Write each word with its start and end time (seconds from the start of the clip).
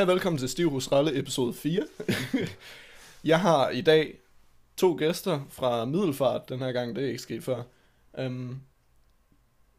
Hej 0.00 0.04
og 0.04 0.08
velkommen 0.08 0.38
til 0.38 0.48
Stiv 0.48 0.70
hos 0.70 0.92
Ralle, 0.92 1.18
episode 1.18 1.54
4. 1.54 1.82
jeg 3.24 3.40
har 3.40 3.70
i 3.70 3.80
dag 3.80 4.18
to 4.76 4.96
gæster 4.98 5.40
fra 5.48 5.84
Middelfart 5.84 6.48
den 6.48 6.58
her 6.58 6.72
gang, 6.72 6.96
det 6.96 7.04
er 7.04 7.08
ikke 7.08 7.18
sket 7.18 7.44
før. 7.44 7.62
Um, 8.26 8.60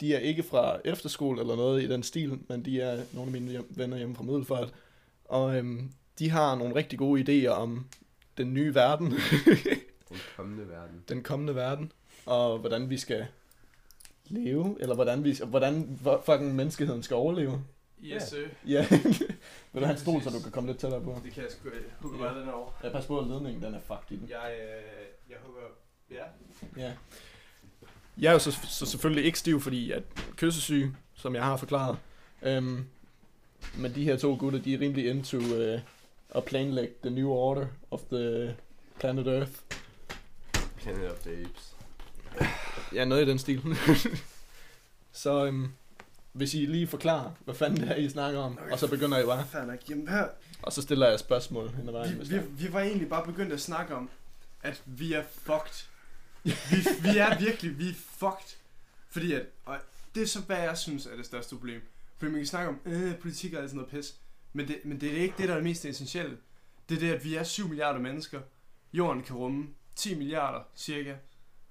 de 0.01 0.15
er 0.15 0.19
ikke 0.19 0.43
fra 0.43 0.77
efterskole 0.85 1.41
eller 1.41 1.55
noget 1.55 1.83
i 1.83 1.87
den 1.87 2.03
stil, 2.03 2.39
men 2.49 2.65
de 2.65 2.81
er 2.81 3.03
nogle 3.13 3.27
af 3.27 3.31
mine 3.31 3.51
hjem, 3.51 3.67
venner 3.69 3.97
hjemme 3.97 4.15
fra 4.15 4.23
Middelfart. 4.23 4.73
Og 5.25 5.43
um, 5.59 5.91
de 6.19 6.29
har 6.29 6.55
nogle 6.55 6.75
rigtig 6.75 6.99
gode 6.99 7.21
idéer 7.45 7.49
om 7.49 7.85
den 8.37 8.53
nye 8.53 8.75
verden, 8.75 9.11
Den 10.09 10.17
kommende 10.37 10.69
verden. 10.69 11.03
den 11.09 11.23
kommende 11.23 11.55
verden, 11.55 11.91
og 12.25 12.57
hvordan 12.57 12.89
vi 12.89 12.97
skal 12.97 13.25
leve, 14.25 14.77
eller 14.79 14.95
hvordan, 14.95 15.23
vi, 15.23 15.39
hvordan 15.45 15.97
hvor- 16.01 16.21
fucking 16.25 16.55
menneskeheden 16.55 17.03
skal 17.03 17.15
overleve. 17.15 17.63
Yes, 18.03 18.23
sir. 18.23 18.47
Ja, 18.67 18.87
vil 19.73 19.81
du 19.81 19.85
have 19.85 19.97
en 19.97 20.01
stol, 20.01 20.21
så 20.21 20.29
du 20.29 20.39
kan 20.39 20.51
komme 20.51 20.69
lidt 20.69 20.79
tættere 20.79 21.01
på? 21.01 21.21
Det 21.23 21.33
kan 21.33 21.43
jeg 21.43 21.51
sgu 21.51 21.69
Du 22.03 22.09
kan 22.09 22.19
bare 22.19 22.39
den 22.39 22.49
over. 22.49 22.71
Ja, 22.83 22.89
pas 22.89 23.05
på, 23.05 23.19
at 23.19 23.27
ledningen 23.27 23.63
den 23.63 23.73
er 23.73 23.79
fucked 23.79 24.11
i 24.11 24.15
den. 24.15 24.29
Jeg, 24.29 24.55
øh, 24.61 25.29
jeg 25.29 25.37
hugger... 25.45 25.61
Ja. 26.11 26.23
Ja. 26.77 26.93
Jeg 28.17 28.29
er 28.29 28.33
jo 28.33 28.39
så, 28.39 28.51
så 28.51 28.85
selvfølgelig 28.85 29.25
ikke 29.25 29.39
stiv, 29.39 29.61
fordi 29.61 29.91
at 29.91 30.03
kyssesyg, 30.35 30.93
som 31.13 31.35
jeg 31.35 31.43
har 31.43 31.57
forklaret. 31.57 31.97
Øhm, 32.41 32.85
men 33.77 33.95
de 33.95 34.03
her 34.03 34.17
to 34.17 34.35
gutter, 34.35 34.59
de 34.59 34.73
er 34.73 34.79
rimelig 34.79 35.09
into 35.09 35.37
uh, 35.37 35.79
at 36.29 36.45
planlægge 36.45 36.93
the 37.01 37.09
new 37.09 37.29
order 37.29 37.67
of 37.91 38.01
the 38.11 38.55
planet 38.99 39.27
Earth. 39.27 39.51
Planet 40.77 41.11
of 41.11 41.17
the 41.17 41.31
Apes. 41.31 41.75
Ja, 42.93 43.05
noget 43.05 43.27
i 43.27 43.29
den 43.29 43.39
stil. 43.39 43.61
så 45.11 45.45
øhm, 45.45 45.67
hvis 46.33 46.53
I 46.53 46.57
lige 46.57 46.87
forklarer, 46.87 47.31
hvad 47.45 47.55
fanden 47.55 47.81
det 47.81 47.91
er, 47.91 47.95
I 47.95 48.09
snakker 48.09 48.39
om, 48.39 48.59
og 48.71 48.79
så 48.79 48.87
begynder 48.87 49.19
I 49.19 49.25
bare, 49.25 49.45
Fair 49.45 49.65
nok. 49.65 49.89
Jamen 49.89 50.07
her, 50.07 50.27
og 50.61 50.73
så 50.73 50.81
stiller 50.81 51.09
jeg 51.09 51.19
spørgsmål 51.19 51.69
hen 51.69 51.87
ad 51.87 51.93
vejen. 51.93 52.19
vi, 52.19 52.29
vi, 52.29 52.35
er. 52.35 52.41
vi 52.41 52.73
var 52.73 52.79
egentlig 52.79 53.09
bare 53.09 53.25
begyndt 53.25 53.53
at 53.53 53.61
snakke 53.61 53.95
om, 53.95 54.09
at 54.63 54.81
vi 54.85 55.13
er 55.13 55.23
fucked. 55.31 55.85
Vi, 56.43 56.51
vi 57.01 57.17
er 57.17 57.39
virkelig, 57.39 57.79
vi 57.79 57.89
er 57.89 57.93
fucked. 57.93 58.57
Fordi 59.09 59.33
at, 59.33 59.45
og 59.65 59.77
det 60.15 60.23
er 60.23 60.27
så, 60.27 60.39
hvad 60.39 60.57
jeg 60.57 60.77
synes 60.77 61.05
er 61.05 61.15
det 61.15 61.25
største 61.25 61.55
problem. 61.55 61.81
Fordi 62.17 62.31
man 62.31 62.39
kan 62.39 62.47
snakke 62.47 62.69
om, 62.69 62.79
øh, 62.85 63.15
politik 63.15 63.53
og 63.53 63.61
alt 63.61 63.69
sådan 63.69 63.77
noget 63.77 63.91
pis. 63.91 64.15
Men 64.53 64.67
det, 64.67 64.79
men 64.83 65.01
det 65.01 65.17
er 65.17 65.21
ikke 65.21 65.35
det, 65.37 65.47
der 65.47 65.53
er 65.53 65.57
det 65.57 65.63
mest 65.63 65.85
essentielle. 65.85 66.37
Det 66.89 66.95
er 66.95 66.99
det, 66.99 67.13
at 67.13 67.23
vi 67.23 67.35
er 67.35 67.43
7 67.43 67.67
milliarder 67.67 67.99
mennesker. 67.99 68.41
Jorden 68.93 69.23
kan 69.23 69.35
rumme 69.35 69.67
10 69.95 70.15
milliarder, 70.15 70.63
cirka. 70.75 71.15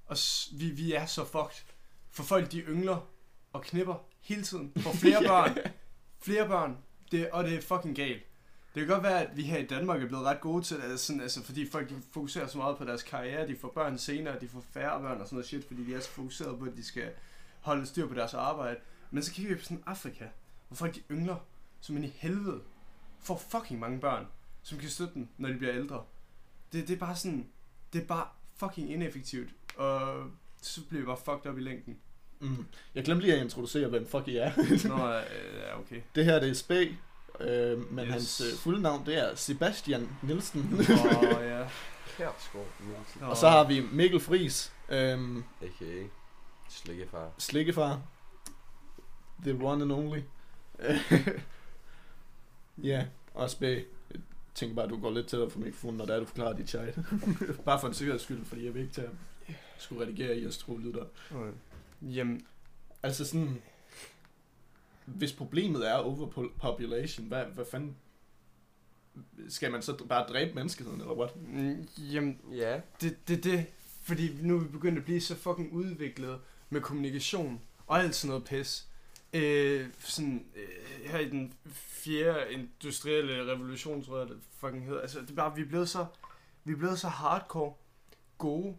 Og 0.06 0.16
vi, 0.52 0.70
vi 0.70 0.92
er 0.92 1.06
så 1.06 1.24
fucked. 1.24 1.64
For 2.10 2.22
folk, 2.22 2.52
de 2.52 2.60
yngler 2.60 3.08
og 3.52 3.62
knipper 3.62 4.09
hele 4.30 4.42
tiden. 4.42 4.72
For 4.82 4.92
flere 4.92 5.22
børn. 5.22 5.58
Flere 6.18 6.48
børn. 6.48 6.76
Det, 7.10 7.30
og 7.30 7.44
det 7.44 7.54
er 7.54 7.60
fucking 7.60 7.96
galt. 7.96 8.22
Det 8.74 8.86
kan 8.86 8.94
godt 8.94 9.02
være, 9.02 9.26
at 9.26 9.36
vi 9.36 9.42
her 9.42 9.58
i 9.58 9.66
Danmark 9.66 10.02
er 10.02 10.06
blevet 10.06 10.24
ret 10.24 10.40
gode 10.40 10.64
til 10.64 10.76
det, 10.76 10.82
altså, 10.82 11.06
sådan, 11.06 11.22
altså, 11.22 11.42
fordi 11.42 11.70
folk 11.70 11.88
de 11.88 12.02
fokuserer 12.12 12.46
så 12.46 12.58
meget 12.58 12.76
på 12.76 12.84
deres 12.84 13.02
karriere, 13.02 13.48
de 13.48 13.56
får 13.56 13.68
børn 13.68 13.98
senere, 13.98 14.40
de 14.40 14.48
får 14.48 14.64
færre 14.72 15.00
børn 15.00 15.20
og 15.20 15.26
sådan 15.26 15.36
noget 15.36 15.46
shit, 15.46 15.64
fordi 15.64 15.84
de 15.84 15.94
er 15.94 16.00
så 16.00 16.10
fokuseret 16.10 16.58
på, 16.58 16.64
at 16.64 16.76
de 16.76 16.84
skal 16.84 17.12
holde 17.60 17.86
styr 17.86 18.08
på 18.08 18.14
deres 18.14 18.34
arbejde. 18.34 18.76
Men 19.10 19.22
så 19.22 19.32
kigger 19.32 19.52
vi 19.52 19.58
på 19.58 19.64
sådan 19.64 19.82
Afrika, 19.86 20.24
hvor 20.68 20.74
folk 20.74 20.94
de 20.94 21.00
yngler, 21.10 21.36
som 21.80 21.96
ind 21.96 22.04
i 22.04 22.12
helvede, 22.16 22.60
får 23.20 23.42
fucking 23.50 23.80
mange 23.80 24.00
børn, 24.00 24.26
som 24.62 24.78
kan 24.78 24.88
støtte 24.88 25.14
dem, 25.14 25.28
når 25.38 25.48
de 25.48 25.58
bliver 25.58 25.74
ældre. 25.74 26.04
Det, 26.72 26.88
det 26.88 26.94
er 26.94 26.98
bare 26.98 27.16
sådan, 27.16 27.48
det 27.92 28.02
er 28.02 28.06
bare 28.06 28.28
fucking 28.56 28.92
ineffektivt, 28.92 29.54
og 29.76 30.24
så 30.62 30.86
bliver 30.88 31.00
vi 31.00 31.06
bare 31.06 31.16
fucked 31.16 31.50
up 31.50 31.58
i 31.58 31.60
længden. 31.60 31.98
Mm. 32.40 32.66
Jeg 32.94 33.04
glemte 33.04 33.24
lige 33.26 33.36
at 33.36 33.42
introducere, 33.44 33.88
hvem 33.88 34.06
fuck 34.08 34.28
I 34.28 34.36
er. 34.36 34.52
Nå, 34.88 35.08
øh, 35.16 35.22
ja, 35.60 35.78
okay. 35.78 36.00
Det 36.14 36.24
her 36.24 36.40
det 36.40 36.48
er 36.50 36.54
Spæ, 36.54 36.86
øh, 37.40 37.92
men 37.92 38.04
Yes. 38.04 38.12
hans 38.12 38.40
øh, 38.40 38.58
fulde 38.58 38.82
navn 38.82 39.06
det 39.06 39.18
er 39.18 39.34
Sebastian 39.34 40.08
Nielsen. 40.22 40.70
Åh, 40.74 41.44
ja. 41.50 41.68
Kærskov 42.16 42.66
Nielsen. 42.80 43.22
Og 43.22 43.36
så 43.36 43.48
har 43.48 43.64
vi 43.64 43.80
Mikkel 43.92 44.20
Friis, 44.20 44.72
øhm, 44.88 45.44
A.k.a. 45.62 46.06
Slikkefar. 46.68 47.30
slikkefar, 47.38 48.02
the 49.42 49.58
one 49.64 49.82
and 49.82 49.92
only. 49.92 50.20
ja, 52.82 53.06
og 53.34 53.50
Spæ, 53.50 53.74
jeg 54.10 54.20
tænker 54.54 54.74
bare, 54.76 54.84
at 54.84 54.90
du 54.90 55.00
går 55.00 55.10
lidt 55.10 55.26
tættere 55.26 55.50
for 55.50 55.58
mikrofonen, 55.58 55.96
når 55.96 56.06
det 56.06 56.14
er, 56.14 56.18
du 56.20 56.26
forklarer 56.26 56.52
dit 56.56 56.68
chat. 56.68 56.98
bare 57.64 57.80
for 57.80 57.88
en 57.88 57.94
sikkerheds 57.94 58.22
skyld, 58.22 58.44
fordi 58.44 58.64
jeg 58.64 58.74
vil 58.74 58.82
ikke 58.82 58.94
til 58.94 59.00
at 59.00 59.10
skulle 59.78 60.02
redigere 60.06 60.36
i 60.36 60.44
at 60.44 60.54
skrue 60.54 60.80
lyder. 60.80 61.04
Okay. 61.34 61.52
Jamen, 62.02 62.46
Altså 63.02 63.24
sådan, 63.24 63.62
hvis 65.06 65.32
problemet 65.32 65.88
er 65.90 65.94
overpopulation, 65.94 67.26
hvad, 67.26 67.44
hvad 67.44 67.64
fanden, 67.70 67.96
skal 69.48 69.72
man 69.72 69.82
så 69.82 70.04
bare 70.08 70.26
dræbe 70.28 70.54
menneskeheden, 70.54 71.00
eller 71.00 71.14
what? 71.14 71.36
mm, 71.36 71.88
jamen, 71.98 72.40
Ja. 72.52 72.80
det 73.00 73.28
det, 73.28 73.44
det, 73.44 73.66
fordi 74.02 74.36
nu 74.42 74.56
er 74.56 74.60
vi 74.60 74.68
begyndt 74.68 74.98
at 74.98 75.04
blive 75.04 75.20
så 75.20 75.34
fucking 75.36 75.72
udviklet 75.72 76.40
med 76.70 76.80
kommunikation 76.80 77.60
og 77.86 77.98
alt 78.02 78.14
sådan 78.14 78.28
noget 78.28 78.44
pis. 78.44 78.86
Øh, 79.32 79.86
sådan, 79.98 80.46
øh, 80.56 81.10
her 81.10 81.18
i 81.18 81.30
den 81.30 81.52
fjerde 81.74 82.52
industrielle 82.52 83.52
revolution, 83.52 84.04
tror 84.04 84.18
jeg, 84.18 84.28
det 84.28 84.38
fucking 84.50 84.84
hedder. 84.84 85.00
Altså, 85.00 85.20
det 85.20 85.30
er 85.30 85.34
bare, 85.34 85.56
vi 85.56 85.62
er 85.62 85.66
blevet 85.66 85.88
så, 85.88 86.06
vi 86.64 86.72
er 86.72 86.76
blevet 86.76 86.98
så 86.98 87.08
hardcore 87.08 87.74
gode 88.38 88.76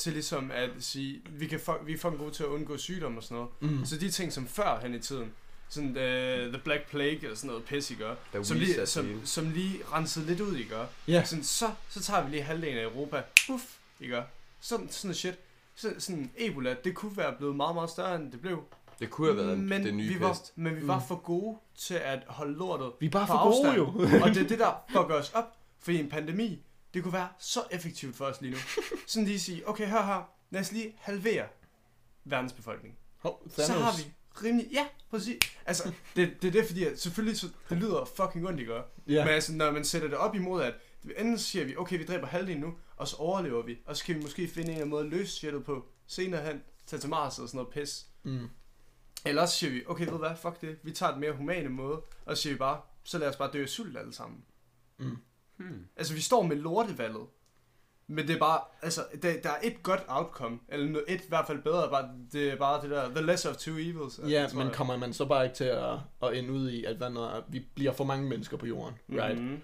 til 0.00 0.12
ligesom 0.12 0.50
at 0.54 0.70
sige, 0.80 1.22
vi, 1.30 1.46
kan, 1.46 1.58
fu- 1.68 1.84
vi 1.84 1.92
er 1.92 1.98
fucking 1.98 2.18
gode 2.20 2.30
til 2.30 2.42
at 2.42 2.48
undgå 2.48 2.76
sygdom 2.76 3.16
og 3.16 3.22
sådan 3.22 3.34
noget. 3.36 3.50
Mm. 3.78 3.84
Så 3.84 3.96
de 3.96 4.10
ting, 4.10 4.32
som 4.32 4.46
før 4.46 4.80
hen 4.82 4.94
i 4.94 4.98
tiden, 4.98 5.32
sådan 5.68 5.88
uh, 5.88 6.52
The 6.52 6.60
Black 6.64 6.90
Plague 6.90 7.30
og 7.30 7.36
sådan 7.36 7.48
noget 7.48 7.64
pis, 7.64 7.90
I 7.90 7.94
gør, 7.94 8.14
som 8.42 8.56
lige, 8.56 8.86
som, 8.86 9.20
som 9.24 9.50
lige 9.50 9.78
rensede 9.92 10.26
lidt 10.26 10.40
ud, 10.40 10.56
I 10.56 10.64
gør. 10.64 10.86
Ja. 11.08 11.24
Sådan, 11.24 11.44
så, 11.44 11.70
så 11.88 12.02
tager 12.02 12.24
vi 12.24 12.30
lige 12.30 12.42
halvdelen 12.42 12.78
af 12.78 12.84
Europa. 12.84 13.22
Uff, 13.50 13.64
I 14.00 14.06
gør. 14.08 14.22
Sådan, 14.60 14.88
sådan 14.90 15.14
shit. 15.14 15.34
Så, 15.74 15.92
sådan 15.98 16.30
Ebola, 16.38 16.74
det 16.84 16.94
kunne 16.94 17.16
være 17.16 17.34
blevet 17.38 17.56
meget, 17.56 17.74
meget 17.74 17.90
større, 17.90 18.16
end 18.16 18.32
det 18.32 18.40
blev. 18.40 18.62
Det 19.00 19.10
kunne 19.10 19.26
have 19.26 19.36
været 19.36 19.52
en, 19.56 19.68
men 19.68 19.84
den 19.86 19.96
nye 19.96 20.08
vi 20.08 20.20
var, 20.20 20.28
pest. 20.32 20.52
Men 20.56 20.76
vi 20.76 20.86
var 20.86 20.96
Mm. 20.98 21.04
for 21.08 21.14
gode 21.16 21.58
til 21.78 21.94
at 21.94 22.18
holde 22.26 22.58
lortet 22.58 22.90
Vi 23.00 23.06
er 23.06 23.10
bare 23.10 23.26
for 23.26 23.62
gode 23.62 23.74
jo. 23.76 23.86
og 24.24 24.28
det 24.34 24.42
er 24.44 24.48
det, 24.48 24.58
der 24.58 24.82
fucker 24.88 25.14
os 25.14 25.30
op. 25.34 25.56
Fordi 25.82 25.98
en 26.00 26.08
pandemi, 26.08 26.62
det 26.94 27.02
kunne 27.02 27.12
være 27.12 27.28
så 27.38 27.64
effektivt 27.70 28.16
for 28.16 28.24
os 28.24 28.40
lige 28.40 28.50
nu. 28.50 28.58
Sådan 29.06 29.26
lige 29.26 29.40
sige, 29.40 29.68
okay, 29.68 29.86
hør 29.88 30.02
her, 30.02 30.30
lad 30.50 30.60
os 30.60 30.72
lige 30.72 30.94
halvere 30.98 31.46
verdens 32.24 32.52
befolkning. 32.52 32.98
Hov, 33.18 33.42
Så 33.56 33.72
har 33.72 33.96
vi 33.96 34.12
rimelig... 34.44 34.68
Ja, 34.72 34.86
præcis. 35.10 35.36
Altså, 35.66 35.92
det, 36.16 36.42
det 36.42 36.48
er 36.48 36.52
det, 36.52 36.66
fordi 36.66 36.84
at 36.84 37.00
selvfølgelig, 37.00 37.38
så, 37.40 37.48
det 37.70 37.78
lyder 37.78 38.04
fucking 38.04 38.46
ondt, 38.46 38.60
I 38.60 38.64
gør. 38.64 38.82
Ja. 39.06 39.12
Ja. 39.12 39.24
Men 39.24 39.34
altså, 39.34 39.52
når 39.52 39.70
man 39.70 39.84
sætter 39.84 40.08
det 40.08 40.16
op 40.16 40.34
imod, 40.34 40.62
at 40.62 40.74
enten 41.18 41.38
siger 41.38 41.64
vi, 41.64 41.76
okay, 41.76 41.98
vi 41.98 42.04
dræber 42.04 42.26
halvdelen 42.26 42.60
nu, 42.60 42.74
og 42.96 43.08
så 43.08 43.16
overlever 43.16 43.62
vi, 43.62 43.78
og 43.86 43.96
så 43.96 44.04
kan 44.04 44.14
vi 44.16 44.22
måske 44.22 44.48
finde 44.48 44.60
en 44.60 44.68
eller 44.68 44.76
anden 44.76 44.90
måde 44.90 45.04
at 45.04 45.10
løse 45.10 45.32
shitet 45.32 45.64
på 45.64 45.86
senere 46.06 46.44
hen, 46.46 46.62
tage 46.86 47.00
til 47.00 47.10
Mars 47.10 47.38
og 47.38 47.48
sådan 47.48 47.58
noget 47.58 47.74
pis. 47.74 48.06
Mm. 48.22 48.48
Eller 49.24 49.46
så 49.46 49.56
siger 49.56 49.70
vi, 49.70 49.82
okay, 49.86 50.04
ved 50.04 50.12
du 50.12 50.18
hvad, 50.18 50.36
fuck 50.42 50.60
det, 50.60 50.78
vi 50.82 50.92
tager 50.92 51.12
den 51.12 51.20
mere 51.20 51.32
humane 51.32 51.68
måde, 51.68 52.02
og 52.24 52.38
siger 52.38 52.52
vi 52.52 52.58
bare, 52.58 52.80
så 53.04 53.18
lad 53.18 53.28
os 53.28 53.36
bare 53.36 53.50
dø 53.52 53.62
af 53.62 53.68
sult 53.68 53.98
alle 53.98 54.12
sammen. 54.12 54.44
Mm. 54.98 55.16
Hmm. 55.60 55.86
Altså, 55.96 56.14
vi 56.14 56.20
står 56.20 56.42
med 56.42 56.56
lortevalget, 56.56 57.26
men 58.06 58.26
det 58.28 58.34
er 58.34 58.38
bare, 58.38 58.60
altså, 58.82 59.00
der, 59.22 59.40
der 59.42 59.50
er 59.50 59.58
et 59.62 59.82
godt 59.82 60.00
outcome, 60.08 60.58
eller 60.68 61.00
et 61.08 61.20
i 61.20 61.28
hvert 61.28 61.46
fald 61.46 61.62
bedre, 61.62 61.90
bare, 61.90 62.08
det 62.32 62.48
er 62.52 62.56
bare 62.56 62.82
det 62.82 62.90
der, 62.90 63.08
the 63.14 63.26
lesser 63.26 63.50
of 63.50 63.56
two 63.56 63.74
evils. 63.78 64.20
Ja, 64.28 64.46
tror 64.50 64.58
men 64.58 64.66
jeg. 64.66 64.76
kommer 64.76 64.96
man 64.96 65.12
så 65.12 65.24
bare 65.24 65.44
ikke 65.44 65.56
til 65.56 65.64
at, 65.64 65.92
at 66.22 66.36
ende 66.38 66.52
ud 66.52 66.70
i, 66.70 66.84
at 66.84 66.96
hvad 66.96 67.10
når, 67.10 67.44
vi 67.48 67.66
bliver 67.74 67.92
for 67.92 68.04
mange 68.04 68.28
mennesker 68.28 68.56
på 68.56 68.66
jorden, 68.66 68.94
right? 69.10 69.42
Mhm. 69.42 69.60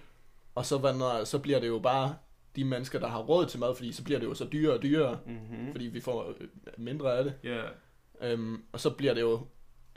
Og 0.55 0.65
så, 0.65 0.77
hvad 0.77 0.93
når, 0.93 1.23
så 1.23 1.39
bliver 1.39 1.59
det 1.59 1.67
jo 1.67 1.79
bare 1.79 2.15
de 2.55 2.65
mennesker, 2.65 2.99
der 2.99 3.07
har 3.07 3.19
råd 3.19 3.45
til 3.45 3.59
mad, 3.59 3.75
fordi 3.75 3.91
så 3.91 4.03
bliver 4.03 4.19
det 4.19 4.25
jo 4.27 4.33
så 4.33 4.45
dyrere 4.51 4.73
og 4.77 4.83
dyrere, 4.83 5.19
Mhm. 5.25 5.71
fordi 5.71 5.85
vi 5.85 6.01
får 6.01 6.27
øh, 6.39 6.47
mindre 6.77 7.17
af 7.17 7.23
det. 7.23 7.33
Ja. 7.43 7.61
Øhm, 8.21 8.63
og 8.71 8.79
så 8.79 8.89
bliver 8.89 9.13
det 9.13 9.21
jo 9.21 9.41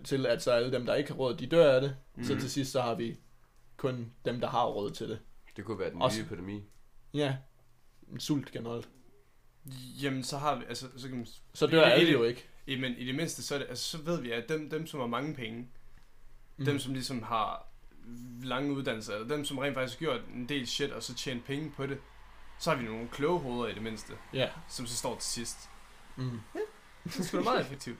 til, 0.04 0.26
at 0.26 0.42
så 0.42 0.50
alle 0.52 0.72
dem, 0.72 0.86
der 0.86 0.94
ikke 0.94 1.10
har 1.10 1.16
råd, 1.18 1.34
de 1.34 1.46
dør 1.46 1.72
af 1.74 1.80
det. 1.80 1.96
Mm. 2.16 2.24
Så 2.24 2.32
Mhm. 2.32 2.40
til 2.40 2.50
sidst, 2.50 2.72
så 2.72 2.80
har 2.80 2.94
vi 2.94 3.16
kun 3.76 4.12
dem, 4.24 4.40
der 4.40 4.48
har 4.48 4.66
råd 4.66 4.90
til 4.90 5.08
det. 5.08 5.18
Det 5.60 5.66
kunne 5.66 5.78
være 5.78 5.90
den 5.90 6.02
Også- 6.02 6.18
nye 6.18 6.26
epidemi. 6.26 6.64
Ja, 7.14 7.36
en 8.12 8.20
sult 8.20 8.50
generelt. 8.52 8.88
Jamen, 10.02 10.24
så 10.24 10.38
har 10.38 10.58
vi, 10.58 10.64
altså, 10.68 10.86
så 10.96 11.08
kan 11.08 11.16
man, 11.16 11.26
Så 11.54 11.66
dør 11.66 11.82
alle 11.82 12.06
det- 12.06 12.12
jo 12.12 12.22
ikke. 12.22 12.46
i, 12.66 12.76
men 12.80 12.94
i 12.96 13.06
det 13.06 13.14
mindste, 13.14 13.42
så, 13.42 13.54
er 13.54 13.58
det, 13.58 13.66
altså, 13.68 13.84
så 13.98 14.02
ved 14.04 14.20
vi, 14.22 14.30
at 14.30 14.48
dem, 14.48 14.70
dem, 14.70 14.86
som 14.86 15.00
har 15.00 15.06
mange 15.06 15.34
penge, 15.34 15.68
Mm. 16.56 16.64
dem, 16.64 16.78
som 16.78 16.92
ligesom 16.92 17.22
har 17.22 17.66
lange 18.42 18.72
uddannelser, 18.72 19.14
eller 19.14 19.28
dem, 19.28 19.44
som 19.44 19.58
rent 19.58 19.74
faktisk 19.74 19.98
har 20.00 20.06
gjort 20.06 20.20
en 20.34 20.48
del 20.48 20.66
shit, 20.66 20.90
og 20.90 21.02
så 21.02 21.14
tjent 21.14 21.44
penge 21.44 21.70
på 21.76 21.86
det, 21.86 21.98
så 22.58 22.70
har 22.70 22.76
vi 22.76 22.84
nogle 22.84 23.08
kloge 23.08 23.40
hoveder 23.40 23.66
i 23.68 23.74
det 23.74 23.82
mindste, 23.82 24.12
Ja. 24.34 24.48
som 24.68 24.86
så 24.86 24.96
står 24.96 25.14
til 25.18 25.30
sidst. 25.30 25.70
Mm. 26.16 26.40
Det 27.04 27.18
er 27.18 27.22
sgu 27.22 27.36
da 27.38 27.42
meget 27.42 27.60
effektivt. 27.60 27.98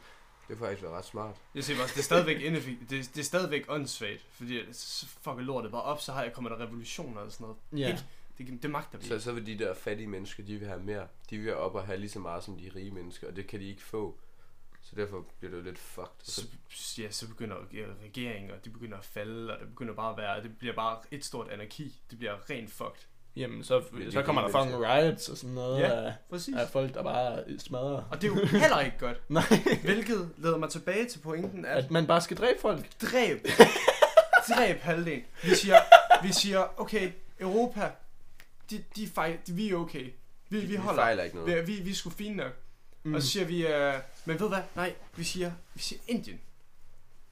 Det 0.51 0.59
kunne 0.59 0.67
faktisk 0.67 0.83
være 0.83 0.93
ret 0.93 1.05
smart. 1.05 1.37
Jeg 1.55 1.65
siger 1.65 1.77
bare, 1.77 1.89
det 1.89 1.99
er 1.99 2.03
stadigvæk 2.03 2.41
ineffektivt. 2.41 2.91
Det, 2.91 3.11
det 3.15 3.21
er 3.21 3.25
stadigvæk 3.25 3.65
åndssvagt, 3.69 4.27
fordi 4.33 4.73
så 4.73 5.07
fucker 5.07 5.41
lortet 5.41 5.71
bare 5.73 5.83
op, 5.83 6.01
så 6.01 6.13
har 6.13 6.23
jeg 6.23 6.33
kommer 6.33 6.51
der 6.51 6.61
revolutioner 6.61 7.21
og 7.21 7.33
sådan 7.33 7.45
noget. 7.45 7.83
Ja. 7.83 7.89
Ikke? 7.89 8.53
Det, 8.53 8.63
det 8.63 8.71
magter 8.71 8.99
vi 8.99 9.05
Så, 9.07 9.21
så 9.21 9.33
vil 9.33 9.47
de 9.47 9.59
der 9.59 9.75
fattige 9.75 10.07
mennesker, 10.07 10.43
de 10.43 10.57
vil 10.57 10.69
have 10.69 10.83
mere. 10.83 11.07
De 11.31 11.39
vil 11.39 11.55
op 11.55 11.75
og 11.75 11.87
have 11.87 11.99
lige 11.99 12.11
så 12.11 12.19
meget 12.19 12.45
som 12.45 12.59
de 12.59 12.71
rige 12.77 12.91
mennesker, 12.91 13.29
og 13.29 13.37
det 13.37 13.47
kan 13.47 13.61
de 13.61 13.69
ikke 13.69 13.83
få. 13.83 14.19
Så 14.83 14.97
derfor 14.97 15.27
bliver 15.39 15.51
det 15.51 15.59
jo 15.59 15.63
lidt 15.65 15.79
fucked. 15.79 16.11
Så, 16.23 16.47
ja, 16.99 17.11
så 17.11 17.29
begynder 17.29 17.57
regeringen, 18.05 18.51
og 18.51 18.65
de 18.65 18.71
begynder 18.71 18.99
at 18.99 19.05
falde, 19.05 19.55
og 19.55 19.61
det 19.61 19.69
begynder 19.69 19.95
bare 19.95 20.11
at 20.11 20.17
være, 20.17 20.43
det 20.43 20.59
bliver 20.59 20.75
bare 20.75 21.01
et 21.11 21.25
stort 21.25 21.49
anarki. 21.49 22.01
Det 22.11 22.19
bliver 22.19 22.51
rent 22.51 22.71
fucked. 22.71 23.07
Jamen, 23.37 23.65
så, 23.65 23.83
det 23.99 24.13
så 24.13 24.19
er 24.21 24.25
kommer 24.25 24.41
der 24.43 24.49
de 24.49 24.53
fucking 24.65 24.85
riots 24.87 25.29
og 25.29 25.37
sådan 25.37 25.55
noget 25.55 25.81
Ja. 25.81 25.91
af, 26.07 26.13
Præcis. 26.31 26.55
af 26.57 26.69
folk, 26.69 26.95
der 26.95 27.03
bare 27.03 27.43
smadrer. 27.59 28.03
Og 28.11 28.23
det 28.23 28.31
er 28.31 28.35
jo 28.41 28.47
heller 28.47 28.81
ikke 28.81 28.99
godt. 28.99 29.17
Nej, 29.31 29.43
Hvilket 29.83 30.31
leder 30.37 30.57
mig 30.59 30.71
tilbage 30.71 31.07
til 31.09 31.19
pointen, 31.19 31.65
at 31.65 31.85
at 31.85 31.91
man 31.91 32.07
bare 32.07 32.21
skal 32.21 32.37
dræbe 32.37 32.61
folk. 32.61 32.87
dræb, 33.03 33.47
dræb 34.49 34.81
halvdelen. 34.81 35.25
Vi 35.45 35.55
siger, 35.55 35.77
vi 36.23 36.33
siger 36.33 36.81
okay, 36.81 37.11
Europa, 37.41 37.91
de, 38.71 38.85
de 38.97 39.09
fejl, 39.09 39.39
de, 39.47 39.53
vi 39.53 39.71
er 39.71 39.77
okay. 39.77 40.13
Vi, 40.49 40.61
vi 40.61 40.67
vi 40.67 40.75
holder. 40.77 41.03
fejler 41.03 41.23
ikke 41.23 41.37
noget. 41.37 41.67
Vi, 41.67 41.73
vi, 41.77 41.83
vi 41.83 41.91
er 41.91 41.95
sgu 41.95 42.11
fine 42.11 42.37
nok. 42.37 42.53
Mm. 43.03 43.15
Og 43.15 43.23
så 43.23 43.29
siger 43.29 43.45
vi, 43.45 43.65
uh, 43.67 44.01
men 44.25 44.41
ved 44.41 44.49
hvad? 44.49 44.63
Nej, 44.77 44.95
vi 45.17 45.25
siger, 45.25 45.53
vi 45.75 45.81
siger 45.81 46.01
Indien. 46.09 46.41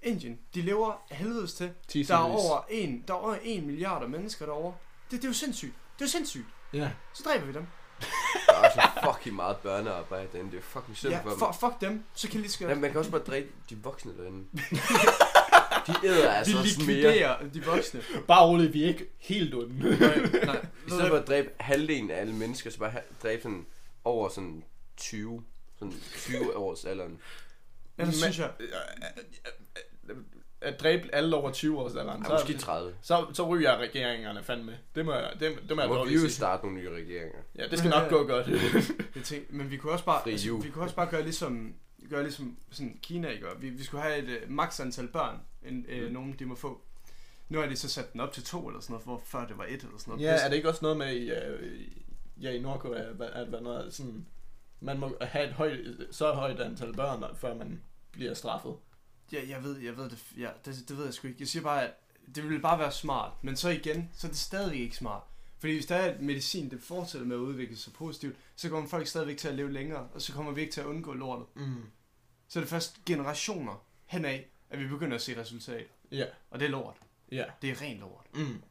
Indien, 0.02 0.38
de 0.54 0.62
lever 0.62 1.02
af 1.10 1.16
helvedes 1.16 1.54
til. 1.54 1.70
Der 2.08 2.14
er 2.14 2.18
over 2.18 2.66
en, 2.70 3.04
der 3.08 3.14
er 3.14 3.18
over 3.18 3.36
en 3.42 3.66
milliard 3.66 4.08
mennesker 4.08 4.46
derovre. 4.46 4.74
Det, 5.10 5.16
det 5.18 5.24
er 5.24 5.28
jo 5.28 5.34
sindssygt. 5.34 5.72
Det 5.98 6.04
er 6.04 6.08
sindssygt. 6.08 6.46
Ja. 6.72 6.90
Så 7.14 7.22
dræber 7.22 7.46
vi 7.46 7.52
dem. 7.52 7.66
Der 8.46 8.54
er 8.62 8.70
så 8.74 9.12
fucking 9.14 9.36
meget 9.36 9.56
børnearbejde 9.56 10.28
derinde. 10.32 10.50
Det 10.50 10.58
er 10.58 10.62
fucking 10.62 10.96
synd 10.96 11.12
Ja, 11.12 11.20
for 11.20 11.30
dem. 11.30 11.38
for, 11.38 11.56
fuck 11.60 11.80
dem. 11.80 12.04
Så 12.14 12.28
kan 12.28 12.36
de 12.36 12.40
lige 12.42 12.50
så 12.52 12.68
Ja, 12.68 12.74
man 12.74 12.90
kan 12.90 12.98
også 12.98 13.10
bare 13.10 13.20
dræbe 13.22 13.48
de 13.70 13.76
voksne 13.82 14.12
derinde. 14.18 14.44
de 15.86 15.94
æder 16.06 16.32
altså 16.32 16.52
Vi 16.52 16.58
også 16.58 16.82
mere. 16.86 17.48
de 17.54 17.64
voksne. 17.64 18.02
Bare 18.28 18.46
roligt, 18.46 18.72
vi 18.74 18.82
er 18.84 18.88
ikke 18.88 19.10
helt 19.18 19.54
onde. 19.54 19.98
Nej, 19.98 20.18
nej. 20.44 20.64
I 20.86 20.90
stedet 20.90 21.08
for 21.08 21.16
at 21.16 21.26
dræbe 21.28 21.50
halvdelen 21.60 22.10
af 22.10 22.20
alle 22.20 22.34
mennesker, 22.34 22.70
så 22.70 22.78
bare 22.78 22.92
dræbe 23.22 23.42
sådan 23.42 23.66
over 24.04 24.28
sådan 24.28 24.64
20. 24.96 25.44
Sådan 25.78 25.94
20 26.16 26.56
års 26.56 26.84
alderen. 26.84 27.20
hvad? 27.94 28.06
Ellers 28.06 28.20
synes 28.20 28.38
jeg, 28.38 28.50
At 30.60 30.80
dræbe 30.80 31.14
alle 31.14 31.36
over 31.36 31.50
20 31.52 31.78
års 31.80 31.96
alderen, 31.96 32.24
Ja, 32.28 32.32
måske 32.32 32.58
30. 32.58 32.94
så, 33.02 33.26
så 33.32 33.48
ryger 33.48 33.76
regeringerne 33.76 34.42
fandme. 34.42 34.78
Det 34.94 35.04
må 35.04 35.12
jeg, 35.12 35.32
det, 35.40 35.58
det 35.68 35.76
må 35.76 35.82
jeg 35.82 35.88
Må 35.90 36.04
vi 36.04 36.14
jo 36.14 36.28
starte 36.28 36.62
nogle 36.66 36.78
nye 36.80 36.90
regeringer. 36.90 37.38
Ja, 37.58 37.66
det 37.68 37.78
skal 37.78 37.90
nok 37.90 38.08
gå 38.10 38.26
godt. 38.26 38.46
det 39.14 39.24
ting, 39.24 39.44
men 39.48 39.70
vi 39.70 39.76
kunne 39.76 39.92
også 39.92 40.04
bare, 40.04 40.28
altså, 40.30 40.56
vi 40.56 40.70
kunne 40.70 40.84
også 40.84 40.96
bare 40.96 41.10
gøre 41.10 41.22
ligesom, 41.22 41.74
gøre 42.10 42.22
ligesom 42.22 42.56
sådan 42.70 42.98
Kina 43.02 43.28
gør. 43.40 43.54
Vi, 43.60 43.68
vi 43.70 43.84
skulle 43.84 44.02
have 44.02 44.18
et 44.18 44.38
uh, 44.44 44.50
maks 44.50 44.80
antal 44.80 45.08
børn, 45.08 45.40
end 45.66 45.84
uh, 45.92 46.06
Mm. 46.06 46.12
nogen 46.12 46.36
de 46.38 46.44
må 46.44 46.54
få. 46.54 46.80
Nu 47.48 47.60
har 47.60 47.66
de 47.66 47.76
så 47.76 47.88
sat 47.88 48.12
den 48.12 48.20
op 48.20 48.32
til 48.32 48.44
to 48.44 48.68
eller 48.68 48.80
sådan 48.80 48.92
noget, 48.92 49.04
hvor 49.04 49.22
før 49.24 49.46
det 49.46 49.58
var 49.58 49.64
et 49.64 49.70
eller 49.72 49.98
sådan 49.98 50.12
noget. 50.12 50.22
ja, 50.26 50.44
er 50.44 50.48
det 50.48 50.56
ikke 50.56 50.68
også 50.68 50.78
noget 50.82 50.96
med 50.96 51.12
i, 51.12 51.30
øh, 51.30 51.80
ja, 52.42 52.50
i 52.50 52.60
Nordkorea, 52.60 53.02
at, 53.22 53.52
at 53.52 53.62
noget, 53.62 53.94
sådan, 53.94 54.26
man 54.80 54.98
må 54.98 55.16
have 55.20 55.46
et 55.48 55.52
højt, 55.52 55.78
så 56.10 56.32
højt 56.32 56.60
antal 56.60 56.94
børn, 56.94 57.24
før 57.36 57.54
man 57.54 57.82
bliver 58.12 58.34
straffet. 58.34 58.74
Ja, 59.32 59.48
jeg 59.48 59.64
ved, 59.64 59.78
jeg 59.78 59.96
ved 59.96 60.10
det, 60.10 60.18
ja, 60.38 60.48
det, 60.64 60.84
det 60.88 60.96
ved 60.96 61.04
jeg 61.04 61.14
sgu 61.14 61.28
ikke. 61.28 61.40
Jeg 61.40 61.48
siger 61.48 61.62
bare, 61.62 61.82
at 61.84 61.94
det 62.34 62.44
ville 62.44 62.60
bare 62.60 62.78
være 62.78 62.92
smart. 62.92 63.32
Men 63.42 63.56
så 63.56 63.68
igen, 63.68 64.10
så 64.14 64.26
er 64.26 64.30
det 64.30 64.38
stadigvæk 64.38 64.80
ikke 64.80 64.96
smart. 64.96 65.22
Fordi 65.58 65.72
hvis 65.74 65.86
der 65.86 65.96
er 65.96 66.14
et 66.14 66.20
medicin, 66.20 66.70
det 66.70 66.82
fortsætter 66.82 67.26
med 67.26 67.36
at 67.36 67.40
udvikle 67.40 67.76
sig 67.76 67.92
positivt, 67.92 68.36
så 68.56 68.68
kommer 68.68 68.88
folk 68.88 69.06
stadigvæk 69.06 69.36
til 69.36 69.48
at 69.48 69.54
leve 69.54 69.72
længere, 69.72 70.08
og 70.14 70.22
så 70.22 70.32
kommer 70.32 70.52
vi 70.52 70.60
ikke 70.60 70.72
til 70.72 70.80
at 70.80 70.86
undgå 70.86 71.12
lortet. 71.12 71.46
Mm. 71.56 71.82
Så 72.48 72.58
er 72.58 72.60
det 72.62 72.70
først 72.70 73.04
generationer 73.06 73.84
henad, 74.06 74.38
at 74.70 74.78
vi 74.80 74.86
begynder 74.86 75.14
at 75.14 75.22
se 75.22 75.40
resultater. 75.40 75.84
Ja, 76.12 76.24
Og 76.50 76.60
det 76.60 76.66
er 76.66 76.70
lort. 76.70 76.96
ja. 77.32 77.44
Det 77.62 77.70
er 77.70 77.82
ren 77.82 77.98
lort. 77.98 78.26
Mm. 78.34 78.62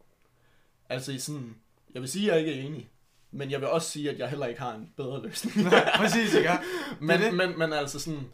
Altså 0.89 1.11
i 1.11 1.19
sådan, 1.19 1.55
jeg 1.93 2.01
vil 2.01 2.09
sige, 2.09 2.31
at 2.31 2.37
jeg 2.37 2.47
ikke 2.47 2.61
er 2.61 2.65
enig, 2.65 2.89
men 3.31 3.51
jeg 3.51 3.59
vil 3.61 3.67
også 3.69 3.89
sige, 3.89 4.09
at 4.09 4.19
jeg 4.19 4.29
heller 4.29 4.45
ikke 4.45 4.61
har 4.61 4.73
en 4.75 4.93
bedre 4.97 5.21
løsning. 5.23 5.57
Nej, 5.63 5.91
præcis, 5.97 6.33
ikke? 6.33 6.49
men, 6.99 7.21
det. 7.21 7.33
men, 7.33 7.59
men 7.59 7.73
altså 7.73 7.99
sådan, 7.99 8.33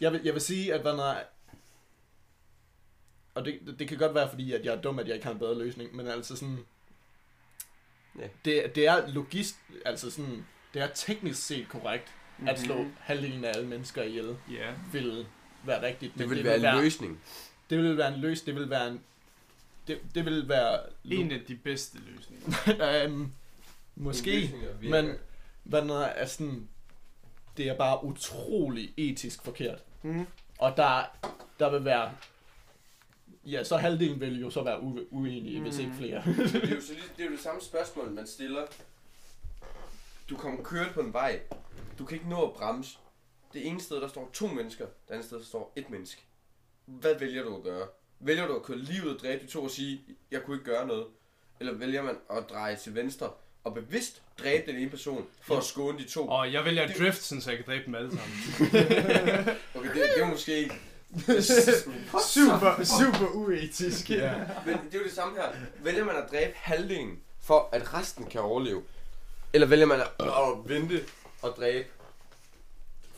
jeg 0.00 0.12
vil, 0.12 0.20
jeg 0.24 0.32
vil 0.32 0.42
sige, 0.42 0.74
at 0.74 0.84
når, 0.84 1.16
og 3.34 3.44
det, 3.44 3.74
det, 3.78 3.88
kan 3.88 3.98
godt 3.98 4.14
være, 4.14 4.28
fordi 4.30 4.52
at 4.52 4.64
jeg 4.64 4.74
er 4.74 4.80
dum, 4.80 4.98
at 4.98 5.06
jeg 5.06 5.14
ikke 5.14 5.26
har 5.26 5.32
en 5.32 5.38
bedre 5.38 5.58
løsning, 5.58 5.96
men 5.96 6.06
altså 6.06 6.36
sådan, 6.36 6.58
Ja. 8.18 8.26
det, 8.44 8.74
det 8.74 8.86
er 8.86 9.08
logist, 9.12 9.56
altså 9.84 10.10
sådan, 10.10 10.46
det 10.74 10.82
er 10.82 10.86
teknisk 10.94 11.46
set 11.46 11.68
korrekt, 11.68 12.12
Mhm. 12.38 12.48
at 12.48 12.60
slå 12.60 12.86
halvdelen 13.00 13.44
af 13.44 13.52
alle 13.54 13.68
mennesker 13.68 14.02
ihjel, 14.02 14.36
Ja. 14.50 14.72
vil 14.92 15.26
være 15.64 15.82
rigtigt. 15.86 16.12
Det 16.18 16.30
vil 16.30 16.44
være 16.44 16.76
en 16.76 16.82
løsning. 16.84 17.20
Det 17.70 17.78
vil 17.78 17.96
være 17.96 18.14
en 18.14 18.20
løs, 18.20 18.40
det 18.42 18.54
vil 18.54 18.70
være 18.70 18.88
en, 18.88 19.00
det, 19.86 20.00
det 20.14 20.24
vil 20.24 20.48
være... 20.48 20.80
En 21.04 21.32
af 21.32 21.40
de 21.48 21.56
bedste 21.56 21.98
løsninger. 21.98 23.02
øhm, 23.04 23.32
måske, 23.96 24.54
men 24.82 25.12
hvad 25.62 25.84
noget 25.84 26.12
er 26.14 26.26
sådan, 26.26 26.68
det 27.56 27.68
er 27.68 27.74
bare 27.76 28.04
utrolig 28.04 28.94
etisk 28.96 29.42
forkert. 29.44 29.78
Mm. 30.02 30.26
Og 30.58 30.76
der, 30.76 31.04
der 31.58 31.70
vil 31.70 31.84
være, 31.84 32.12
ja, 33.46 33.64
så 33.64 33.76
halvdelen 33.76 34.20
vil 34.20 34.40
jo 34.40 34.50
så 34.50 34.62
være 34.62 34.78
u- 34.78 35.06
uenige, 35.10 35.56
mm. 35.58 35.62
hvis 35.64 35.78
ikke 35.78 35.90
Mhm. 35.90 35.98
flere. 35.98 36.22
det, 36.26 36.64
er 36.70 36.74
jo 36.74 36.80
så 36.80 36.92
det 37.16 37.22
er 37.22 37.26
jo 37.26 37.32
det 37.32 37.40
samme 37.40 37.60
spørgsmål, 37.60 38.10
man 38.10 38.26
stiller. 38.26 38.62
Du 40.30 40.36
kommer 40.36 40.62
kørende 40.62 40.92
på 40.92 41.00
en 41.00 41.12
vej. 41.12 41.40
Du 41.98 42.04
kan 42.04 42.14
ikke 42.18 42.28
nå 42.30 42.42
at 42.46 42.52
bremse. 42.52 42.98
Det 43.52 43.66
ene 43.66 43.80
sted, 43.80 43.96
der 44.00 44.08
står 44.08 44.30
to 44.32 44.46
mennesker. 44.46 44.84
Det 44.86 45.14
andet 45.14 45.26
sted, 45.26 45.38
der 45.38 45.44
står 45.44 45.72
et 45.76 45.90
menneske. 45.90 46.22
Hvad 46.86 47.14
vælger 47.18 47.42
du 47.42 47.56
at 47.56 47.62
gøre? 47.62 47.86
Vælger 48.20 48.46
du 48.46 48.56
at 48.56 48.62
køre 48.62 48.78
lige 48.78 49.04
ud 49.06 49.14
og 49.14 49.20
dræbe 49.20 49.42
de 49.46 49.50
to 49.50 49.62
og 49.64 49.70
sige, 49.70 50.00
jeg 50.30 50.42
kunne 50.42 50.56
ikke 50.56 50.70
gøre 50.70 50.86
noget? 50.86 51.06
Eller 51.60 51.72
vælger 51.72 52.02
man 52.02 52.16
at 52.30 52.44
dreje 52.50 52.76
til 52.76 52.94
venstre 52.94 53.30
og 53.64 53.74
bevidst 53.74 54.22
dræbe 54.38 54.72
den 54.72 54.80
ene 54.80 54.90
person 54.90 55.26
for 55.40 55.56
at 55.56 55.64
skåne 55.64 55.98
de 55.98 56.04
to? 56.04 56.28
Og 56.28 56.52
jeg 56.52 56.64
vælger 56.64 56.86
Det- 56.86 56.96
drift, 56.98 57.22
sådan, 57.22 57.42
så 57.42 57.50
jeg 57.50 57.58
kan 57.58 57.66
dræbe 57.66 57.84
dem 57.86 57.94
alle 57.94 58.10
sammen. 58.10 58.36
Okay, 59.74 59.88
det, 59.88 60.10
det 60.16 60.22
er 60.22 60.26
måske 60.30 60.56
ikke... 60.58 60.74
super, 62.34 62.84
super 62.84 63.28
uetisk. 63.34 64.10
Ja. 64.10 64.34
Men 64.66 64.74
det 64.74 64.94
er 64.94 64.98
jo 64.98 65.04
det 65.04 65.12
samme 65.12 65.36
her. 65.36 65.48
Vælger 65.82 66.04
man 66.04 66.16
at 66.16 66.30
dræbe 66.30 66.52
halvdelen, 66.54 67.20
for 67.40 67.68
at 67.72 67.94
resten 67.94 68.26
kan 68.26 68.40
overleve? 68.40 68.82
Eller 69.52 69.66
vælger 69.66 69.86
man 69.86 70.00
at, 70.00 70.08
at 70.20 70.68
vente 70.68 71.04
og 71.42 71.54
dræbe 71.56 71.88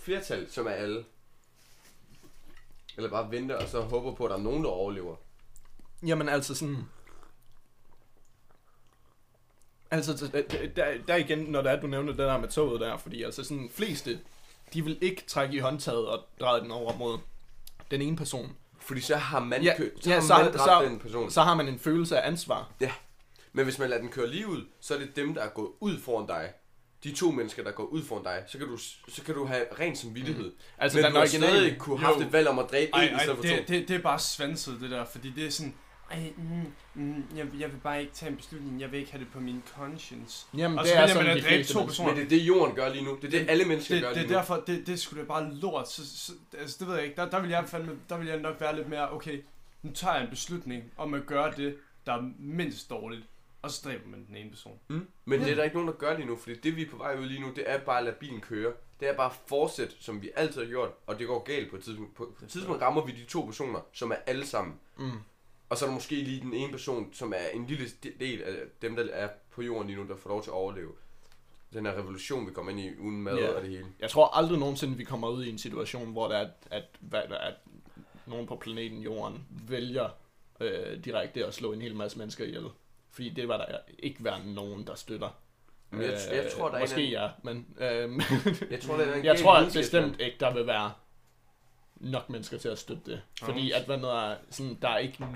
flertal, 0.01 0.47
som 0.51 0.67
er 0.67 0.71
alle? 0.71 1.05
Eller 2.97 3.11
bare 3.11 3.31
vente 3.31 3.59
og 3.59 3.69
så 3.69 3.81
håber 3.81 4.15
på, 4.15 4.25
at 4.25 4.31
der 4.31 4.37
er 4.37 4.43
nogen, 4.43 4.65
der 4.65 4.71
overlever? 4.71 5.17
Jamen 6.07 6.29
altså 6.29 6.55
sådan... 6.55 6.89
Altså, 9.91 10.31
der, 10.33 10.43
der, 10.77 10.99
der 11.09 11.17
igen, 11.17 11.39
når 11.39 11.63
det 11.63 11.73
er, 11.73 11.81
du 11.81 11.87
nævner 11.87 12.13
det 12.13 12.19
der 12.19 12.39
med 12.39 12.49
toget 12.49 12.81
der, 12.81 12.97
fordi 12.97 13.23
altså 13.23 13.45
sådan, 13.45 13.71
fleste, 13.75 14.21
de 14.73 14.85
vil 14.85 14.99
ikke 15.01 15.25
trække 15.27 15.55
i 15.55 15.59
håndtaget 15.59 16.09
og 16.09 16.25
dreje 16.41 16.61
den 16.61 16.71
over 16.71 16.97
mod 16.97 17.19
den 17.91 18.03
ene 18.03 18.17
person. 18.17 18.53
Fordi 18.81 19.01
så 19.01 19.17
har 19.17 19.41
man, 19.41 19.63
Ja, 19.63 19.77
kø- 19.77 19.91
så 20.01 20.11
ja, 20.11 20.15
har 20.15 20.23
så- 20.23 20.35
man 20.37 20.45
dræbt 20.53 20.59
så- 20.63 20.83
den 20.85 20.99
person. 20.99 21.31
Så 21.31 21.43
har 21.43 21.55
man 21.55 21.69
en 21.69 21.79
følelse 21.79 22.21
af 22.21 22.29
ansvar. 22.29 22.73
Men 23.53 23.65
hvis 23.65 23.79
man 23.79 23.89
lader 23.91 24.01
den 24.01 24.11
køre 24.11 24.31
lige 24.31 24.49
ud, 24.49 24.63
så 24.81 24.95
er 24.95 24.99
det 24.99 25.17
dem, 25.17 25.35
der 25.35 25.43
er 25.43 25.49
gået 25.49 25.71
ud 25.81 26.01
foran 26.01 26.27
dig. 26.27 26.53
De 27.05 27.13
to 27.15 27.31
mennesker, 27.31 27.65
der 27.65 27.71
går 27.73 27.85
ud 27.85 28.03
foran 28.05 28.25
dig, 28.25 28.45
så 28.47 28.59
kan 28.59 28.67
du, 28.67 28.77
så 29.09 29.23
kan 29.27 29.35
du 29.35 29.47
have 29.47 29.65
ren 29.81 29.97
samvittighed. 29.97 30.45
Mm. 30.45 30.59
Altså, 30.79 30.99
Men 30.99 31.05
den 31.05 31.13
du 31.13 31.19
har 31.19 31.23
originale... 31.25 31.53
stadig 31.53 31.79
kunne 31.79 31.99
have 31.99 32.15
haft 32.15 32.27
et 32.27 32.33
valg 32.33 32.49
om 32.49 32.59
at 32.59 32.67
dræbe 32.71 32.91
Ej, 32.95 33.05
en 33.05 33.17
i 33.17 33.19
stedet 33.19 33.37
for 33.37 33.43
to. 33.43 33.49
det, 33.49 33.69
det, 33.69 33.89
det 33.89 33.97
er 33.97 34.03
bare 34.03 34.19
svanset, 34.19 34.81
det 34.81 34.91
der, 34.91 35.05
fordi 35.05 35.31
det 35.31 35.47
er 35.47 35.51
sådan, 35.51 35.75
ej, 36.11 36.33
mm, 36.37 36.73
mm, 37.03 37.25
jeg, 37.37 37.47
jeg 37.59 37.73
vil 37.73 37.79
bare 37.83 38.01
ikke 38.01 38.13
tage 38.13 38.31
en 38.31 38.37
beslutning, 38.37 38.81
jeg 38.81 38.93
vil 38.93 39.01
ikke 39.01 39.13
have 39.13 39.25
det 39.25 39.33
på 39.33 39.41
min 39.41 39.63
conscience. 39.77 40.47
Jamen, 40.57 40.79
Og 40.79 40.85
det 40.85 40.93
så 40.93 40.99
er 40.99 41.07
sådan, 41.07 41.27
man 41.27 41.37
de 41.37 41.39
at 41.39 41.45
dræbe 41.45 41.55
fleste 41.55 41.73
to 41.73 41.85
personer. 41.85 42.09
Men 42.11 42.17
det 42.17 42.25
er 42.25 42.29
det, 42.29 42.47
jorden 42.47 42.75
gør 42.77 42.89
lige 42.89 43.05
nu. 43.05 43.19
Det 43.23 43.35
er 43.35 43.39
det, 43.39 43.51
alle 43.51 43.65
mennesker 43.65 43.95
Det, 43.95 44.03
gør 44.03 44.09
det 44.09 44.17
lige 44.17 44.27
er 44.27 44.31
nu. 44.31 44.35
derfor, 44.37 44.63
det, 44.67 44.87
det 44.87 45.01
skulle 45.01 45.23
da 45.23 45.27
bare 45.29 45.55
lort, 45.55 45.91
så, 45.91 46.17
så, 46.17 46.33
altså 46.59 46.77
det 46.81 46.89
ved 46.89 46.95
jeg 46.95 47.05
ikke, 47.05 47.17
der, 47.17 47.31
der, 47.31 47.41
vil 47.41 47.51
jeg 47.51 47.65
fandme, 47.67 47.99
der 48.09 48.19
vil 48.19 48.27
jeg 48.27 48.41
nok 48.41 48.61
være 48.61 48.77
lidt 48.77 48.89
mere, 48.89 49.13
okay, 49.13 49.43
nu 49.83 49.93
tager 49.93 50.15
jeg 50.15 50.25
en 50.25 50.31
beslutning 50.31 50.85
om 50.97 51.15
at 51.15 51.27
gøre 51.27 51.53
det, 51.57 51.77
der 52.07 52.13
er 52.13 52.31
mindst 52.39 52.91
dårligt, 52.91 53.23
og 53.63 53.71
så 53.71 53.81
dræber 53.85 54.09
man 54.09 54.25
den 54.29 54.37
ene 54.37 54.51
person. 54.51 54.79
Mm. 54.89 55.07
Men 55.25 55.41
det 55.41 55.51
er 55.51 55.55
der 55.55 55.65
ikke 55.65 55.77
nogen, 55.77 55.89
der 55.89 55.95
gør 55.95 56.17
lige 56.17 56.27
nu, 56.27 56.37
fordi 56.37 56.61
det 56.61 56.77
vi 56.77 56.83
er 56.83 56.91
på 56.91 56.97
vej 56.97 57.17
ud 57.21 57.27
lige 57.27 57.41
nu, 57.41 57.53
det 57.57 57.65
er 57.67 57.79
bare 57.79 57.99
at 57.99 58.05
lade 58.05 58.17
bilen 58.21 58.41
køre. 58.41 58.73
Det 59.01 59.09
er 59.09 59.17
bare 59.17 59.31
at 59.31 59.37
fortsætte, 59.47 59.95
som 60.01 60.23
vi 60.23 60.31
altid 60.37 60.61
har 60.61 60.69
gjort, 60.69 60.91
og 61.07 61.19
det 61.19 61.27
går 61.27 61.43
galt 61.45 61.71
på 61.71 61.77
et 61.77 61.83
tidspunkt. 61.85 62.15
På 62.15 62.25
et 62.43 62.49
tidspunkt 62.49 62.83
rammer 62.83 63.05
vi 63.07 63.13
de 63.13 63.25
to 63.25 63.41
personer, 63.43 63.81
som 63.93 64.11
er 64.11 64.17
alle 64.27 64.47
sammen. 64.47 64.75
Mm. 64.99 65.11
Og 65.69 65.77
så 65.79 65.85
er 65.85 65.89
der 65.89 65.95
måske 65.95 66.15
lige 66.15 66.41
den 66.41 66.55
ene 66.55 66.71
person, 66.71 67.13
som 67.13 67.33
er 67.33 67.49
en 67.55 67.67
lille 67.67 67.87
de- 68.03 68.13
del 68.21 68.43
af 68.43 68.55
dem, 68.83 68.97
der 68.97 69.05
er 69.13 69.29
på 69.51 69.63
jorden 69.63 69.87
lige 69.87 69.99
nu, 70.03 70.09
der 70.09 70.17
får 70.17 70.31
lov 70.31 70.43
til 70.43 70.51
at 70.51 70.55
overleve. 70.55 70.93
Den 71.73 71.87
her 71.87 71.93
revolution, 71.93 72.47
vi 72.47 72.53
kommer 72.53 72.73
ind 72.73 72.81
i, 72.81 72.91
uden 72.99 73.23
mad 73.23 73.37
Ja. 73.39 73.49
og 73.49 73.63
det 73.63 73.71
hele. 73.71 73.87
Jeg 74.01 74.11
tror 74.11 74.37
aldrig 74.37 74.59
nogensinde, 74.59 74.97
vi 74.97 75.05
kommer 75.05 75.29
ud 75.29 75.45
i 75.45 75.51
en 75.51 75.59
situation, 75.59 76.13
hvor 76.13 76.29
der 76.29 76.37
er, 76.37 76.49
at, 76.71 76.85
er, 77.13 77.21
at 77.39 77.55
nogen 78.27 78.47
på 78.47 78.57
planeten 78.57 78.99
Jorden 79.03 79.47
vælger 79.69 80.09
øh, 80.61 81.05
direkte 81.05 81.47
at 81.47 81.55
slå 81.55 81.73
en 81.73 81.83
hel 81.83 81.97
masse 81.97 82.19
mennesker 82.19 82.45
ihjel. 82.45 82.65
Fordi 83.11 83.29
det 83.31 83.49
var 83.49 83.57
der 83.57 83.79
ikke 83.99 84.25
være 84.25 84.47
nogen, 84.47 84.87
der 84.87 84.95
støtter. 84.95 85.29
Men 85.91 86.03
jeg, 86.03 86.19
jeg 86.33 86.53
tror, 86.57 86.69
der 86.69 86.75
er 86.75 86.77
Øh, 86.77 86.81
Måske 86.83 87.05
en, 87.05 87.11
ja, 87.11 87.29
men 87.43 87.67
øhm, 87.79 88.21
jeg 88.71 88.81
tror, 88.81 88.97
der 88.97 89.05
er 89.05 89.15
en 89.15 89.25
jeg 89.25 89.39
tror 89.39 89.55
at 89.55 89.73
bestemt 89.73 90.21
ikke, 90.21 90.37
der 90.41 90.55
vil 90.55 90.67
være 90.67 90.93
nok 92.05 92.31
mennesker 92.31 92.59
til 92.59 92.69
at 92.69 92.79
støtte 92.79 93.03
det. 93.07 93.23
Fordi 93.43 93.71
at 93.73 93.85
hvad 93.87 93.97
noget 93.99 94.31
er, 94.33 94.37
sådan, 94.51 94.79
der 94.83 94.89
er 94.89 94.99
ikke, 94.99 95.27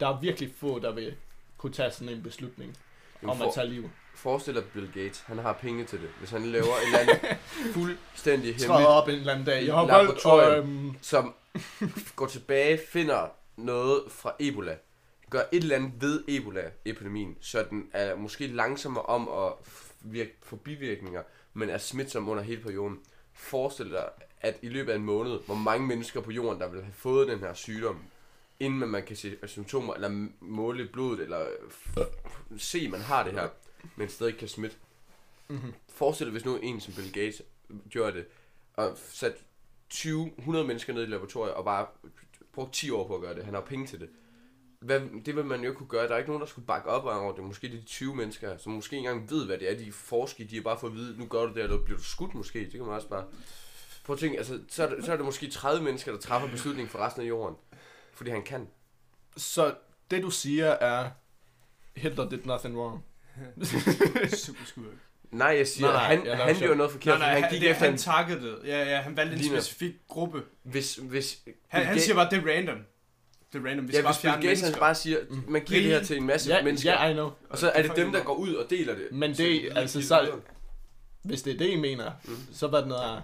der 0.00 0.08
er 0.08 0.20
virkelig 0.20 0.52
få, 0.58 0.78
der 0.78 0.92
vil 0.92 1.14
kunne 1.56 1.72
tage 1.72 1.90
sådan 1.90 2.08
en 2.08 2.22
beslutning. 2.22 2.76
Jamen, 3.22 3.30
om 3.30 3.38
for- 3.38 3.44
at 3.48 3.54
tage 3.54 3.68
liv. 3.68 3.90
Forestil 4.14 4.54
dig 4.54 4.64
Bill 4.64 4.92
Gates, 4.94 5.20
han 5.20 5.38
har 5.38 5.52
penge 5.52 5.84
til 5.84 6.00
det. 6.00 6.08
Hvis 6.18 6.30
han 6.30 6.42
laver 6.46 6.64
et 6.66 6.86
eller 6.86 6.98
andet 6.98 7.36
fuldstændig 7.74 8.54
Træder 8.58 8.72
hemmeligt, 8.72 8.88
op 8.88 9.08
en 9.08 9.14
eller 9.14 9.32
anden 9.32 9.46
dag. 9.46 9.66
Jeg 9.66 9.74
har 9.74 9.86
valgt, 9.86 10.24
Laboratorium. 10.24 10.86
øhm, 10.86 10.96
som 11.02 11.34
går 12.16 12.26
tilbage, 12.26 12.80
finder 12.88 13.28
noget 13.56 14.02
fra 14.08 14.34
Ebola, 14.38 14.76
gør 15.30 15.40
et 15.52 15.62
eller 15.62 15.76
andet 15.76 15.92
ved 16.00 16.24
Ebola-epidemien, 16.28 17.36
så 17.40 17.64
den 17.70 17.90
er 17.92 18.14
måske 18.16 18.46
langsommere 18.46 19.04
om 19.04 19.28
at 19.28 19.52
virke, 20.00 20.34
få 20.42 20.56
bivirkninger, 20.56 21.22
men 21.54 21.70
er 21.70 21.78
smitsom 21.78 22.28
under 22.28 22.42
hele 22.42 22.62
perioden. 22.62 22.98
Forestil 23.34 23.90
dig, 23.90 24.04
at 24.46 24.58
i 24.62 24.68
løbet 24.68 24.92
af 24.92 24.96
en 24.96 25.04
måned, 25.04 25.38
hvor 25.46 25.54
mange 25.54 25.86
mennesker 25.86 26.20
på 26.20 26.30
jorden, 26.30 26.60
der 26.60 26.68
vil 26.68 26.82
have 26.82 26.92
fået 26.92 27.28
den 27.28 27.38
her 27.38 27.54
sygdom, 27.54 28.02
inden 28.60 28.90
man 28.90 29.02
kan 29.02 29.16
se 29.16 29.36
symptomer, 29.46 29.94
eller 29.94 30.28
måle 30.40 30.88
blodet, 30.92 31.20
eller 31.20 31.46
se, 32.58 32.78
at 32.78 32.90
man 32.90 33.00
har 33.00 33.24
det 33.24 33.32
her, 33.32 33.48
men 33.96 34.08
stadig 34.08 34.36
kan 34.38 34.48
smitte. 34.48 34.76
mhm. 35.48 35.74
Forestil 35.88 36.26
dig, 36.26 36.32
hvis 36.32 36.44
nu 36.44 36.56
en 36.56 36.80
som 36.80 36.94
Bill 36.94 37.12
Gates 37.12 37.42
gjorde 37.90 38.12
det, 38.12 38.26
og 38.74 38.98
sat 39.12 39.34
20, 39.90 40.32
100 40.38 40.66
mennesker 40.66 40.92
ned 40.92 41.02
i 41.02 41.06
laboratoriet, 41.06 41.54
og 41.54 41.64
bare 41.64 41.86
brugt 42.52 42.74
10 42.74 42.90
år 42.90 43.06
på 43.06 43.14
at 43.14 43.20
gøre 43.20 43.34
det. 43.34 43.44
Han 43.44 43.54
har 43.54 43.60
penge 43.60 43.86
til 43.86 44.00
det. 44.00 44.08
Hvad, 44.80 45.00
det 45.24 45.36
vil 45.36 45.44
man 45.44 45.64
jo 45.64 45.72
kunne 45.72 45.88
gøre. 45.88 46.08
Der 46.08 46.14
er 46.14 46.18
ikke 46.18 46.30
nogen, 46.30 46.40
der 46.40 46.46
skulle 46.46 46.66
bakke 46.66 46.88
op 46.88 47.04
over 47.04 47.34
det. 47.34 47.44
Måske 47.44 47.68
de 47.68 47.82
20 47.82 48.14
mennesker, 48.14 48.56
som 48.56 48.72
måske 48.72 48.96
ikke 48.96 49.08
engang 49.08 49.30
ved, 49.30 49.46
hvad 49.46 49.58
det 49.58 49.70
er, 49.72 49.78
de 49.78 49.92
forsker. 49.92 50.44
De 50.46 50.56
har 50.56 50.62
bare 50.62 50.78
fået 50.78 50.90
at 50.90 50.96
vide, 50.96 51.18
nu 51.18 51.26
gør 51.26 51.46
du 51.46 51.54
det, 51.54 51.62
eller 51.62 51.84
bliver 51.84 51.98
du 51.98 52.04
skudt 52.04 52.34
måske. 52.34 52.58
Det 52.58 52.72
kan 52.72 52.80
man 52.80 52.94
også 52.94 53.08
bare... 53.08 53.24
Prøv 54.06 54.14
at 54.14 54.20
tænke, 54.20 54.38
altså, 54.38 54.58
så 54.68 54.82
er, 54.86 54.94
det, 54.94 55.04
så 55.04 55.12
er 55.12 55.16
det 55.16 55.24
måske 55.24 55.50
30 55.50 55.84
mennesker, 55.84 56.12
der 56.12 56.18
træffer 56.18 56.48
beslutningen 56.48 56.90
for 56.90 56.98
resten 56.98 57.22
af 57.22 57.26
jorden. 57.28 57.56
Fordi 58.14 58.30
han 58.30 58.42
kan. 58.42 58.68
Så 59.36 59.74
det 60.10 60.22
du 60.22 60.30
siger 60.30 60.66
er, 60.66 61.10
Hitler 61.96 62.28
did 62.28 62.38
nothing 62.44 62.76
wrong. 62.78 63.04
Super 64.36 64.64
skurk. 64.64 64.84
Nej, 65.30 65.48
jeg 65.48 65.68
siger, 65.68 65.86
Nej, 65.92 65.92
nej, 66.16 66.16
han, 66.16 66.26
jeg 66.26 66.36
han 66.36 66.56
gjorde 66.56 66.76
noget 66.76 66.92
forkert. 66.92 67.18
Nej, 67.18 67.32
nej, 67.32 67.40
han, 67.40 67.50
gik 67.52 67.60
det, 67.60 67.70
efter 67.70 67.84
han 67.84 67.92
en... 67.92 67.98
targetede. 67.98 68.60
Ja, 68.64 68.84
ja, 68.84 69.00
han 69.00 69.16
valgte 69.16 69.32
en 69.34 69.38
Ligner. 69.40 69.60
specifik 69.60 69.94
gruppe. 70.08 70.42
Hvis, 70.62 70.96
hvis 70.96 71.38
Han, 71.68 71.86
han 71.86 72.00
siger 72.00 72.14
bare, 72.14 72.30
det 72.30 72.38
er 72.48 72.54
random. 72.56 72.78
Det 73.52 73.64
er 73.64 73.68
random. 73.68 73.88
Vi 73.88 73.92
ja, 73.96 74.02
bare 74.02 74.12
hvis 74.12 74.22
Bill 74.22 74.34
Gates 74.48 74.60
han 74.60 74.74
bare 74.78 74.94
siger, 74.94 75.18
man 75.48 75.62
giver 75.64 75.80
det 75.82 75.90
her 75.90 76.02
til 76.04 76.16
en 76.16 76.26
masse 76.26 76.54
Ja, 76.54 76.62
mennesker, 76.62 76.92
ja, 76.92 77.08
I 77.08 77.12
know. 77.12 77.30
og 77.50 77.58
så 77.58 77.70
er 77.70 77.82
det 77.82 77.90
Det 77.90 77.96
dem, 78.04 78.12
der 78.12 78.24
går 78.24 78.34
ud 78.34 78.54
og 78.54 78.70
deler 78.70 78.94
det. 78.94 79.08
Men 79.12 79.34
Så 79.34 79.42
det, 79.42 79.68
altså, 79.76 80.02
så- 80.02 80.20
videre. 80.22 80.40
Hvis 81.22 81.42
det 81.42 81.54
er 81.54 81.58
det, 81.58 81.68
I 81.70 81.76
mener, 81.76 82.12
Mm. 82.24 82.36
så 82.52 82.66
var 82.68 82.78
det 82.78 82.88
noget... 82.88 83.22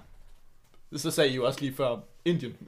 Så 0.96 1.10
sagde 1.10 1.30
I 1.30 1.34
jo 1.34 1.44
også 1.46 1.60
lige 1.60 1.74
før 1.74 1.96
Indien. 2.24 2.56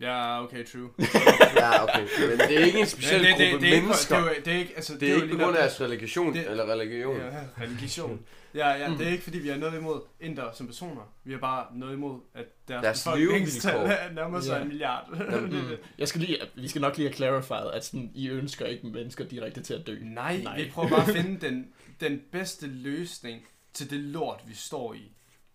Ja, 0.00 0.42
okay, 0.44 0.64
true. 0.66 0.88
Ja, 1.56 1.82
okay. 1.82 2.06
Men 2.30 2.38
det 2.38 2.60
er 2.60 2.64
ikke 2.64 2.78
en 2.80 2.86
speciel 2.86 3.20
det, 3.24 3.34
det, 3.38 3.50
gruppe 3.52 3.66
det, 3.66 3.70
er 3.72 3.74
ikke, 3.74 3.86
mennesker. 3.86 4.18
det, 4.18 4.38
er, 4.38 4.42
det 4.44 4.52
er 4.54 4.58
ikke, 4.58 4.72
altså, 4.76 4.94
Det 4.98 5.08
er 5.08 5.14
jo 5.14 5.22
ikke 5.22 5.36
på 5.36 5.42
grund 5.44 5.56
af 5.56 5.62
deres 5.62 5.80
religion, 5.80 6.34
det- 6.34 6.50
eller 6.50 6.64
religion. 6.72 7.16
Ja, 7.16 7.30
religion. 7.64 8.20
Ja, 8.54 8.68
ja, 8.70 8.88
Mm. 8.88 8.96
det 8.98 9.06
er 9.06 9.10
ikke 9.10 9.24
fordi, 9.24 9.38
vi 9.38 9.48
har 9.48 9.56
noget 9.56 9.78
imod 9.78 10.00
inder 10.20 10.52
som 10.54 10.66
personer. 10.66 11.12
Vi 11.24 11.32
har 11.32 11.38
bare 11.38 11.66
noget 11.74 11.92
imod, 11.94 12.20
at 12.34 12.44
deres, 12.68 12.82
Deres 12.82 13.04
befolkningstal 13.04 13.98
nærmer 14.14 14.40
sig 14.40 14.56
Ja. 14.56 14.62
en 14.62 14.68
milliard. 14.68 15.04
Jamen, 15.32 15.50
Det 15.50 15.58
er 15.58 15.62
Mm. 15.62 15.68
det. 15.68 15.78
Jeg 15.98 16.08
skal 16.08 16.20
lige, 16.20 16.38
vi 16.54 16.68
skal 16.68 16.80
nok 16.80 16.96
lige 16.96 17.08
have 17.08 17.16
clarified, 17.16 17.70
at 17.74 17.84
sådan, 17.84 18.10
I 18.14 18.28
ønsker 18.28 18.66
ikke 18.66 18.86
mennesker 18.86 19.24
direkte 19.24 19.62
til 19.62 19.74
at 19.74 19.86
dø. 19.86 19.98
Nej, 20.02 20.32
Nej. 20.36 20.42
Nej, 20.42 20.62
vi 20.62 20.70
prøver 20.70 20.88
bare 20.88 21.08
at 21.08 21.16
finde 21.16 21.46
den, 21.46 21.66
den 22.00 22.20
bedste 22.32 22.66
løsning 22.66 23.42
til 23.74 23.90
det 23.90 24.00
lort, 24.00 24.40
vi 24.46 24.54
står 24.54 24.94
i. 24.94 25.12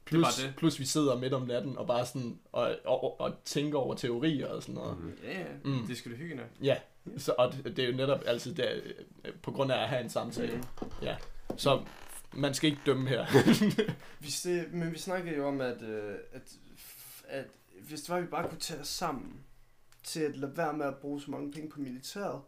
Plus, 0.10 0.24
bare 0.24 0.48
det. 0.48 0.56
plus 0.58 0.80
vi 0.80 0.86
sidder 0.86 1.18
midt 1.20 1.34
om 1.34 1.48
natten 1.48 1.78
og 1.78 1.88
bare 1.88 2.06
sådan, 2.06 2.40
og, 2.52 2.76
og, 2.86 3.22
og 3.22 3.34
tænker 3.46 3.78
over 3.80 3.96
teorier 3.96 4.48
og 4.48 4.62
sådan 4.62 4.76
noget. 4.76 4.98
Mhm. 5.00 5.14
Ja, 5.24 5.40
ja, 5.40 5.46
Mm. 5.64 5.72
mm. 5.72 5.88
det 5.88 5.98
skal 5.98 6.12
du 6.12 6.18
hygge 6.18 6.36
nok. 6.36 6.46
Ja, 6.62 6.78
så, 7.18 7.34
og 7.38 7.54
det, 7.54 7.78
det 7.78 7.86
er 7.86 7.90
jo 7.90 7.96
netop 7.98 8.22
altid 8.26 8.56
der, 8.56 8.72
øh, 9.26 9.34
på 9.44 9.52
grund 9.52 9.72
af 9.72 9.82
at 9.84 9.90
have 9.90 10.04
en 10.04 10.10
samtale. 10.10 10.64
Ja, 11.02 11.16
så 11.58 11.82
man 12.34 12.54
skal 12.54 12.70
ikke 12.70 12.82
dømme 12.86 13.10
her. 13.10 13.26
Vi 14.24 14.32
se, 14.32 14.64
men 14.72 14.92
vi 14.92 14.98
snakkede 14.98 15.36
jo 15.36 15.48
om, 15.48 15.62
at, 15.62 15.82
øh, 15.82 16.16
at, 16.34 16.42
at 17.28 17.46
hvis 17.88 18.02
det 18.02 18.10
var, 18.10 18.16
at 18.16 18.22
vi 18.24 18.28
bare 18.28 18.48
kunne 18.50 18.60
tage 18.60 18.80
os 18.80 18.88
sammen 18.88 19.34
til 20.04 20.20
at 20.20 20.38
lade 20.38 20.58
være 20.58 20.74
med 20.74 20.86
at 20.86 20.96
bruge 20.96 21.22
så 21.22 21.32
mange 21.32 21.52
penge 21.52 21.70
på 21.70 21.80
militæret, 21.80 22.42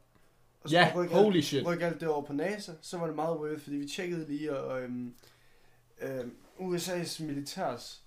og 0.64 0.70
så 0.70 0.76
ja, 0.76 0.92
rykke, 0.96 1.16
holy 1.16 1.36
alt, 1.36 1.46
shit. 1.46 1.66
rykke 1.66 1.86
alt 1.86 2.00
det 2.00 2.08
over 2.10 2.22
på 2.26 2.34
NASA, 2.34 2.72
så 2.82 2.98
var 2.98 3.06
det 3.08 3.16
meget 3.16 3.38
worth, 3.40 3.62
fordi 3.62 3.76
vi 3.76 3.88
tjekkede 3.88 4.26
lige, 4.28 4.58
og 4.60 4.82
øhm, 4.82 5.14
øhm, 6.02 6.34
USA's 6.62 7.24
militærs 7.24 8.02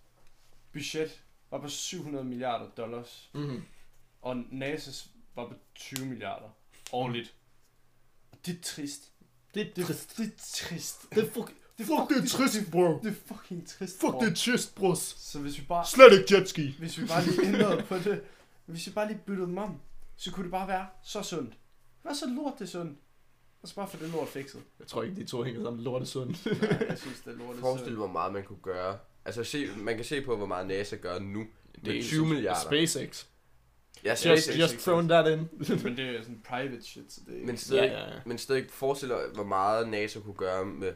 budget 0.73 1.21
var 1.51 1.59
på 1.61 1.69
700 1.69 2.25
milliarder 2.25 2.69
dollars, 2.77 3.31
Mm-hmm. 3.33 3.63
og 4.23 4.37
NASA's 4.53 5.07
var 5.35 5.49
på 5.49 5.55
20 5.75 6.07
milliarder 6.07 6.49
årligt. 6.93 7.35
Det 8.47 8.57
er 8.59 8.63
trist. 8.63 9.11
Det 9.55 9.63
er 9.69 9.75
Det, 9.75 9.87
trist. 9.87 10.17
det 10.17 10.27
er 10.27 10.31
trist. 10.39 11.11
Det 11.15 11.19
er 11.25 11.31
fuck, 11.31 11.53
Det 11.79 11.87
fuck, 11.87 12.09
det 12.09 12.17
er 12.25 12.27
trist, 12.29 12.71
bro. 12.71 12.99
Det 13.03 13.07
er 13.11 13.35
fucking 13.35 13.69
trist. 13.69 14.01
Fuck, 14.01 14.13
bror. 14.13 14.21
det 14.21 14.31
er 14.31 14.35
trist, 14.35 14.75
bros. 14.75 14.99
Så 15.19 15.39
hvis 15.39 15.59
vi 15.59 15.65
bare 15.65 15.87
Slet 15.87 16.13
ikke 16.21 16.35
jetski. 16.39 16.71
Hvis 16.79 16.99
vi 16.99 17.07
bare 17.07 17.25
lige 17.27 17.47
ændrede 17.47 17.83
på 17.83 17.99
det, 17.99 18.25
hvis 18.67 18.87
vi 18.87 18.93
bare 18.93 19.07
lige 19.09 19.21
byttede 19.27 19.47
dem 19.47 19.59
om, 19.59 19.81
så 20.17 20.31
kunne 20.33 20.45
det 20.45 20.51
bare 20.51 20.69
være 20.69 20.87
så 21.03 21.23
sundt. 21.23 21.55
Hvad 22.03 22.15
så 22.15 22.27
lort 22.27 22.59
det 22.59 22.69
sundt? 22.69 22.99
Og 23.65 23.69
så 23.69 23.75
bare 23.75 23.89
få 23.89 23.97
det 24.01 24.09
lort 24.13 24.29
fikset. 24.29 24.63
Jeg 24.79 24.87
tror 24.87 25.03
ikke, 25.03 25.17
de 25.17 25.25
to 25.27 25.43
hænger 25.43 25.63
sammen 25.63 25.83
lortet 25.85 26.09
sundt. 26.09 26.47
Nej, 26.63 26.87
jeg 26.89 26.99
synes, 26.99 27.21
det 27.21 27.35
er 27.35 27.39
lort 27.39 27.57
Forestil 27.57 27.95
hvor 27.97 28.07
meget 28.07 28.33
man 28.33 28.45
kunne 28.45 28.59
gøre. 28.63 28.99
Altså, 29.25 29.45
se, 29.45 29.67
man 29.77 29.97
kan 29.97 30.05
se 30.05 30.21
på, 30.21 30.37
hvor 30.37 30.47
meget 30.47 30.67
NASA 30.67 30.97
gør 30.97 31.19
nu. 31.19 31.47
Det 31.85 31.99
er 31.99 32.03
20 32.03 32.27
milliarder. 32.27 32.61
SpaceX. 32.61 33.27
Ja, 34.05 34.11
Just, 34.11 34.23
SpaceX. 34.23 34.59
just 34.59 34.79
throwing 34.79 35.09
that 35.09 35.27
in. 35.27 35.39
Men 35.85 35.97
det 35.97 36.17
er 36.17 36.23
sådan 36.23 36.43
private 36.49 36.83
shit, 36.83 37.13
så 37.13 37.21
det 37.27 37.43
er 37.43 37.47
Men 37.47 37.57
stadig, 37.57 37.83
Ja, 37.91 37.99
ja, 38.01 38.15
ja. 38.15 38.21
men 38.27 38.39
stadig 38.39 38.67
forestil 38.71 39.09
dig, 39.09 39.19
hvor 39.35 39.45
meget 39.45 39.89
NASA 39.89 40.21
kunne 40.21 40.35
gøre 40.35 40.65
med 40.65 40.93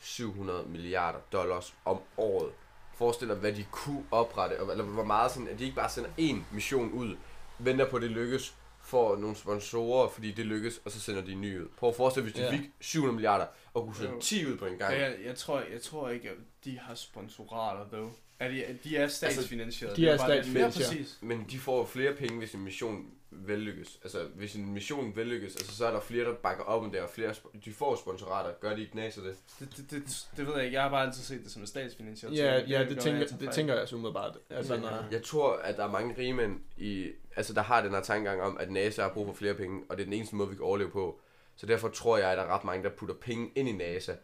700 0.00 0.64
milliarder 0.68 1.18
dollars 1.32 1.74
om 1.84 1.98
året. 2.16 2.50
Forestil 2.94 3.28
dig, 3.28 3.36
hvad 3.36 3.52
de 3.52 3.64
kunne 3.70 4.04
oprette, 4.10 4.60
og- 4.60 4.70
eller 4.72 4.84
hvor 4.84 5.04
meget 5.04 5.30
sådan, 5.32 5.48
at 5.48 5.58
de 5.58 5.64
ikke 5.64 5.76
bare 5.76 5.90
sender 5.90 6.10
én 6.20 6.36
mission 6.54 6.92
ud, 6.92 7.16
venter 7.58 7.90
på, 7.90 7.96
at 7.96 8.02
det 8.02 8.10
lykkes, 8.10 8.54
får 8.90 9.16
nogle 9.16 9.36
sponsorer, 9.36 10.08
fordi 10.08 10.32
det 10.32 10.46
lykkes, 10.46 10.80
og 10.84 10.90
så 10.90 11.00
sender 11.00 11.22
de 11.22 11.32
en 11.32 11.40
ny 11.40 11.60
ud. 11.60 11.68
Prøv 11.76 11.88
at 11.88 11.94
forestille 11.96 12.22
hvis 12.24 12.34
de 12.34 12.42
Ja. 12.42 12.50
fik 12.52 12.60
700 12.80 13.14
milliarder, 13.14 13.46
og 13.74 13.84
kunne 13.84 13.96
sende 13.96 14.10
Jo. 14.12 14.20
10 14.20 14.46
ud 14.46 14.56
på 14.56 14.66
en 14.66 14.78
gang. 14.78 14.94
Ja, 14.94 15.00
jeg, 15.02 15.16
jeg, 15.24 15.36
tror, 15.36 15.60
jeg 15.72 15.82
tror 15.82 16.08
ikke, 16.08 16.28
at 16.30 16.36
de 16.64 16.78
har 16.78 16.94
sponsorater, 16.94 17.84
though. 17.92 18.12
Er 18.38 18.48
de, 18.48 18.78
de 18.84 18.96
er 18.96 19.08
statsfinansieret. 19.08 19.96
de 19.96 20.02
Det 20.02 20.10
er 20.12 20.18
bare 20.18 20.30
det. 20.36 20.44
statsfinansieret. 20.44 20.90
Ja, 20.92 20.96
præcis. 20.98 21.18
Men 21.20 21.46
de 21.50 21.58
får 21.58 21.84
flere 21.86 22.12
penge, 22.14 22.38
hvis 22.38 22.52
en 22.54 22.60
mission 22.60 23.10
vellykkes. 23.30 23.98
Altså, 24.02 24.24
hvis 24.34 24.54
en 24.54 24.72
mission 24.72 25.16
vellykkes, 25.16 25.56
altså, 25.56 25.76
så 25.76 25.86
er 25.86 25.90
der 25.90 26.00
flere, 26.00 26.24
der 26.24 26.34
bakker 26.34 26.64
op 26.64 26.82
om 26.82 26.90
det, 26.90 27.00
og 27.00 27.10
flere, 27.10 27.34
de 27.64 27.72
får 27.72 27.96
sponsorater. 27.96 28.52
Gør 28.60 28.74
de 28.74 28.80
ikke 28.82 28.96
NASA 28.96 29.20
det? 29.20 29.36
Det, 29.60 29.76
det, 29.76 29.90
det, 29.90 30.28
det, 30.36 30.46
ved 30.46 30.54
jeg 30.56 30.64
ikke. 30.64 30.74
Jeg 30.74 30.82
har 30.82 30.90
bare 30.90 31.06
altid 31.06 31.22
set 31.22 31.44
det 31.44 31.52
som 31.52 31.62
en 31.62 31.66
statsfinansieret. 31.66 32.36
Ja, 32.36 32.60
ja, 32.68 32.78
det, 32.80 32.88
godt 32.88 32.98
tænker, 33.00 33.20
jeg 33.20 33.40
det 33.40 33.50
tænker 33.50 33.74
jeg 33.74 33.88
så 33.88 33.96
umiddelbart. 33.96 34.38
Altså, 34.50 34.76
når, 34.76 34.88
øh, 35.06 35.12
Jeg 35.12 35.22
tror, 35.22 35.56
at 35.56 35.76
der 35.76 35.84
er 35.84 35.90
mange 35.90 36.14
rigmænd, 36.18 36.60
i, 36.76 37.06
altså, 37.36 37.52
der 37.54 37.62
har 37.62 37.82
den 37.82 37.90
her 37.90 38.00
tankegang 38.02 38.42
om, 38.42 38.56
at 38.60 38.70
NASA 38.70 39.02
har 39.02 39.12
brug 39.12 39.26
for 39.26 39.34
flere 39.34 39.54
penge, 39.54 39.82
og 39.88 39.96
det 39.96 40.02
er 40.02 40.06
den 40.06 40.12
eneste 40.14 40.36
måde, 40.36 40.48
vi 40.48 40.54
kan 40.54 40.64
overleve 40.64 40.90
på. 40.90 41.20
Så 41.56 41.66
derfor 41.66 41.88
tror 41.88 42.18
jeg, 42.18 42.30
at 42.30 42.38
der 42.38 42.44
er 42.44 42.48
ret 42.54 42.64
mange, 42.64 42.84
der 42.84 42.90
putter 42.90 43.14
penge 43.14 43.50
ind 43.54 43.68
i 43.68 43.72
NASA, 43.72 44.14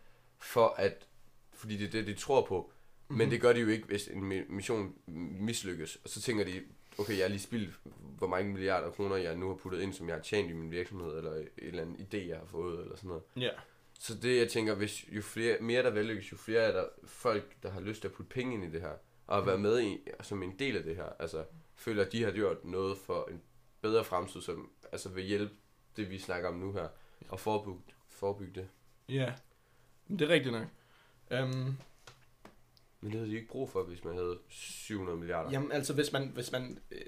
for 0.40 0.75
at, 0.78 1.07
fordi 1.57 1.77
det 1.77 1.87
er 1.87 1.91
det, 1.91 2.07
de 2.07 2.15
tror 2.15 2.47
på. 2.47 2.73
Men 3.09 3.19
Mhm. 3.19 3.31
det 3.31 3.41
gør 3.41 3.53
de 3.53 3.61
jo 3.61 3.69
ikke, 3.69 3.87
hvis 3.87 4.09
en 4.09 4.33
mi- 4.33 4.53
mission 4.53 4.95
mislykkes. 5.41 5.97
Og 6.05 6.09
så 6.11 6.21
tænker 6.23 6.45
de, 6.45 6.63
okay, 6.99 7.17
jeg 7.17 7.25
har 7.25 7.29
lige 7.29 7.41
spildt, 7.41 7.75
hvor 8.19 8.27
mange 8.27 8.53
milliarder 8.53 8.91
kroner, 8.91 9.17
jeg 9.17 9.37
nu 9.37 9.49
har 9.49 9.55
puttet 9.55 9.81
ind, 9.81 9.93
som 9.93 10.09
jeg 10.09 10.17
har 10.17 10.23
tjent 10.23 10.51
i 10.51 10.53
min 10.53 10.71
virksomhed, 10.71 11.17
eller 11.19 11.37
en 11.37 11.47
eller 11.59 11.83
anden 11.83 11.97
idé, 11.97 12.29
jeg 12.29 12.39
har 12.39 12.47
fået, 12.47 12.81
eller 12.83 12.97
sådan 12.97 13.09
noget. 13.09 13.23
ja. 13.37 13.51
Så 14.01 14.15
det, 14.15 14.37
jeg 14.39 14.49
tænker, 14.49 14.75
hvis 14.75 15.05
jo 15.13 15.23
flere, 15.23 15.57
mere 15.61 15.83
der 15.83 15.91
vellykkes, 15.91 16.33
jo 16.33 16.37
flere 16.37 16.61
er 16.61 16.73
der 16.73 16.85
folk, 17.05 17.57
der 17.63 17.71
har 17.71 17.81
lyst 17.81 18.01
til 18.01 18.09
at 18.09 18.15
putte 18.15 18.31
penge 18.31 18.55
ind 18.55 18.65
i 18.65 18.71
det 18.71 18.81
her, 18.81 18.93
og 19.27 19.39
at 19.39 19.47
være 19.47 19.59
med 19.59 19.83
i, 19.83 19.99
som 20.23 20.43
en 20.43 20.59
del 20.59 20.77
af 20.77 20.83
det 20.85 20.97
her. 20.97 21.09
Altså, 21.19 21.45
føler, 21.75 22.05
at 22.05 22.13
de 22.13 22.23
har 22.25 22.31
gjort 22.31 22.65
noget 22.65 22.99
for 22.99 23.29
en 23.31 23.43
bedre 23.81 24.05
fremtid, 24.05 24.41
som 24.41 24.71
altså 24.93 25.09
vil 25.09 25.25
hjælpe 25.25 25.55
det, 25.97 26.11
vi 26.11 26.19
snakker 26.19 26.49
om 26.49 26.55
nu 26.55 26.73
her, 26.73 26.89
og 27.29 27.41
forebygge, 27.41 27.81
forebygge 28.09 28.53
det. 28.61 28.69
Ja, 29.09 29.33
det 30.09 30.21
er 30.23 30.29
rigtigt 30.29 30.53
nok. 30.53 30.67
Um, 31.30 31.76
Men 33.00 33.11
det 33.11 33.12
havde 33.12 33.30
de 33.30 33.37
ikke 33.37 33.49
brug 33.49 33.71
for, 33.71 33.83
hvis 33.83 34.04
man 34.04 34.14
havde 34.14 34.38
700 34.49 35.18
milliarder. 35.18 35.50
jamen, 35.50 35.73
altså, 35.73 35.92
hvis 35.92 36.12
man... 36.12 36.30
Hvis 36.35 36.52
man 36.52 36.78
øh, 36.90 37.00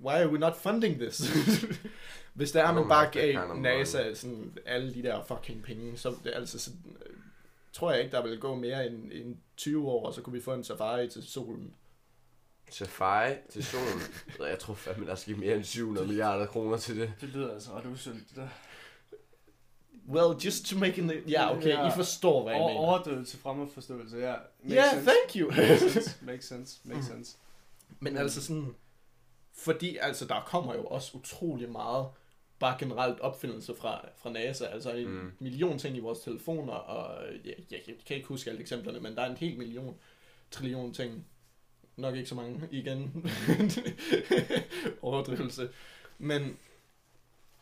why 0.00 0.12
are 0.12 0.28
we 0.28 0.38
not 0.38 0.56
funding 0.56 0.98
this? 0.98 1.20
hvis 2.34 2.52
det 2.52 2.62
er, 2.62 2.72
man 2.72 2.88
bare 2.88 3.10
gav 3.10 3.56
NASA 3.56 4.14
sådan, 4.14 4.58
alle 4.66 4.94
de 4.94 5.02
der 5.02 5.24
fucking 5.24 5.62
penge, 5.62 5.98
så 5.98 6.14
det, 6.24 6.32
altså, 6.34 6.58
så, 6.58 6.70
øh, 7.06 7.16
tror 7.72 7.92
jeg 7.92 8.02
ikke, 8.02 8.12
der 8.16 8.22
vil 8.22 8.40
gå 8.40 8.54
mere 8.54 8.86
end, 8.86 9.12
end 9.12 9.36
20 9.56 9.88
år, 9.88 10.06
og 10.06 10.14
så 10.14 10.22
kunne 10.22 10.32
vi 10.32 10.40
få 10.40 10.54
en 10.54 10.64
safari 10.64 11.08
til 11.08 11.22
solen. 11.22 11.74
Safari 12.70 13.34
til 13.50 13.64
solen. 13.64 14.00
jeg 14.40 14.58
tror 14.58 14.74
fandme, 14.74 15.06
der 15.06 15.14
skal 15.14 15.38
mere 15.38 15.56
end 15.56 15.64
700 15.64 16.06
milliarder 16.06 16.46
kroner 16.46 16.76
til 16.76 17.00
det. 17.00 17.12
Det 17.20 17.28
lyder 17.28 17.52
altså 17.54 17.72
ret 17.72 17.86
usundt, 17.86 18.28
det 18.28 18.36
der. 18.36 18.48
Well, 20.08 20.44
just 20.44 20.66
to 20.66 20.78
make 20.78 20.98
it... 21.02 21.30
Ja, 21.30 21.56
okay, 21.56 21.68
Ja. 21.68 21.88
I 21.88 21.90
forstår, 21.96 22.42
hvad 22.42 22.52
jeg 22.52 22.60
mener. 22.62 22.80
overdøvelse, 22.80 23.36
fremmedforståelse, 23.38 24.16
ja. 24.16 24.34
Ja, 24.68 24.90
sense. 24.90 25.10
thank 25.10 25.36
you. 25.36 25.50
Makes 25.50 25.92
sense, 25.92 26.16
makes 26.24 26.44
sense, 26.48 26.80
makes 26.84 27.06
sense. 27.06 27.36
Men 28.00 28.16
altså 28.16 28.42
sådan, 28.42 28.74
fordi 29.54 29.96
altså 29.96 30.24
der 30.26 30.40
kommer 30.46 30.74
jo 30.74 30.84
også 30.84 31.10
utrolig 31.16 31.70
meget 31.70 32.06
bare 32.58 32.76
generelt 32.78 33.20
opfindelse 33.20 33.74
fra, 33.76 34.06
fra 34.16 34.30
NASA. 34.30 34.64
Altså 34.66 34.92
en 34.92 35.08
Mm. 35.08 35.32
million 35.38 35.78
ting 35.78 35.96
i 35.96 36.00
vores 36.00 36.20
telefoner, 36.20 36.72
og 36.72 37.22
jeg, 37.44 37.54
jeg, 37.70 37.80
jeg 37.86 37.94
kan 38.06 38.16
ikke 38.16 38.28
huske 38.28 38.50
alle 38.50 38.60
eksemplerne, 38.60 39.00
men 39.00 39.16
der 39.16 39.22
er 39.22 39.30
en 39.30 39.36
helt 39.36 39.58
million, 39.58 39.96
trillion 40.50 40.92
ting. 40.94 41.26
Nok 41.96 42.14
ikke 42.16 42.28
så 42.28 42.34
mange 42.34 42.68
igen. 42.70 43.26
Overdrivelse. 45.02 45.68
Men 46.18 46.56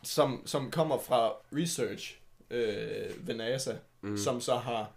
som, 0.03 0.41
som 0.45 0.71
kommer 0.71 0.97
fra 0.99 1.33
research 1.53 2.17
øh, 2.51 3.27
ved 3.27 3.35
NASA, 3.35 3.77
Mm. 4.03 4.17
som 4.17 4.41
så 4.41 4.55
har 4.55 4.93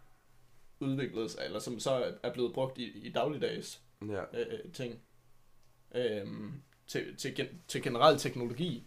udviklet 0.81 1.31
sig, 1.31 1.41
eller 1.45 1.59
som 1.59 1.81
så 1.81 2.15
er 2.23 2.33
blevet 2.33 2.55
brugt 2.55 2.79
i, 2.79 3.07
i 3.07 3.13
dagligdags 3.13 3.83
Ja. 4.09 4.25
øh, 4.41 4.73
ting. 4.73 5.01
Øhm, 5.95 6.53
til, 6.87 7.17
til, 7.17 7.35
gen, 7.35 7.47
til 7.69 7.83
generel 7.83 8.19
teknologi. 8.19 8.87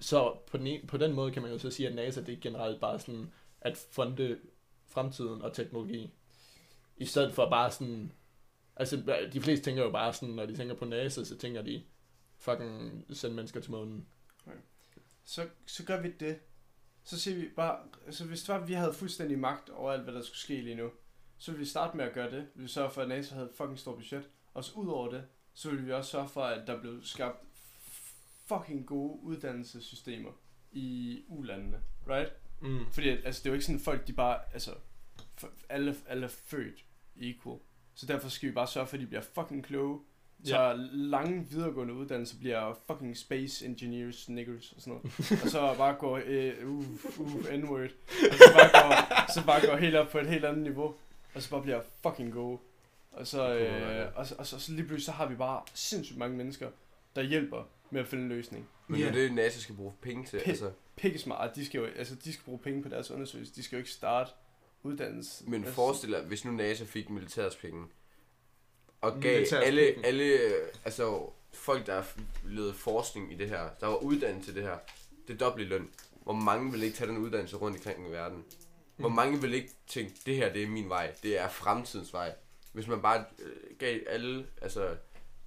Så 0.00 0.36
på 0.46 0.56
den, 0.58 0.66
ene, 0.66 0.86
på 0.86 0.96
den 0.96 1.12
måde 1.12 1.32
kan 1.32 1.42
man 1.42 1.50
jo 1.52 1.58
så 1.58 1.70
sige, 1.70 1.88
at 1.88 1.94
NASA 1.94 2.20
det 2.22 2.32
er 2.34 2.40
generelt 2.40 2.80
bare 2.80 2.98
sådan 2.98 3.32
at 3.60 3.76
fonde 3.90 4.38
fremtiden 4.86 5.42
og 5.42 5.52
teknologi. 5.52 6.14
I 6.96 7.04
stedet 7.04 7.32
for 7.32 7.50
bare 7.50 7.70
sådan... 7.70 8.12
Altså, 8.76 8.96
de 9.32 9.40
fleste 9.40 9.64
tænker 9.64 9.82
jo 9.84 9.90
bare 9.90 10.12
sådan, 10.12 10.34
når 10.34 10.46
de 10.46 10.56
tænker 10.56 10.74
på 10.74 10.84
NASA, 10.84 11.24
så 11.24 11.36
tænker 11.38 11.62
de 11.62 11.82
fucking 12.38 13.04
sende 13.12 13.36
mennesker 13.36 13.60
til 13.60 13.70
månen. 13.70 14.06
Så, 15.24 15.48
så 15.66 15.84
gør 15.84 16.00
vi 16.00 16.10
det. 16.20 16.38
Så 17.04 17.20
siger 17.20 17.36
vi 17.36 17.48
bare, 17.56 17.78
altså 18.06 18.24
hvis 18.24 18.42
det 18.42 18.48
var, 18.48 18.60
at 18.60 18.68
vi 18.68 18.72
havde 18.72 18.92
fuldstændig 18.92 19.38
magt 19.38 19.70
over 19.70 19.92
alt, 19.92 20.02
hvad 20.02 20.14
der 20.14 20.22
skulle 20.22 20.38
ske 20.38 20.60
lige 20.60 20.76
nu, 20.76 20.90
så 21.38 21.50
ville 21.50 21.60
vi 21.60 21.68
starte 21.68 21.96
med 21.96 22.04
at 22.04 22.12
gøre 22.12 22.30
det. 22.30 22.40
Vi 22.40 22.50
ville 22.54 22.68
sørge 22.68 22.90
for, 22.90 23.02
at 23.02 23.08
NASA 23.08 23.34
havde 23.34 23.48
et 23.48 23.56
fucking 23.56 23.78
stort 23.78 23.96
budget. 23.96 24.30
Og 24.54 24.64
så 24.64 24.72
ud 24.74 24.88
over 24.88 25.10
det, 25.10 25.24
så 25.54 25.70
ville 25.70 25.84
vi 25.84 25.92
også 25.92 26.10
sørge 26.10 26.28
for, 26.28 26.42
at 26.42 26.66
der 26.66 26.80
blev 26.80 27.02
skabt 27.02 27.44
fucking 28.46 28.86
gode 28.86 29.22
uddannelsessystemer 29.22 30.30
i 30.72 31.20
ulandene, 31.28 31.82
right? 32.08 32.32
Mm. 32.60 32.92
Fordi 32.92 33.08
altså, 33.08 33.40
det 33.42 33.46
er 33.46 33.50
jo 33.50 33.54
ikke 33.54 33.64
sådan, 33.64 33.78
at 33.78 33.84
folk 33.84 34.06
de 34.06 34.12
bare, 34.12 34.40
altså, 34.52 34.74
alle, 35.68 35.96
alle 36.06 36.24
er 36.24 36.30
født 36.30 36.84
equal. 37.16 37.58
Så 37.94 38.06
derfor 38.06 38.28
skal 38.28 38.48
vi 38.48 38.54
bare 38.54 38.66
sørge 38.66 38.86
for, 38.86 38.96
at 38.96 39.00
de 39.00 39.06
bliver 39.06 39.22
fucking 39.34 39.64
kloge. 39.64 40.00
Så 40.44 40.56
Ja. 40.60 40.72
lange 40.92 41.46
videregående 41.50 41.94
uddannelser 41.94 42.36
bliver 42.38 42.74
fucking 42.86 43.16
space 43.16 43.66
engineers, 43.66 44.28
niggers 44.28 44.72
og 44.76 44.80
sådan 44.82 44.92
noget. 44.94 45.42
og 45.44 45.48
så 45.48 45.74
bare 45.78 45.94
gå, 45.94 46.18
øh, 46.18 46.68
uh, 46.68 46.84
uh, 47.18 47.46
n-word. 47.52 47.90
Og 48.30 48.36
så 48.38 48.52
bare, 48.54 48.70
gå, 48.88 49.32
så 49.34 49.46
bare 49.46 49.66
gå 49.70 49.76
helt 49.76 49.96
op 49.96 50.08
på 50.08 50.18
et 50.18 50.26
helt 50.26 50.44
andet 50.44 50.62
niveau. 50.62 50.94
Og 51.34 51.42
så 51.42 51.50
bare 51.50 51.62
bliver 51.62 51.80
fucking 52.02 52.32
gode. 52.32 52.58
Og 53.12 53.26
så, 53.26 53.54
øh, 53.54 54.06
og, 54.16 54.26
så, 54.26 54.34
og 54.38 54.46
så, 54.46 54.58
så 54.58 54.72
lige 54.72 54.84
pludselig 54.86 55.04
så 55.04 55.12
har 55.12 55.26
vi 55.26 55.34
bare 55.34 55.62
sindssygt 55.74 56.18
mange 56.18 56.36
mennesker, 56.36 56.70
der 57.16 57.22
hjælper 57.22 57.62
med 57.90 58.00
at 58.00 58.06
finde 58.06 58.22
en 58.22 58.28
løsning. 58.28 58.68
Men 58.88 59.00
det 59.00 59.08
er 59.08 59.12
det, 59.12 59.32
NASA 59.32 59.60
skal 59.60 59.74
bruge 59.74 59.92
penge 60.02 60.24
til. 60.26 60.36
Pi- 60.38 60.48
Altså, 60.48 60.70
Pikke 60.96 61.18
smart, 61.18 61.56
de 61.56 61.66
skal 61.66 61.78
jo 61.78 61.84
altså, 61.84 62.14
de 62.14 62.32
skal 62.32 62.44
bruge 62.44 62.58
penge 62.58 62.82
på 62.82 62.88
deres 62.88 63.10
undersøgelse. 63.10 63.54
De 63.54 63.62
skal 63.62 63.76
jo 63.76 63.78
ikke 63.78 63.90
starte 63.90 64.30
uddannelse. 64.82 65.44
men 65.46 65.64
forestil 65.64 66.12
dig, 66.12 66.20
hvis 66.22 66.44
nu 66.44 66.52
NASA 66.52 66.84
fik 66.84 67.10
militærets 67.10 67.56
penge, 67.56 67.84
og 69.12 69.20
gav 69.20 69.46
alle, 69.52 69.94
alle, 70.04 70.24
øh, 70.24 70.68
altså 70.84 71.30
folk, 71.52 71.86
der 71.86 71.94
har 71.94 72.06
lavet 72.44 72.74
forskning 72.74 73.32
i 73.32 73.36
det 73.36 73.48
her, 73.48 73.68
der 73.80 73.86
var 73.86 73.96
uddannet 73.96 74.44
til 74.44 74.54
det 74.54 74.62
her, 74.62 74.78
det 75.28 75.40
dobbelte 75.40 75.68
løn. 75.68 75.88
Hvor 76.22 76.32
mange 76.32 76.72
vil 76.72 76.82
ikke 76.82 76.96
tage 76.96 77.08
den 77.08 77.18
uddannelse 77.18 77.56
rundt 77.56 77.76
omkring 77.76 78.08
i 78.08 78.10
verden? 78.10 78.44
Hvor 78.96 79.08
Mm. 79.08 79.14
mange 79.14 79.40
vil 79.40 79.54
ikke 79.54 79.70
tænke, 79.86 80.14
det 80.26 80.36
her 80.36 80.52
det 80.52 80.62
er 80.62 80.66
min 80.66 80.88
vej, 80.88 81.12
det 81.22 81.38
er 81.38 81.48
fremtidens 81.48 82.12
vej. 82.12 82.34
Hvis 82.72 82.86
man 82.86 83.02
bare 83.02 83.24
øh, 83.38 83.76
gav 83.78 84.00
alle, 84.08 84.46
altså, 84.62 84.96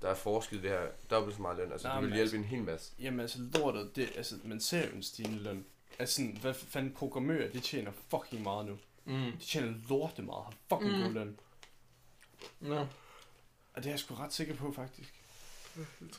der 0.01 0.09
er 0.09 0.15
forsket 0.15 0.57
i 0.57 0.61
det 0.61 0.69
her, 0.69 0.81
dobbelt 1.09 1.35
så 1.35 1.41
meget 1.41 1.57
løn, 1.57 1.71
altså 1.71 1.87
Nej, 1.87 1.95
det 1.95 2.03
ville 2.03 2.15
hjælpe 2.15 2.37
en 2.37 2.43
hel 2.43 2.63
masse. 2.63 2.91
Jamen 2.99 3.19
altså 3.19 3.37
lortet, 3.53 3.95
det, 3.95 4.09
altså, 4.17 4.35
man 4.43 4.59
ser 4.61 4.85
jo 4.89 4.95
en 4.95 5.03
stigende 5.03 5.39
løn. 5.43 5.65
Altså 5.99 6.15
sådan, 6.15 6.37
hvad 6.41 6.53
fanden 6.53 6.93
programmører, 6.93 7.49
de 7.51 7.59
tjener 7.59 7.91
fucking 8.09 8.43
meget 8.43 8.65
nu. 8.65 8.77
Mm. 9.05 9.31
De 9.39 9.45
tjener 9.45 9.73
lorte 9.89 10.21
meget, 10.21 10.43
har 10.45 10.53
fucking 10.69 10.97
Mm. 10.97 11.03
god 11.03 11.11
løn. 11.13 11.39
Ja. 12.61 12.85
Og 13.77 13.83
det 13.83 13.89
er 13.89 13.93
jeg 13.93 13.99
sgu 13.99 14.15
ret 14.15 14.33
sikker 14.33 14.55
på, 14.55 14.71
faktisk. 14.71 15.23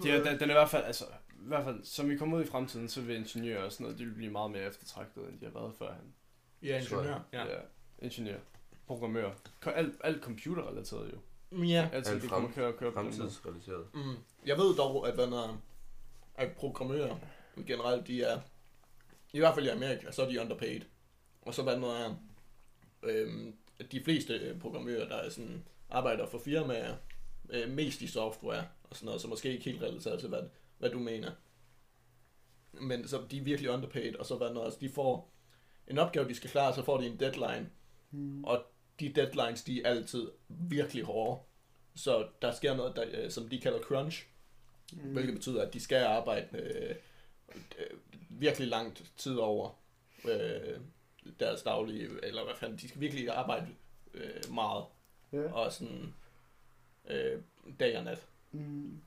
Det 0.02 0.10
er, 0.14 0.24
den, 0.24 0.40
den 0.40 0.50
er 0.50 0.54
i 0.54 0.58
hvert 0.58 0.70
fald, 0.70 0.84
altså, 0.84 1.04
i 1.30 1.46
hvert 1.48 1.64
fald, 1.64 1.84
som 1.84 2.10
vi 2.10 2.16
kommer 2.16 2.38
ud 2.38 2.42
i 2.44 2.46
fremtiden, 2.46 2.88
så 2.88 3.00
vil 3.00 3.16
ingeniører 3.16 3.64
og 3.64 3.72
sådan 3.72 3.84
noget, 3.84 3.98
de 3.98 4.04
vil 4.04 4.14
blive 4.14 4.30
meget 4.32 4.50
mere 4.50 4.62
eftertragtet, 4.62 5.28
end 5.28 5.40
de 5.40 5.44
har 5.44 5.52
været 5.52 5.74
førhen. 5.78 6.14
Ja, 6.62 6.80
ingeniør. 6.80 7.20
Ja. 7.32 7.44
Ja. 7.46 7.56
ingeniør, 8.02 8.38
programmør, 8.86 9.32
alt, 9.66 9.94
alt 10.04 10.22
computerrelateret 10.22 11.12
jo. 11.12 11.18
ja. 11.64 11.88
Altid, 11.92 12.12
Alt 12.12 12.22
de 12.22 12.28
kommer 12.28 12.48
frem- 12.48 12.54
køre, 12.54 12.72
køre 12.72 12.90
måde. 12.90 13.04
Fremtidsrelateret. 13.04 13.86
Mm. 13.94 14.14
Jeg 14.46 14.56
ved 14.58 14.76
dog, 14.76 15.08
at, 15.08 15.14
hvad 15.14 15.26
når, 15.26 15.60
at 16.34 16.52
programmører 16.52 17.16
generelt, 17.66 18.06
de 18.06 18.22
er, 18.22 18.40
i 19.32 19.38
hvert 19.38 19.54
fald 19.54 19.66
i 19.66 19.68
Amerika, 19.68 20.10
så 20.10 20.22
er 20.22 20.28
de 20.30 20.40
underpaid. 20.40 20.80
Og 21.42 21.54
så 21.54 21.62
hvad 21.62 21.76
når 21.78 21.92
er, 21.94 22.14
øhm, 23.02 23.54
at 23.80 23.92
de 23.92 24.04
fleste 24.04 24.34
øh, 24.34 24.60
programmører, 24.60 25.08
der 25.08 25.16
er 25.16 25.30
sådan, 25.30 25.64
arbejder 25.90 26.26
for 26.26 26.38
firmaer, 26.38 26.94
øh, 27.50 27.70
mest 27.70 28.00
i 28.02 28.06
software 28.06 28.64
og 28.90 28.96
sådan 28.96 29.06
noget, 29.06 29.20
så 29.20 29.28
måske 29.28 29.52
ikke 29.52 29.64
helt 29.64 29.82
relateret 29.82 30.20
til, 30.20 30.28
hvad, 30.28 30.42
hvad 30.78 30.90
du 30.90 30.98
mener. 30.98 31.30
Men 32.72 33.08
så 33.08 33.22
de 33.30 33.38
er 33.38 33.42
virkelig 33.42 33.70
underpaid, 33.70 34.16
og 34.16 34.26
så 34.26 34.36
hvad 34.36 34.50
når, 34.54 34.64
altså 34.64 34.80
de 34.80 34.88
får 34.88 35.30
en 35.86 35.98
opgave, 35.98 36.28
de 36.28 36.34
skal 36.34 36.50
klare, 36.50 36.74
så 36.74 36.82
får 36.84 36.98
de 37.00 37.06
en 37.06 37.20
deadline, 37.20 37.70
Hmm. 38.10 38.44
og 38.44 38.64
de 39.00 39.08
deadlines, 39.12 39.62
de 39.64 39.82
er 39.82 39.90
altid 39.90 40.28
virkelig 40.48 41.04
hårde. 41.04 41.40
Så 41.96 42.28
der 42.42 42.52
sker 42.52 42.76
noget, 42.76 42.96
der, 42.96 43.04
øh, 43.12 43.30
som 43.30 43.48
de 43.48 43.60
kalder 43.60 43.80
crunch, 43.80 44.26
Mm. 44.92 44.98
mm. 45.04 45.12
hvilket 45.12 45.34
betyder, 45.34 45.62
at 45.66 45.74
de 45.74 45.80
skal 45.80 46.04
arbejde 46.04 46.46
øh, 46.58 46.94
øh, 47.78 47.98
virkelig 48.28 48.68
langt 48.68 49.12
tid 49.16 49.36
over 49.36 49.70
øh, 50.24 50.80
deres 51.40 51.62
daglige, 51.62 52.08
eller 52.22 52.44
hvad 52.44 52.54
fanden, 52.56 52.78
de 52.78 52.88
skal 52.88 53.00
virkelig 53.00 53.30
arbejde 53.30 53.66
øh, 54.14 54.52
meget, 54.54 54.84
Ja. 55.32 55.52
og 55.52 55.72
sådan 55.72 56.14
øh, 57.10 57.40
dag 57.80 57.98
og 57.98 58.04
nat, 58.04 58.26
Mm. 58.52 58.98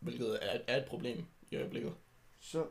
hvilket 0.00 0.38
er, 0.42 0.58
er 0.66 0.76
et 0.76 0.84
problem 0.84 1.24
i 1.50 1.56
øjeblikket. 1.56 1.94
Så 2.40 2.66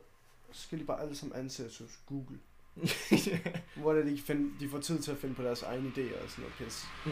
skal 0.52 0.80
de 0.80 0.84
bare 0.84 1.02
alle 1.02 1.16
sammen 1.16 1.38
ansættes 1.40 1.78
hos 1.78 2.00
Google. 2.06 2.40
Hvor 3.76 3.92
er 3.94 3.96
det, 3.98 4.06
de, 4.06 4.22
finde, 4.22 4.60
de 4.60 4.70
får 4.70 4.80
tid 4.80 5.00
til 5.02 5.12
at 5.12 5.18
finde 5.18 5.36
på 5.36 5.44
deres 5.44 5.62
egne 5.64 5.90
idéer 5.90 6.24
og 6.24 6.30
sådan 6.30 6.42
noget 6.44 6.54
pis. 6.58 6.84
Mm. 7.06 7.12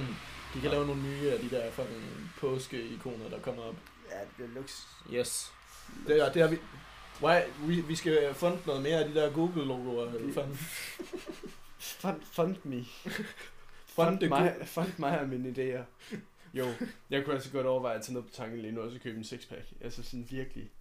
De 0.54 0.62
kan 0.62 0.72
lave 0.72 0.88
nogle 0.88 1.02
nye 1.04 1.32
af 1.32 1.40
de 1.40 1.50
der 1.50 1.72
fucking 1.72 2.32
påske-ikoner, 2.40 3.30
der 3.30 3.40
kommer 3.40 3.64
op. 3.64 3.76
Ja, 4.12 4.20
det 4.20 4.28
bliver 4.36 4.50
lux. 4.50 4.82
Yes. 5.14 5.52
Det, 6.08 6.20
er, 6.26 6.32
det 6.34 6.42
har 6.42 6.50
vi... 6.50 6.58
Why, 7.22 7.42
vi, 7.68 7.82
vi 7.82 7.96
skal 7.96 8.34
funde 8.34 8.58
noget 8.66 8.82
mere 8.84 9.00
af 9.04 9.10
de 9.10 9.16
der 9.16 9.34
Google-logoer. 9.34 10.12
Fanden. 10.34 10.56
Fund, 11.80 12.22
fund 12.22 12.56
me. 12.64 12.86
Fund 12.86 14.20
Fund, 14.20 14.30
mig, 14.30 14.56
fund 14.66 14.92
mig 14.98 15.20
og 15.20 15.30
mine 15.30 15.50
idéer. 15.50 15.84
Jo, 16.54 16.66
jeg 17.10 17.24
kunne 17.26 17.36
altså 17.36 17.52
godt 17.52 17.66
overveje 17.68 17.96
at 17.96 18.02
tage 18.04 18.14
noget 18.14 18.30
på 18.30 18.34
tanken 18.36 18.60
lige 18.60 18.72
nu, 18.72 18.82
og 18.82 18.92
så 18.92 19.00
købe 19.00 19.18
en 19.18 19.24
sixpack. 19.24 19.66
Altså 19.82 20.04
sådan 20.04 20.28
virkelig. 20.30 20.72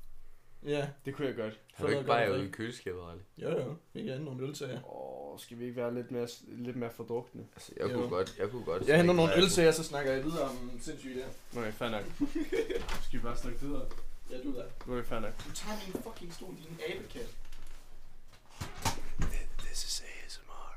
Ja, 0.64 0.88
Det 1.04 1.14
kunne 1.14 1.26
jeg 1.28 1.36
godt. 1.36 1.60
Har 1.74 1.86
du 1.86 1.92
ikke 1.92 2.04
bare 2.06 2.32
ude 2.32 2.46
i 2.46 2.50
køleskabet, 2.50 3.00
Ali? 3.12 3.20
Jo, 3.38 3.60
jo. 3.60 3.76
Vi 3.92 4.04
kan 4.04 4.20
nogle 4.20 4.42
ølsager. 4.46 4.80
Åh, 4.94 5.38
skal 5.40 5.58
vi 5.58 5.64
ikke 5.64 5.76
være 5.76 5.94
lidt 5.94 6.10
mere, 6.10 6.28
lidt 6.48 6.76
mere 6.76 6.90
fordrukne? 6.90 7.46
Altså, 7.56 7.72
jeg 7.76 7.90
Jo. 7.90 7.94
kunne 7.94 8.08
godt, 8.08 8.34
jeg 8.38 8.50
kunne 8.50 8.64
godt. 8.64 8.88
Jeg 8.88 8.96
henter 8.96 9.14
nogle 9.14 9.36
ølsager, 9.36 9.70
så 9.72 9.84
snakker 9.84 10.12
jeg 10.12 10.24
videre 10.24 10.42
om 10.42 10.70
sindssygt 10.80 11.16
der. 11.16 11.58
Okay, 11.60 11.72
fair 11.72 11.88
nok. 11.90 12.04
skal 13.04 13.18
vi 13.18 13.18
bare 13.18 13.36
snakke 13.36 13.60
videre? 13.60 13.86
Ja, 14.30 14.36
du 14.42 14.54
der. 14.54 14.64
Okay, 14.88 15.04
fair 15.04 15.20
nok. 15.20 15.44
Du 15.48 15.52
tager 15.54 15.76
min 15.86 16.02
fucking 16.02 16.32
stol, 16.32 16.48
din 16.56 16.78
abekat. 16.96 17.28
This 19.58 19.84
is 19.84 20.02
ASMR. 20.26 20.74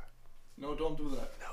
No, 0.58 0.68
don't 0.76 0.98
do 0.98 1.10
that. 1.16 1.30
Now 1.40 1.52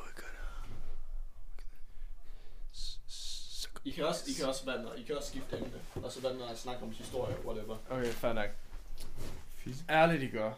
I 3.84 3.90
kan 3.90 4.04
også, 4.04 4.24
I 4.28 4.32
kan 4.32 4.46
også, 4.46 4.64
være, 4.66 5.00
I 5.00 5.02
kan 5.02 5.16
også 5.16 5.28
skifte 5.28 5.56
emne, 5.56 5.80
og 6.04 6.12
så 6.12 6.20
være 6.20 6.34
noget 6.34 6.50
at 6.50 6.58
snakke 6.58 6.82
om 6.82 6.90
historie, 6.90 7.36
whatever. 7.46 7.76
Okay, 7.90 8.06
fair 8.06 8.32
nok. 8.32 8.50
Ærligt, 9.90 10.22
I 10.22 10.28
gør. 10.28 10.52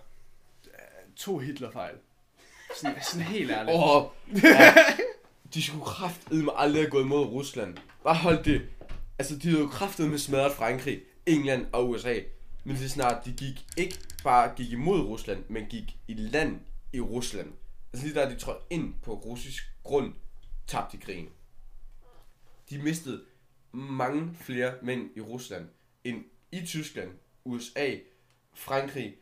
To 1.16 1.38
Hitler-fejl. 1.38 1.94
Sådan, 2.80 3.02
sådan 3.02 3.26
helt 3.26 3.50
ærligt. 3.50 3.76
Åh, 3.76 3.96
oh, 3.96 4.10
ja. 4.42 4.74
de 5.54 5.62
skulle 5.62 5.84
kraftedeme 5.84 6.58
aldrig 6.58 6.82
have 6.82 6.90
gået 6.90 7.06
mod 7.06 7.26
Rusland. 7.26 7.76
Bare 8.04 8.14
hold 8.14 8.44
det. 8.44 8.62
Altså, 9.18 9.36
de 9.36 9.48
havde 9.48 9.60
jo 9.60 9.68
kraftedeme 9.68 10.18
smadret 10.18 10.52
Frankrig, 10.52 11.00
England 11.26 11.66
og 11.72 11.90
USA. 11.90 12.20
Men 12.64 12.76
det 12.76 12.90
snart, 12.90 13.24
de 13.24 13.32
gik 13.32 13.66
ikke 13.76 13.98
bare 14.24 14.52
gik 14.56 14.72
imod 14.72 15.00
Rusland, 15.00 15.44
men 15.48 15.66
gik 15.66 15.96
i 16.08 16.14
land 16.14 16.60
i 16.92 17.00
Rusland. 17.00 17.52
Altså 17.92 18.06
lige 18.06 18.20
der 18.20 18.28
de 18.28 18.38
trådte 18.38 18.64
ind 18.70 18.94
på 19.02 19.14
russisk 19.14 19.64
grund, 19.84 20.14
tabte 20.66 20.96
krigen. 20.96 21.28
De 22.70 22.78
mistede 22.82 23.24
mange 23.72 24.34
flere 24.40 24.74
mænd 24.82 25.10
i 25.16 25.20
Rusland 25.20 25.68
end 26.04 26.24
i 26.52 26.66
Tyskland, 26.66 27.10
USA, 27.44 27.96
Frankrig, 28.54 29.16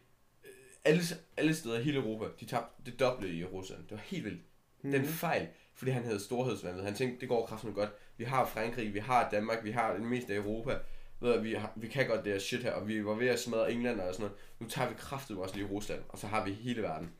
øh, 0.44 0.50
alle, 0.84 1.02
alle 1.36 1.54
steder 1.54 1.78
i 1.78 1.82
hele 1.82 1.96
Europa. 1.98 2.24
De 2.40 2.44
tabte 2.44 2.90
det 2.90 3.00
dobbelte 3.00 3.34
i 3.34 3.44
Rusland. 3.44 3.82
Det 3.82 3.90
var 3.90 3.96
helt 4.06 4.24
vildt. 4.24 4.42
Mhm. 4.82 4.92
Den 4.92 5.04
fejl, 5.04 5.48
fordi 5.74 5.90
han 5.90 6.04
havde 6.04 6.20
storhedsvandet. 6.20 6.84
Han 6.84 6.94
tænkte, 6.94 7.20
det 7.20 7.28
går 7.28 7.46
kraftigt 7.46 7.74
godt. 7.74 7.90
Vi 8.16 8.24
har 8.24 8.46
Frankrig, 8.46 8.94
vi 8.94 8.98
har 8.98 9.30
Danmark, 9.30 9.64
vi 9.64 9.70
har 9.70 9.92
det 9.92 10.02
meste 10.02 10.32
af 10.32 10.36
Europa. 10.38 10.78
ved 11.20 11.34
du, 11.36 11.40
vi, 11.42 11.54
har, 11.54 11.72
vi 11.76 11.88
kan 11.88 12.06
godt 12.08 12.24
det 12.24 12.32
her 12.32 12.40
shit 12.40 12.62
her, 12.62 12.72
og 12.72 12.88
vi 12.88 13.04
var 13.04 13.14
ved 13.14 13.28
at 13.28 13.40
smadre 13.40 13.72
England 13.72 14.00
og 14.00 14.14
sådan 14.14 14.24
noget. 14.26 14.38
Nu 14.60 14.68
tager 14.68 14.88
vi 14.88 14.94
kraftet 14.98 15.36
også 15.38 15.56
lige 15.56 15.66
Rusland, 15.66 16.02
og 16.08 16.18
så 16.18 16.26
har 16.26 16.44
vi 16.44 16.52
hele 16.52 16.82
verden. 16.82 17.10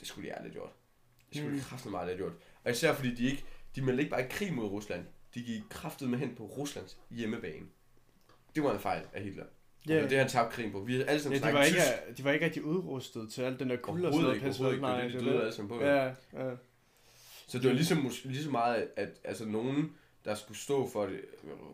Det 0.00 0.08
skulle 0.08 0.28
de 0.28 0.34
aldrig 0.34 0.52
gjort. 0.52 0.70
Det 1.28 1.36
skulle 1.36 1.52
de 1.52 1.56
Mm. 1.56 1.64
kraftet 1.64 1.90
meget 1.90 2.06
have 2.06 2.16
gjort. 2.16 2.32
Og 2.64 2.70
især 2.70 2.94
fordi 2.94 3.14
de 3.14 3.24
ikke, 3.24 3.44
de 3.76 3.82
meldte 3.82 4.02
ikke 4.02 4.10
bare 4.10 4.28
krig 4.28 4.54
mod 4.54 4.64
Rusland. 4.66 5.04
De 5.34 5.42
gik 5.42 5.62
kraftet 5.70 6.10
med 6.10 6.18
hen 6.18 6.34
på 6.34 6.44
Ruslands 6.44 6.98
hjemmebane. 7.10 7.66
Det 8.54 8.62
var 8.62 8.72
en 8.72 8.80
fejl 8.80 9.02
af 9.12 9.22
Hitler. 9.22 9.44
Yeah. 9.90 9.96
Det 9.96 10.02
var 10.02 10.08
det, 10.08 10.18
han 10.18 10.28
tabte 10.28 10.54
krigen 10.54 10.72
på. 10.72 10.80
Vi 10.80 10.92
havde 10.92 11.04
alle 11.04 11.14
Ja, 11.16 11.22
sammen 11.22 11.42
de 11.42 11.52
var, 11.52 11.64
ikke, 11.64 11.78
tysk. 11.78 12.18
de 12.18 12.24
var 12.24 12.32
ikke 12.32 12.44
rigtig 12.44 12.64
udrustet 12.64 13.32
til 13.32 13.42
alt 13.42 13.60
den 13.60 13.70
der 13.70 13.76
kulde 13.76 14.08
og 14.08 14.12
sådan 14.14 14.22
noget. 14.22 14.34
ikke, 14.36 14.46
overhovedet 14.46 14.72
ikke. 14.72 14.82
Nej, 14.86 15.02
Det 15.02 15.12
de 15.12 15.18
det 15.18 15.26
døde 15.26 15.40
alle 15.40 15.52
sammen 15.52 15.78
på. 15.78 15.84
Ja, 15.84 16.04
ja. 16.32 16.54
Så 17.46 17.58
det 17.58 17.68
var 17.68 17.74
ligesom, 17.74 18.10
ligesom 18.24 18.52
meget, 18.52 18.88
at 18.96 19.08
altså, 19.24 19.44
nogen, 19.44 19.92
der 20.24 20.34
skulle 20.34 20.58
stå 20.58 20.88
for 20.88 21.06
det, 21.06 21.20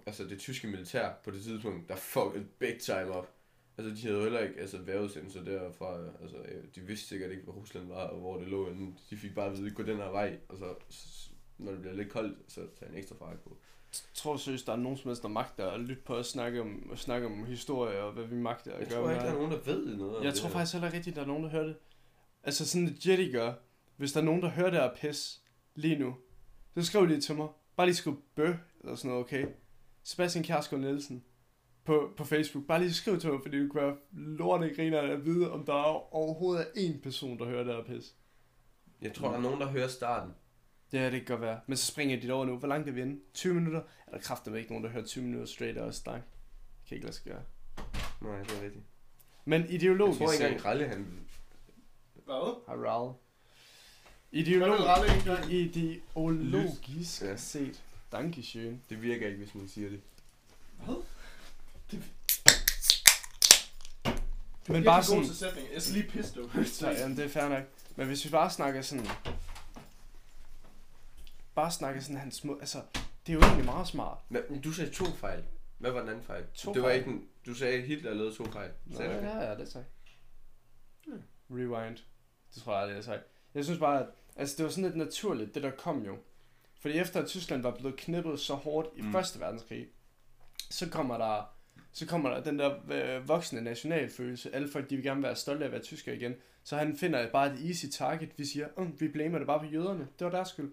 altså 0.06 0.24
det 0.24 0.38
tyske 0.38 0.68
militær 0.68 1.10
på 1.24 1.30
det 1.30 1.42
tidspunkt, 1.42 1.88
der 1.88 1.96
fuckede 1.96 2.44
big 2.58 2.78
time 2.78 3.10
op. 3.12 3.30
Altså, 3.78 3.94
de 3.94 4.08
havde 4.08 4.22
heller 4.22 4.40
ikke 4.40 4.60
altså, 4.60 4.78
vejrudsendelser 4.78 5.44
derfra. 5.44 5.98
Altså, 6.22 6.36
de 6.74 6.80
vidste 6.80 7.08
sikkert 7.08 7.30
ikke, 7.30 7.42
hvor 7.42 7.52
Rusland 7.52 7.88
var, 7.88 8.06
og 8.06 8.20
hvor 8.20 8.38
det 8.38 8.48
lå. 8.48 8.68
De 9.10 9.16
fik 9.16 9.34
bare 9.34 9.46
at 9.50 9.58
vide, 9.58 9.70
gå 9.70 9.82
den 9.82 9.96
her 9.96 10.10
vej, 10.10 10.38
og 10.48 10.56
så, 10.56 10.74
når 11.58 11.72
det 11.72 11.80
bliver 11.80 11.94
lidt 11.94 12.10
koldt, 12.10 12.38
så 12.52 12.60
tager 12.78 12.92
en 12.92 12.98
ekstra 12.98 13.16
fart 13.16 13.40
på. 13.40 13.56
Jeg 13.92 14.00
tror 14.14 14.36
seriøst, 14.36 14.66
der 14.66 14.72
er 14.72 14.76
nogen 14.76 14.98
som 14.98 15.08
helst, 15.08 15.22
der 15.22 15.28
magter 15.28 15.70
at 15.70 15.80
lytte 15.80 16.02
på 16.02 16.16
at 16.16 16.26
snakke 16.26 16.60
om, 16.60 16.88
at 16.92 16.98
snakke 16.98 17.26
om 17.26 17.46
historie 17.46 18.02
og 18.02 18.12
hvad 18.12 18.24
vi 18.24 18.34
magter 18.36 18.72
at 18.72 18.80
Jeg 18.80 18.88
gøre 18.88 18.98
tror 18.98 19.06
med 19.06 19.14
ikke, 19.14 19.26
der 19.26 19.30
er 19.32 19.34
nogen, 19.36 19.50
der 19.50 19.58
ved 19.60 19.96
noget 19.96 20.24
Jeg 20.24 20.32
det 20.32 20.40
tror 20.40 20.48
her. 20.48 20.52
faktisk 20.52 20.72
heller 20.72 20.92
rigtigt, 20.92 21.16
der 21.16 21.22
er 21.22 21.26
nogen, 21.26 21.44
der 21.44 21.50
hører 21.50 21.66
det. 21.66 21.76
Altså 22.42 22.68
sådan 22.68 22.88
et 22.88 23.06
Jetty 23.06 23.32
gør. 23.32 23.52
Hvis 23.96 24.12
der 24.12 24.20
er 24.20 24.24
nogen, 24.24 24.42
der 24.42 24.48
hører 24.48 24.70
det 24.70 24.80
her 24.80 24.90
pis 24.94 25.42
lige 25.74 25.98
nu, 25.98 26.14
så 26.76 26.82
skriv 26.82 27.06
lige 27.06 27.20
til 27.20 27.34
mig. 27.34 27.48
Bare 27.76 27.86
lige 27.86 27.96
skriv 27.96 28.22
bø 28.34 28.52
eller 28.80 28.94
sådan 28.94 29.08
noget, 29.10 29.24
okay? 29.24 29.46
Sebastian 30.02 30.44
Kjærsgaard 30.44 30.82
Nielsen 30.82 31.24
på, 31.84 32.10
på 32.16 32.24
Facebook. 32.24 32.66
Bare 32.66 32.80
lige 32.80 32.92
skriv 32.92 33.20
til 33.20 33.30
mig, 33.30 33.40
fordi 33.42 33.58
det 33.60 33.70
kunne 33.70 33.82
være 33.82 33.96
lorte 34.12 34.74
griner 34.76 35.00
at 35.00 35.24
vide, 35.24 35.50
om 35.52 35.64
der 35.66 35.72
er 35.74 36.14
overhovedet 36.14 36.66
er 36.74 36.80
én 36.80 37.00
person, 37.02 37.38
der 37.38 37.44
hører 37.44 37.64
det 37.64 37.74
her 37.74 37.82
pis. 37.82 38.14
Jeg 39.02 39.14
tror, 39.14 39.28
der 39.28 39.36
er 39.36 39.40
nogen, 39.40 39.60
der 39.60 39.66
hører 39.66 39.88
starten. 39.88 40.34
Ja, 40.92 41.04
det 41.04 41.12
kan 41.12 41.24
godt 41.24 41.40
være. 41.40 41.60
Men 41.66 41.76
så 41.76 41.86
springer 41.86 42.14
jeg 42.14 42.22
dit 42.22 42.30
over 42.30 42.44
nu. 42.46 42.56
Hvor 42.56 42.68
langt 42.68 42.88
er 42.88 42.92
vi 42.92 43.00
inde? 43.02 43.20
20 43.34 43.54
minutter? 43.54 43.80
Er 44.06 44.10
der 44.12 44.18
kraftedeme 44.18 44.58
ikke 44.58 44.70
nogen, 44.70 44.84
der 44.84 44.90
hører 44.90 45.04
20 45.04 45.24
minutter 45.24 45.46
straight 45.46 45.78
og 45.78 45.94
snak? 45.94 46.20
Kan 46.88 46.94
ikke 46.94 47.06
lade 47.06 47.16
sig 47.16 47.24
gøre. 47.24 47.42
Nej, 48.20 48.38
det 48.42 48.50
er 48.58 48.62
rigtigt. 48.64 48.84
Men 49.44 49.62
Jeg 49.62 49.70
ideologisk 49.70 50.18
tror 50.18 50.32
ikke 50.32 50.36
set... 50.36 50.46
engang, 50.46 50.64
Ralle, 50.64 50.88
han... 50.88 51.06
Hvad? 52.24 52.62
Harald. 52.68 53.12
Hvad 54.30 54.40
Ideolog... 54.40 55.50
Ideologisk 55.50 57.22
Ja. 57.22 57.36
set. 57.36 57.82
Dankeschön. 58.14 58.80
Det 58.90 59.02
virker 59.02 59.26
ikke, 59.26 59.38
hvis 59.38 59.54
man 59.54 59.68
siger 59.68 59.88
det. 59.90 60.00
Men 64.68 64.84
bare 64.84 65.02
sådan... 65.04 65.20
god 65.20 65.26
til 65.28 65.36
sætning. 65.36 65.66
Jeg 65.74 65.82
skal 65.82 65.94
lige 65.94 66.08
pisse, 66.10 66.34
du. 66.34 66.48
Så, 66.64 66.90
jamen, 66.90 67.16
det 67.16 67.24
er 67.24 67.28
fair 67.28 67.48
nok. 67.48 67.62
Men 67.96 68.06
hvis 68.06 68.24
vi 68.24 68.30
bare 68.30 68.50
snakker 68.50 68.82
sådan... 68.82 69.06
Bare 71.54 71.70
snakker 71.70 72.00
sådan 72.00 72.16
hans 72.16 72.34
små... 72.34 72.58
Altså, 72.58 72.78
det 73.26 73.32
er 73.32 73.34
jo 73.36 73.40
egentlig 73.40 73.64
meget 73.64 73.86
smart. 73.88 74.18
Men 74.28 74.60
du 74.64 74.72
sagde 74.72 74.90
to 74.90 75.04
fejl. 75.04 75.44
Hvad 75.78 75.90
var 75.90 76.00
den 76.00 76.08
anden 76.08 76.24
fejl? 76.24 76.44
To 76.54 76.74
det 76.74 76.82
var 76.82 76.88
fejl. 76.88 76.98
ikke 76.98 77.10
en, 77.10 77.28
Du 77.46 77.54
sagde, 77.54 77.82
Hitler 77.82 78.14
lavede 78.14 78.34
to 78.36 78.44
fejl. 78.44 78.70
Sagde 78.96 79.12
du 79.12 79.16
det? 79.18 79.22
ja, 79.22 79.50
ja, 79.50 79.54
det 79.58 79.68
sagde 79.68 79.86
jeg. 81.06 81.14
Rewind. 81.50 81.96
Det 82.54 82.62
tror 82.62 82.72
jeg 82.72 82.80
aldrig, 82.82 82.96
jeg 82.96 83.04
sagde. 83.04 83.20
Jeg 83.54 83.64
synes 83.64 83.80
bare, 83.80 84.00
at 84.00 84.06
altså, 84.36 84.54
det 84.56 84.64
var 84.64 84.70
sådan 84.70 84.84
lidt 84.84 84.96
naturligt, 84.96 85.54
det 85.54 85.62
der 85.62 85.70
kom 85.70 86.02
jo. 86.02 86.16
Fordi 86.80 86.98
efter 86.98 87.20
at 87.20 87.26
Tyskland 87.26 87.62
var 87.62 87.70
blevet 87.70 87.96
knippet 87.96 88.40
så 88.40 88.54
hårdt 88.54 88.88
i 88.96 89.02
Mm. 89.02 89.12
Første 89.12 89.40
Verdenskrig, 89.40 89.86
så 90.70 90.88
kommer 90.90 91.18
der, 91.18 91.54
så 91.92 92.06
kommer 92.06 92.30
der 92.30 92.42
den 92.42 92.58
der 92.58 92.74
øh, 92.90 93.28
voksne 93.28 93.60
nationalfølelse. 93.60 94.54
Alle 94.54 94.68
folk, 94.68 94.90
de 94.90 94.96
vil 94.96 95.04
gerne 95.04 95.22
være 95.22 95.36
stolte 95.36 95.64
af 95.64 95.68
at 95.68 95.72
være 95.72 95.82
tyskere 95.82 96.16
igen. 96.16 96.34
Så 96.64 96.76
han 96.76 96.96
finder 96.96 97.30
bare 97.30 97.52
et 97.54 97.66
easy 97.68 97.86
target. 97.92 98.38
Vi 98.38 98.44
siger, 98.44 98.68
vi 98.98 99.08
blamer 99.08 99.38
det 99.38 99.46
bare 99.46 99.58
på 99.60 99.66
jøderne. 99.66 100.08
Det 100.18 100.24
var 100.24 100.30
deres 100.30 100.48
skyld. 100.48 100.72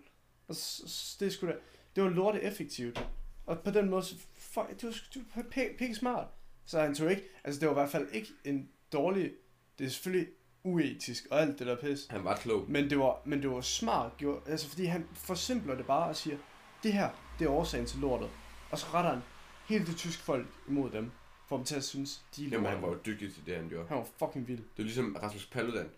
Og 0.51 1.19
det, 1.19 1.33
sgu 1.33 1.47
da, 1.47 1.53
det 1.95 2.03
var 2.03 2.09
lorte 2.09 2.41
effektivt. 2.41 3.07
Og 3.45 3.59
på 3.59 3.71
den 3.71 3.89
måde, 3.89 4.03
så, 4.03 4.15
fuck, 4.37 4.69
det 4.69 4.83
var, 4.83 4.95
det 5.13 5.23
var 5.35 5.41
pæ- 5.81 5.93
smart. 5.93 6.27
Så 6.65 6.79
han 6.79 6.95
tog 6.95 7.11
ikke, 7.11 7.23
altså 7.43 7.59
det 7.59 7.67
var 7.67 7.73
i 7.73 7.79
hvert 7.79 7.89
fald 7.89 8.07
ikke 8.11 8.29
en 8.43 8.69
dårlig, 8.93 9.31
det 9.79 9.85
er 9.85 9.89
selvfølgelig 9.89 10.27
uetisk 10.63 11.27
og 11.31 11.41
alt 11.41 11.59
det 11.59 11.67
der 11.67 11.75
pis. 11.75 12.07
Han 12.09 12.23
var 12.23 12.35
klog. 12.35 12.65
Men 12.71 12.89
det 12.89 12.99
var, 12.99 13.21
men 13.25 13.41
det 13.41 13.49
var 13.51 13.61
smart 13.61 14.17
gjort, 14.17 14.43
altså 14.47 14.69
fordi 14.69 14.85
han 14.85 15.07
forsimpler 15.13 15.75
det 15.75 15.85
bare 15.85 16.09
og 16.09 16.15
siger, 16.15 16.37
det 16.83 16.93
her, 16.93 17.09
det 17.39 17.45
er 17.45 17.49
årsagen 17.49 17.85
til 17.85 17.99
lortet. 17.99 18.29
Og 18.71 18.79
så 18.79 18.85
retter 18.93 19.11
han 19.11 19.21
hele 19.69 19.85
det 19.85 19.97
tyske 19.97 20.23
folk 20.23 20.47
imod 20.67 20.89
dem, 20.89 21.11
for 21.47 21.55
dem 21.57 21.65
til 21.65 21.75
at 21.75 21.83
synes, 21.83 22.23
de 22.35 22.45
er 22.45 22.49
Jamen, 22.49 22.69
han 22.69 22.81
var 22.81 22.87
jo 22.87 22.97
dygtig 23.05 23.33
til 23.33 23.45
det, 23.45 23.55
han 23.55 23.69
gjorde. 23.69 23.87
Han 23.87 23.97
var 23.97 24.07
fucking 24.19 24.47
vild. 24.47 24.59
Det 24.59 24.79
er 24.79 24.83
ligesom 24.83 25.17
Rasmus 25.23 25.45
Paludan. 25.45 25.89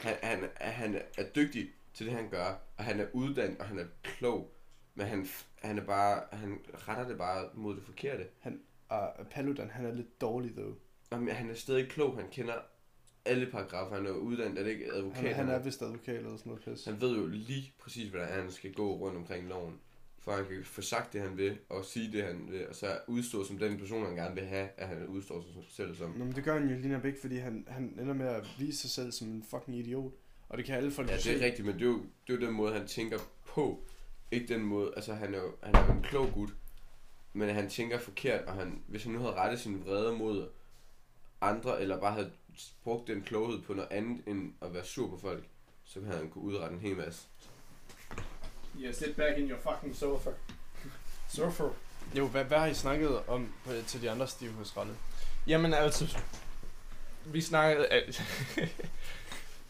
Han, 0.00 0.14
han, 0.22 0.48
han 0.56 1.00
er 1.18 1.24
dygtig 1.36 1.70
til 1.94 2.06
det, 2.06 2.14
han 2.14 2.28
gør, 2.28 2.54
og 2.76 2.84
han 2.84 3.00
er 3.00 3.06
uddannet, 3.12 3.58
og 3.58 3.66
han 3.66 3.78
er 3.78 3.86
klog. 4.02 4.54
Men 4.94 5.06
han, 5.06 5.26
han 5.62 5.78
er 5.78 5.84
bare, 5.84 6.22
han 6.32 6.60
retter 6.74 7.08
det 7.08 7.18
bare 7.18 7.48
mod 7.54 7.76
det 7.76 7.82
forkerte. 7.82 8.26
Og 8.88 9.26
Paludan, 9.30 9.70
han 9.70 9.86
er 9.86 9.94
lidt 9.94 10.20
dårlig, 10.20 10.52
though. 10.52 10.76
Jamen, 11.12 11.28
han 11.28 11.50
er 11.50 11.54
stadig 11.54 11.88
klog, 11.88 12.16
han 12.16 12.28
kender 12.30 12.54
alle 13.24 13.50
paragrafer, 13.50 13.96
han 13.96 14.06
er 14.06 14.10
uddannet, 14.10 14.58
er 14.58 14.62
det 14.62 14.70
ikke 14.70 14.92
advokat? 14.92 15.22
Han, 15.22 15.34
han 15.34 15.48
er 15.48 15.58
vist 15.58 15.82
advokat 15.82 16.16
eller 16.16 16.36
sådan 16.36 16.50
noget 16.50 16.64
pis. 16.64 16.84
han 16.84 17.00
ved 17.00 17.16
jo 17.16 17.26
lige 17.26 17.74
præcis, 17.78 18.10
hvordan 18.10 18.28
han 18.28 18.50
skal 18.50 18.72
gå 18.72 18.96
rundt 18.96 19.16
omkring 19.16 19.48
loven. 19.48 19.80
For 20.18 20.32
han 20.32 20.44
kan 20.44 20.64
få 20.64 20.82
sagt 20.82 21.12
det, 21.12 21.20
han 21.20 21.36
vil, 21.36 21.58
og 21.68 21.84
sige 21.84 22.12
det, 22.12 22.24
han 22.24 22.46
vil, 22.50 22.68
og 22.68 22.74
så 22.74 22.98
udstå 23.06 23.44
som 23.44 23.58
den 23.58 23.78
person, 23.78 24.06
han 24.06 24.14
gerne 24.14 24.34
vil 24.34 24.44
have, 24.44 24.68
at 24.76 24.88
han 24.88 25.06
udstår 25.06 25.42
sig 25.42 25.64
selv 25.68 25.96
som. 25.96 26.10
Nå, 26.10 26.24
men 26.24 26.34
det 26.34 26.44
gør 26.44 26.58
han 26.58 26.68
jo 26.68 26.76
lige 26.76 26.88
nok 26.88 27.04
ikke, 27.04 27.20
fordi 27.20 27.36
han, 27.36 27.64
han 27.68 27.96
ender 28.00 28.14
med 28.14 28.26
at 28.26 28.46
vise 28.58 28.78
sig 28.78 28.90
selv 28.90 29.12
som 29.12 29.28
en 29.28 29.44
fucking 29.50 29.78
idiot. 29.78 30.12
Og 30.48 30.58
det 30.58 30.66
kan 30.66 30.74
alle 30.74 30.92
folk 30.92 31.10
Ja, 31.10 31.16
det 31.16 31.42
er 31.42 31.46
rigtigt, 31.46 31.66
men 31.66 31.74
det 31.74 31.82
er, 31.82 31.86
jo, 31.86 31.98
det 32.26 32.34
er 32.34 32.40
jo 32.40 32.46
den 32.46 32.54
måde, 32.54 32.72
han 32.72 32.86
tænker 32.86 33.18
på. 33.46 33.84
Ikke 34.30 34.54
den 34.54 34.62
måde, 34.62 34.92
altså 34.96 35.14
han 35.14 35.34
er 35.34 35.38
jo, 35.38 35.54
han 35.62 35.74
er 35.74 35.86
jo 35.86 35.92
en 35.92 36.02
klog 36.02 36.32
gut, 36.32 36.50
men 37.32 37.54
han 37.54 37.70
tænker 37.70 37.98
forkert, 37.98 38.44
og 38.44 38.54
han, 38.54 38.82
hvis 38.86 39.04
han 39.04 39.12
nu 39.12 39.18
havde 39.18 39.34
rettet 39.34 39.60
sin 39.60 39.84
vrede 39.84 40.12
mod 40.12 40.48
andre, 41.40 41.80
eller 41.80 42.00
bare 42.00 42.12
havde 42.12 42.30
brugt 42.84 43.08
den 43.08 43.22
kloghed 43.22 43.62
på 43.62 43.74
noget 43.74 43.90
andet, 43.90 44.22
end 44.26 44.52
at 44.62 44.74
være 44.74 44.84
sur 44.84 45.10
på 45.10 45.18
folk, 45.18 45.44
så 45.84 46.00
havde 46.00 46.18
han 46.18 46.30
kunne 46.30 46.44
udrette 46.44 46.74
en 46.74 46.80
hel 46.80 46.96
masse. 46.96 47.22
Yeah, 48.80 48.94
sit 48.94 49.16
back 49.16 49.38
in 49.38 49.50
your 49.50 49.58
fucking 49.58 49.96
sofa. 49.96 50.30
Sofa. 51.36 51.64
Jo, 52.16 52.26
hvad, 52.26 52.44
hvad 52.44 52.58
har 52.58 52.66
I 52.66 52.74
snakket 52.74 53.26
om 53.26 53.52
på, 53.64 53.70
til 53.86 54.02
de 54.02 54.10
andre 54.10 54.28
stive 54.28 54.52
hos 54.52 54.76
Ralle? 54.76 54.96
Jamen 55.46 55.74
altså, 55.74 56.18
vi 57.24 57.40
snakkede... 57.40 57.88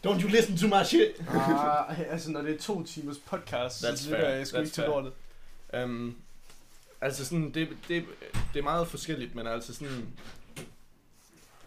Don't 0.05 0.21
you 0.21 0.27
listen 0.27 0.57
to 0.57 0.67
my 0.67 0.83
shit! 0.83 1.21
ah, 1.29 1.99
altså 2.11 2.31
når 2.31 2.41
det 2.41 2.55
er 2.55 2.59
to 2.59 2.83
timers 2.83 3.17
podcast, 3.17 3.83
That's 3.83 3.95
så 3.95 4.09
lytter 4.09 4.29
jeg 4.29 4.47
sgu 4.47 4.57
ikke 4.57 4.71
til 4.71 4.83
lortet. 4.83 5.13
Um, 5.83 6.17
altså 7.01 7.25
sådan, 7.25 7.53
det, 7.53 7.69
det, 7.87 8.05
det 8.53 8.59
er 8.59 8.63
meget 8.63 8.87
forskelligt, 8.87 9.35
men 9.35 9.47
altså 9.47 9.73
sådan... 9.73 10.07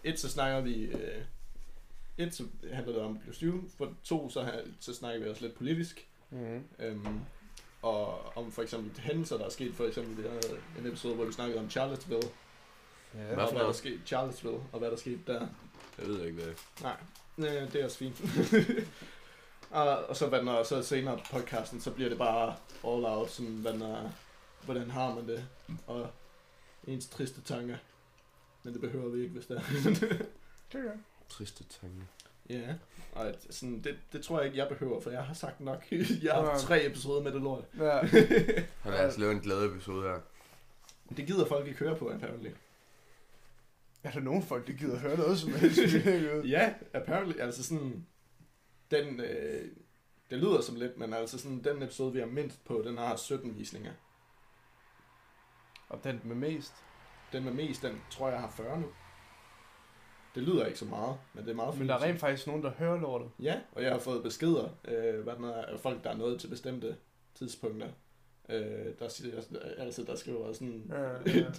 Et, 0.04 0.20
så 0.20 0.28
snakker 0.28 0.60
vi... 0.60 0.94
Uh, 0.94 1.00
et, 2.18 2.34
så 2.34 2.44
handler 2.72 2.92
det 2.92 3.02
om 3.02 3.14
at 3.14 3.20
blive 3.20 3.34
stiv. 3.34 3.70
For 3.78 3.92
to, 4.04 4.30
så, 4.30 4.52
så 4.80 4.94
snakker 4.94 5.22
vi 5.22 5.30
også 5.30 5.42
lidt 5.42 5.54
politisk. 5.54 6.06
Mm. 6.30 6.64
Um, 6.88 7.20
og 7.82 8.36
om 8.36 8.52
for 8.52 8.62
eksempel 8.62 9.00
hændelser, 9.00 9.36
der 9.36 9.44
er 9.44 9.50
sket. 9.50 9.74
For 9.74 9.86
eksempel, 9.86 10.16
vi 10.16 10.28
havde 10.28 10.60
en 10.78 10.86
episode, 10.86 11.14
hvor 11.14 11.24
vi 11.24 11.32
snakkede 11.32 11.60
om 11.60 11.70
Charlottesville. 11.70 12.28
Ja. 13.14 13.34
Hvad 13.34 13.44
og 13.44 13.52
hvad 13.52 13.62
der 13.62 13.72
skete 13.72 14.00
Charlottesville, 14.06 14.58
og 14.72 14.78
hvad 14.78 14.90
der 14.90 14.96
skete 14.96 15.20
der. 15.26 15.46
Jeg 15.98 16.06
ved 16.06 16.24
ikke, 16.24 16.42
hvad 16.42 16.54
Nej, 16.82 16.96
øh, 17.44 17.72
det 17.72 17.74
er 17.80 17.84
også 17.84 17.98
fint. 17.98 18.20
og, 19.70 20.04
og 20.04 20.16
så, 20.16 20.26
hvad 20.28 20.42
når, 20.42 20.62
så 20.62 20.82
senere 20.82 21.16
på 21.18 21.24
podcasten, 21.38 21.80
så 21.80 21.90
bliver 21.90 22.08
det 22.08 22.18
bare 22.18 22.48
all 22.84 23.04
out, 23.04 23.30
sådan, 23.30 23.52
hvad 23.52 23.72
når, 23.74 24.12
hvordan 24.64 24.90
har 24.90 25.14
man 25.14 25.28
det, 25.28 25.46
og 25.86 26.10
ens 26.86 27.06
triste 27.08 27.40
tanker. 27.40 27.76
Men 28.62 28.72
det 28.72 28.80
behøver 28.80 29.08
vi 29.08 29.20
ikke, 29.22 29.32
hvis 29.34 29.46
det 29.46 29.56
er. 29.56 29.62
triste 31.28 31.64
tanke. 31.80 32.02
Ja, 32.50 32.74
og 33.12 33.34
sådan, 33.50 33.80
det, 33.82 33.96
det 34.12 34.22
tror 34.24 34.38
jeg 34.38 34.46
ikke, 34.46 34.58
jeg 34.58 34.68
behøver, 34.68 35.00
for 35.00 35.10
jeg 35.10 35.22
har 35.24 35.34
sagt 35.34 35.60
nok. 35.60 35.84
jeg 36.22 36.32
har 36.32 36.44
Ja. 36.44 36.50
haft 36.50 36.62
tre 36.62 36.86
episoder 36.86 37.22
med 37.22 37.32
det 37.32 37.42
lort. 37.42 37.64
Ja. 37.78 37.98
Han 38.82 38.92
har 38.92 38.98
altså 38.98 39.20
lavet 39.20 39.32
en 39.32 39.40
glad 39.40 39.64
episode 39.66 40.02
her. 40.08 40.18
Det 41.16 41.26
gider 41.26 41.46
folk 41.46 41.66
ikke 41.66 41.78
høre 41.78 41.96
på, 41.96 42.08
apparently. 42.10 42.50
Er 44.02 44.10
der 44.10 44.20
nogen 44.20 44.42
folk, 44.42 44.66
der 44.66 44.72
gider 44.72 44.98
høre 44.98 45.16
noget 45.16 45.38
som 45.38 45.52
helst? 45.52 45.80
Ja, 46.50 46.74
apparently, 46.92 47.40
altså 47.40 47.62
sådan, 47.62 48.06
den, 48.90 49.20
øh, 49.20 49.68
det 50.30 50.38
lyder 50.38 50.60
som 50.60 50.76
lidt, 50.76 50.98
men 50.98 51.12
altså 51.12 51.38
sådan, 51.38 51.64
den 51.64 51.82
episode, 51.82 52.12
vi 52.12 52.18
har 52.18 52.26
mindst 52.26 52.64
på, 52.64 52.82
den 52.84 52.98
har 52.98 53.16
17 53.16 53.58
visninger. 53.58 53.92
Og 55.88 56.04
den 56.04 56.20
med 56.24 56.36
mest. 56.36 56.74
Den 57.32 57.44
med 57.44 57.52
mest, 57.52 57.82
den 57.82 58.00
tror 58.10 58.28
jeg 58.28 58.40
har 58.40 58.50
40 58.50 58.80
nu. 58.80 58.86
Det 60.34 60.42
lyder 60.42 60.66
ikke 60.66 60.78
så 60.78 60.84
meget, 60.84 61.16
men 61.34 61.44
det 61.44 61.50
er 61.50 61.54
meget 61.54 61.78
Men 61.78 61.88
der 61.88 61.94
er 61.94 62.02
rent 62.02 62.20
faktisk 62.20 62.46
nogen, 62.46 62.62
der 62.62 62.70
hører 62.70 63.00
lortet. 63.00 63.30
Ja, 63.40 63.60
og 63.72 63.82
jeg 63.82 63.92
har 63.92 63.98
fået 63.98 64.22
beskeder 64.22 64.68
øh, 64.84 65.22
hvad 65.22 65.36
den 65.36 65.44
er, 65.44 65.62
af 65.62 65.80
folk, 65.80 66.04
der 66.04 66.10
er 66.10 66.16
nået 66.16 66.40
til 66.40 66.48
bestemte 66.48 66.96
tidspunkter. 67.34 67.88
Øh, 68.48 68.86
der, 68.98 69.08
siger, 69.08 69.42
altså, 69.78 70.04
der 70.04 70.14
skriver 70.14 70.52
sådan... 70.52 70.90
Ja, 70.90 71.30
ja. 71.30 71.50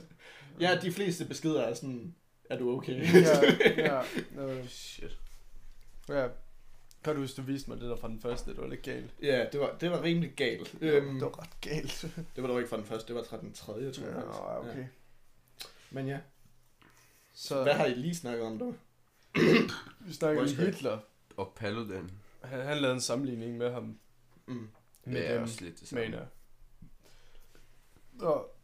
Ja, 0.59 0.75
de 0.81 0.91
fleste 0.91 1.25
beskeder 1.25 1.61
er 1.61 1.73
sådan, 1.73 2.15
er 2.49 2.57
du 2.57 2.77
okay? 2.77 3.13
ja, 3.13 3.41
ja. 3.77 4.01
No, 4.35 4.67
Shit. 4.67 5.17
ja. 6.09 6.27
Kan 7.03 7.15
du 7.15 7.21
huske, 7.21 7.37
du 7.37 7.41
viste 7.41 7.69
mig 7.69 7.79
det 7.81 7.89
der 7.89 7.95
fra 7.95 8.07
den 8.07 8.19
første, 8.21 8.51
det 8.51 8.61
var 8.61 8.67
lidt 8.67 8.81
galt. 8.81 9.13
ja, 9.21 9.45
det 9.51 9.59
var, 9.59 9.77
det 9.81 9.91
var 9.91 10.03
rimelig 10.03 10.33
galt. 10.35 10.75
Øhm, 10.81 11.05
Øhm, 11.07 11.13
det 11.13 11.21
var 11.21 11.39
ret 11.41 11.61
galt. 11.61 12.05
det 12.35 12.43
var 12.43 12.47
dog 12.49 12.57
ikke 12.59 12.69
fra 12.69 12.77
den 12.77 12.85
første, 12.85 13.07
det 13.07 13.15
var 13.15 13.23
fra 13.23 13.39
den 13.41 13.53
tredje, 13.53 13.91
tror 13.91 14.05
jeg. 14.05 14.15
Ja, 14.15 14.59
okay. 14.59 14.79
Ja. 14.79 14.85
Men 15.91 16.07
ja, 16.07 16.19
Så 17.33 17.63
hvad 17.63 17.73
har 17.73 17.85
I 17.85 17.93
lige 17.93 18.15
snakket 18.15 18.45
om 18.45 18.59
dog? 18.59 18.75
vi 20.07 20.13
snakker 20.13 20.41
om. 20.41 20.47
Hitler. 20.47 20.99
Og 21.37 21.53
Paludan. 21.55 22.11
Han, 22.43 22.65
han 22.65 22.77
lavede 22.77 22.95
en 22.95 23.01
sammenligning 23.01 23.57
med 23.57 23.71
ham. 23.71 23.99
Mm. 24.45 24.69
Med 25.05 25.15
det 25.15 25.29
er 25.29 25.33
dem, 25.33 25.43
også 25.43 25.63
lidt 25.63 25.79
det 25.79 25.87
samme. 25.87 26.05
mener 26.05 26.17
jeg. 26.17 26.27
Og 28.21 28.55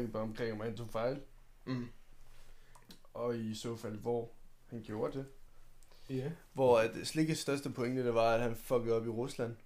vi 0.00 0.06
bare 0.06 0.22
omkring, 0.22 0.52
om 0.52 0.60
han 0.60 0.76
tog 0.76 0.88
fejl. 0.90 1.20
Mm. 1.64 1.88
Og 3.16 3.38
i 3.38 3.54
så 3.54 3.76
fald, 3.76 3.98
hvor 3.98 4.30
han 4.66 4.82
gjorde 4.82 5.18
det. 5.18 5.26
Ja. 6.10 6.30
Hvor 6.52 6.78
at 6.78 6.90
Slikkes 7.04 7.38
største 7.38 7.70
pointe, 7.70 8.04
det 8.04 8.14
var, 8.14 8.34
at 8.34 8.40
han 8.40 8.56
fuckede 8.56 8.96
op 8.96 9.06
i 9.06 9.08
Rusland. 9.08 9.56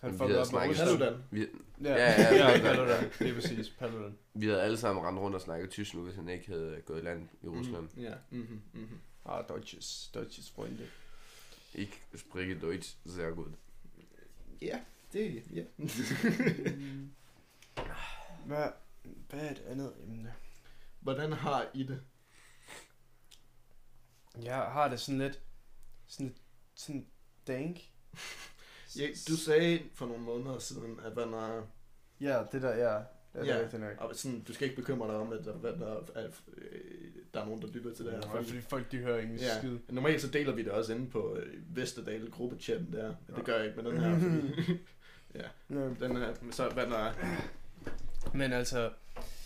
Han 0.00 0.18
fuckede 0.18 0.40
op 0.40 0.52
med 0.52 0.60
Rusland. 0.60 0.88
Paludan. 0.88 1.22
Vi, 1.30 1.46
Ja, 1.82 1.94
Ja, 1.94 1.96
ja, 1.96 2.34
ja, 2.34 2.50
ja. 2.50 2.60
Paludan. 2.60 3.10
Det 3.18 3.28
er 3.28 3.34
præcis, 3.34 3.70
Paludan. 3.70 4.18
vi 4.34 4.46
havde 4.46 4.62
alle 4.62 4.76
sammen 4.76 5.04
rendt 5.04 5.20
rundt 5.20 5.34
og 5.34 5.40
snakket 5.40 5.70
tysk 5.70 5.94
nu, 5.94 6.02
hvis 6.02 6.14
han 6.14 6.28
ikke 6.28 6.46
havde 6.46 6.82
gået 6.86 6.98
i 7.00 7.04
land 7.04 7.28
i 7.42 7.46
Rusland. 7.48 7.88
Mm. 7.94 8.02
Ja. 8.02 8.14
Mm-hmm. 8.30 8.62
Mm-hmm. 8.72 8.98
Ah, 9.24 9.44
Deutsches, 9.48 10.10
Deutsches 10.14 10.50
Freunde. 10.50 10.86
Ikke 11.74 12.02
spreche 12.14 12.60
Deutsch 12.60 12.96
sehr 13.06 13.30
gut. 13.30 13.52
Ja, 14.62 14.80
det 15.12 15.42
ja. 15.52 15.62
Hvad, 18.46 18.68
hvad 19.30 19.40
er 19.40 19.50
et 19.50 19.62
andet 19.68 19.92
emne? 20.02 20.34
Hvordan 21.00 21.32
har 21.32 21.66
I 21.74 21.82
det? 21.82 22.00
Jeg 24.42 24.54
har 24.56 24.88
det 24.88 25.00
sådan 25.00 25.18
lidt, 25.18 25.40
sådan 26.06 26.26
lidt, 26.26 26.38
sådan 26.74 27.06
dank. 27.46 27.78
Ja, 28.98 29.06
du 29.28 29.36
sagde 29.36 29.80
for 29.94 30.06
nogle 30.06 30.22
måneder 30.22 30.58
siden, 30.58 31.00
at 31.04 31.16
man 31.16 31.32
er, 31.34 31.62
Ja, 32.20 32.42
det 32.52 32.62
der, 32.62 32.74
ja. 32.76 32.94
Det 33.32 33.40
er 33.40 33.44
Ja. 33.44 33.68
ja. 33.72 33.78
nok. 33.78 33.92
og 33.98 34.14
sådan, 34.16 34.40
du 34.40 34.52
skal 34.54 34.68
ikke 34.68 34.80
bekymre 34.80 35.08
dig 35.08 35.16
om, 35.16 35.32
at 35.32 35.44
der, 35.44 35.52
hvad 35.52 35.72
der, 35.72 35.96
at, 36.14 36.40
der 37.34 37.40
er 37.40 37.44
nogen, 37.44 37.62
der 37.62 37.68
lytter 37.68 37.94
til 37.94 38.04
det 38.04 38.12
her. 38.12 38.20
Ja, 38.34 38.40
fordi 38.40 38.60
folk, 38.60 38.92
de 38.92 38.96
hører 38.98 39.18
ingen 39.20 39.38
Ja. 39.38 39.58
skid. 39.58 39.78
Normalt 39.88 40.20
så 40.20 40.28
deler 40.28 40.52
vi 40.52 40.62
det 40.62 40.72
også 40.72 40.92
inde 40.94 41.10
på 41.10 41.36
øh, 41.36 41.76
Vesterdal 41.76 42.30
gruppechatten 42.30 42.92
der. 42.92 43.14
Men 43.26 43.36
det 43.36 43.44
gør 43.44 43.56
jeg 43.56 43.66
ikke 43.66 43.82
med 43.82 43.90
den 43.92 44.00
her, 44.00 44.18
fordi 44.18 44.78
Ja. 45.40 45.88
den 46.06 46.16
her, 46.16 46.34
så 46.50 46.68
hvad 46.68 46.86
der 46.86 46.98
er 46.98 47.12
Men 48.34 48.52
altså, 48.52 48.90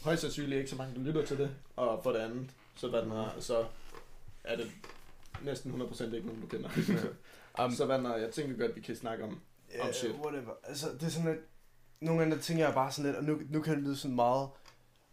højst 0.05 0.23
sandsynligt 0.23 0.59
ikke 0.59 0.71
så 0.71 0.77
mange, 0.77 0.95
der 0.95 1.01
lytter 1.01 1.25
til 1.27 1.39
det. 1.39 1.51
Og 1.77 2.03
for 2.03 2.13
det 2.13 2.19
andet, 2.19 2.51
så, 2.77 2.89
hvad 2.89 3.03
den 3.03 3.11
er, 3.11 3.37
så 3.41 3.67
er 4.47 4.57
det 4.57 4.71
næsten 5.45 5.73
100% 5.83 6.05
ikke 6.15 6.27
nogen, 6.27 6.41
du 6.41 6.47
kender. 6.47 6.69
um, 7.65 7.73
så 7.73 7.87
hvad 7.87 7.99
er, 7.99 8.17
jeg 8.17 8.31
tænker 8.31 8.57
godt, 8.67 8.77
vi 8.77 8.81
kan 8.81 8.97
snakke 8.97 9.25
om. 9.25 9.41
yeah, 9.77 9.87
oh, 9.89 9.93
shit. 9.95 10.11
whatever. 10.11 10.53
Altså, 10.65 10.87
det 10.93 11.03
er 11.03 11.09
sådan 11.09 11.29
lidt, 11.31 11.41
nogle 12.01 12.21
gange 12.21 12.37
der 12.37 12.43
tænker 12.43 12.65
jeg 12.65 12.75
bare 12.75 12.93
sådan 12.93 13.05
lidt, 13.11 13.17
og 13.17 13.25
nu, 13.25 13.41
nu 13.51 13.63
kan 13.63 13.75
det 13.77 13.83
lyde 13.83 13.97
sådan 13.97 14.15
meget 14.15 14.49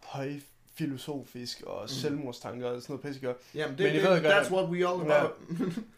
høj 0.03 0.33
filosofisk 0.73 1.61
og 1.61 1.81
Mhm. 1.81 1.87
selvmordstanker 1.87 2.67
og 2.67 2.81
sådan 2.81 2.93
noget 2.93 3.05
pisse 3.05 3.21
gør. 3.21 3.33
Jamen, 3.55 3.77
det, 3.77 3.85
Men 3.85 3.93
I 3.95 3.97
det, 3.97 4.03
ved 4.09 4.21
godt, 4.23 4.33
that's 4.33 4.45
at- 4.45 4.51
what 4.51 4.69
we 4.69 4.87
all 4.87 5.07
Ja. 5.09 5.19
about. 5.19 5.31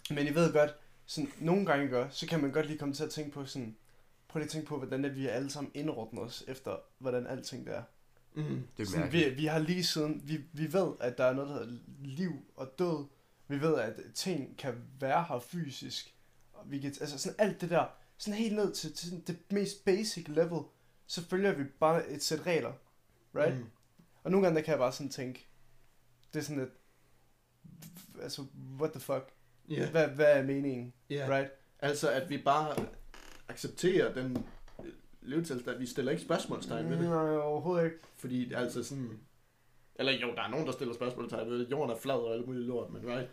Men 0.10 0.28
I 0.28 0.36
ved 0.36 0.54
godt, 0.54 0.76
sådan, 1.06 1.32
nogle 1.40 1.66
gange 1.66 1.88
gør, 1.88 2.08
så 2.12 2.28
kan 2.28 2.42
man 2.42 2.52
godt 2.52 2.66
lige 2.66 2.78
komme 2.78 2.94
til 2.94 3.04
at 3.04 3.10
tænke 3.10 3.32
på 3.32 3.46
sådan, 3.46 3.76
prøv 4.28 4.40
lige 4.40 4.46
at 4.46 4.52
tænke 4.52 4.68
på, 4.68 4.78
hvordan 4.78 5.06
at 5.06 5.16
vi 5.16 5.28
alle 5.28 5.50
sammen 5.52 5.72
indordner 5.74 6.22
os 6.22 6.44
efter, 6.48 6.76
hvordan 7.00 7.28
alting 7.28 7.66
der 7.68 7.72
er. 7.74 7.84
mm. 8.34 8.68
Det 8.78 8.84
er 8.84 8.92
Sådan, 8.92 9.12
vi, 9.14 9.30
vi 9.30 9.46
har 9.46 9.60
lige 9.60 9.84
siden, 9.84 10.22
vi, 10.26 10.42
vi 10.54 10.74
ved, 10.74 10.92
at 11.00 11.18
der 11.18 11.24
er 11.26 11.34
noget, 11.34 11.50
der 11.50 11.56
hedder 11.56 11.78
liv 12.04 12.32
og 12.56 12.72
død. 12.80 13.06
Vi 13.48 13.62
ved, 13.62 13.76
at 13.80 13.94
ting 14.14 14.58
kan 14.58 14.74
være 15.00 15.24
her 15.30 15.40
fysisk. 15.40 16.16
Og 16.54 16.72
vi 16.72 16.80
kan, 16.80 16.94
altså 17.02 17.18
sådan 17.20 17.36
alt 17.40 17.62
det 17.62 17.70
der, 17.70 17.86
sådan 18.18 18.38
helt 18.40 18.56
ned 18.56 18.74
til, 18.74 18.94
til 18.94 19.28
det 19.28 19.38
mest 19.52 19.86
basic 19.86 20.28
level, 20.28 20.62
så 21.08 21.22
følger 21.26 21.54
vi 21.54 21.64
bare 21.64 22.08
et 22.10 22.24
sæt 22.24 22.46
regler. 22.46 22.74
Right? 23.36 23.58
Mm. 23.58 23.66
Og 24.24 24.32
nogle 24.32 24.46
gange, 24.46 24.58
der 24.60 24.66
kan 24.66 24.72
jeg 24.72 24.80
bare 24.80 24.92
sådan 24.92 25.10
tænke, 25.10 25.48
det 26.34 26.40
er 26.40 26.44
sådan 26.44 26.64
et, 26.64 26.72
altså, 28.22 28.46
what 28.80 28.92
the 28.92 29.00
fuck? 29.02 29.32
Ja, 29.70 29.90
Hvad, 29.92 30.08
hvad 30.08 30.40
er 30.40 30.44
meningen? 30.44 30.94
ja. 31.10 31.28
Right? 31.30 31.52
Altså, 31.80 32.12
at 32.12 32.30
vi 32.30 32.38
bare 32.38 32.76
accepterer 33.48 34.14
den 34.14 34.46
øh, 34.86 34.92
levetilstand. 35.22 35.78
Vi 35.78 35.86
stiller 35.86 36.12
ikke 36.12 36.24
spørgsmålstegn 36.24 36.90
ved 36.90 36.98
det. 36.98 37.10
Nej, 37.10 37.38
overhovedet 37.38 37.86
ikke. 37.86 37.98
Fordi 38.18 38.54
altså 38.54 38.84
sådan... 38.84 39.20
Eller 39.96 40.12
jo, 40.12 40.36
der 40.36 40.42
er 40.42 40.48
nogen, 40.50 40.66
der 40.66 40.72
stiller 40.72 40.94
spørgsmålstegn 40.94 41.50
ved 41.50 41.60
det. 41.60 41.72
Jorden 41.72 41.92
er 41.96 42.00
flad 42.00 42.16
og 42.16 42.34
alt 42.34 42.48
muligt 42.48 42.66
lort, 42.66 42.90
men 42.92 43.06
right? 43.06 43.30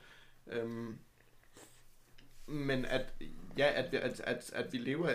Øhm, 0.46 0.98
men 2.46 2.84
at, 2.84 3.12
ja, 3.58 3.72
at, 3.74 3.92
vi- 3.92 3.96
at, 3.96 4.20
at, 4.20 4.50
at 4.54 4.72
vi 4.72 4.78
lever 4.78 5.12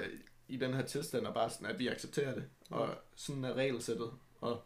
i 0.48 0.58
den 0.58 0.74
her 0.74 0.82
tilstand, 0.86 1.26
og 1.26 1.34
bare 1.34 1.50
sådan, 1.50 1.68
at 1.68 1.80
vi 1.80 1.88
accepterer 1.88 2.34
det. 2.36 2.50
Og 2.70 2.90
sådan 3.16 3.44
er 3.44 3.54
regelsættet, 3.54 4.12
og 4.42 4.62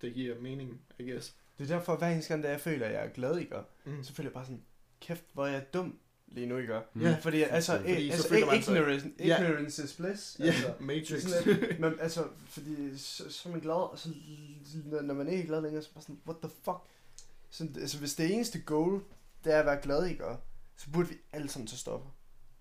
det 0.00 0.14
giver 0.14 0.40
mening, 0.40 0.80
I 0.98 1.10
guess. 1.10 1.36
Det 1.58 1.70
er 1.70 1.74
derfor, 1.76 1.96
hver 1.96 2.08
eneste 2.08 2.28
gang, 2.32 2.42
da 2.42 2.50
jeg 2.50 2.60
føler, 2.60 2.86
at 2.86 2.92
jeg 2.92 3.04
er 3.06 3.10
glad, 3.10 3.38
ikke? 3.38 3.56
Mm. 3.84 4.02
Så 4.04 4.14
føler 4.14 4.28
jeg 4.28 4.34
bare 4.34 4.44
sådan, 4.44 4.62
kæft, 5.00 5.24
hvor 5.32 5.46
er 5.46 5.50
jeg 5.52 5.74
dum 5.74 5.98
lige 6.28 6.46
nu, 6.46 6.56
ikke? 6.56 6.80
Mm. 6.94 7.02
Ja. 7.02 7.16
Fordi 7.20 7.42
altså, 7.42 7.72
Fordi 7.78 8.06
så 8.08 8.12
altså 8.12 8.28
sig- 8.28 8.38
ignorance, 8.38 9.12
Ja. 9.18 9.42
ignorance 9.42 9.84
is 9.84 9.92
bliss. 9.92 10.36
Ja, 10.38 10.44
Altså, 10.44 10.66
yeah, 10.66 10.82
Matrix. 10.82 11.08
det 11.08 11.16
er 11.16 11.20
sådan 11.42 11.60
lidt, 11.60 11.80
men 11.84 11.94
altså, 12.00 12.24
fordi 12.48 12.98
så, 12.98 13.30
så 13.32 13.48
er 13.48 13.52
man 13.52 13.60
glad, 13.60 13.74
og 13.74 13.98
så 13.98 14.08
når 15.02 15.14
man 15.14 15.28
ikke 15.28 15.42
er 15.42 15.46
glad 15.46 15.60
længere, 15.62 15.82
så 15.82 15.88
er 15.92 15.96
man 15.96 16.02
sådan, 16.02 16.18
what 16.26 16.36
the 16.42 16.50
fuck? 16.64 16.78
Så, 17.50 17.68
altså, 17.80 17.98
hvis 17.98 18.14
det 18.14 18.34
eneste 18.34 18.60
goal, 18.60 19.00
det 19.44 19.54
er 19.54 19.58
at 19.60 19.66
være 19.66 19.80
glad, 19.82 20.06
ikke? 20.06 20.24
Så 20.76 20.90
burde 20.92 21.08
vi 21.08 21.14
alle 21.32 21.48
sammen 21.48 21.66
tage 21.66 21.78
stoffer. 21.78 22.08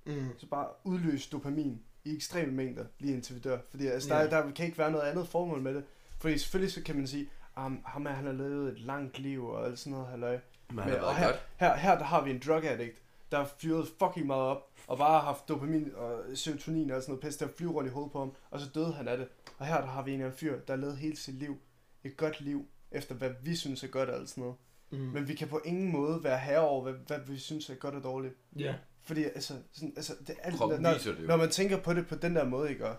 mm. 0.05 0.29
Så 0.37 0.45
bare 0.47 0.67
udløse 0.83 1.29
dopamin 1.31 1.81
i 2.05 2.15
ekstreme 2.15 2.51
mængder, 2.51 2.85
lige 2.99 3.13
indtil 3.13 3.35
vi 3.35 3.39
dør. 3.39 3.57
Fordi 3.69 3.87
altså, 3.87 4.15
Ja. 4.15 4.23
der, 4.23 4.29
der 4.29 4.51
kan 4.51 4.65
ikke 4.65 4.77
være 4.77 4.91
noget 4.91 5.03
andet 5.09 5.27
formål 5.27 5.61
med 5.61 5.75
det. 5.75 5.83
Fordi 6.19 6.37
selvfølgelig 6.37 6.73
så 6.73 6.81
kan 6.83 6.95
man 6.95 7.07
sige, 7.07 7.29
um, 7.57 7.81
ham 7.85 8.05
her, 8.05 8.13
han 8.13 8.25
har 8.25 8.33
levet 8.33 8.71
et 8.71 8.79
langt 8.79 9.19
liv 9.19 9.45
og 9.45 9.65
alt 9.67 9.79
sådan 9.79 9.91
noget, 9.91 10.07
halløj. 10.07 10.39
Men 10.69 10.85
Men, 10.85 10.95
og 10.95 11.15
her, 11.17 11.33
her, 11.57 11.75
her 11.75 11.97
der 11.97 12.03
har 12.05 12.23
vi 12.23 12.31
en 12.31 12.41
drug 12.47 12.63
addict, 12.65 13.01
der 13.31 13.37
har 13.37 13.51
fyret 13.59 13.87
fucking 13.99 14.27
meget 14.27 14.41
op, 14.41 14.71
og 14.87 14.97
bare 14.97 15.11
har 15.11 15.25
haft 15.25 15.47
dopamin 15.49 15.91
og 15.95 16.23
serotonin 16.33 16.91
og 16.91 17.01
sådan 17.01 17.11
noget 17.11 17.23
pisse, 17.23 17.45
der 17.45 17.51
flyver 17.57 17.71
rundt 17.71 17.89
i 17.89 17.93
hovedet 17.93 18.11
på 18.11 18.19
ham, 18.19 18.33
og 18.49 18.59
så 18.59 18.69
døde 18.75 18.93
han 18.93 19.07
af 19.07 19.17
det. 19.17 19.27
Og 19.57 19.65
her 19.65 19.81
der 19.81 19.87
har 19.87 20.01
vi 20.01 20.13
en 20.13 20.21
anden 20.21 20.37
fyr, 20.37 20.59
der 20.59 20.73
har 20.73 20.81
levet 20.81 20.97
hele 20.97 21.17
sit 21.17 21.35
liv, 21.35 21.57
et 22.03 22.17
godt 22.17 22.41
liv, 22.41 22.65
efter 22.91 23.15
hvad 23.15 23.31
vi 23.43 23.55
synes 23.55 23.83
er 23.83 23.87
godt 23.87 24.09
og 24.09 24.15
alt 24.15 24.29
sådan 24.29 24.41
noget. 24.41 24.55
Mm. 24.91 24.97
Men 24.97 25.27
vi 25.27 25.35
kan 25.35 25.47
på 25.47 25.61
ingen 25.65 25.91
måde 25.91 26.23
være 26.23 26.39
herre 26.39 26.67
over, 26.67 26.83
hvad, 26.83 26.93
hvad 26.93 27.19
vi 27.27 27.37
synes 27.37 27.69
er 27.69 27.75
godt 27.75 27.95
og 27.95 28.03
dårligt. 28.03 28.33
Ja. 28.59 28.75
Fordi 29.01 29.23
altså, 29.23 29.53
sådan, 29.71 29.93
altså 29.95 30.15
det 30.27 30.35
er 30.39 30.41
alt, 30.41 30.55
Kroppen 30.55 30.81
når, 30.81 30.93
det 30.93 31.05
jo. 31.05 31.27
når 31.27 31.37
man 31.37 31.49
tænker 31.49 31.81
på 31.81 31.93
det 31.93 32.07
på 32.07 32.15
den 32.15 32.35
der 32.35 32.45
måde, 32.45 32.69
ikke? 32.69 32.87
Og, 32.87 32.95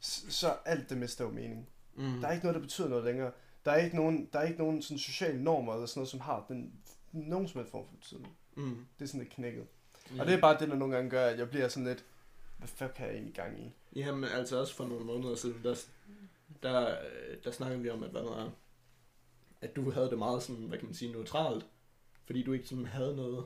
så, 0.00 0.30
så 0.30 0.56
alt 0.64 0.90
det 0.90 0.98
mister 0.98 1.24
jo 1.24 1.30
mening. 1.30 1.68
Mm. 1.96 2.20
Der 2.20 2.28
er 2.28 2.32
ikke 2.32 2.44
noget, 2.44 2.54
der 2.54 2.60
betyder 2.60 2.88
noget 2.88 3.04
længere. 3.04 3.30
Der 3.64 3.70
er 3.70 3.76
ikke 3.76 3.96
nogen, 3.96 4.28
der 4.32 4.38
er 4.38 4.46
ikke 4.46 4.58
nogen 4.58 4.82
sådan 4.82 4.98
sociale 4.98 5.42
normer 5.42 5.74
eller 5.74 5.86
sådan 5.86 6.00
noget, 6.00 6.08
som 6.08 6.20
har 6.20 6.44
den, 6.48 6.72
nogen 7.12 7.48
som 7.48 7.58
helst 7.58 7.70
form 7.70 7.84
for 7.88 7.96
betydning. 7.96 8.36
Mm. 8.56 8.86
Det 8.98 9.04
er 9.04 9.08
sådan 9.08 9.20
lidt 9.20 9.32
knækket. 9.32 9.66
Ja. 10.16 10.20
Og 10.20 10.26
det 10.26 10.34
er 10.34 10.40
bare 10.40 10.58
det, 10.60 10.68
der 10.68 10.74
nogle 10.74 10.94
gange 10.94 11.10
gør, 11.10 11.26
at 11.26 11.38
jeg 11.38 11.50
bliver 11.50 11.68
sådan 11.68 11.86
lidt, 11.86 12.04
hvad 12.58 12.68
fuck 12.68 12.96
har 12.96 13.06
jeg 13.06 13.14
egentlig 13.14 13.34
gang 13.34 13.60
i? 13.60 13.72
Jamen, 13.96 14.24
altså 14.24 14.60
også 14.60 14.74
for 14.74 14.86
nogle 14.86 15.04
måneder 15.04 15.34
siden, 15.34 15.60
der, 15.64 15.74
der, 16.62 16.96
der 17.44 17.50
snakkede 17.50 17.82
vi 17.82 17.90
om, 17.90 18.02
at, 18.02 18.10
hvad 18.10 18.22
der 18.22 18.36
er, 18.36 18.50
at 19.60 19.76
du 19.76 19.90
havde 19.90 20.10
det 20.10 20.18
meget 20.18 20.42
sådan, 20.42 20.62
hvad 20.64 20.78
kan 20.78 20.86
man 20.86 20.94
sige, 20.94 21.12
neutralt, 21.12 21.66
fordi 22.24 22.42
du 22.42 22.52
ikke 22.52 22.68
sådan 22.68 22.86
havde 22.86 23.16
noget 23.16 23.44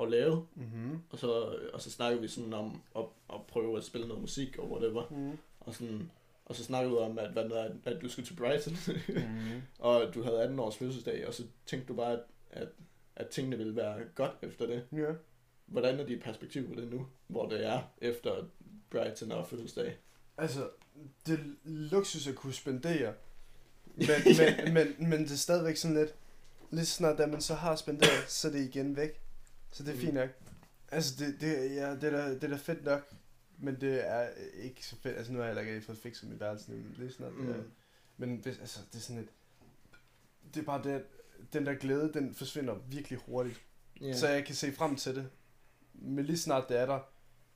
at 0.00 0.10
lave, 0.10 0.46
Mm-hmm. 0.54 0.98
og 1.10 1.18
så, 1.18 1.32
og 1.72 1.80
så 1.82 1.90
snakkede 1.90 2.22
vi 2.22 2.28
sådan 2.28 2.52
om 2.52 2.82
at, 2.96 3.04
at 3.32 3.40
prøve 3.48 3.76
at 3.78 3.84
spille 3.84 4.08
noget 4.08 4.20
musik 4.20 4.58
og 4.58 4.70
whatever, 4.72 5.04
Mm. 5.10 5.38
og 5.60 5.74
sådan, 5.74 6.10
og 6.44 6.54
så 6.54 6.64
snakkede 6.64 6.94
du 6.94 6.98
om, 6.98 7.18
at, 7.18 7.30
hvad 7.32 7.48
der 7.48 7.62
er, 7.62 7.70
at 7.84 8.02
du 8.02 8.08
skulle 8.08 8.26
til 8.26 8.34
Brighton, 8.36 8.74
Mm. 9.08 9.62
og 9.78 10.14
du 10.14 10.22
havde 10.22 10.42
18 10.42 10.58
års 10.58 10.76
fødselsdag, 10.76 11.26
og 11.26 11.34
så 11.34 11.42
tænkte 11.66 11.88
du 11.88 11.94
bare, 11.94 12.12
at, 12.12 12.20
at, 12.50 12.68
at 13.16 13.28
tingene 13.28 13.56
ville 13.58 13.76
være 13.76 14.00
godt 14.14 14.30
efter 14.42 14.66
det. 14.66 14.86
Ja. 14.92 15.12
Hvordan 15.66 16.00
er 16.00 16.06
dit 16.06 16.22
perspektiv 16.22 16.68
på 16.68 16.80
det 16.80 16.90
nu, 16.90 17.06
hvor 17.26 17.48
det 17.48 17.66
er 17.66 17.82
efter 17.98 18.44
Brighton 18.90 19.32
og 19.32 19.48
fødselsdag? 19.48 19.96
Altså, 20.38 20.70
det 21.26 21.34
er 21.34 21.44
luksus 21.64 22.26
at 22.28 22.34
kunne 22.34 22.52
spendere. 22.52 23.14
Men, 23.96 24.06
men, 24.38 24.74
men, 24.74 25.10
men 25.10 25.20
det 25.22 25.30
er 25.32 25.36
stadigvæk 25.36 25.76
sådan 25.76 25.96
lidt, 25.96 26.14
lidt 26.70 26.88
snart, 26.88 27.18
da 27.18 27.26
man 27.26 27.40
så 27.40 27.54
har 27.54 27.76
spenderet, 27.76 28.24
så 28.28 28.48
er 28.48 28.52
det 28.52 28.60
igen 28.60 28.96
væk. 28.96 29.20
Så 29.70 29.82
det 29.82 29.90
er 29.90 29.94
Mm. 29.94 30.00
fint 30.00 30.14
nok. 30.14 30.28
Altså, 30.90 31.14
det, 31.24 31.40
det, 31.40 31.74
ja, 31.74 31.90
det, 31.94 32.04
er 32.04 32.10
da, 32.10 32.34
det 32.34 32.44
er 32.44 32.48
da 32.48 32.56
fedt 32.56 32.84
nok, 32.84 33.12
men 33.58 33.80
det 33.80 34.08
er 34.08 34.28
ikke 34.54 34.86
så 34.86 34.96
fedt. 34.96 35.16
Altså, 35.16 35.32
nu 35.32 35.38
har 35.38 35.46
jeg 35.46 35.54
heller 35.56 35.74
ikke 35.74 35.86
fået 35.86 35.98
fikset 35.98 36.28
mit 36.28 36.40
værelse, 36.40 36.70
men 36.70 36.94
lige 36.98 37.12
snart. 37.12 37.32
Mm. 37.34 37.46
Det 37.46 37.54
er, 37.56 37.58
Mm. 37.60 37.70
men 38.16 38.36
hvis, 38.36 38.58
altså, 38.58 38.80
det 38.92 38.98
er 38.98 39.02
sådan 39.02 39.20
lidt, 39.20 39.30
det 40.54 40.60
er 40.60 40.64
bare 40.64 40.82
det, 40.84 40.90
at 40.90 41.02
den 41.52 41.66
der 41.66 41.74
glæde, 41.74 42.10
den 42.14 42.34
forsvinder 42.34 42.74
virkelig 42.88 43.18
hurtigt. 43.26 43.60
Ja. 44.00 44.16
Så 44.16 44.28
jeg 44.28 44.44
kan 44.44 44.54
se 44.54 44.72
frem 44.72 44.96
til 44.96 45.14
det. 45.16 45.30
Men 45.94 46.24
lige 46.24 46.38
snart 46.38 46.68
det 46.68 46.78
er 46.78 46.86
der, 46.86 46.98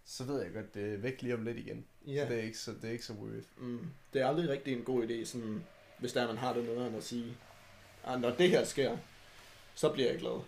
så 0.04 0.24
ved 0.24 0.42
jeg 0.42 0.52
godt, 0.52 0.74
det 0.74 0.94
er 0.94 0.96
væk 0.96 1.22
lige 1.22 1.34
om 1.34 1.42
lidt 1.42 1.56
igen. 1.58 1.86
Ja. 2.06 2.26
Så 2.26 2.32
det 2.32 2.38
er 2.38 2.42
ikke 2.44 2.58
så, 2.58 2.70
det 2.72 2.84
er 2.84 2.92
ikke 2.92 3.04
så 3.04 3.12
worth. 3.12 3.46
Mm. 3.56 3.80
Det 4.12 4.22
er 4.22 4.26
aldrig 4.26 4.48
rigtig 4.48 4.72
en 4.76 4.82
god 4.84 5.06
idé, 5.08 5.24
sådan, 5.24 5.64
hvis 5.98 6.12
der 6.12 6.22
er, 6.22 6.26
man 6.26 6.36
har 6.36 6.52
det 6.52 6.64
noget 6.64 6.94
at 6.94 7.04
sige, 7.04 7.36
ah, 8.04 8.20
når 8.20 8.30
det 8.30 8.48
her 8.50 8.64
sker, 8.64 8.96
så 9.74 9.92
bliver 9.92 10.10
jeg 10.10 10.18
glad. 10.18 10.40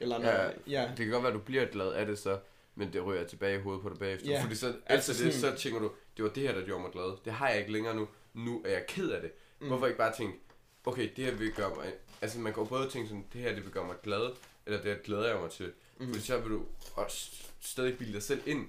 Eller 0.00 0.18
når, 0.18 0.28
Ja, 0.28 0.50
ja, 0.66 0.88
Det 0.88 0.96
kan 0.96 1.08
godt 1.10 1.22
være, 1.22 1.32
at 1.32 1.38
du 1.38 1.44
bliver 1.44 1.66
glad 1.66 1.92
af 1.92 2.06
det 2.06 2.18
så, 2.18 2.38
men 2.74 2.92
det 2.92 3.04
ryger 3.06 3.24
tilbage 3.26 3.58
i 3.58 3.62
hovedet 3.62 3.82
på 3.82 3.88
dig 3.88 3.98
bagefter. 3.98 4.30
Ja, 4.30 4.42
Fordi 4.42 4.54
så, 4.54 4.66
altså 4.66 5.12
altså 5.12 5.24
det, 5.24 5.34
så 5.34 5.54
tænker 5.56 5.78
du, 5.80 5.90
det 6.16 6.24
var 6.24 6.30
det 6.30 6.42
her, 6.42 6.54
der 6.54 6.64
gjorde 6.64 6.82
mig 6.82 6.92
glad. 6.92 7.16
Det 7.24 7.32
har 7.32 7.48
jeg 7.48 7.58
ikke 7.58 7.72
længere 7.72 7.94
nu. 7.96 8.08
Nu 8.34 8.62
er 8.64 8.70
jeg 8.70 8.84
ked 8.88 9.10
af 9.10 9.20
det. 9.22 9.32
mm. 9.60 9.66
Hvorfor 9.66 9.86
ikke 9.86 9.98
bare 9.98 10.12
tænke, 10.16 10.38
okay, 10.84 11.10
det 11.16 11.24
her 11.24 11.34
vil 11.34 11.52
gøre 11.52 11.74
mig... 11.76 11.92
Altså 12.24 12.38
man 12.38 12.54
jo 12.56 12.64
både 12.64 12.90
tænke 12.90 13.08
sådan, 13.08 13.24
det 13.32 13.40
her 13.40 13.54
det 13.54 13.64
vil 13.64 13.72
gøre 13.72 13.86
mig 13.86 13.96
glad, 14.02 14.30
eller 14.66 14.82
det 14.82 14.92
her 14.94 15.02
glæder 15.02 15.28
jeg 15.32 15.40
mig 15.40 15.50
til. 15.50 15.72
Mm. 15.98 16.06
Fordi 16.06 16.20
så 16.20 16.38
vil 16.38 16.50
du 16.50 16.62
også 16.96 17.30
stadig 17.60 17.98
bilde 17.98 18.12
dig 18.12 18.22
selv 18.22 18.42
ind, 18.46 18.68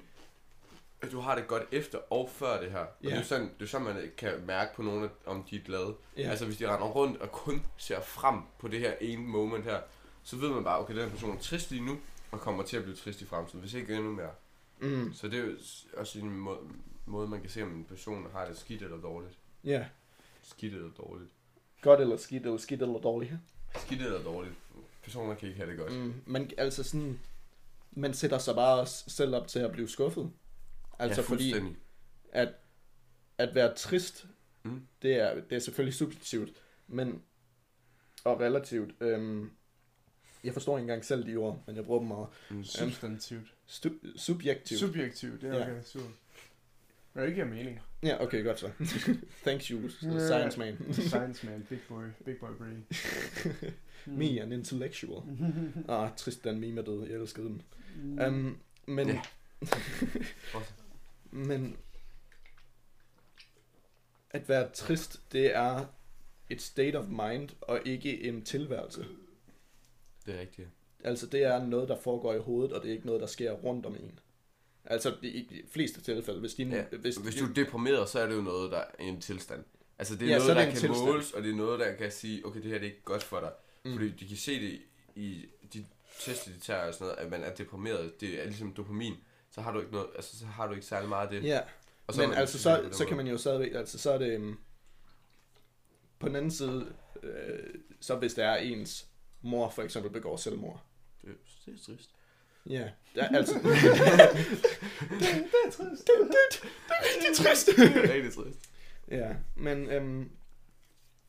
at 1.02 1.12
du 1.12 1.20
har 1.20 1.36
det 1.36 1.48
godt 1.48 1.64
efter 1.72 2.00
og 2.14 2.30
før 2.30 2.62
det 2.62 2.72
her. 2.72 2.80
Og 2.80 2.88
Ja. 3.04 3.10
det 3.10 3.18
er 3.18 3.24
sådan, 3.24 3.52
det 3.60 3.66
er 3.66 3.70
sådan, 3.70 3.86
man 3.88 4.12
kan 4.18 4.46
mærke 4.46 4.76
på 4.76 4.82
nogen, 4.82 5.10
om 5.26 5.44
de 5.44 5.56
er 5.56 5.60
glade. 5.64 5.96
Ja. 6.18 6.30
Altså 6.30 6.46
hvis 6.46 6.58
de 6.58 6.68
render 6.74 6.88
rundt 6.88 7.22
og 7.22 7.32
kun 7.32 7.64
ser 7.78 8.02
frem 8.02 8.40
på 8.60 8.68
det 8.68 8.80
her 8.80 8.94
ene 9.02 9.22
moment 9.28 9.64
her, 9.64 9.82
så 10.24 10.36
ved 10.38 10.50
man 10.50 10.64
bare, 10.64 10.80
okay, 10.80 10.94
den 10.96 11.04
her 11.04 11.10
person 11.10 11.36
er 11.38 11.42
trist 11.42 11.72
lige 11.72 11.86
nu, 11.86 11.98
og 12.32 12.40
kommer 12.40 12.64
til 12.64 12.78
at 12.78 12.84
blive 12.84 12.96
trist 12.96 13.22
i 13.22 13.26
fremtiden, 13.26 13.60
hvis 13.60 13.74
ikke 13.74 13.96
endnu 13.96 14.12
mere. 14.12 14.32
Mm. 14.80 15.14
Så 15.14 15.28
det 15.28 15.40
er 15.40 15.44
jo 15.44 15.52
også 15.98 16.20
en 16.20 16.30
måde, 16.30 16.60
måde, 17.06 17.28
man 17.28 17.42
kan 17.42 17.50
se, 17.50 17.64
om 17.64 17.70
en 17.70 17.86
person 17.86 18.28
har 18.34 18.46
det 18.46 18.58
skidt 18.60 18.82
eller 18.82 18.98
dårligt. 18.98 19.38
Ja, 19.64 19.86
Skidt 20.44 20.74
eller 20.74 20.90
dårligt. 20.98 21.30
Godt 21.82 22.02
eller 22.02 22.18
skidt, 22.18 22.44
eller 22.44 22.58
skidt 22.58 22.82
eller 22.82 23.00
dårligt. 23.00 23.34
Skidt 23.76 24.02
eller 24.02 24.24
dårligt. 24.24 24.54
Personer 25.04 25.36
kan 25.36 25.48
ikke 25.50 25.58
have 25.60 25.72
det 25.72 25.80
godt. 25.80 25.94
Mm. 25.94 26.14
Men 26.26 26.52
altså 26.58 26.84
sådan, 26.84 27.20
man 27.92 28.14
sætter 28.14 28.38
sig 28.38 28.56
bare 28.56 28.80
også 28.80 29.04
selv 29.10 29.36
op 29.36 29.48
til 29.48 29.60
at 29.60 29.72
blive 29.72 29.90
skuffet. 29.90 30.32
Altså 31.00 31.22
ja, 31.22 31.28
fordi, 31.28 31.54
at, 32.32 32.50
at 33.38 33.56
være 33.56 33.76
trist, 33.76 34.26
Mm. 34.64 34.88
det, 35.02 35.14
er, 35.16 35.34
det 35.42 35.56
er 35.56 35.60
selvfølgelig 35.60 35.94
subjektivt, 35.94 36.50
men 36.88 37.22
og 38.24 38.40
relativt. 38.40 38.96
Øhm, 39.02 39.52
jeg 40.44 40.54
forstår 40.54 40.78
ikke 40.78 40.82
engang 40.84 41.06
selv 41.06 41.26
de 41.28 41.36
ord, 41.36 41.64
men 41.68 41.76
jeg 41.76 41.86
bruger 41.86 42.00
dem 42.00 42.08
meget. 42.08 42.28
Mm. 42.50 42.64
Substantivt. 42.64 43.54
Stu- 43.70 44.18
subjektivt. 44.18 44.80
Subjektivt, 44.80 45.42
det 45.42 45.50
er 45.50 45.58
Ja. 45.58 45.62
okay, 45.72 45.82
super. 47.16 47.22
Det 47.22 47.22
er 47.22 47.26
ikke 47.28 47.36
giver 47.36 47.56
mening. 47.56 47.80
ja, 48.04 48.24
okay, 48.24 48.44
godt 48.44 48.60
så. 48.60 48.72
Thanks 49.46 49.68
you, 49.68 49.90
science 49.90 50.60
man. 50.60 50.94
Science 50.94 51.46
man, 51.46 51.66
big 51.70 51.80
boy, 51.90 52.04
big 52.26 52.38
boy 52.38 52.50
brain. 52.58 52.86
Me, 54.18 54.42
an 54.42 54.52
intellectual. 54.52 55.24
Ah, 55.90 56.10
trist, 56.18 56.44
den 56.44 56.60
meme 56.60 56.82
er 56.82 56.86
død. 56.86 57.08
Jeg 57.08 57.20
elskede 57.20 57.48
den. 57.48 57.62
Um, 58.28 58.58
men... 58.86 59.08
Ja. 59.08 59.22
Også. 60.54 60.72
men... 61.32 61.78
At 64.30 64.50
være 64.50 64.70
trist, 64.70 65.22
det 65.32 65.56
er 65.56 65.86
et 66.50 66.62
state 66.62 66.96
of 66.96 67.08
mind, 67.08 67.50
og 67.62 67.80
ikke 67.86 68.24
en 68.24 68.42
tilværelse. 68.42 69.06
Det 70.26 70.36
er 70.36 70.40
rigtigt. 70.40 70.68
Altså, 71.04 71.28
det 71.28 71.44
er 71.44 71.66
noget, 71.66 71.90
der 71.90 71.98
foregår 71.98 72.34
i 72.34 72.40
hovedet, 72.40 72.74
og 72.74 72.84
det 72.84 72.90
er 72.90 72.94
ikke 72.94 73.06
noget, 73.06 73.22
der 73.22 73.28
sker 73.28 73.52
rundt 73.52 73.86
om 73.86 73.96
en. 73.96 74.20
Altså, 74.86 75.16
i 75.22 75.28
i 75.28 75.48
de 75.50 75.64
fleste 75.72 76.02
tilfælde, 76.02 76.40
hvis 76.40 76.54
din... 76.54 76.72
Ja. 76.72 76.84
Hvis, 76.84 77.16
Hvis 77.16 77.36
du 77.36 77.46
er 77.46 77.54
deprimeret, 77.54 78.10
så 78.10 78.20
er 78.20 78.28
det 78.28 78.36
jo 78.36 78.42
noget, 78.42 78.72
der 78.72 78.78
er 78.78 78.86
en 79.00 79.22
tilstand. 79.22 79.64
Altså 80.00 80.16
det 80.16 80.28
er 80.28 80.32
Ja, 80.32 80.40
så 80.40 80.46
noget, 80.48 80.58
er 80.58 80.64
der 80.66 80.72
kan 80.72 80.80
tilstand. 80.80 81.06
måles, 81.06 81.32
og 81.32 81.44
det 81.44 81.52
er 81.52 81.56
noget, 81.56 81.80
der 81.80 81.94
kan 81.96 82.12
sige, 82.12 82.46
okay, 82.46 82.62
det 82.62 82.72
her 82.72 82.78
det 82.80 82.88
er 82.88 82.92
ikke 82.92 83.04
godt 83.04 83.24
for 83.24 83.40
dig. 83.40 83.52
Mm. 83.86 83.94
Fordi 83.94 84.10
de 84.10 84.28
kan 84.28 84.38
se 84.38 84.60
det 84.62 84.82
i 85.16 85.46
de 85.74 85.86
tester, 86.20 86.52
de 86.52 86.60
tager 86.60 86.88
og 86.88 86.94
sådan 86.94 87.08
noget, 87.08 87.20
at 87.20 87.32
man 87.32 87.44
er 87.44 87.54
deprimeret. 87.56 88.22
Det 88.22 88.42
er 88.42 88.46
ligesom 88.46 88.74
dopamin. 88.74 89.14
Så 89.52 89.62
har 89.62 89.72
du 89.72 89.80
ikke 89.80 89.92
noget, 89.92 90.08
altså 90.16 90.40
så 90.40 90.46
har 90.46 90.68
du 90.68 90.74
ikke 90.74 90.86
særlig 90.86 91.10
meget 91.10 91.28
af 91.28 91.42
det. 91.42 91.48
Ja, 91.48 91.60
og 92.08 92.16
men 92.16 92.24
er 92.24 92.28
man 92.28 92.38
altså, 92.38 92.60
så, 92.60 92.82
den 92.82 92.94
så 92.94 93.06
kan 93.06 93.18
man 93.18 93.28
jo 93.28 93.38
stadigvæk, 93.38 93.74
altså 93.74 93.98
så 93.98 94.12
er 94.12 94.18
det, 94.18 94.38
um, 94.38 94.60
på 96.20 96.28
den 96.28 96.36
anden 96.36 96.52
side, 96.52 96.94
øh, 97.24 97.74
så 98.02 98.16
hvis 98.16 98.34
der 98.34 98.46
er 98.46 98.58
ens 98.58 99.08
mor 99.42 99.70
for 99.70 99.82
eksempel 99.82 100.12
begår 100.12 100.38
selvmord. 100.38 100.84
Det, 101.22 101.30
det 101.66 101.74
er 101.74 101.78
trist. 101.86 102.10
Ja, 102.70 102.90
er 103.16 103.28
altså, 103.38 103.54
det 103.54 103.72
er 105.66 105.72
trist. 105.72 106.08
det, 106.08 106.14
det, 106.20 106.62
det 106.62 106.70
er 106.90 107.04
rigtig 107.16 107.36
trist. 107.46 107.68
Det 107.78 108.10
er 108.10 108.14
rigtig 108.14 108.34
trist. 108.34 108.60
ja, 109.12 109.36
men 109.56 109.90
øhm, 109.90 110.30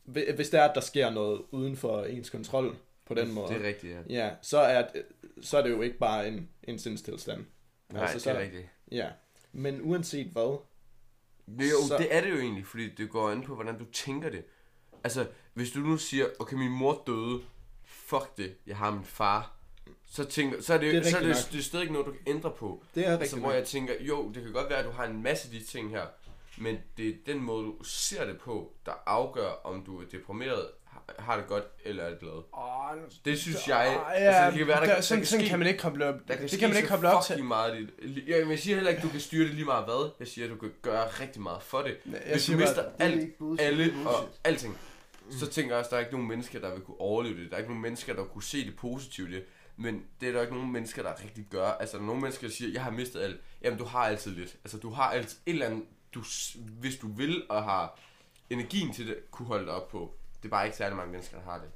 hvi- 0.05 0.31
hvis 0.35 0.49
der 0.49 0.61
er, 0.61 0.69
at 0.69 0.75
der 0.75 0.81
sker 0.81 1.09
noget 1.09 1.41
uden 1.51 1.77
for 1.77 2.03
ens 2.03 2.29
kontrol 2.29 2.75
på 3.05 3.13
den 3.13 3.31
måde, 3.33 3.53
Det 3.53 3.61
er 3.63 3.67
rigtigt, 3.67 3.93
ja. 3.93 4.25
ja, 4.27 4.31
så 4.41 4.57
er, 4.57 4.87
det, 4.87 5.03
så 5.41 5.57
er 5.57 5.61
det 5.61 5.69
jo 5.69 5.81
ikke 5.81 5.97
bare 5.97 6.27
en, 6.27 6.49
en 6.63 6.79
sindstilstand. 6.79 7.45
Nej, 7.89 8.01
Altså, 8.03 8.29
det 8.29 8.37
er 8.37 8.41
rigtigt. 8.43 8.65
Ja, 8.91 9.09
men 9.51 9.81
uanset 9.81 10.27
hvad, 10.27 10.59
Det, 11.59 11.71
jo, 11.71 11.87
så... 11.87 11.97
det 11.97 12.15
er 12.15 12.21
det 12.21 12.29
jo 12.29 12.37
egentlig, 12.39 12.65
fordi 12.65 12.89
det 12.95 13.09
går 13.09 13.29
an 13.29 13.41
på, 13.43 13.55
hvordan 13.55 13.77
du 13.79 13.85
tænker 13.85 14.29
det. 14.29 14.43
Altså, 15.03 15.27
hvis 15.53 15.71
du 15.71 15.79
nu 15.79 15.97
siger, 15.97 16.25
okay, 16.39 16.55
min 16.55 16.71
mor 16.71 17.03
døde, 17.07 17.41
fuck 17.85 18.37
det, 18.37 18.55
jeg 18.67 18.77
har 18.77 18.91
min 18.91 19.03
far, 19.05 19.56
så, 20.11 20.23
tænker, 20.25 20.61
så 20.61 20.73
er 20.73 20.77
det, 20.77 20.91
Det 20.91 20.97
er 20.97 21.01
det 21.03 21.11
så 21.11 21.17
er 21.17 21.21
det, 21.21 21.29
nok. 21.29 21.51
det 21.51 21.59
er 21.59 21.63
stadig 21.63 21.83
ikke 21.83 21.93
noget, 21.93 22.07
du 22.07 22.11
kan 22.11 22.21
ændre 22.35 22.51
på. 22.51 22.83
det 22.95 23.07
er 23.07 23.17
Altså, 23.17 23.35
hvor 23.39 23.47
nok. 23.47 23.55
jeg 23.57 23.65
tænker, 23.65 23.93
jo, 24.01 24.31
det 24.35 24.43
kan 24.43 24.51
godt 24.53 24.69
være, 24.69 24.79
at 24.79 24.85
du 24.85 24.91
har 24.91 25.03
en 25.05 25.23
masse 25.23 25.47
af 25.53 25.59
de 25.59 25.65
ting 25.65 25.89
her, 25.89 26.05
men 26.57 26.77
det 26.97 27.09
er 27.09 27.13
den 27.25 27.41
måde, 27.41 27.65
du 27.65 27.75
ser 27.83 28.25
det 28.25 28.37
på, 28.37 28.71
der 28.85 28.91
afgør, 29.05 29.49
om 29.63 29.83
du 29.85 30.01
er 30.01 30.05
deprimeret, 30.11 30.65
har- 31.19 31.37
det 31.37 31.47
godt, 31.47 31.63
eller 31.85 32.03
er 32.03 32.19
glad. 32.19 32.43
Oh, 32.53 32.97
Det 33.25 33.39
synes 33.39 33.67
jeg, 33.67 33.99
ja, 34.13 34.13
altså, 34.13 34.49
det 34.49 34.57
kan 34.57 34.67
være, 34.67 34.79
der, 34.79 34.85
der, 34.85 34.93
der, 34.95 35.01
sådan, 35.01 35.19
kan 35.21 35.25
sådan 35.27 35.41
ske, 35.45 35.49
kan 35.49 35.59
man 35.59 35.67
ikke 35.67 35.79
koble 35.79 36.05
op. 36.05 36.15
der 36.27 36.35
kan 36.35 36.47
det 36.47 36.59
kan 36.59 36.69
man 36.69 36.77
ikke 36.77 36.89
koble 36.89 37.11
op 37.11 37.23
til. 37.23 37.43
meget. 37.43 37.89
dit- 38.01 38.29
Jeg, 38.29 38.49
jeg 38.49 38.59
siger 38.59 38.75
heller 38.75 38.89
ikke, 38.89 38.99
at 38.99 39.03
du 39.03 39.09
kan 39.09 39.19
styre 39.19 39.45
det 39.47 39.53
lige 39.55 39.65
meget 39.65 39.85
hvad. 39.85 40.09
Jeg 40.19 40.27
siger, 40.27 40.45
at 40.45 40.51
du 40.51 40.55
kan 40.57 40.71
gøre 40.81 41.07
rigtig 41.07 41.41
meget 41.41 41.61
for 41.63 41.81
det. 41.81 41.97
Jeg 42.05 42.21
Hvis 42.31 42.45
du 42.45 42.51
bare, 42.51 42.61
mister 42.61 42.81
det 42.83 42.91
er 42.99 43.03
alt, 43.05 43.37
bullshit, 43.37 43.67
alle 43.67 43.83
det 43.85 43.93
er 43.93 44.07
og 44.07 44.15
bullshit. 44.23 44.39
alting, 44.43 44.77
så 45.31 45.47
tænker 45.47 45.71
jeg 45.71 45.79
også, 45.79 45.87
at 45.87 45.91
der 45.91 45.97
er 45.97 46.01
ikke 46.01 46.11
nogen 46.13 46.27
mennesker, 46.27 46.59
der 46.59 46.71
vil 46.73 46.81
kunne 46.81 46.99
overleve 47.01 47.39
det. 47.43 47.49
Der 47.49 47.55
er 47.55 47.59
ikke 47.59 47.69
nogen 47.71 47.81
mennesker, 47.81 48.13
der 48.13 48.23
kunne 48.23 48.43
se 48.43 48.65
det 48.65 48.75
positive 48.75 49.29
i 49.29 49.31
det. 49.33 49.43
Men 49.77 50.03
det 50.21 50.29
er 50.29 50.33
der 50.33 50.41
ikke 50.41 50.53
nogen 50.53 50.71
mennesker, 50.71 51.03
der 51.03 51.11
rigtig 51.23 51.45
gør. 51.51 51.67
Altså, 51.67 51.97
der 51.97 52.03
er 52.03 52.07
nogle 52.07 52.21
mennesker, 52.21 52.47
der 52.47 52.53
siger, 52.53 52.71
jeg 52.73 52.83
har 52.83 52.91
mistet 52.91 53.21
alt. 53.21 53.41
Jamen, 53.61 53.79
du 53.79 53.85
har 53.85 53.99
altid 53.99 54.31
lidt. 54.35 54.55
Altså, 54.63 54.77
du 54.77 54.89
har 54.89 55.03
altid 55.03 55.37
et 55.45 55.51
eller 55.53 55.65
andet, 55.65 55.83
du, 56.13 56.23
hvis 56.79 56.95
du 56.95 57.07
vil 57.13 57.43
og 57.49 57.63
har 57.63 57.99
energien 58.49 58.93
til 58.93 59.07
det, 59.07 59.31
kunne 59.31 59.47
holde 59.47 59.65
dig 59.65 59.73
op 59.73 59.87
på. 59.89 60.13
Det 60.37 60.45
er 60.45 60.49
bare 60.49 60.65
ikke 60.65 60.77
særlig 60.77 60.95
mange 60.97 61.11
mennesker, 61.11 61.37
der 61.37 61.51
har 61.51 61.57
det. 61.57 61.67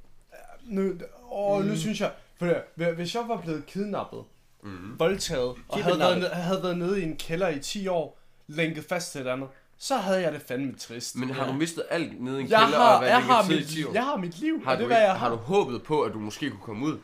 Nu, 0.62 0.92
åh, 1.30 1.64
nu 1.64 1.70
Mm. 1.70 1.76
synes 1.76 2.00
jeg, 2.00 2.12
for 2.38 2.46
det, 2.46 2.94
hvis 2.94 3.14
jeg 3.14 3.24
var 3.28 3.36
blevet 3.40 3.66
kidnappet, 3.66 4.24
Mm-hmm. 4.64 4.98
voldtaget, 4.98 5.54
og 5.68 5.84
havde 5.84 5.98
været, 5.98 6.30
havde 6.30 6.62
været 6.62 6.78
nede 6.78 7.00
i 7.00 7.04
en 7.04 7.16
kælder 7.16 7.48
i 7.48 7.58
10 7.60 7.88
år, 7.88 8.18
lænket 8.46 8.84
fast 8.84 9.12
til 9.12 9.20
et 9.20 9.26
andet, 9.26 9.48
så 9.78 9.96
havde 9.96 10.20
jeg 10.22 10.32
det 10.32 10.42
fandme 10.42 10.74
trist. 10.78 11.16
Men 11.16 11.30
har 11.30 11.44
Ja. 11.44 11.52
du 11.52 11.56
mistet 11.56 11.84
alt 11.90 12.20
nede 12.22 12.38
i 12.40 12.44
en 12.44 12.50
jeg 12.50 12.58
kælder 12.60 12.78
har, 12.78 12.94
og 12.96 13.00
været 13.00 13.10
jeg, 13.10 13.22
har 13.24 13.42
længere 13.48 13.64
tid 13.66 13.70
i 13.70 13.74
10 13.74 13.84
år? 13.84 13.88
mit, 13.88 13.94
jeg 13.94 14.04
har 14.04 14.16
mit 14.16 14.38
liv, 14.38 14.64
Har 14.64 14.72
og 14.72 14.78
du, 14.78 14.84
det 14.84 14.84
er, 14.84 14.86
hvad 14.96 15.00
jeg 15.02 15.10
har 15.10 15.18
har. 15.18 15.28
du 15.28 15.36
håbet 15.36 15.82
på, 15.82 16.02
at 16.02 16.12
du 16.12 16.18
måske 16.18 16.50
kunne 16.50 16.60
komme 16.60 16.86
ud? 16.86 16.98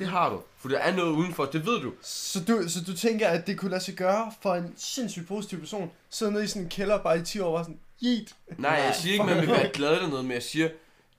Det 0.00 0.08
har 0.08 0.30
du. 0.30 0.42
For 0.56 0.68
der 0.68 0.78
er 0.78 0.96
noget 0.96 1.10
udenfor, 1.10 1.44
det 1.44 1.66
ved 1.66 1.80
du. 1.80 1.92
Så 2.02 2.44
du, 2.44 2.68
så 2.68 2.84
du 2.86 2.96
tænker, 2.96 3.28
at 3.28 3.46
det 3.46 3.58
kunne 3.58 3.70
lade 3.70 3.82
sig 3.82 3.94
gøre 3.94 4.32
for 4.42 4.54
en 4.54 4.74
sindssygt 4.76 5.28
positiv 5.28 5.58
person, 5.58 5.90
sidde 6.10 6.32
nede 6.32 6.44
i 6.44 6.46
sådan 6.46 6.62
en 6.62 6.68
kælder 6.68 7.02
bare 7.02 7.18
i 7.18 7.22
10 7.22 7.40
år, 7.40 7.58
og 7.58 7.64
sådan, 7.64 7.80
yeet. 8.04 8.34
Nej, 8.58 8.70
jeg 8.70 8.94
siger 8.94 9.12
ikke, 9.12 9.24
man 9.24 9.40
vil 9.40 9.48
være 9.48 9.68
glad 9.72 9.92
eller 9.94 10.08
noget, 10.08 10.24
men 10.24 10.32
jeg 10.32 10.42
siger, 10.42 10.68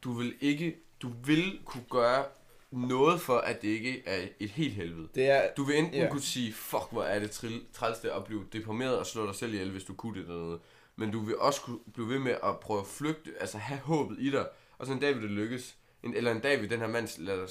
du 0.04 0.13
vil 0.13 0.34
ikke, 0.41 0.76
du 1.02 1.12
vil 1.26 1.60
kunne 1.65 1.84
gøre 1.89 2.26
noget 2.72 3.22
for, 3.22 3.38
at 3.38 3.62
det 3.62 3.67
ikke 3.67 4.04
er 4.06 4.28
et 4.39 4.50
helt 4.50 4.74
helvede. 4.74 5.08
Det 5.15 5.30
er, 5.30 5.41
Du 5.58 5.63
vil 5.63 5.78
enten 5.78 6.00
yeah. 6.00 6.12
kunne 6.12 6.22
sige, 6.22 6.54
fuck 6.54 6.84
hvor 6.91 7.04
er 7.04 7.20
det 7.20 7.32
trill, 7.32 7.62
træls 7.74 8.00
det 8.00 8.10
at 8.10 8.24
blive 8.24 8.46
deprimeret 8.54 8.98
og 8.98 9.06
slå 9.06 9.28
dig 9.28 9.36
selv 9.36 9.54
ihjel, 9.54 9.72
hvis 9.72 9.84
du 9.84 9.94
kunne 9.94 10.13
det 10.13 10.22
eller 10.22 10.41
noget. 10.41 10.60
Men 10.96 11.12
du 11.12 11.20
vil 11.20 11.38
også 11.38 11.62
kunne 11.62 11.80
blive 11.94 12.10
ved 12.10 12.20
med 12.20 12.36
at 12.44 12.60
prøve 12.60 12.80
at 12.80 12.88
flygte, 12.88 13.32
altså 13.39 13.58
have 13.58 13.80
håbet 13.80 14.17
i 14.20 14.32
dig. 14.32 14.46
Og 14.78 14.86
så 14.86 14.94
en 14.94 15.00
dag 15.00 15.15
vil 15.15 15.24
det 15.24 15.32
lykkes. 15.32 15.76
En, 16.04 16.14
eller 16.16 16.32
en 16.32 16.40
dag 16.40 16.62
vil 16.62 16.70
den 16.70 16.80
her 16.80 16.88
mand, 16.88 17.08
lad 17.18 17.36
dig, 17.38 17.48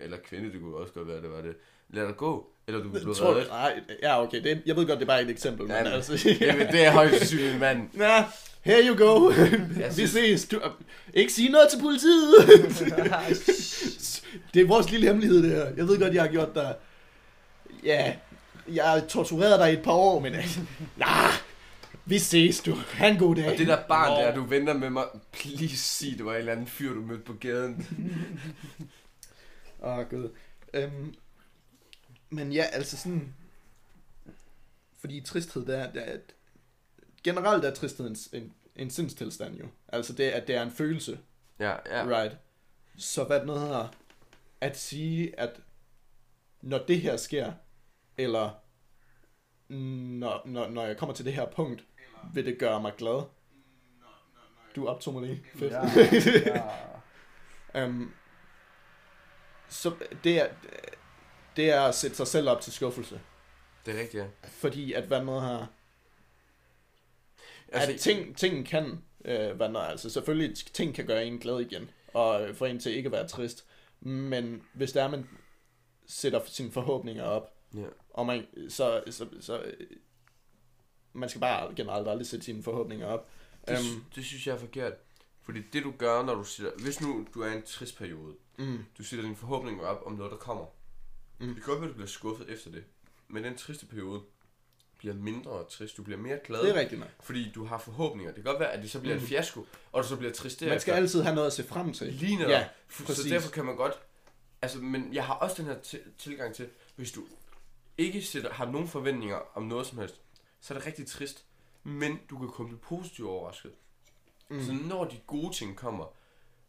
eller 0.00 0.16
kvinde, 0.28 0.52
det 0.52 0.60
kunne 0.60 0.76
også 0.76 0.92
godt 0.92 1.08
være, 1.08 1.22
det 1.22 1.30
var 1.30 1.40
det, 1.42 1.54
lad 1.90 2.06
dig 2.06 2.16
gå. 2.16 2.46
Eller 2.66 2.82
du 2.82 2.88
vil 2.88 3.00
blive 3.00 3.14
tror, 3.14 3.30
reddet. 3.34 3.48
nej, 3.48 3.80
ja 4.02 4.22
okay, 4.22 4.42
det, 4.42 4.52
er- 4.52 4.56
jeg 4.66 4.76
ved 4.76 4.86
godt, 4.86 4.98
det 4.98 5.04
er 5.04 5.06
bare 5.06 5.22
et 5.22 5.30
eksempel, 5.30 5.66
Ja, 5.68 5.74
men 5.74 5.84
men- 5.84 5.92
altså... 5.92 6.34
Jamen, 6.40 6.66
det 6.66 6.84
er 6.84 6.90
højst 6.92 7.18
sandsynligt 7.18 7.52
en 7.54 7.60
mand. 7.60 7.88
Ja, 7.98 8.24
here 8.62 8.82
you 8.88 8.96
go. 9.06 9.30
Jeg 9.30 9.88
Vi 9.88 9.92
synes- 9.92 10.10
ses. 10.10 10.46
Du, 10.48 10.60
ikke 11.14 11.32
sige 11.32 11.48
noget 11.48 11.68
til 11.70 11.78
politiet. 11.80 12.34
det 14.54 14.62
er 14.62 14.66
vores 14.66 14.90
lille 14.90 15.06
hemmelighed, 15.06 15.42
det 15.42 15.50
her. 15.50 15.66
Jeg 15.76 15.88
ved 15.88 15.98
godt, 16.00 16.14
jeg 16.14 16.22
har 16.22 16.30
gjort 16.30 16.54
dig... 16.54 16.74
Ja, 17.84 18.14
jeg 18.68 18.84
har 18.84 19.00
tortureret 19.00 19.60
dig 19.60 19.70
i 19.70 19.74
et 19.74 19.82
par 19.82 19.92
år, 19.92 20.20
men... 20.20 20.32
Nej, 20.96 21.30
vi 22.06 22.18
ses, 22.18 22.60
du. 22.60 22.74
Ha' 22.74 23.08
en 23.08 23.18
god 23.18 23.36
dag. 23.36 23.52
Og 23.52 23.58
det 23.58 23.66
der 23.66 23.86
barn 23.86 24.10
Nå. 24.10 24.16
der, 24.16 24.34
du 24.34 24.44
venter 24.44 24.72
med 24.72 24.90
mig, 24.90 25.04
please 25.32 25.76
sig, 25.76 26.16
det 26.16 26.24
var 26.24 26.32
en 26.32 26.38
eller 26.38 26.52
anden 26.52 26.66
fyr, 26.66 26.94
du 26.94 27.00
mødte 27.00 27.24
på 27.24 27.32
gaden. 27.32 27.86
Åh, 29.82 29.98
oh, 29.98 30.10
gud. 30.10 30.30
Øhm, 30.74 31.14
men 32.30 32.52
ja, 32.52 32.62
altså 32.62 32.96
sådan... 32.96 33.34
Fordi 35.00 35.20
tristhed, 35.20 35.66
det 35.66 35.78
er, 35.78 35.92
det 35.92 36.14
er 36.14 36.18
generelt 37.24 37.64
er 37.64 37.74
tristhed 37.74 38.06
en, 38.06 38.16
en, 38.32 38.52
en 38.76 38.90
sindstilstand 38.90 39.56
jo. 39.56 39.66
Altså 39.88 40.12
det, 40.12 40.24
at 40.24 40.46
det 40.46 40.56
er 40.56 40.62
en 40.62 40.70
følelse, 40.70 41.18
Ja, 41.58 41.70
ja. 41.70 42.20
right? 42.20 42.36
Så 42.96 43.24
hvad 43.24 43.38
det 43.38 43.46
noget 43.46 43.62
hedder, 43.62 43.88
at 44.60 44.78
sige, 44.78 45.40
at 45.40 45.60
når 46.60 46.78
det 46.78 47.00
her 47.00 47.16
sker, 47.16 47.52
eller 48.18 48.50
når, 50.18 50.42
når, 50.46 50.70
når 50.70 50.84
jeg 50.86 50.96
kommer 50.96 51.14
til 51.14 51.24
det 51.24 51.32
her 51.32 51.46
punkt, 51.50 51.84
vil 52.34 52.46
det 52.46 52.58
gøre 52.58 52.80
mig 52.80 52.92
glad. 52.96 53.22
Du 54.76 54.88
optog 54.88 55.14
mig 55.14 55.22
lige. 55.22 55.44
Fedt. 55.54 55.72
Ja, 55.72 56.62
ja. 57.74 57.84
um, 57.86 58.14
så 59.68 59.94
det 60.24 60.40
er, 60.40 60.48
det 61.56 61.70
er 61.70 61.80
at 61.82 61.94
sætte 61.94 62.16
sig 62.16 62.26
selv 62.26 62.48
op 62.48 62.60
til 62.60 62.72
skuffelse. 62.72 63.20
Det 63.86 63.96
er 63.96 64.00
rigtigt, 64.00 64.22
ja. 64.22 64.28
Fordi 64.44 64.92
at 64.92 65.04
hvad 65.04 65.24
noget 65.24 65.42
har... 65.42 65.68
Altså, 67.68 67.92
at 67.92 68.00
ting, 68.00 68.36
ting 68.36 68.66
kan, 68.66 69.04
øh, 69.24 69.56
hvad 69.56 69.68
noget, 69.68 69.88
altså 69.88 70.10
selvfølgelig, 70.10 70.56
ting 70.56 70.94
kan 70.94 71.06
gøre 71.06 71.26
en 71.26 71.38
glad 71.38 71.60
igen, 71.60 71.90
og 72.14 72.48
øh, 72.48 72.54
få 72.54 72.64
en 72.64 72.78
til 72.78 72.96
ikke 72.96 73.06
at 73.06 73.12
være 73.12 73.28
trist. 73.28 73.66
Men 74.00 74.62
hvis 74.74 74.92
der 74.92 75.04
er, 75.04 75.08
man 75.08 75.28
sætter 76.06 76.40
sine 76.46 76.72
forhåbninger 76.72 77.24
op, 77.24 77.50
Ja. 77.74 77.86
og 78.10 78.26
man, 78.26 78.46
så, 78.68 79.02
så, 79.10 79.26
så 79.40 79.64
man 81.14 81.28
skal 81.28 81.40
bare 81.40 81.74
generelt 81.74 82.08
aldrig 82.08 82.26
sætte 82.26 82.44
sine 82.44 82.62
forhåbninger 82.62 83.06
op. 83.06 83.28
Det, 83.68 83.72
Øhm, 83.78 84.04
det 84.14 84.24
synes 84.24 84.46
jeg 84.46 84.54
er 84.54 84.58
forkert. 84.58 84.92
Fordi 85.42 85.60
det 85.72 85.82
du 85.84 85.92
gør, 85.98 86.22
når 86.24 86.34
du 86.34 86.44
siger, 86.44 86.70
hvis 86.78 87.00
nu 87.00 87.26
du 87.34 87.40
er 87.42 87.50
i 87.52 87.56
en 87.56 87.62
trist 87.62 87.98
periode, 87.98 88.34
mm, 88.58 88.78
du 88.98 89.04
sætter 89.04 89.22
dine 89.24 89.36
forhåbninger 89.36 89.84
op 89.86 90.02
om 90.06 90.12
noget, 90.12 90.30
der 90.32 90.38
kommer. 90.38 90.64
Mm. 91.38 91.46
Det 91.46 91.56
kan 91.56 91.64
godt 91.64 91.80
være, 91.80 91.88
at 91.88 91.92
du 91.92 91.94
bliver 91.96 92.08
skuffet 92.08 92.50
efter 92.50 92.70
det. 92.70 92.84
Men 93.28 93.44
den 93.44 93.56
triste 93.56 93.86
periode 93.86 94.20
bliver 94.98 95.14
mindre 95.14 95.64
trist. 95.70 95.96
Du 95.96 96.02
bliver 96.02 96.18
mere 96.18 96.38
glad, 96.44 96.60
det 96.62 96.70
er 96.76 96.80
rigtigt 96.80 97.00
nok. 97.00 97.10
fordi 97.20 97.50
du 97.54 97.64
har 97.64 97.78
forhåbninger. 97.78 98.32
Det 98.32 98.44
kan 98.44 98.50
godt 98.52 98.60
være, 98.60 98.72
at 98.72 98.82
det 98.82 98.90
så 98.90 99.00
bliver 99.00 99.16
Mm. 99.16 99.20
en 99.22 99.26
fiasko, 99.28 99.66
og 99.92 100.02
du 100.02 100.08
så 100.08 100.16
bliver 100.16 100.32
trist 100.32 100.62
Man 100.62 100.80
skal 100.80 100.92
altid 100.94 101.22
have 101.22 101.34
noget 101.34 101.46
at 101.46 101.52
se 101.52 101.64
frem 101.64 101.92
til. 101.92 102.12
Lige 102.12 102.36
netop. 102.36 102.50
Ja, 102.50 102.58
Ja, 102.58 102.68
så 102.90 103.04
præcis. 103.04 103.30
derfor 103.32 103.50
kan 103.50 103.64
man 103.64 103.76
godt... 103.76 103.92
Altså, 104.62 104.78
men 104.78 105.14
jeg 105.14 105.24
har 105.26 105.34
også 105.34 105.56
den 105.62 105.64
her 105.64 105.80
til- 105.80 106.00
tilgang 106.18 106.54
til, 106.54 106.68
hvis 106.96 107.12
du 107.12 107.24
ikke 107.98 108.22
sætter, 108.22 108.52
har 108.52 108.70
nogen 108.70 108.88
forventninger 108.88 109.38
om 109.54 109.62
noget 109.62 109.86
som 109.86 109.98
helst, 109.98 110.20
så 110.64 110.74
er 110.74 110.78
det 110.78 110.86
rigtig 110.86 111.06
trist. 111.06 111.44
Men 111.82 112.20
du 112.30 112.50
kan 112.50 112.66
blive 112.66 112.78
positivt 112.78 113.28
overrasket. 113.28 113.72
Mm. 114.48 114.62
Så 114.62 114.72
når 114.72 115.04
de 115.04 115.20
gode 115.26 115.54
ting 115.54 115.76
kommer, 115.76 116.06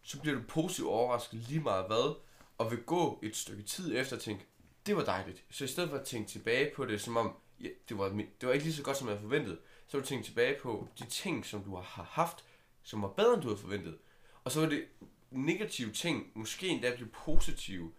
så 0.01 0.21
bliver 0.21 0.35
du 0.37 0.43
positivt 0.47 0.87
overrasket 0.87 1.39
lige 1.39 1.59
meget 1.59 1.85
hvad, 1.87 2.15
og 2.57 2.71
vil 2.71 2.83
gå 2.83 3.19
et 3.23 3.35
stykke 3.35 3.63
tid 3.63 3.97
efter 3.97 4.15
og 4.15 4.21
tænke, 4.21 4.45
det 4.85 4.95
var 4.95 5.03
dejligt. 5.03 5.43
Så 5.49 5.63
i 5.63 5.67
stedet 5.67 5.89
for 5.89 5.97
at 5.97 6.05
tænke 6.05 6.29
tilbage 6.29 6.71
på 6.75 6.85
det, 6.85 7.01
som 7.01 7.17
om, 7.17 7.35
ja, 7.61 7.67
det, 7.89 7.97
var, 7.97 8.09
det 8.09 8.47
var 8.47 8.51
ikke 8.51 8.65
lige 8.65 8.75
så 8.75 8.83
godt, 8.83 8.97
som 8.97 9.07
jeg 9.07 9.13
havde 9.13 9.21
forventet, 9.21 9.59
så 9.87 9.97
vil 9.97 10.03
du 10.03 10.07
tænke 10.07 10.25
tilbage 10.25 10.59
på 10.61 10.87
de 10.99 11.05
ting, 11.05 11.45
som 11.45 11.63
du 11.63 11.75
har 11.75 12.03
haft, 12.03 12.45
som 12.83 13.01
var 13.01 13.07
bedre, 13.07 13.33
end 13.33 13.41
du 13.41 13.47
havde 13.47 13.61
forventet. 13.61 13.97
Og 14.43 14.51
så 14.51 14.59
var 14.59 14.69
det 14.69 14.85
negative 15.31 15.91
ting 15.91 16.31
måske 16.33 16.67
endda 16.67 16.95
blive 16.95 17.09
positive, 17.09 17.91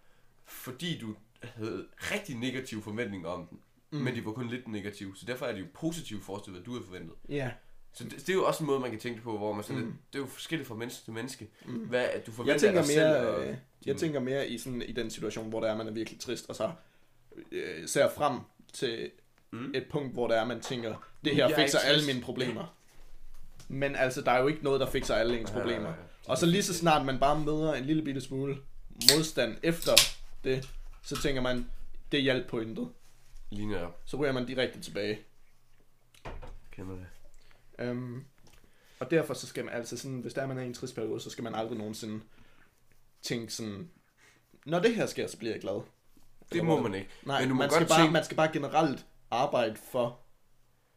fordi 0.45 0.99
du 0.99 1.15
havde 1.41 1.87
rigtig 1.97 2.35
negative 2.35 2.81
forventninger 2.81 3.29
om 3.29 3.47
den. 3.47 3.61
Mm. 3.91 3.97
Men 3.99 4.15
de 4.15 4.25
var 4.25 4.31
kun 4.31 4.47
lidt 4.49 4.67
negative, 4.67 5.15
så 5.15 5.25
derfor 5.25 5.45
er 5.45 5.51
det 5.53 5.59
jo 5.59 5.65
positivt 5.73 6.23
forestillet, 6.23 6.61
hvad 6.61 6.65
du 6.65 6.71
havde 6.71 6.85
forventet. 6.85 7.15
Ja. 7.29 7.51
Så 7.93 8.03
det, 8.03 8.11
det 8.13 8.29
er 8.29 8.33
jo 8.33 8.45
også 8.45 8.63
en 8.63 8.67
måde, 8.67 8.79
man 8.79 8.91
kan 8.91 8.99
tænke 8.99 9.21
på, 9.21 9.37
hvor 9.37 9.53
man 9.53 9.63
sådan 9.63 9.81
Mm. 9.81 9.85
lidt, 9.87 9.97
det 10.13 10.19
er 10.19 10.23
jo 10.23 10.27
forskelligt 10.29 10.67
fra 10.67 10.75
menneske 10.75 11.03
til 11.05 11.13
menneske. 11.13 11.47
Mm. 11.65 11.73
Hvad 11.73 12.03
at 12.05 12.25
du 12.27 12.31
forventer 12.31 12.53
Jeg 12.53 12.61
tænker 12.61 12.79
af 12.79 12.85
dig 12.85 12.93
selv, 12.93 13.07
mere, 13.07 13.27
og 13.27 13.47
øh, 13.47 13.57
jeg 13.85 13.97
tænker 13.97 14.19
mere 14.19 14.47
i, 14.49 14.57
sådan, 14.57 14.81
i 14.81 14.91
den 14.91 15.09
situation, 15.11 15.49
hvor 15.49 15.59
der 15.59 15.67
er, 15.71 15.77
man 15.77 15.87
er 15.87 15.91
virkelig 15.91 16.19
trist, 16.19 16.49
og 16.49 16.55
så 16.55 16.71
øh, 17.51 17.87
ser 17.87 18.09
frem 18.09 18.39
til 18.73 19.11
Mm. 19.51 19.71
et 19.75 19.85
punkt, 19.89 20.13
hvor 20.13 20.27
der 20.27 20.35
er, 20.35 20.45
man 20.45 20.61
tænker, 20.61 21.09
det 21.25 21.35
her 21.35 21.47
Jeg 21.47 21.51
er 21.51 21.55
fikser 21.61 21.79
alle 21.79 22.05
mine 22.05 22.21
problemer. 22.21 22.75
Men 23.67 23.95
altså, 23.95 24.21
der 24.21 24.31
er 24.31 24.41
jo 24.41 24.47
ikke 24.47 24.63
noget, 24.63 24.79
der 24.79 24.89
fikser 24.89 25.15
alle 25.15 25.39
ens 25.39 25.49
Ja, 25.51 25.55
ja, 25.57 25.61
problemer. 25.63 25.89
ja. 25.89 25.95
Og 26.27 26.37
så 26.37 26.45
lige 26.45 26.63
så 26.63 26.73
snart 26.73 27.05
man 27.05 27.19
bare 27.19 27.39
møder 27.39 27.73
en 27.73 27.85
lille 27.85 28.01
bitte 28.03 28.21
smule 28.21 28.57
modstand 29.15 29.57
efter 29.63 29.91
det, 30.43 30.69
så 31.03 31.21
tænker 31.21 31.41
man, 31.41 31.69
det 32.11 32.21
hjalp 32.21 32.47
på 32.47 32.59
intet. 32.59 32.89
Lige 33.49 33.67
netop. 33.67 34.01
Så 34.05 34.17
ryger 34.17 34.31
man 34.31 34.45
direkte 34.45 34.81
tilbage. 34.81 35.19
Kender 36.71 36.95
det. 36.95 37.89
Um, 37.91 38.25
og 38.99 39.11
derfor 39.11 39.33
så 39.33 39.47
skal 39.47 39.65
man 39.65 39.73
altså 39.73 39.97
sådan, 39.97 40.19
hvis 40.19 40.33
der 40.33 40.41
er 40.41 40.47
man 40.47 40.57
er 40.57 40.61
i 40.63 40.65
en 40.65 40.73
trist 40.73 40.95
periode, 40.95 41.19
så 41.21 41.29
skal 41.29 41.43
man 41.43 41.55
aldrig 41.55 41.77
nogensinde 41.77 42.21
tænke 43.21 43.53
sådan, 43.53 43.89
når 44.65 44.79
det 44.79 44.95
her 44.95 45.05
sker, 45.05 45.27
så 45.27 45.37
bliver 45.37 45.53
jeg 45.53 45.61
glad. 45.61 45.81
Det 46.51 46.65
må 46.65 46.81
man 46.81 46.93
ikke. 46.95 47.09
Nej, 47.25 47.39
Men 47.39 47.49
du 47.49 47.55
må 47.55 47.59
man, 47.59 47.69
godt 47.69 47.73
skal 47.75 47.87
bare, 47.87 47.99
tænke- 47.99 48.13
man 48.13 48.23
skal 48.25 48.37
bare 48.37 48.51
generelt 48.53 49.05
arbejde 49.31 49.75
for 49.91 50.19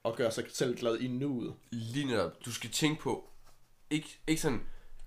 at 0.05 0.17
gøre 0.17 0.31
sig 0.31 0.45
selv 0.49 0.77
glad 0.79 0.99
i 0.99 1.09
nuet. 1.09 1.55
Lige 1.71 2.07
netop. 2.07 2.45
Du 2.45 2.53
skal 2.53 2.71
tænke 2.71 3.03
på, 3.03 3.29
ikke, 3.91 4.21
ikke 4.27 4.43
sådan, 4.43 4.61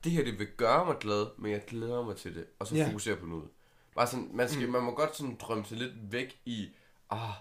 det 0.03 0.11
her 0.11 0.23
det 0.23 0.39
vil 0.39 0.47
gøre 0.57 0.85
mig 0.85 0.95
glad, 0.99 1.25
men 1.37 1.51
jeg 1.51 1.65
glæder 1.67 2.03
mig 2.05 2.15
til 2.15 2.35
det, 2.35 2.45
og 2.59 2.67
så 2.67 2.75
Ja. 2.75 2.87
fokusere 2.87 3.15
på 3.15 3.25
noget. 3.25 3.49
Bare 3.95 4.07
sådan, 4.07 4.29
man, 4.33 4.49
skal, 4.49 4.65
mm. 4.65 4.71
man 4.71 4.83
må 4.83 4.95
godt 4.95 5.15
sådan 5.17 5.35
drømme 5.41 5.65
sig 5.65 5.77
lidt 5.77 6.11
væk 6.11 6.39
i, 6.45 6.69
ah, 7.13 7.33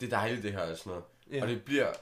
det 0.00 0.06
er 0.06 0.10
dejligt 0.10 0.42
det 0.42 0.52
her, 0.52 0.60
og 0.60 0.76
sådan 0.76 0.90
noget. 0.90 1.04
Ja. 1.30 1.42
Og 1.42 1.48
det 1.48 1.62
bliver, 1.64 1.92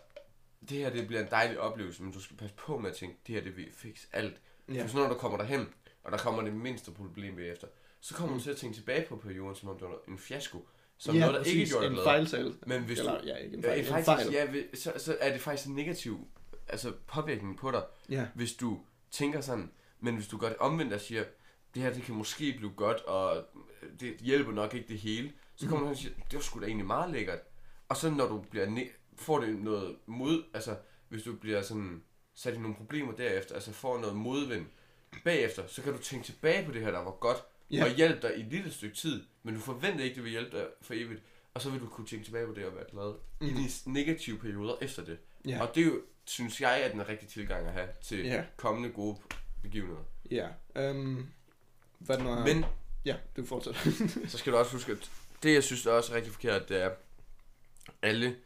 det 0.68 0.78
her 0.78 0.90
det 0.90 1.06
bliver 1.06 1.22
en 1.22 1.30
dejlig 1.30 1.60
oplevelse, 1.60 2.02
men 2.02 2.12
du 2.12 2.20
skal 2.20 2.36
passe 2.36 2.56
på 2.56 2.78
med 2.78 2.90
at 2.90 2.96
tænke, 2.96 3.16
det 3.26 3.34
her 3.34 3.42
det 3.42 3.56
vil 3.56 3.68
fikse 3.72 4.06
alt. 4.12 4.40
Ja. 4.74 4.86
Så 4.88 4.96
når 4.96 5.08
du 5.08 5.14
kommer 5.14 5.38
derhen, 5.38 5.68
og 6.04 6.12
der 6.12 6.18
kommer 6.18 6.42
det 6.42 6.52
mindste 6.52 6.90
problem 6.90 7.36
bagefter, 7.36 7.66
så 8.00 8.14
kommer 8.14 8.32
Mm. 8.32 8.38
du 8.38 8.44
til 8.44 8.50
at 8.50 8.56
tænke 8.56 8.76
tilbage 8.76 9.06
på 9.08 9.16
perioden, 9.16 9.56
som 9.56 9.68
om 9.68 9.78
det 9.78 9.88
var 9.88 9.96
en 10.08 10.18
fiasko. 10.18 10.68
Som 10.98 11.14
ja, 11.14 11.20
noget, 11.20 11.34
der 11.34 11.40
præcis, 11.40 11.54
ikke 11.56 11.68
gjorde 11.70 11.84
dig 11.84 11.88
en 11.90 11.94
glad. 11.94 12.04
fejltale. 12.04 12.54
Men 12.66 12.82
hvis 12.82 12.98
Eller, 12.98 13.20
du, 13.20 13.26
ja, 13.26 13.36
ikke 13.36 13.56
en 13.56 13.62
fejl, 13.62 13.78
en 13.80 13.86
faktisk, 13.86 14.30
fejl. 14.32 14.54
ja, 14.54 14.76
så, 14.76 14.92
så 14.96 15.16
er 15.20 15.32
det 15.32 15.40
faktisk 15.40 15.68
en 15.68 15.74
negativ 15.74 16.28
altså, 16.68 16.92
påvirkning 17.06 17.58
på 17.58 17.70
dig, 17.70 17.82
Ja. 18.08 18.26
hvis 18.34 18.52
du 18.52 18.80
tænker 19.10 19.40
sådan, 19.40 19.70
men 20.00 20.14
hvis 20.14 20.28
du 20.28 20.36
gør 20.38 20.48
det 20.48 20.56
omvendt 20.56 20.92
og 20.92 21.00
siger, 21.00 21.24
det 21.74 21.82
her 21.82 21.92
det 21.92 22.02
kan 22.02 22.14
måske 22.14 22.54
blive 22.56 22.72
godt, 22.76 22.96
og 23.00 23.44
det 24.00 24.16
hjælper 24.20 24.52
nok 24.52 24.74
ikke 24.74 24.88
det 24.88 24.98
hele, 24.98 25.32
så 25.60 25.66
kommer 25.66 25.76
Mhm. 25.78 25.84
man 25.84 25.90
og 25.92 25.96
siger, 25.98 26.14
det 26.14 26.34
var 26.34 26.40
sgu 26.40 26.60
da 26.60 26.66
egentlig 26.66 26.86
meget 26.86 27.10
lækkert. 27.12 27.38
Og 27.88 27.96
så 27.96 28.10
når 28.10 28.26
du 28.28 28.38
bliver 28.50 28.66
ne- 28.66 29.14
får 29.16 29.40
det 29.40 29.56
noget 29.58 29.96
mod, 30.06 30.44
altså 30.54 30.76
hvis 31.08 31.22
du 31.22 31.32
bliver 31.36 31.62
sådan 31.62 32.02
sat 32.34 32.54
i 32.54 32.58
nogle 32.58 32.76
problemer 32.76 33.12
derefter, 33.12 33.54
altså 33.54 33.72
får 33.72 33.98
noget 34.00 34.16
modvind 34.16 34.66
bagefter, 35.24 35.66
så 35.66 35.82
kan 35.82 35.92
du 35.92 35.98
tænke 35.98 36.26
tilbage 36.26 36.66
på 36.66 36.72
det 36.72 36.82
her, 36.82 36.90
der 36.90 36.98
var 36.98 37.10
godt, 37.10 37.36
ja. 37.70 37.84
og 37.84 37.90
hjælpe 37.94 38.28
dig 38.28 38.36
i 38.36 38.40
et 38.40 38.46
lille 38.46 38.72
stykke 38.72 38.96
tid, 38.96 39.24
men 39.42 39.54
du 39.54 39.60
forventer 39.60 40.04
ikke, 40.04 40.14
det 40.14 40.22
vil 40.22 40.30
hjælpe 40.32 40.56
dig 40.58 40.66
for 40.82 40.94
evigt, 40.94 41.22
og 41.54 41.60
så 41.62 41.70
vil 41.70 41.80
du 41.80 41.86
kunne 41.86 42.06
tænke 42.06 42.24
tilbage 42.24 42.46
på 42.46 42.52
det 42.54 42.64
og 42.66 42.74
være 42.74 42.84
glad 42.90 43.14
mm. 43.40 43.46
i 43.46 43.50
Mhm. 43.50 43.62
de 43.84 43.92
negative 43.92 44.38
perioder 44.38 44.74
efter 44.82 45.04
det. 45.04 45.18
Ja. 45.46 45.62
Og 45.62 45.74
det 45.74 45.80
er 45.80 45.86
jo, 45.86 46.00
synes 46.24 46.60
jeg, 46.60 46.82
er 46.82 46.90
den 46.92 47.08
rigtige 47.08 47.28
tilgang 47.30 47.66
at 47.66 47.72
have 47.72 47.88
til 48.02 48.24
Ja. 48.24 48.44
kommende 48.56 48.88
gode 48.90 49.16
begivenheder. 49.62 50.00
Ja. 50.30 50.48
Um, 50.90 51.26
hvad 51.98 52.18
nu 52.18 52.28
er... 52.30 52.44
Men 52.44 52.64
Ja, 53.04 53.16
du 53.36 53.44
fortsætter. 53.46 53.80
så 54.28 54.38
skal 54.38 54.52
du 54.52 54.58
også 54.58 54.72
huske, 54.72 54.92
at 54.92 55.10
det, 55.42 55.54
jeg 55.54 55.64
synes, 55.64 55.86
er 55.86 55.92
også 55.92 56.14
rigtig 56.14 56.32
forkert, 56.32 56.68
det 56.68 56.82
er, 56.82 56.86
at 56.88 56.96
alle 58.02 58.36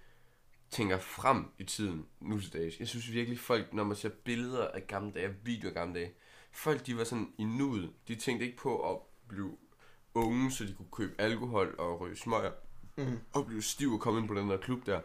tænker 0.70 0.98
frem 0.98 1.44
i 1.58 1.64
tiden 1.64 2.06
nu 2.20 2.40
til 2.40 2.52
dags. 2.52 2.80
Jeg 2.80 2.88
synes 2.88 3.12
virkelig, 3.12 3.38
folk, 3.38 3.72
når 3.74 3.84
man 3.84 3.96
ser 3.96 4.08
billeder 4.08 4.68
af 4.68 4.86
gamle 4.86 5.12
dage, 5.12 5.34
videoer 5.42 5.70
af 5.70 5.74
gamle 5.74 5.94
dage, 6.00 6.12
folk, 6.52 6.86
de 6.86 6.96
var 6.96 7.04
sådan 7.04 7.32
i 7.38 7.44
nuet. 7.44 7.90
De 8.08 8.14
tænkte 8.14 8.46
ikke 8.46 8.58
på 8.58 8.90
at 8.92 8.98
blive 9.28 9.56
unge, 10.14 10.52
så 10.52 10.64
de 10.64 10.74
kunne 10.74 10.88
købe 10.92 11.14
alkohol 11.18 11.74
og 11.78 12.00
ryge 12.00 12.16
smøger, 12.16 12.52
mm. 12.96 13.18
og 13.32 13.46
blive 13.46 13.62
stiv 13.62 13.92
og 13.92 14.00
komme 14.00 14.20
ind 14.20 14.28
på 14.28 14.34
den 14.34 14.50
der 14.50 14.56
klub 14.56 14.86
der. 14.86 15.00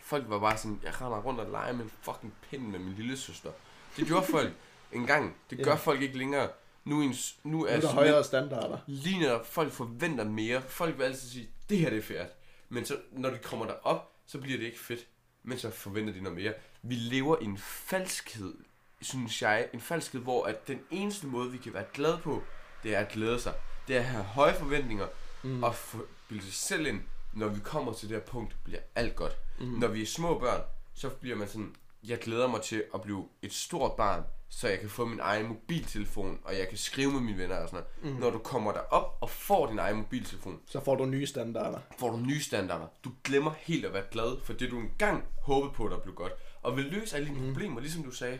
Folk 0.00 0.24
var 0.28 0.38
bare 0.38 0.58
sådan, 0.58 0.80
jeg 0.82 1.00
render 1.00 1.22
rundt 1.22 1.40
og 1.40 1.50
leger 1.50 1.72
med 1.72 1.84
en 1.84 1.90
fucking 2.02 2.34
pind 2.50 2.62
med 2.66 2.78
min 2.78 2.92
lille 2.92 3.16
søster. 3.16 3.52
Det 3.96 4.06
gjorde 4.06 4.26
folk 4.26 4.52
engang. 4.92 5.36
Det 5.50 5.58
gør 5.58 5.70
Ja. 5.70 5.76
folk 5.76 6.02
ikke 6.02 6.18
længere. 6.18 6.50
Nu, 6.84 7.00
er 7.00 7.04
en, 7.04 7.14
s- 7.14 7.36
nu 7.44 7.50
Nu 7.58 7.64
er 7.64 7.68
er 7.70 7.80
der 7.80 7.88
højere 7.88 8.24
standarder. 8.24 8.78
lige 8.86 9.20
når 9.28 9.42
folk 9.42 9.72
forventer 9.72 10.24
mere, 10.24 10.62
folk 10.62 10.98
vil 10.98 11.04
altid 11.04 11.28
sige, 11.28 11.48
det 11.68 11.78
her 11.78 11.90
det 11.90 11.98
er 11.98 12.02
fedt. 12.02 12.28
Men 12.68 12.84
så, 12.84 12.96
når 13.12 13.30
de 13.30 13.38
kommer 13.38 13.66
derop, 13.66 14.12
så 14.26 14.38
bliver 14.38 14.58
det 14.58 14.64
ikke 14.66 14.78
fedt. 14.80 15.06
Men 15.42 15.58
så 15.58 15.70
forventer 15.70 16.12
de 16.14 16.20
noget 16.20 16.38
mere. 16.38 16.52
Vi 16.82 16.94
lever 16.94 17.36
i 17.40 17.44
en 17.44 17.58
falskhed, 17.58 18.54
synes 19.02 19.42
jeg. 19.42 19.68
En 19.74 19.80
falskhed, 19.80 20.20
hvor 20.20 20.44
at 20.44 20.68
den 20.68 20.80
eneste 20.90 21.26
måde, 21.26 21.50
vi 21.52 21.58
kan 21.58 21.74
være 21.74 21.84
glade 21.92 22.18
på, 22.22 22.42
det 22.82 22.94
er 22.94 22.98
at 22.98 23.08
glæde 23.08 23.40
sig. 23.40 23.54
Det 23.88 23.96
er 23.96 24.00
at 24.00 24.06
have 24.06 24.24
høje 24.24 24.54
forventninger, 24.54 25.06
Mm. 25.42 25.62
og 25.62 25.74
få 25.74 25.98
bilde 26.28 26.42
sig 26.44 26.52
selv 26.54 26.86
ind, 26.86 27.00
når 27.32 27.48
vi 27.48 27.60
kommer 27.60 27.92
til 27.92 28.08
det 28.08 28.16
her 28.16 28.24
punkt, 28.24 28.56
bliver 28.64 28.80
alt 28.94 29.16
godt. 29.16 29.36
Mm. 29.60 29.66
Når 29.66 29.88
vi 29.88 30.02
er 30.02 30.06
små 30.06 30.38
børn, 30.38 30.60
så 30.94 31.08
bliver 31.08 31.36
man 31.36 31.48
sådan, 31.48 31.74
jeg 32.04 32.18
glæder 32.18 32.46
mig 32.48 32.62
til 32.62 32.84
at 32.94 33.02
blive 33.02 33.28
et 33.42 33.52
stort 33.52 33.92
barn, 33.96 34.22
så 34.56 34.68
jeg 34.68 34.80
kan 34.80 34.88
få 34.88 35.04
min 35.04 35.20
egen 35.20 35.46
mobiltelefon, 35.48 36.40
og 36.44 36.58
jeg 36.58 36.68
kan 36.68 36.78
skrive 36.78 37.12
med 37.12 37.20
mine 37.20 37.38
venner 37.38 37.56
og 37.56 37.68
sådan 37.68 37.84
noget. 38.02 38.14
Mm. 38.14 38.20
Når 38.20 38.30
du 38.30 38.38
kommer 38.38 38.72
derop 38.72 39.18
og 39.20 39.30
får 39.30 39.66
din 39.66 39.78
egen 39.78 39.96
mobiltelefon, 39.96 40.60
Så 40.66 40.80
får 40.84 40.94
du 40.96 41.04
nye 41.04 41.26
standarder. 41.26 41.78
får 41.98 42.10
du 42.10 42.16
nye 42.16 42.40
standarder. 42.40 42.86
Du 43.04 43.12
glemmer 43.24 43.52
helt 43.58 43.84
at 43.84 43.92
være 43.92 44.04
glad 44.10 44.40
for 44.44 44.52
det, 44.52 44.70
du 44.70 44.78
engang 44.78 45.24
håbede 45.42 45.72
på, 45.72 45.88
der 45.88 45.98
blev 45.98 46.14
godt. 46.14 46.32
Og 46.62 46.76
vil 46.76 46.84
løse 46.84 47.16
alle 47.16 47.28
dine 47.28 47.40
mm. 47.40 47.52
problemer, 47.52 47.80
ligesom 47.80 48.02
du 48.04 48.10
sagde. 48.10 48.38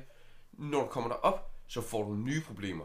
Når 0.52 0.80
du 0.80 0.86
kommer 0.86 1.10
derop, 1.10 1.50
så 1.68 1.80
får 1.80 2.02
du 2.04 2.14
nye 2.14 2.40
problemer. 2.40 2.84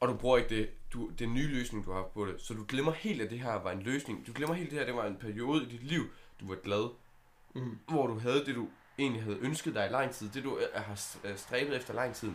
Og 0.00 0.08
du 0.08 0.14
bruger 0.14 0.36
ikke 0.36 0.56
det, 0.56 0.70
du, 0.92 1.10
den 1.18 1.34
nye 1.34 1.46
løsning, 1.48 1.84
du 1.86 1.92
har 1.92 2.02
på 2.14 2.26
det. 2.26 2.34
Så 2.38 2.54
du 2.54 2.64
glemmer 2.68 2.92
helt, 2.92 3.22
at 3.22 3.30
det 3.30 3.40
her 3.40 3.52
var 3.62 3.70
en 3.70 3.82
løsning. 3.82 4.26
Du 4.26 4.32
glemmer 4.32 4.54
helt, 4.54 4.66
at 4.66 4.70
det 4.70 4.78
her 4.78 4.86
det 4.86 4.96
var 4.96 5.06
en 5.06 5.16
periode 5.16 5.62
i 5.62 5.66
dit 5.68 5.82
liv, 5.82 6.02
du 6.40 6.48
var 6.48 6.56
glad. 6.64 6.90
Mm. 7.54 7.78
Hvor 7.88 8.06
du 8.06 8.18
havde 8.18 8.44
det, 8.46 8.54
du 8.54 8.68
egentlig 8.98 9.22
havde 9.22 9.38
ønsket 9.38 9.74
dig 9.74 9.86
i 9.86 9.92
lang 9.92 10.10
tid. 10.10 10.28
Det, 10.34 10.44
du 10.44 10.58
øh, 10.58 10.64
har 10.74 11.00
øh, 11.24 11.36
stræbet 11.36 11.76
efter 11.76 11.94
lang 11.94 12.14
tid. 12.14 12.32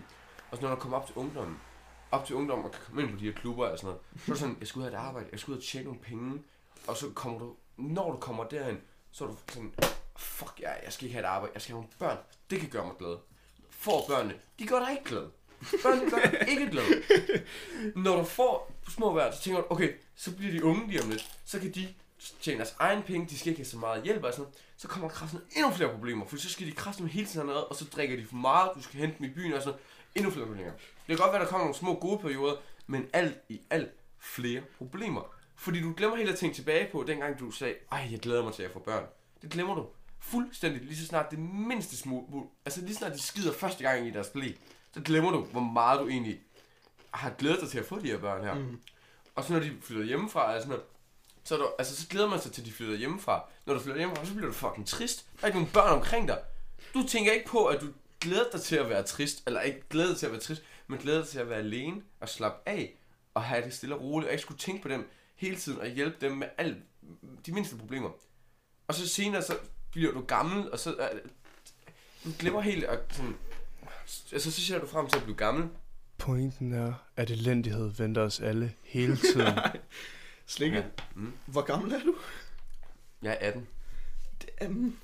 Og 0.51 0.57
så 0.57 0.63
når 0.63 0.69
du 0.69 0.75
kommer 0.75 0.97
op 0.97 1.05
til 1.05 1.15
ungdommen, 1.15 1.59
op 2.11 2.25
til 2.25 2.35
ungdommen 2.35 2.65
og 2.65 2.71
kan 2.71 2.81
komme 2.85 3.01
ind 3.01 3.11
på 3.11 3.19
de 3.19 3.25
her 3.25 3.33
klubber 3.33 3.67
og 3.67 3.77
sådan 3.77 3.87
noget, 3.87 4.01
så 4.17 4.31
er 4.31 4.33
det 4.33 4.39
sådan, 4.39 4.57
jeg 4.59 4.67
skal 4.67 4.79
ud 4.79 4.85
af 4.85 4.89
et 4.89 4.95
arbejde, 4.95 5.27
jeg 5.31 5.39
skal 5.39 5.51
ud 5.51 5.57
og 5.57 5.63
tjene 5.63 5.85
nogle 5.85 5.99
penge, 5.99 6.43
og 6.87 6.97
så 6.97 7.09
kommer 7.15 7.39
du, 7.39 7.55
når 7.77 8.11
du 8.11 8.17
kommer 8.17 8.43
derhen, 8.43 8.81
så 9.11 9.23
er 9.23 9.27
du 9.27 9.35
sådan, 9.49 9.73
fuck, 10.17 10.59
jeg, 10.59 10.79
jeg 10.85 10.93
skal 10.93 11.05
ikke 11.05 11.13
have 11.13 11.25
et 11.25 11.29
arbejde, 11.29 11.51
jeg 11.53 11.61
skal 11.61 11.73
have 11.73 11.81
nogle 11.81 11.93
børn, 11.99 12.17
det 12.49 12.59
kan 12.59 12.69
gøre 12.69 12.85
mig 12.85 12.95
glad. 12.99 13.17
Får 13.69 14.05
børnene, 14.07 14.33
de 14.59 14.67
gør 14.67 14.79
dig 14.79 14.91
ikke 14.91 15.03
glad. 15.03 15.27
Børnene 15.83 16.11
gør 16.11 16.17
dig 16.17 16.49
ikke 16.49 16.71
glad. 16.71 16.85
Når 17.95 18.17
du 18.17 18.23
får 18.23 18.71
små 18.89 19.13
børn, 19.13 19.33
så 19.33 19.41
tænker 19.41 19.61
du, 19.61 19.67
okay, 19.69 19.93
så 20.15 20.35
bliver 20.35 20.51
de 20.51 20.63
unge 20.63 20.87
lige 20.87 21.03
om 21.03 21.09
lidt, 21.09 21.31
så 21.45 21.59
kan 21.59 21.71
de 21.71 21.93
tjene 22.41 22.57
deres 22.57 22.75
egen 22.79 23.03
penge, 23.03 23.27
de 23.29 23.39
skal 23.39 23.49
ikke 23.49 23.59
have 23.59 23.65
så 23.65 23.77
meget 23.77 24.03
hjælp 24.03 24.23
og 24.23 24.31
sådan 24.33 24.41
noget. 24.41 24.57
så 24.77 24.87
kommer 24.87 25.07
der 25.07 25.15
kraften 25.15 25.39
endnu 25.55 25.71
flere 25.71 25.89
problemer, 25.89 26.25
for 26.25 26.37
så 26.37 26.49
skal 26.49 26.67
de 26.67 26.71
kraften 26.71 27.07
hele 27.07 27.27
tiden 27.27 27.47
noget, 27.47 27.65
og 27.65 27.75
så 27.75 27.85
drikker 27.85 28.15
de 28.15 28.25
for 28.25 28.35
meget, 28.35 28.71
du 28.75 28.81
skal 28.81 28.99
hente 28.99 29.17
dem 29.17 29.25
i 29.25 29.29
byen 29.29 29.53
og 29.53 29.61
sådan 29.61 29.71
noget 29.71 29.85
endnu 30.15 30.31
flere 30.31 30.45
problemer. 30.45 30.71
Det 30.71 31.07
kan 31.07 31.17
godt 31.17 31.31
være, 31.31 31.41
der 31.41 31.47
kommer 31.47 31.65
nogle 31.65 31.75
små 31.75 31.99
gode 31.99 32.19
perioder, 32.19 32.55
men 32.87 33.09
alt 33.13 33.37
i 33.49 33.61
alt 33.69 33.91
flere 34.19 34.61
problemer. 34.77 35.35
Fordi 35.55 35.81
du 35.81 35.93
glemmer 35.97 36.17
helt 36.17 36.29
at 36.29 36.37
tænke 36.37 36.55
tilbage 36.55 36.89
på, 36.91 37.03
dengang 37.07 37.39
du 37.39 37.51
sagde, 37.51 37.75
ej, 37.91 38.07
jeg 38.11 38.19
glæder 38.19 38.43
mig 38.43 38.53
til 38.53 38.63
at 38.63 38.71
få 38.71 38.79
børn. 38.79 39.03
Det 39.41 39.49
glemmer 39.49 39.75
du 39.75 39.85
fuldstændig, 40.19 40.81
lige 40.81 40.97
så 40.97 41.05
snart 41.05 41.31
det 41.31 41.39
mindste 41.39 41.97
smule, 41.97 42.47
altså 42.65 42.81
lige 42.81 42.93
så 42.93 42.97
snart 42.97 43.13
de 43.13 43.21
skider 43.21 43.53
første 43.53 43.83
gang 43.83 44.07
i 44.07 44.11
deres 44.11 44.27
blæ, 44.27 44.51
så 44.93 45.01
glemmer 45.01 45.31
du, 45.31 45.41
hvor 45.41 45.61
meget 45.61 45.99
du 45.99 46.07
egentlig 46.07 46.39
har 47.11 47.29
glædet 47.29 47.61
dig 47.61 47.69
til 47.69 47.79
at 47.79 47.85
få 47.85 47.99
de 47.99 48.07
her 48.07 48.17
børn 48.17 48.43
her. 48.43 48.53
Mm. 48.53 48.81
Og 49.35 49.43
så 49.43 49.53
når 49.53 49.59
de 49.59 49.77
flytter 49.81 50.05
hjemmefra, 50.05 50.53
altså, 50.53 50.79
så, 51.43 51.55
er 51.55 51.59
du, 51.59 51.69
altså, 51.79 52.01
så 52.01 52.07
glæder 52.07 52.29
man 52.29 52.41
sig 52.41 52.51
til, 52.51 52.61
at 52.61 52.67
de 52.67 52.71
flytter 52.71 52.95
hjemmefra. 52.95 53.49
Når 53.65 53.73
du 53.73 53.79
flytter 53.79 53.97
hjemmefra, 53.97 54.25
så 54.25 54.33
bliver 54.33 54.47
du 54.47 54.53
fucking 54.53 54.87
trist. 54.87 55.25
Der 55.35 55.43
er 55.43 55.47
ikke 55.47 55.59
nogen 55.59 55.73
børn 55.73 55.93
omkring 55.93 56.27
dig. 56.27 56.39
Du 56.93 57.07
tænker 57.07 57.31
ikke 57.31 57.47
på, 57.47 57.65
at 57.65 57.81
du 57.81 57.87
glæder 58.21 58.45
dig 58.51 58.61
til 58.61 58.75
at 58.75 58.89
være 58.89 59.03
trist, 59.03 59.43
eller 59.47 59.61
ikke 59.61 59.81
glæder 59.89 60.09
dig 60.09 60.17
til 60.17 60.25
at 60.25 60.31
være 60.31 60.41
trist, 60.41 60.63
men 60.87 60.99
glæder 60.99 61.19
dig 61.19 61.27
til 61.27 61.39
at 61.39 61.49
være 61.49 61.59
alene 61.59 62.01
og 62.19 62.29
slappe 62.29 62.69
af, 62.69 62.97
og 63.33 63.43
have 63.43 63.65
det 63.65 63.73
stille 63.73 63.95
og 63.95 64.01
roligt, 64.01 64.27
og 64.27 64.33
ikke 64.33 64.41
skulle 64.41 64.59
tænke 64.59 64.81
på 64.81 64.89
dem 64.89 65.09
hele 65.35 65.55
tiden, 65.55 65.79
og 65.79 65.87
hjælpe 65.87 66.17
dem 66.21 66.31
med 66.31 66.47
alt, 66.57 66.77
de 67.45 67.51
mindste 67.51 67.77
problemer. 67.77 68.09
Og 68.87 68.95
så 68.95 69.07
senere, 69.07 69.41
så 69.41 69.57
bliver 69.91 70.11
du 70.13 70.21
gammel, 70.21 70.71
og 70.71 70.79
så... 70.79 70.93
Uh, 70.93 71.19
du 72.25 72.35
glemmer 72.39 72.61
helt 72.61 72.83
at 72.83 72.99
sådan... 73.09 73.35
Altså, 74.31 74.51
så 74.51 74.61
ser 74.61 74.79
du 74.79 74.87
frem 74.87 75.07
til 75.07 75.17
at 75.17 75.23
blive 75.23 75.37
gammel. 75.37 75.69
Pointen 76.17 76.73
er, 76.73 76.93
at 77.15 77.31
elendighed 77.31 77.91
venter 77.91 78.21
os 78.21 78.39
alle 78.39 78.73
hele 78.83 79.17
tiden. 79.33 79.59
Slikke, 80.45 80.77
ja. 80.77 80.83
mm. 81.15 81.33
hvor 81.45 81.61
gammel 81.61 81.91
er 81.93 82.03
du? 82.03 82.15
Jeg 83.21 83.37
er 83.41 83.47
18. 83.47 83.67
Damn. 84.59 84.99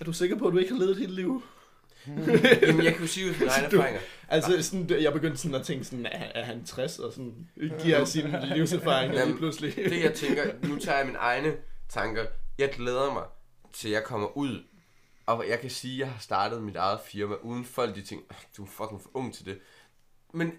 Er 0.00 0.04
du 0.04 0.12
sikker 0.12 0.38
på, 0.38 0.46
at 0.46 0.52
du 0.52 0.58
ikke 0.58 0.72
har 0.72 0.78
levet 0.78 0.90
et 0.90 0.98
helt 0.98 1.14
liv? 1.14 1.42
Jamen, 2.62 2.84
jeg 2.84 3.00
jo 3.00 3.06
sige 3.06 3.28
ud 3.28 3.34
fra 3.34 3.44
mine 3.44 3.66
erfaringer. 3.66 4.00
Altså, 4.28 4.62
sådan, 4.62 5.02
jeg 5.02 5.12
begyndte 5.12 5.38
sådan 5.38 5.54
at 5.54 5.66
tænke 5.66 5.84
sådan, 5.84 6.06
er, 6.06 6.24
er 6.34 6.44
han 6.44 6.64
60 6.64 6.98
og 6.98 7.12
sådan, 7.12 7.48
giver 7.82 8.04
sin 8.04 8.24
livserfaring 8.56 9.14
lige 9.14 9.36
pludselig. 9.36 9.76
det 9.76 10.02
jeg 10.02 10.14
tænker, 10.22 10.44
nu 10.68 10.78
tager 10.78 10.98
jeg 10.98 11.06
mine 11.06 11.18
egne 11.18 11.56
tanker. 11.88 12.26
Jeg 12.58 12.70
glæder 12.70 13.12
mig 13.12 13.24
til 13.72 13.90
jeg 13.90 14.04
kommer 14.04 14.36
ud, 14.36 14.64
og 15.26 15.48
jeg 15.48 15.60
kan 15.60 15.70
sige, 15.70 15.94
at 15.94 15.98
jeg 15.98 16.12
har 16.14 16.20
startet 16.20 16.62
mit 16.62 16.76
eget 16.76 17.00
firma, 17.06 17.34
uden 17.34 17.64
folk 17.64 17.94
de 17.94 18.02
tænker, 18.02 18.34
du 18.56 18.64
er 18.64 18.68
fucking 18.68 19.02
for 19.02 19.10
ung 19.14 19.34
til 19.34 19.44
det. 19.44 19.58
Men 20.34 20.52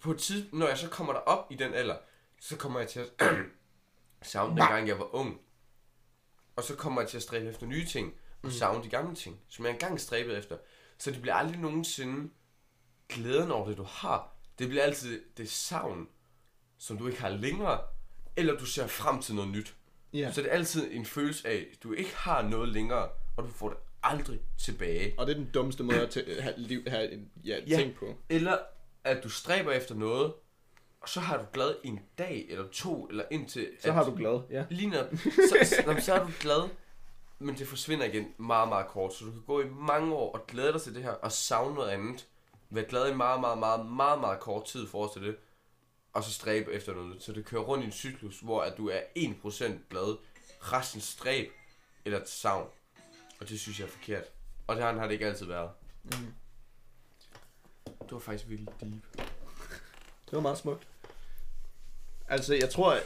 på 0.00 0.10
et 0.10 0.18
tid, 0.18 0.46
når 0.52 0.68
jeg 0.68 0.78
så 0.78 0.88
kommer 0.88 1.12
der 1.12 1.20
op 1.20 1.46
i 1.50 1.54
den 1.54 1.74
alder, 1.74 1.96
så 2.40 2.56
kommer 2.56 2.80
jeg 2.80 2.88
til 2.88 3.00
at 3.00 3.28
savne 4.22 4.60
dengang 4.60 4.88
jeg 4.88 4.98
var 4.98 5.14
ung. 5.14 5.40
Og 6.56 6.64
så 6.64 6.74
kommer 6.74 7.00
jeg 7.00 7.10
til 7.10 7.16
at 7.16 7.22
stræbe 7.22 7.48
efter 7.48 7.66
nye 7.66 7.86
ting, 7.86 8.14
og 8.42 8.48
mm. 8.48 8.50
savne 8.50 8.84
de 8.84 8.88
gamle 8.88 9.14
ting, 9.14 9.40
som 9.48 9.64
jeg 9.64 9.72
engang 9.72 10.00
stræbede 10.00 10.38
efter. 10.38 10.56
Så 10.98 11.10
det 11.10 11.20
bliver 11.20 11.34
aldrig 11.34 11.60
nogensinde 11.60 12.30
glæden 13.08 13.50
over 13.50 13.68
det, 13.68 13.76
du 13.76 13.82
har. 13.82 14.36
Det 14.58 14.68
bliver 14.68 14.82
altid 14.82 15.22
det 15.36 15.50
savn, 15.50 16.08
som 16.78 16.98
du 16.98 17.06
ikke 17.06 17.20
har 17.20 17.28
længere, 17.28 17.80
eller 18.36 18.56
du 18.56 18.66
ser 18.66 18.86
frem 18.86 19.22
til 19.22 19.34
noget 19.34 19.50
nyt. 19.50 19.74
Yeah. 20.14 20.34
Så 20.34 20.42
det 20.42 20.50
er 20.50 20.54
altid 20.54 20.88
en 20.92 21.06
følelse 21.06 21.48
af, 21.48 21.66
at 21.72 21.82
du 21.82 21.92
ikke 21.92 22.16
har 22.16 22.42
noget 22.42 22.68
længere, 22.68 23.08
og 23.36 23.44
du 23.44 23.48
får 23.48 23.68
det 23.68 23.78
aldrig 24.02 24.40
tilbage. 24.58 25.14
Og 25.18 25.26
det 25.26 25.32
er 25.32 25.36
den 25.36 25.50
dummeste 25.54 25.82
måde 25.82 26.00
at 26.00 26.18
have, 26.40 26.54
liv, 26.56 26.82
have 26.86 27.10
ja, 27.44 27.58
ja. 27.66 27.76
tænke 27.76 27.98
på. 27.98 28.14
Eller 28.28 28.58
at 29.04 29.24
du 29.24 29.28
stræber 29.28 29.72
efter 29.72 29.94
noget, 29.94 30.32
og 31.00 31.08
så 31.08 31.20
har 31.20 31.36
du 31.36 31.44
glad 31.52 31.74
en 31.84 32.00
dag 32.18 32.46
eller 32.48 32.68
to, 32.68 33.06
eller 33.06 33.24
indtil... 33.30 33.68
Så 33.80 33.92
har 33.92 34.04
du 34.04 34.16
glad, 34.16 34.40
ja. 34.50 34.64
Lige 34.70 34.90
når, 34.90 35.16
så, 35.50 35.56
så, 35.64 36.04
så 36.04 36.14
er 36.14 36.24
du 36.24 36.30
glad, 36.40 36.68
men 37.38 37.58
det 37.58 37.68
forsvinder 37.68 38.06
igen 38.06 38.34
meget, 38.38 38.68
meget 38.68 38.86
kort. 38.86 39.14
Så 39.14 39.24
du 39.24 39.30
kan 39.30 39.42
gå 39.46 39.60
i 39.60 39.68
mange 39.68 40.14
år 40.14 40.32
og 40.32 40.46
glæde 40.46 40.72
dig 40.72 40.82
til 40.82 40.94
det 40.94 41.02
her, 41.02 41.10
og 41.10 41.32
savne 41.32 41.74
noget 41.74 41.90
andet. 41.90 42.26
Være 42.70 42.84
glad 42.84 43.10
i 43.10 43.14
meget, 43.14 43.40
meget, 43.40 43.58
meget, 43.58 43.86
meget, 43.86 44.20
meget 44.20 44.40
kort 44.40 44.64
tid 44.64 44.88
for 44.88 45.08
til 45.08 45.22
det 45.22 45.36
og 46.12 46.24
så 46.24 46.32
stræbe 46.32 46.72
efter 46.72 46.94
noget. 46.94 47.22
Så 47.22 47.32
det 47.32 47.44
kører 47.44 47.62
rundt 47.62 47.84
i 47.84 47.86
en 47.86 47.92
cyklus, 47.92 48.40
hvor 48.40 48.62
at 48.62 48.76
du 48.76 48.88
er 48.88 49.00
1% 49.16 49.64
glad, 49.90 50.16
resten 50.60 51.00
stræb 51.00 51.52
eller 52.04 52.20
savn. 52.24 52.68
Og 53.40 53.48
det 53.48 53.60
synes 53.60 53.80
jeg 53.80 53.86
er 53.86 53.90
forkert. 53.90 54.24
Og 54.66 54.76
det 54.76 54.84
har 54.84 55.04
det 55.04 55.12
ikke 55.12 55.26
altid 55.26 55.46
været. 55.46 55.70
Mm. 56.04 56.34
Det 57.84 58.12
var 58.12 58.18
faktisk 58.18 58.48
virkelig 58.48 58.74
deep. 58.80 59.16
Det 60.24 60.32
var 60.32 60.40
meget 60.40 60.58
smukt. 60.58 60.88
Altså, 62.28 62.54
jeg 62.54 62.70
tror, 62.70 62.98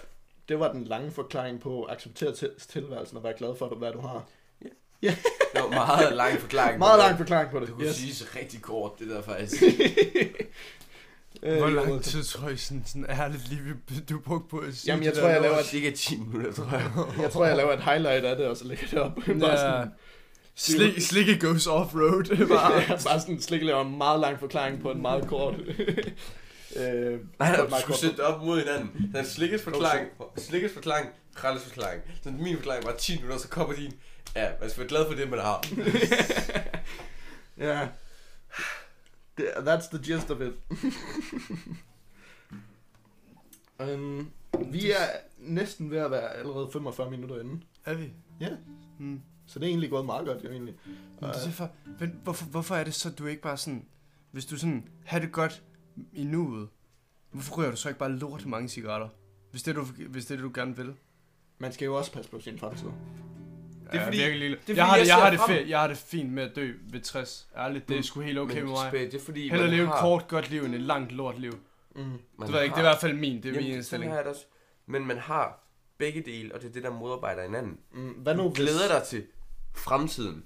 det 0.53 0.61
var 0.61 0.73
den 0.73 0.85
lange 0.85 1.11
forklaring 1.11 1.61
på 1.61 1.83
at 1.83 1.95
acceptere 1.95 2.33
til 2.33 2.51
tilværelsen 2.69 3.17
og 3.17 3.25
være 3.25 3.35
glad 3.39 3.57
for, 3.59 3.69
hvad 3.69 3.93
du 3.93 4.01
har. 4.01 4.25
Ja. 4.63 5.07
Yeah. 5.07 5.17
det 5.53 5.63
var 5.63 5.69
meget 5.69 6.17
lang 6.17 6.39
forklaring 6.41 6.79
Meget 6.79 6.99
lang 6.99 7.19
forklaring 7.19 7.51
på 7.51 7.61
det. 7.61 7.69
Du 7.69 7.75
kunne 7.75 7.87
yes. 7.87 7.97
sige 7.97 8.15
så 8.15 8.25
rigtig 8.37 8.63
kort, 8.63 8.99
det 8.99 9.09
der 9.09 9.23
faktisk. 9.23 9.63
Øh, 11.43 11.59
Hvor 11.59 11.69
lang 11.69 12.03
tid 12.03 12.25
tror 12.25 12.49
I 12.49 12.57
sådan, 12.57 12.83
sådan 12.87 13.07
ærligt 13.09 13.49
lige 13.49 13.61
du 14.11 14.19
brugte 14.19 14.49
på 14.51 14.59
at 14.59 14.75
sige 14.75 14.93
Jamen, 14.93 15.05
jeg 15.05 15.15
tror, 15.15 15.29
jeg 15.29 15.41
laver 15.41 15.59
et... 15.59 15.75
Ikke 15.75 15.91
10 15.91 16.17
minutter, 16.17 16.53
tror 16.53 16.71
jeg. 16.73 16.91
jeg 17.23 17.31
tror, 17.31 17.47
jeg 17.47 17.57
laver 17.57 17.73
et 17.73 17.81
highlight 17.81 18.25
af 18.25 18.37
det, 18.37 18.47
og 18.47 18.57
så 18.57 18.65
lægger 18.65 18.87
det 18.87 18.99
op. 18.99 19.19
Ja. 19.29 19.33
bare 19.33 19.57
sådan, 19.57 19.89
Slik, 20.55 21.01
slikke 21.01 21.39
goes 21.39 21.67
off-road. 21.67 22.49
bare, 22.49 22.73
ja, 22.73 22.89
bare 22.89 23.21
sådan, 23.21 23.41
slikke 23.41 23.67
laver 23.67 23.85
en 23.85 23.99
meget 23.99 24.21
lang 24.21 24.41
forklaring 24.41 24.83
på 24.83 24.91
en 24.91 25.03
meget 25.03 25.29
kort... 25.29 25.55
øh, 26.77 27.21
Nej, 27.39 27.57
du 27.57 27.75
skulle 27.81 27.99
sætte 27.99 28.21
op 28.27 28.43
mod 28.43 28.59
hinanden. 28.59 29.11
Den 29.15 29.25
slikkes 29.25 29.63
forklaring, 29.63 30.09
slikkes 30.37 30.73
forklaring, 30.73 31.09
Kralles 31.35 31.63
forklaring. 31.63 32.03
Så 32.23 32.31
min 32.31 32.57
forklaring 32.57 32.85
var 32.85 32.95
10 32.99 33.17
minutter, 33.17 33.39
så 33.39 33.49
kommer 33.49 33.75
din. 33.75 33.93
Ja, 34.37 34.51
man 34.61 34.71
skal 34.71 34.81
være 34.81 34.89
glad 34.89 35.07
for 35.07 35.15
det, 35.15 35.31
man 35.31 35.39
har. 35.39 35.65
ja. 37.67 37.89
That's 39.41 39.89
the 39.97 39.99
gist 40.05 40.31
of 40.31 40.41
it. 40.41 40.55
um, 43.95 44.31
vi 44.73 44.91
er 44.91 45.07
næsten 45.39 45.91
ved 45.91 45.99
at 45.99 46.11
være 46.11 46.35
allerede 46.35 46.69
45 46.73 47.11
minutter 47.11 47.41
inde. 47.41 47.61
Er 47.85 47.95
vi? 47.95 48.13
Ja. 48.41 48.49
Hmm. 48.99 49.23
Så 49.47 49.59
det 49.59 49.67
er 49.67 49.71
egentlig 49.71 49.91
gået 49.91 50.07
meget 50.07 50.27
godt, 50.27 50.45
jo 50.45 50.51
egentlig. 50.51 50.75
Men, 51.21 51.31
det 51.31 51.47
er 51.47 51.51
for, 51.51 51.71
men 52.01 52.21
hvorfor, 52.23 52.45
hvorfor 52.45 52.75
er 52.77 52.85
det 52.85 52.95
så, 52.95 53.11
du 53.11 53.27
ikke 53.27 53.43
bare 53.43 53.57
sådan... 53.57 53.87
Hvis 54.31 54.47
du 54.47 54.59
sådan 54.59 54.89
har 55.05 55.19
det 55.19 55.33
godt 55.33 55.63
i 56.13 56.25
nuet, 56.25 56.69
hvorfor 57.31 57.57
ryger 57.57 57.71
du 57.71 57.77
så 57.77 57.89
ikke 57.89 57.99
bare 57.99 58.13
lort 58.13 58.47
mange 58.47 58.69
cigaretter? 58.69 59.09
Hvis 59.51 59.63
det 59.63 59.77
er 59.77 59.81
du, 59.81 59.85
hvis 59.85 60.27
det 60.27 60.39
er, 60.39 60.43
du 60.43 60.51
gerne 60.55 60.77
vil. 60.77 60.95
Man 61.59 61.73
skal 61.73 61.85
jo 61.87 61.97
også 61.97 62.13
passe 62.13 62.31
på 62.31 62.41
sin 62.41 62.59
fremtid. 62.59 62.89
Det 63.93 64.01
er 64.01 64.05
fordi, 64.05 64.19
ja, 64.19 64.29
virkelig 64.29 64.51
det 64.51 64.57
er 64.57 64.59
fordi 64.67 64.79
jeg, 64.79 64.87
har 64.87 64.99
det, 64.99 65.07
jeg, 65.09 65.17
har 65.17 65.31
det 65.31 65.39
fe- 65.39 65.69
jeg 65.69 65.81
har 65.81 65.87
det 65.87 65.97
fint 65.97 66.33
med 66.33 66.43
at 66.43 66.57
dø 66.57 66.73
ved 66.91 67.01
60. 67.01 67.49
Ærligt, 67.57 67.89
det 67.89 67.95
er 67.95 67.99
mm. 67.99 68.03
sgu 68.03 68.21
helt 68.21 68.39
okay 68.39 68.55
men, 68.55 68.65
med 68.65 68.73
mig. 68.73 68.93
Det 68.93 69.15
er 69.15 69.21
fordi, 69.25 69.49
Heller 69.49 69.67
leve 69.67 69.87
har... 69.87 69.95
et 69.95 70.01
kort, 70.01 70.29
godt 70.29 70.51
liv 70.51 70.63
end 70.63 70.75
et 70.75 70.81
langt 70.81 71.13
lort 71.13 71.39
liv. 71.39 71.53
Mm. 71.97 72.03
Det, 72.41 72.53
ved 72.53 72.63
ikke, 72.63 72.75
det 72.75 72.77
er 72.77 72.79
i 72.79 72.83
hvert 72.83 73.01
fald 73.01 73.15
min, 73.17 73.37
det 73.37 73.45
er 73.45 73.49
Jamen, 73.49 73.65
min 73.65 73.75
indstilling. 73.75 74.13
Det 74.13 74.21
også. 74.21 74.45
Men 74.87 75.07
man 75.07 75.19
har 75.19 75.63
begge 75.99 76.23
dele, 76.23 76.55
og 76.55 76.61
det 76.61 76.69
er 76.69 76.73
det, 76.73 76.83
der 76.83 76.91
modarbejder 76.91 77.43
hinanden. 77.43 77.79
Mm. 77.93 78.09
Hvad 78.09 78.35
nu, 78.35 78.43
du 78.43 78.53
glæder 78.55 78.89
dig 78.89 79.03
til 79.03 79.27
fremtiden. 79.75 80.45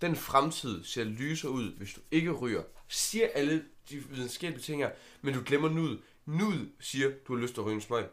Den 0.00 0.16
fremtid 0.16 0.84
ser 0.84 1.04
lyser 1.04 1.48
ud, 1.48 1.76
hvis 1.76 1.92
du 1.92 2.00
ikke 2.10 2.32
ryger. 2.32 2.62
Siger 2.88 3.28
alle 3.34 3.64
de 3.90 3.96
videnskabelige 3.96 4.62
ting 4.62 4.82
her, 4.82 4.90
men 5.22 5.34
du 5.34 5.40
glemmer 5.46 5.68
nud. 5.68 5.98
Nud 6.26 6.68
siger, 6.80 7.10
du 7.28 7.34
har 7.34 7.42
lyst 7.42 7.54
til 7.54 7.60
at 7.60 7.66
ryge 7.66 7.74
en 7.74 7.80
smøg. 7.80 8.04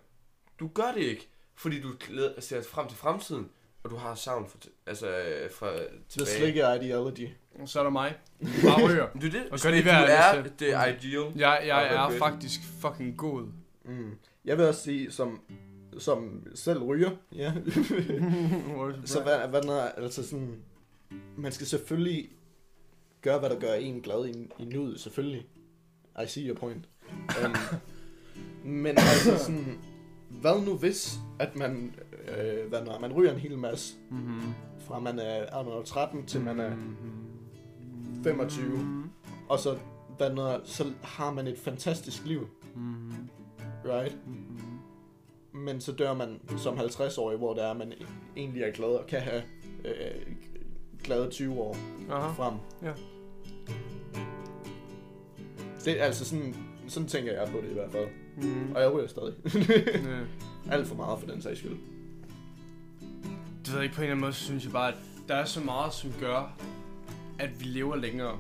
Du 0.60 0.68
gør 0.68 0.92
det 0.92 1.02
ikke, 1.02 1.30
fordi 1.56 1.82
du 1.82 1.92
glæder, 2.00 2.42
ser 2.42 2.64
frem 2.64 2.88
til 2.88 2.98
fremtiden 2.98 3.50
og 3.84 3.92
du 3.92 3.96
har 3.96 4.16
savn 4.16 4.48
for, 4.48 4.58
altså, 4.86 5.08
fra 5.52 5.68
tilbage. 6.10 6.26
The 6.26 6.26
slikke 6.26 6.64
ideology. 6.82 7.28
Så 7.66 7.80
er 7.80 7.84
der 7.84 7.92
mig. 7.92 8.16
Bare 8.64 8.88
ryger. 8.88 9.08
du 9.22 9.26
er 9.26 9.32
det. 9.32 9.44
Og 9.52 9.60
gør 9.64 9.72
det, 9.72 9.84
du 9.84 9.90
er 9.90 10.44
det 10.60 11.04
ideal. 11.04 11.32
Jeg, 11.36 11.64
jeg 11.66 11.94
er 11.94 12.18
faktisk 12.18 12.62
fucking 12.82 13.18
god. 13.18 13.48
Mm. 13.86 14.12
Jeg 14.46 14.58
vil 14.58 14.66
også 14.66 14.84
sige, 14.84 15.12
som, 15.12 15.42
som 15.98 16.48
selv 16.56 16.84
ryger, 16.84 17.12
ja. 17.36 17.54
så 19.06 19.24
hvad, 19.24 19.48
hvad 19.48 19.62
der, 19.62 19.84
altså 19.84 20.28
sådan, 20.28 20.62
man 21.38 21.52
skal 21.52 21.68
selvfølgelig 21.68 22.30
gøre, 23.22 23.40
hvad 23.40 23.50
der 23.50 23.60
gør 23.60 23.74
en 23.74 24.02
glad 24.02 24.26
i, 24.26 24.32
i 24.60 24.66
nuet, 24.66 25.00
selvfølgelig. 25.00 25.46
I 26.24 26.28
see 26.28 26.48
your 26.48 26.58
point. 26.58 26.90
Um, 27.46 27.56
men 28.84 28.98
altså 28.98 29.38
sådan, 29.38 29.80
hvad 30.30 30.66
nu 30.66 30.78
hvis, 30.78 31.20
at 31.40 31.56
man, 31.56 31.96
øh, 32.28 32.70
hvad 32.70 32.82
når, 32.82 33.00
man 33.00 33.14
ryger 33.14 33.32
en 33.34 33.40
hel 33.40 33.58
masse, 33.58 33.96
mm-hmm. 34.10 34.54
fra 34.80 35.00
man 35.00 35.20
er, 35.20 35.24
er 35.24 35.82
13 35.86 36.26
til 36.26 36.42
man 36.42 36.60
er 36.60 36.76
25, 38.24 38.66
mm-hmm. 38.66 39.10
og 39.50 39.60
så, 39.60 39.78
hvad 40.18 40.30
når, 40.30 40.62
så 40.64 40.92
har 41.04 41.34
man 41.34 41.48
et 41.48 41.58
fantastisk 41.58 42.26
liv. 42.26 42.48
Mm-hmm. 42.76 43.30
Right? 43.86 44.18
Mm-hmm. 44.28 44.80
Men 45.54 45.82
så 45.82 45.92
dør 45.92 46.14
man 46.14 46.42
som 46.58 46.80
50-årig, 46.80 47.38
hvor 47.38 47.54
det 47.54 47.64
er, 47.64 47.74
man 47.74 47.94
egentlig 48.38 48.64
er 48.64 48.72
glad 48.72 48.90
og 48.90 49.08
kan 49.08 49.22
have 49.22 49.44
øh, 49.86 50.22
glade 51.04 51.30
20 51.30 51.60
år 51.60 51.78
Aha. 52.10 52.32
frem. 52.32 52.54
Ja. 52.84 52.94
Det 55.86 56.02
er 56.02 56.06
altså 56.06 56.26
sådan, 56.26 56.56
sådan 56.88 57.10
tænker 57.10 57.32
jeg 57.32 57.48
på 57.52 57.58
det 57.64 57.70
i 57.70 57.74
hvert 57.74 57.92
fald. 57.92 58.08
Mm. 58.38 58.72
Og 58.76 58.82
jeg 58.82 58.94
ryger 58.94 59.08
stadig. 59.08 59.34
Ja. 60.70 60.76
Alt 60.76 60.88
for 60.88 60.96
meget 60.96 61.20
for 61.20 61.28
den 61.28 61.42
sags 61.42 61.60
skyld. 61.60 61.78
Det 63.66 63.68
ved 63.72 63.76
jeg 63.76 63.84
ikke, 63.84 63.96
på 63.96 64.02
en 64.02 64.04
eller 64.06 64.12
anden 64.12 64.22
måde, 64.22 64.34
synes 64.34 64.64
jeg 64.64 64.72
bare, 64.74 64.88
at 64.92 64.98
der 65.28 65.36
er 65.36 65.46
så 65.46 65.60
meget, 65.60 65.94
som 65.94 66.12
gør, 66.20 66.58
at 67.40 67.60
vi 67.60 67.66
lever 67.66 67.96
længere. 67.96 68.38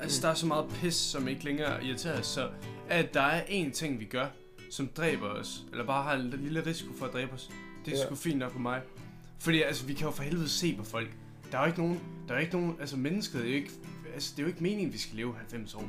Altså, 0.00 0.18
Mm. 0.20 0.22
der 0.22 0.28
er 0.28 0.34
så 0.34 0.46
meget 0.46 0.66
pis, 0.68 0.94
som 0.94 1.28
ikke 1.28 1.44
længere 1.44 1.84
irriterer 1.84 2.20
os, 2.20 2.26
så 2.26 2.48
at 2.88 3.14
der 3.14 3.20
er 3.22 3.42
én 3.44 3.70
ting, 3.72 4.00
vi 4.00 4.04
gør, 4.04 4.26
som 4.70 4.88
dræber 4.96 5.26
os, 5.28 5.64
eller 5.72 5.86
bare 5.86 6.02
har 6.02 6.14
en 6.14 6.30
lille 6.42 6.66
risiko 6.66 6.92
for 6.98 7.06
at 7.06 7.12
dræbe 7.12 7.32
os, 7.32 7.50
det 7.84 7.92
er 7.94 7.98
Ja. 7.98 8.04
sgu 8.06 8.14
fint 8.14 8.38
nok 8.38 8.52
på 8.52 8.58
mig. 8.58 8.80
Fordi 9.38 9.62
altså, 9.62 9.86
vi 9.86 9.94
kan 9.94 10.06
jo 10.06 10.10
for 10.10 10.22
helvede 10.22 10.48
se 10.48 10.76
på 10.76 10.84
folk. 10.84 11.08
Der 11.52 11.58
er 11.58 11.62
jo 11.62 11.66
ikke 11.66 11.78
nogen, 11.78 12.00
der 12.28 12.34
er 12.34 12.38
jo 12.38 12.44
ikke 12.44 12.56
nogen, 12.56 12.76
altså 12.80 12.96
mennesket 12.96 13.40
er 13.40 13.48
jo 13.48 13.54
ikke, 13.54 13.70
altså 14.18 14.32
det 14.36 14.38
er 14.38 14.42
jo 14.42 14.48
ikke 14.48 14.62
meningen, 14.62 14.86
at 14.86 14.92
vi 14.92 14.98
skal 14.98 15.16
leve 15.16 15.34
90 15.36 15.74
år. 15.74 15.84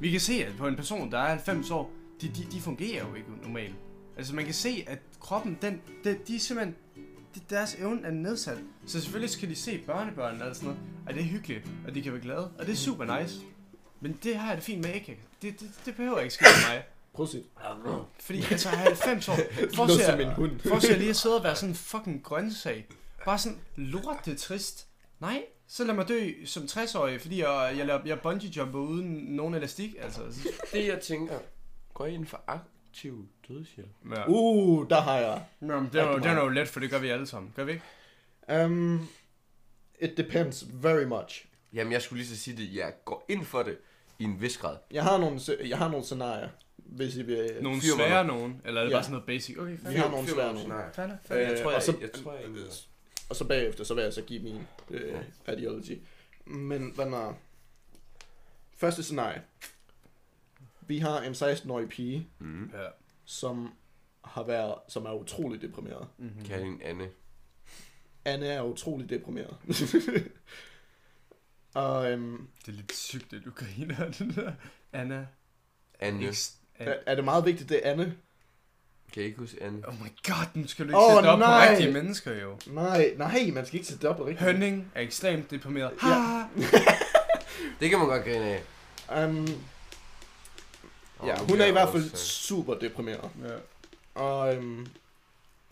Vi 0.00 0.10
kan 0.10 0.20
se, 0.20 0.44
at 0.44 0.56
på 0.56 0.66
en 0.66 0.76
person, 0.76 1.12
der 1.12 1.18
er 1.18 1.28
90 1.28 1.70
år, 1.70 1.90
de, 2.20 2.28
de, 2.28 2.46
de 2.52 2.60
fungerer 2.60 3.08
jo 3.08 3.14
ikke 3.14 3.28
normalt. 3.42 3.74
Altså 4.16 4.34
man 4.34 4.44
kan 4.44 4.54
se, 4.54 4.84
at 4.86 4.98
kroppen, 5.20 5.58
den, 5.62 5.80
de, 6.04 6.18
de 6.26 6.36
er 6.36 6.40
simpelthen, 6.40 6.76
de, 7.34 7.40
deres 7.50 7.74
evne 7.74 8.06
er 8.06 8.10
nedsat. 8.10 8.58
Så 8.86 9.00
selvfølgelig 9.00 9.30
skal 9.30 9.48
de 9.48 9.56
se 9.56 9.78
børnebørn 9.78 10.34
eller 10.34 10.52
sådan 10.52 10.66
noget, 10.66 10.80
og 11.06 11.14
det 11.14 11.20
er 11.20 11.26
hyggeligt, 11.26 11.70
og 11.86 11.94
de 11.94 12.02
kan 12.02 12.12
være 12.12 12.22
glade, 12.22 12.50
og 12.58 12.66
det 12.66 12.72
er 12.72 12.76
super 12.76 13.20
nice. 13.20 13.34
Men 14.00 14.18
det 14.22 14.36
har 14.36 14.48
jeg 14.48 14.56
det 14.56 14.64
fint 14.64 14.84
med 14.84 14.94
ikke. 14.94 15.18
Det, 15.42 15.60
det, 15.60 15.70
det 15.86 15.96
behøver 15.96 16.20
ikke 16.20 16.34
ske 16.34 16.44
for 16.44 16.72
mig. 16.72 16.84
Prosit. 17.12 17.44
Fordi 18.20 18.44
altså, 18.50 18.68
jeg 18.70 18.80
er 18.80 18.84
90 18.84 19.28
år. 19.28 19.36
Forestil 19.76 20.04
som 20.04 20.20
en 20.20 20.32
hund. 20.32 20.60
forestil 20.60 20.98
lige 20.98 21.10
at 21.10 21.16
sidde 21.16 21.36
og 21.36 21.44
være 21.44 21.56
sådan 21.56 21.68
en 21.68 21.74
fucking 21.74 22.22
grøntsag. 22.22 22.86
Bare 23.24 23.38
sådan 23.38 23.58
lorte 23.76 24.34
trist. 24.34 24.86
Nej, 25.20 25.42
så 25.66 25.84
lad 25.84 25.94
mig 25.94 26.08
dø 26.08 26.30
som 26.44 26.62
60-årig, 26.62 27.20
fordi 27.20 27.40
jeg, 27.40 27.74
jeg, 27.78 28.00
jeg 28.06 28.20
bungee 28.20 28.50
jumper 28.56 28.78
uden 28.78 29.06
nogen 29.12 29.54
elastik. 29.54 29.94
Altså, 30.00 30.20
Det 30.72 30.86
jeg 30.86 31.00
tænker, 31.00 31.38
går 31.94 32.06
I 32.06 32.14
ind 32.14 32.26
for 32.26 32.40
aktiv 32.46 33.28
dødshjælp? 33.48 33.88
ja. 34.10 34.24
Uh, 34.28 34.88
der 34.90 35.00
har 35.00 35.16
jeg. 35.18 35.42
Nå, 35.60 35.80
men 35.80 35.90
det 35.92 36.00
er, 36.00 36.08
jo, 36.10 36.18
det 36.18 36.26
er 36.26 36.42
jo 36.42 36.48
let, 36.48 36.68
for 36.68 36.80
det 36.80 36.90
gør 36.90 36.98
vi 36.98 37.08
alle 37.08 37.26
sammen. 37.26 37.52
Gør 37.56 37.64
vi 37.64 37.72
ikke? 37.72 38.64
Um, 38.64 39.08
it 40.00 40.16
depends 40.16 40.64
very 40.82 41.04
much. 41.04 41.46
Jamen, 41.72 41.92
jeg 41.92 42.02
skulle 42.02 42.22
lige 42.22 42.36
så 42.36 42.42
sige 42.42 42.56
det. 42.56 42.74
Jeg 42.74 42.92
går 43.04 43.24
ind 43.28 43.44
for 43.44 43.62
det 43.62 43.78
i 44.18 44.24
en 44.24 44.40
vis 44.40 44.58
grad. 44.58 44.76
Jeg 44.90 45.02
har 45.02 45.18
nogle, 45.18 45.40
jeg 45.68 45.78
har 45.78 45.88
nogle 45.88 46.04
scenarier, 46.04 46.48
hvis 46.76 47.16
I 47.16 47.22
vil... 47.22 47.50
Nogle 47.60 47.80
fyr 47.80 47.96
mig 47.96 48.06
svære 48.06 48.24
nogen, 48.26 48.60
eller 48.64 48.80
er 48.80 48.84
det 48.84 48.90
Ja. 48.90 48.96
bare 48.96 49.02
sådan 49.02 49.12
noget 49.12 49.26
basic? 49.26 49.58
Okay, 49.58 49.70
Vi 49.72 49.76
fair. 49.84 49.96
har 49.98 50.10
nogle 50.10 50.28
svære 50.28 50.52
nogle. 50.54 50.68
Nej. 50.68 50.92
Fair 50.92 51.06
nok, 51.06 51.16
Øh, 51.22 51.28
fair 51.28 51.38
nok. 51.38 51.48
Jeg 51.50 51.62
tror, 51.62 51.70
jeg- 51.70 51.76
og 51.76 51.82
så, 51.82 51.94
jeg 52.00 52.12
tror, 52.12 52.32
jeg 52.32 52.44
gider. 52.54 52.70
Og 53.34 53.38
så 53.38 53.44
bagefter, 53.44 53.84
så 53.84 53.94
vil 53.94 54.02
jeg 54.02 54.12
så 54.12 54.22
give 54.22 54.42
min 54.42 54.62
øh, 54.90 55.22
ideology. 55.52 55.98
Men 56.44 56.90
hvad 56.94 57.06
når... 57.06 57.38
Første 58.76 59.02
scenarie. 59.02 59.42
Vi 60.80 60.98
har 60.98 61.20
en 61.20 61.32
16-årig 61.32 61.88
pige, 61.88 62.28
Mm. 62.38 62.70
Som 63.24 63.74
har 64.24 64.42
været, 64.42 64.74
som 64.88 65.06
er 65.06 65.12
utrolig 65.12 65.62
deprimeret. 65.62 66.08
Mm-hmm. 66.18 66.44
Kan 66.44 66.58
hende 66.64 66.84
Anne. 66.84 67.10
Anne 68.24 68.46
er 68.46 68.62
utrolig 68.62 69.10
deprimeret. 69.10 69.56
og 71.74 72.12
øhm, 72.12 72.48
Det 72.66 72.68
er 72.68 72.76
lidt 72.76 72.94
sygt, 72.94 73.32
at 73.32 73.44
du 73.44 73.50
griner 73.50 74.10
den 74.10 74.30
der. 74.30 74.52
Anna. 74.92 75.26
Anne. 76.00 76.32
X, 76.32 76.52
er, 76.74 76.94
er 77.06 77.14
det 77.14 77.24
meget 77.24 77.44
vigtigt, 77.44 77.68
det 77.68 77.86
er 77.86 77.90
Anne? 77.90 78.16
Kan 79.14 79.22
I 79.22 79.26
ikke 79.26 79.38
huske 79.38 79.56
Anne? 79.62 79.88
Oh 79.88 79.94
my 79.94 80.08
god, 80.26 80.46
nu 80.54 80.66
skal 80.68 80.84
du 80.84 80.90
ikke 80.90 80.98
Åh, 80.98 81.04
oh, 81.10 81.14
sætte 81.16 81.28
op 81.28 81.38
nej. 81.38 81.66
på 81.66 81.70
rigtige 81.72 81.92
mennesker 81.92 82.40
jo. 82.42 82.58
Nej, 82.66 83.14
nej, 83.16 83.50
man 83.52 83.66
skal 83.66 83.74
ikke 83.78 83.86
sætte 83.88 84.02
det 84.02 84.10
op 84.10 84.16
på 84.16 84.22
rigtigt. 84.26 84.40
Hønning 84.44 84.92
er 84.94 85.00
ekstremt 85.00 85.50
deprimeret. 85.50 85.90
Ja. 86.02 86.08
Ha! 86.08 86.42
Det 87.80 87.90
kan 87.90 87.98
man 87.98 88.08
godt 88.08 88.24
grine 88.24 88.44
af. 88.44 88.62
Um, 89.28 89.46
ja, 91.26 91.36
hun 91.38 91.50
er 91.60 91.62
i 91.62 91.64
jeg 91.64 91.72
hvert 91.72 91.88
fald 91.92 92.12
også, 92.12 92.26
super 92.26 92.74
deprimeret. 92.74 93.30
Ja. 93.44 93.54
Og 94.20 94.54
øhm, 94.54 94.86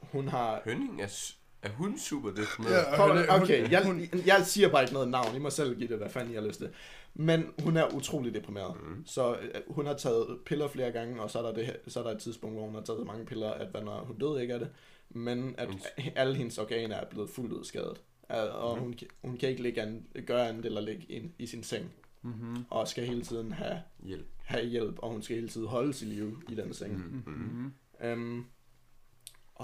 hun 0.01 0.28
har... 0.28 0.61
Hønning 0.64 1.03
er, 1.03 1.07
s- 1.09 1.36
er 1.62 1.68
hun 1.70 1.98
super 1.98 2.30
det 2.30 2.44
Ja. 2.70 3.42
Okay, 3.42 3.70
jeg, 3.70 3.84
hun- 3.86 4.00
jeg 4.26 4.42
siger 4.46 4.68
bare 4.68 4.82
ikke 4.82 4.92
noget 4.94 5.08
navn. 5.08 5.36
I 5.36 5.38
må 5.38 5.50
selv 5.50 5.76
give 5.76 5.88
det, 5.88 5.96
hvad 5.98 6.10
fanden 6.10 6.32
I 6.32 6.34
har 6.34 6.42
lyst 6.46 6.58
til. 6.60 6.68
Men 7.14 7.46
hun 7.62 7.76
er 7.76 7.94
utrolig 7.94 8.34
deprimeret. 8.34 8.74
Mm. 8.82 9.06
Så 9.06 9.32
øh, 9.34 9.60
hun 9.68 9.86
har 9.86 9.94
taget 9.94 10.38
piller 10.46 10.68
flere 10.68 10.90
gange, 10.92 11.22
og 11.22 11.30
så 11.30 11.38
er 11.38 11.42
der, 11.42 11.52
det, 11.54 11.76
så 11.92 12.00
er 12.00 12.04
der 12.04 12.10
et 12.10 12.18
tidspunkt, 12.22 12.56
hvor 12.56 12.64
hun 12.66 12.74
har 12.74 12.82
taget 12.82 12.98
så 13.00 13.04
mange 13.04 13.26
piller, 13.26 13.50
at 13.50 13.68
hvad 13.68 13.80
når 13.82 14.04
hun 14.04 14.18
døde 14.18 14.42
ikke 14.42 14.54
af 14.54 14.60
det. 14.60 14.68
Men 15.10 15.54
at 15.58 15.68
Hendes- 15.68 16.12
alle 16.16 16.34
hendes 16.34 16.58
organer 16.58 16.96
er 16.96 17.04
blevet 17.10 17.30
fuldt 17.30 17.52
ud 17.52 17.64
skadet. 17.64 18.00
Øh, 18.32 18.36
Og 18.64 18.74
Mhm. 18.76 18.84
hun, 18.84 18.92
kan- 18.92 19.08
hun 19.24 19.36
kan 19.36 19.48
ikke 19.48 19.62
ligge 19.62 19.82
an, 19.82 20.06
gøre 20.26 20.48
andet 20.48 20.64
eller 20.66 20.80
ligge 20.80 21.06
ind 21.08 21.30
i 21.38 21.46
sin 21.46 21.62
seng. 21.62 21.90
Mm-hmm. 22.22 22.64
Og 22.70 22.88
skal 22.88 23.06
hele 23.06 23.22
tiden 23.22 23.52
have, 23.52 23.78
Hjælp. 24.04 24.26
have 24.44 24.64
hjælp, 24.66 24.98
og 24.98 25.10
hun 25.10 25.22
skal 25.22 25.36
hele 25.36 25.48
tiden 25.48 25.66
holdes 25.66 26.02
i 26.02 26.04
live 26.04 26.36
i 26.48 26.54
den 26.54 26.74
seng. 26.74 26.92
Mm. 26.96 27.22
Mm. 27.26 27.32
Mm-hmm. 27.32 27.72
Øhm, 28.04 28.44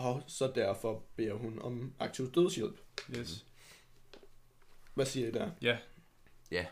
og 0.04 0.22
så 0.26 0.52
derfor 0.54 1.04
beder 1.16 1.34
hun 1.34 1.58
om 1.62 1.92
aktiv 1.98 2.32
dødshjælp. 2.32 2.80
Yes. 3.18 3.46
Hvad 4.94 5.06
siger 5.06 5.28
I 5.28 5.30
der? 5.30 5.50
Ja. 5.62 5.78
Ja. 6.50 6.66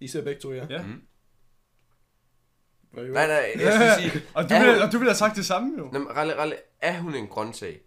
I 0.00 0.08
ser 0.08 0.24
begge 0.24 0.40
to, 0.40 0.52
ja? 0.52 0.66
Ja. 0.70 0.82
Mm. 0.82 1.02
Er 2.96 3.02
Nej, 3.02 3.26
nej, 3.26 3.52
jeg 3.64 3.72
skal 3.98 4.10
sige, 4.10 4.22
Og 4.34 4.48
du, 4.48 4.54
Er 4.54 4.58
ville, 4.58 4.74
hun- 4.74 4.82
og 4.82 4.92
du 4.92 4.98
ville 4.98 5.10
have 5.10 5.16
sagt 5.16 5.36
det 5.36 5.46
samme 5.46 5.78
jo. 5.78 5.90
Nå, 5.92 5.98
men 5.98 6.08
Ralle, 6.16 6.36
Ralle, 6.36 6.56
er 6.80 6.98
hun 7.00 7.14
en 7.14 7.26
grøntsag? 7.28 7.80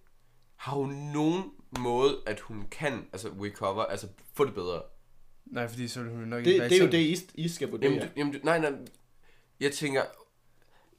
Har 0.55 0.71
hun 0.75 0.89
nogen 0.93 1.43
måde, 1.79 2.21
at 2.27 2.39
hun 2.39 2.67
kan 2.71 3.07
altså 3.13 3.27
recover, 3.41 3.83
altså 3.83 4.07
få 4.33 4.45
det 4.45 4.53
bedre? 4.53 4.81
Nej, 5.45 5.67
fordi 5.67 5.87
så 5.87 5.99
ville 6.03 6.15
hun 6.15 6.27
nok 6.27 6.45
Det, 6.45 6.51
ikke 6.51 6.69
det 6.69 6.77
er 6.77 6.85
jo 6.85 6.91
det, 6.91 6.97
I, 6.99 7.41
I 7.45 7.49
skal 7.49 7.69
vurdere. 7.69 7.89
Jamen, 7.91 8.07
du- 8.07 8.13
jamen, 8.17 8.33
du- 8.33 8.39
nej, 8.43 8.59
nej. 8.59 8.73
Jeg 9.59 9.71
tænker, 9.71 10.03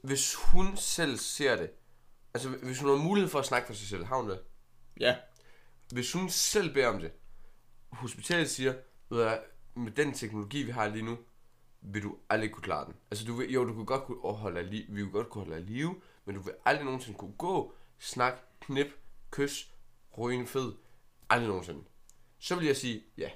hvis 0.02 0.34
hun 0.34 0.76
selv 0.76 1.16
ser 1.16 1.56
det, 1.56 1.70
altså 2.34 2.48
hvis 2.48 2.80
hun 2.80 2.88
har 2.88 2.96
mulighed 2.96 3.30
for 3.30 3.38
at 3.38 3.46
snakke 3.46 3.66
for 3.66 3.74
sig 3.74 3.88
selv, 3.88 4.04
har 4.04 4.16
hun 4.16 4.30
det? 4.30 4.40
Ja. 5.00 5.16
Hvis 5.92 6.12
hun 6.12 6.28
selv 6.30 6.74
beder 6.74 6.86
om 6.88 7.00
det, 7.00 7.12
hospitalet 7.92 8.50
siger, 8.50 8.74
ved 9.08 9.22
hvad, 9.24 9.38
med 9.74 9.92
den 9.92 10.12
teknologi, 10.14 10.62
vi 10.62 10.70
har 10.70 10.88
lige 10.88 11.02
nu, 11.04 11.18
vil 11.80 12.02
du 12.02 12.16
aldrig 12.30 12.50
kunne 12.52 12.62
klare 12.62 12.84
den. 12.86 12.94
Altså, 13.10 13.26
du 13.26 13.34
vil, 13.34 13.52
jo, 13.52 13.64
du 13.64 13.74
kunne 13.74 13.86
godt 13.86 14.04
kunne 14.04 14.32
holde 14.32 14.60
af 14.60 14.64
li- 14.64 14.92
vi 14.94 15.02
kunne 15.02 15.12
godt 15.12 15.30
kunne 15.30 15.44
holde 15.44 15.66
live, 15.66 16.00
men 16.24 16.34
du 16.34 16.40
vil 16.42 16.54
aldrig 16.64 16.84
nogensinde 16.84 17.18
kunne 17.18 17.32
gå, 17.38 17.74
snak, 17.98 18.34
knip, 18.60 18.86
kys, 19.30 19.70
ryge 20.18 20.38
en 20.40 20.46
fed. 20.46 20.72
Aldrig 21.30 21.48
nogensinde. 21.48 21.84
Så 22.38 22.56
vil 22.56 22.66
jeg 22.66 22.76
sige, 22.76 23.02
ja, 23.18 23.30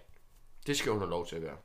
det 0.66 0.76
skal 0.76 0.92
hun 0.92 1.00
have 1.00 1.10
lov 1.10 1.26
til 1.26 1.36
at 1.36 1.42
gøre. 1.42 1.56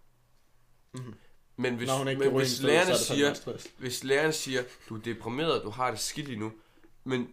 Mhm. 0.93 1.13
Men 1.55 1.75
hvis, 1.75 1.88
Når 1.88 1.97
hun 1.97 2.07
ikke 2.07 2.19
men 2.19 2.36
hvis 2.36 2.59
er 2.59 2.65
lærerne 2.67 2.97
siger, 2.97 3.59
hvis 3.77 4.03
læreren 4.03 4.34
siger, 4.34 4.63
du 4.89 4.95
er 4.97 5.01
deprimeret, 5.01 5.63
du 5.63 5.69
har 5.69 5.91
det 5.91 5.99
skidt 5.99 6.27
lige 6.27 6.39
nu, 6.39 6.51
men 7.10 7.28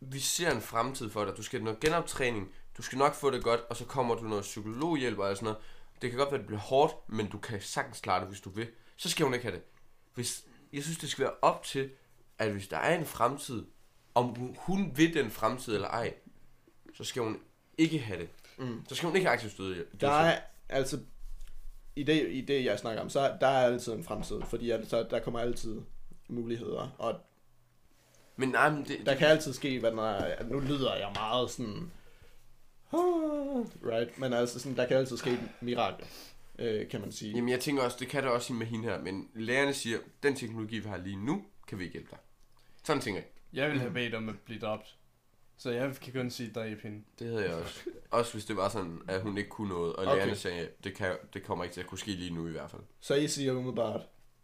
vi 0.00 0.18
ser 0.18 0.50
en 0.54 0.60
fremtid 0.60 1.10
for 1.10 1.24
dig, 1.24 1.36
du 1.36 1.42
skal 1.42 1.58
have 1.60 1.64
noget 1.64 1.80
genoptræning, 1.80 2.48
du 2.76 2.82
skal 2.82 2.98
nok 2.98 3.14
få 3.14 3.30
det 3.30 3.44
godt, 3.44 3.60
og 3.60 3.76
så 3.76 3.84
kommer 3.84 4.14
du 4.14 4.22
noget 4.24 4.42
psykologhjælp 4.42 5.18
og 5.18 5.36
sådan 5.36 5.44
noget. 5.44 5.58
Det 6.02 6.10
kan 6.10 6.18
godt 6.18 6.30
være, 6.30 6.34
at 6.38 6.40
det 6.40 6.46
bliver 6.46 6.60
hårdt, 6.60 6.94
men 7.08 7.26
du 7.30 7.38
kan 7.38 7.60
sagtens 7.60 8.00
klare 8.00 8.20
det, 8.20 8.28
hvis 8.28 8.40
du 8.40 8.50
vil. 8.50 8.68
Så 8.96 9.10
skal 9.10 9.24
hun 9.24 9.34
ikke 9.34 9.44
have 9.46 9.54
det. 9.56 9.64
Hvis, 10.14 10.44
jeg 10.72 10.82
synes, 10.82 10.98
det 10.98 11.08
skal 11.10 11.22
være 11.24 11.34
op 11.42 11.62
til, 11.64 11.90
at 12.38 12.52
hvis 12.52 12.68
der 12.68 12.76
er 12.76 12.98
en 12.98 13.06
fremtid, 13.06 13.64
om 14.14 14.54
hun- 14.58 14.92
vil 14.96 15.14
den 15.14 15.30
fremtid 15.30 15.74
eller 15.74 15.88
ej, 15.88 16.14
så 16.94 17.04
skal 17.04 17.22
hun 17.22 17.40
ikke 17.78 17.98
have 17.98 18.20
det. 18.20 18.28
Mm. 18.58 18.82
Så 18.88 18.94
skal 18.94 19.06
hun 19.08 19.16
ikke 19.16 19.28
aktivt 19.30 19.52
støde. 19.52 19.84
Der 20.00 20.10
er, 20.10 20.40
altså, 20.68 21.00
i 21.96 22.02
det, 22.02 22.28
i 22.30 22.40
det, 22.40 22.64
jeg 22.64 22.78
snakker 22.78 23.02
om, 23.02 23.10
så 23.10 23.20
er- 23.20 23.38
der 23.38 23.46
er 23.46 23.64
altid 23.66 23.92
en 23.92 24.04
fremtid, 24.04 24.40
fordi 24.50 24.72
så 24.88 25.06
der 25.10 25.18
kommer 25.20 25.40
altid 25.40 25.80
muligheder, 26.28 26.88
og 26.98 27.20
Men 28.36 28.48
nej, 28.48 28.70
men 28.70 28.84
det, 28.84 29.06
der 29.06 29.14
kan 29.14 29.26
altid 29.28 29.52
ske, 29.52 29.80
hvad 29.80 29.90
er, 29.92 30.44
nu 30.44 30.58
lyder 30.60 30.94
jeg 30.94 31.10
meget 31.14 31.50
sådan, 31.50 31.90
"Ah", 32.92 32.98
right, 33.92 34.18
men 34.18 34.32
altså 34.32 34.58
sådan, 34.60 34.76
der 34.76 34.86
kan 34.86 34.96
altid 34.96 35.16
ske 35.16 35.38
mirakler, 35.60 36.06
øh, 36.58 36.88
kan 36.88 37.00
man 37.00 37.12
sige. 37.12 37.32
Jamen 37.34 37.48
jeg 37.48 37.60
tænker 37.60 37.82
også, 37.82 37.96
det 38.00 38.08
kan 38.08 38.22
der 38.22 38.28
også 38.28 38.52
med 38.52 38.66
hende 38.66 38.84
her, 38.84 39.00
men 39.02 39.28
lærerne 39.34 39.74
siger, 39.74 39.98
den 40.22 40.36
teknologi 40.36 40.78
vi 40.78 40.88
har 40.88 40.96
lige 40.96 41.16
nu, 41.26 41.44
kan 41.68 41.78
vi 41.78 41.84
ikke 41.84 41.92
hjælpe 41.92 42.10
dig. 42.10 42.18
Sådan 42.84 43.02
tænker 43.02 43.20
jeg. 43.20 43.28
Jeg 43.52 43.66
ville 43.68 43.80
have 43.80 43.92
bedt 43.92 44.14
om 44.14 44.28
at 44.28 44.34
blive 44.44 44.60
dræbt. 44.60 44.96
Så 45.58 45.70
jeg 45.70 45.94
kan 46.02 46.12
kun 46.12 46.30
sige 46.30 46.50
dræb 46.54 46.82
hende. 46.82 47.02
Det 47.18 47.26
havde 47.28 47.44
jeg 47.44 47.54
også. 47.54 47.80
Også 48.10 48.32
hvis 48.32 48.44
det 48.44 48.56
var 48.56 48.68
sådan, 48.68 49.00
at 49.08 49.20
hun 49.22 49.38
ikke 49.38 49.50
kunne 49.50 49.68
noget, 49.68 49.96
og 49.96 50.04
Okay. 50.06 50.16
lærerne 50.16 50.36
sagde, 50.36 50.68
det, 50.84 50.94
kan, 50.94 51.16
det 51.34 51.42
kommer 51.44 51.64
ikke 51.64 51.74
til 51.74 51.80
at 51.80 51.86
kunne 51.86 51.98
ske 51.98 52.10
lige 52.10 52.34
nu 52.34 52.48
i 52.48 52.50
hvert 52.50 52.70
fald. 52.70 52.82
Så 53.00 53.14
I 53.14 53.28
siger 53.28 53.52
umiddelbart, 53.52 54.00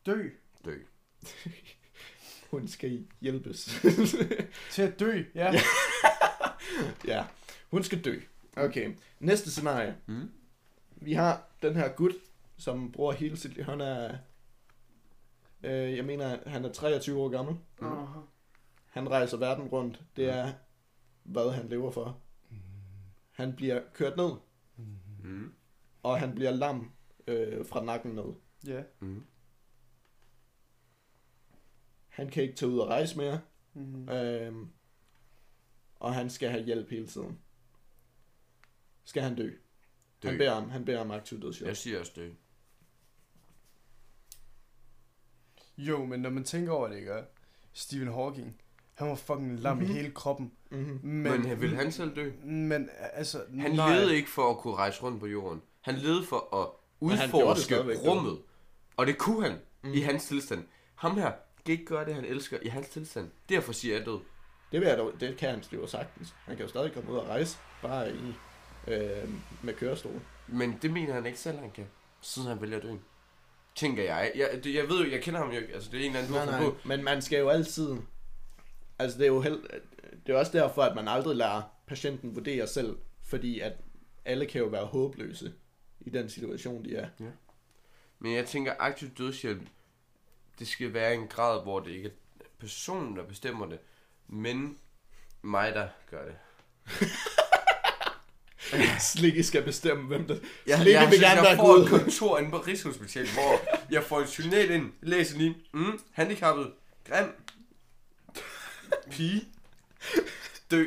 Dø. 0.06 0.28
Dø. 0.64 0.76
hun 2.52 2.68
skal 2.68 3.04
hjælpes. 3.20 3.82
Til 4.70 4.82
at 4.82 5.00
dø, 5.00 5.22
ja. 5.34 5.52
ja, 7.06 7.24
hun 7.70 7.82
skal 7.82 8.04
dø. 8.04 8.20
Okay, 8.56 8.94
næste 9.20 9.50
scenarie. 9.50 9.96
Mm. 10.06 10.30
Vi 10.96 11.12
har 11.12 11.48
den 11.62 11.74
her 11.74 11.88
gut, 11.88 12.12
som 12.56 12.92
bruger 12.92 13.12
hele 13.12 13.36
sit 13.36 13.54
liv. 13.54 13.64
Han 13.64 13.80
er, 13.80 14.16
øh, 15.62 15.96
jeg 15.96 16.04
mener, 16.04 16.38
han 16.46 16.64
er 16.64 16.72
23 16.72 17.18
år 17.20 17.28
gammel. 17.28 17.56
Aha. 17.80 18.20
Han 18.90 19.10
rejser 19.10 19.36
verden 19.36 19.68
rundt. 19.68 20.00
Det 20.16 20.28
er, 20.28 20.52
hvad 21.22 21.50
han 21.50 21.68
lever 21.68 21.90
for. 21.90 22.20
Han 23.30 23.56
bliver 23.56 23.80
kørt 23.94 24.16
ned. 24.16 24.30
Mm. 25.24 25.52
og 26.02 26.20
han 26.20 26.34
bliver 26.34 26.50
lam 26.50 26.90
øh, 27.26 27.66
fra 27.66 27.84
nakken 27.84 28.12
ned. 28.12 28.34
Ja. 28.66 28.82
Mm. 29.00 29.24
Han 32.12 32.28
kan 32.30 32.42
ikke 32.42 32.54
tage 32.54 32.70
ud 32.70 32.78
og 32.78 32.88
rejse 32.88 33.16
mere, 33.16 33.40
Mm. 33.74 34.08
øhm, 34.08 34.68
og 35.96 36.14
han 36.14 36.30
skal 36.30 36.48
have 36.50 36.64
hjælp 36.64 36.90
hele 36.90 37.06
tiden. 37.06 37.38
Skal 39.04 39.22
han 39.22 39.36
dø? 39.36 39.50
Dø. 40.22 40.28
Han 40.28 40.38
beder 40.38 40.52
om, 40.52 40.70
han 40.70 40.84
beder 40.84 41.00
om 41.00 41.10
aktiv 41.10 41.42
dødshjælp. 41.42 41.68
Jeg 41.68 41.76
siger 41.76 42.00
også 42.00 42.12
dø. 42.16 42.30
Jo, 45.78 46.04
men 46.04 46.20
når 46.20 46.30
man 46.30 46.44
tænker 46.44 46.72
over 46.72 46.88
det, 46.88 46.96
ikke? 46.96 47.12
Stephen 47.72 48.08
Hawking, 48.08 48.56
han 48.94 49.08
var 49.08 49.14
fucking 49.14 49.60
lam 49.60 49.76
Mhm. 49.76 49.84
i 49.86 49.92
hele 49.92 50.10
kroppen. 50.10 50.52
Mm-hmm. 50.70 51.00
Men, 51.02 51.42
Men 51.42 51.60
vil 51.60 51.76
han 51.76 51.92
selv 51.92 52.16
dø? 52.16 52.32
Men 52.44 52.88
altså, 53.12 53.44
Han 53.60 53.72
nej. 53.74 53.94
levede 53.96 54.16
ikke 54.16 54.30
for 54.30 54.50
at 54.50 54.58
kunne 54.58 54.74
rejse 54.74 55.02
rundt 55.02 55.20
på 55.20 55.26
jorden. 55.26 55.62
Han 55.80 55.94
levede 55.94 56.24
for 56.24 56.56
at 56.62 56.68
udforske 57.00 57.76
rummet. 58.08 58.42
Og 58.96 59.06
det 59.06 59.18
kunne 59.18 59.42
han 59.48 59.52
Mm. 59.82 59.88
mm. 59.88 59.94
i 59.94 60.00
hans 60.00 60.24
tilstand. 60.24 60.64
Ham 60.94 61.16
her 61.16 61.32
kan 61.64 61.72
ikke 61.72 61.84
gøre 61.84 62.04
det, 62.04 62.14
han 62.14 62.24
elsker 62.24 62.58
i 62.62 62.68
hans 62.68 62.88
tilstand. 62.88 63.30
Derfor 63.48 63.72
siger 63.72 63.96
jeg 63.96 64.06
død. 64.06 64.20
Det, 64.72 64.80
vil 64.80 64.88
jeg 64.88 64.98
dog, 64.98 65.12
det 65.20 65.36
kan 65.36 65.50
han 65.50 65.64
jo 65.72 65.86
sagtens. 65.86 66.34
Han 66.44 66.56
kan 66.56 66.64
jo 66.64 66.68
stadig 66.68 66.92
komme 66.92 67.12
ud 67.12 67.16
og 67.16 67.28
rejse, 67.28 67.58
bare 67.82 68.14
i, 68.14 68.34
øh, 68.88 69.28
med 69.62 69.74
kørestol. 69.74 70.20
Men 70.46 70.78
det 70.82 70.90
mener 70.90 71.14
han 71.14 71.26
ikke 71.26 71.38
selv, 71.38 71.58
han 71.58 71.70
kan. 71.70 71.86
Siden 72.20 72.48
han 72.48 72.60
vælger 72.60 72.76
at 72.76 72.82
dø. 72.82 72.92
Tænker 73.74 74.02
jeg. 74.02 74.32
Jeg, 74.34 74.64
det, 74.64 74.74
jeg 74.74 74.88
ved 74.88 75.04
jo, 75.04 75.10
jeg 75.10 75.22
kender 75.22 75.40
ham 75.40 75.50
jo 75.50 75.60
ikke. 75.60 75.74
Altså, 75.74 75.90
det 75.90 76.00
er 76.00 76.04
en 76.04 76.16
eller 76.16 76.36
anden, 76.36 76.46
du 76.46 76.52
har 76.52 76.70
på. 76.70 76.76
men 76.84 77.04
man 77.04 77.22
skal 77.22 77.38
jo 77.38 77.48
altid... 77.48 77.96
Altså, 78.98 79.18
det 79.18 79.24
er 79.24 79.28
jo 79.28 79.40
held, 79.40 79.62
det 80.26 80.34
er 80.34 80.38
også 80.38 80.52
derfor, 80.52 80.82
at 80.82 80.94
man 80.94 81.08
aldrig 81.08 81.36
lader 81.36 81.62
patienten 81.86 82.34
vurdere 82.34 82.66
selv, 82.66 82.96
fordi 83.22 83.60
at 83.60 83.72
alle 84.24 84.46
kan 84.46 84.60
jo 84.60 84.66
være 84.66 84.84
håbløse 84.84 85.52
i 86.00 86.10
den 86.10 86.28
situation, 86.28 86.84
de 86.84 86.96
er. 86.96 87.08
Men 88.18 88.34
jeg 88.34 88.46
tænker, 88.46 88.72
aktiv 88.78 89.08
dødshjælp, 89.18 89.68
det 90.58 90.68
skal 90.68 90.94
være 90.94 91.14
en 91.14 91.26
grad, 91.26 91.62
hvor 91.62 91.80
det 91.80 91.90
ikke 91.90 92.08
er 92.08 92.44
personen, 92.60 93.16
der 93.16 93.24
bestemmer 93.24 93.66
det, 93.66 93.78
men 94.28 94.78
mig, 95.42 95.74
der 95.74 95.88
gør 96.10 96.24
det. 96.24 96.34
Slikke 99.12 99.42
skal 99.42 99.62
bestemme, 99.62 100.06
hvem 100.06 100.26
der... 100.26 100.36
Jeg, 100.66 100.78
Slikke 100.78 101.00
jeg, 101.00 101.10
vil 101.10 101.20
jeg, 101.20 101.36
gerne 101.36 101.48
jeg 101.48 101.56
får 101.56 101.76
et 101.76 101.88
kontor 101.88 102.38
inde 102.38 102.50
på 102.50 102.58
Rigshospitalet, 102.58 103.30
hvor 103.30 103.60
jeg 103.90 104.02
får 104.02 104.20
et 104.20 104.38
journal 104.38 104.70
ind, 104.70 104.92
læser 105.00 105.38
lige, 105.38 105.56
mm, 105.72 106.00
handicappet, 106.12 106.72
grim, 107.08 107.26
pige, 109.10 109.44
dø. 110.70 110.86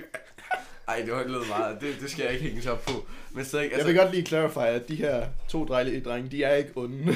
Ej, 0.88 1.02
det 1.02 1.14
var 1.14 1.24
lidt 1.24 1.48
meget. 1.48 1.82
Det, 1.82 1.96
det 2.02 2.12
skal 2.12 2.24
jeg 2.24 2.34
ikke 2.34 2.46
hænge 2.46 2.72
op 2.72 2.86
på. 2.86 3.08
Men 3.32 3.46
stadig, 3.46 3.64
Jeg 3.64 3.74
altså, 3.74 3.88
vil 3.88 3.98
godt 3.98 4.12
lige 4.12 4.26
clarify, 4.26 4.58
at 4.58 4.88
de 4.88 4.96
her 4.96 5.28
to 5.50 5.66
drejlige 5.66 6.02
drenge, 6.02 6.32
de 6.32 6.44
er 6.44 6.56
ikke 6.56 6.72
onde. 6.76 7.16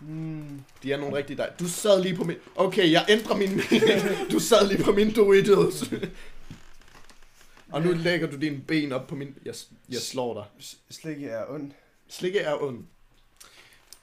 mm, 0.00 0.62
de 0.82 0.92
er 0.92 0.96
nogle 0.96 1.16
rigtig 1.16 1.38
dej. 1.38 1.50
Du 1.60 1.68
sad 1.68 2.02
lige 2.02 2.16
på 2.16 2.24
min... 2.24 2.36
Okay, 2.56 2.92
jeg 2.92 3.04
ændrer 3.08 3.36
min... 3.36 3.60
du 4.32 4.38
sad 4.38 4.68
lige 4.68 4.84
på 4.84 4.92
min 4.92 5.14
Doritos. 5.14 5.84
Og 7.72 7.82
nu 7.82 7.92
lægger 7.92 8.30
du 8.30 8.36
dine 8.36 8.60
ben 8.68 8.92
op 8.92 9.06
på 9.06 9.14
min... 9.14 9.34
Jeg, 9.44 9.54
jeg 9.88 9.98
slår 10.00 10.34
dig. 10.34 10.44
s- 10.64 10.78
slikke 10.90 11.28
er 11.28 11.44
ond. 11.50 11.72
Slikke 12.08 12.38
er 12.38 12.62
ond. 12.62 12.84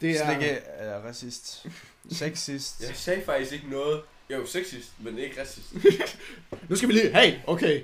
Det 0.02 0.12
er... 0.22 0.26
Slikke 0.26 0.50
er 0.66 0.98
racist. 1.00 1.66
Sexist. 2.12 2.82
jeg 2.82 2.96
sagde 2.96 3.22
faktisk 3.26 3.52
ikke 3.54 3.70
noget. 3.70 4.02
Jo, 4.32 4.46
sexist, 4.46 4.92
men 5.00 5.18
ikke 5.18 5.42
racist. 5.42 5.74
Nu 6.70 6.76
skal 6.76 6.90
vi 6.90 6.94
lige... 6.94 7.14
Hey, 7.22 7.34
okay. 7.48 7.84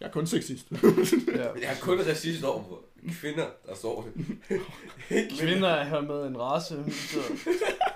Jeg 0.00 0.06
er 0.08 0.12
kun 0.12 0.26
sexist. 0.26 0.66
ja. 0.72 1.42
Jeg 1.42 1.62
er 1.62 1.76
kun 1.80 2.00
racist 2.00 2.44
over 2.44 2.64
for 2.68 2.80
kvinder, 3.10 3.46
der 3.66 3.74
står 3.74 4.02
det. 4.02 4.12
Ikke 5.16 5.36
Kvinder 5.38 5.68
er 5.68 5.84
her 5.84 6.00
med 6.00 6.26
en 6.26 6.40
race, 6.40 6.84
så, 6.90 7.18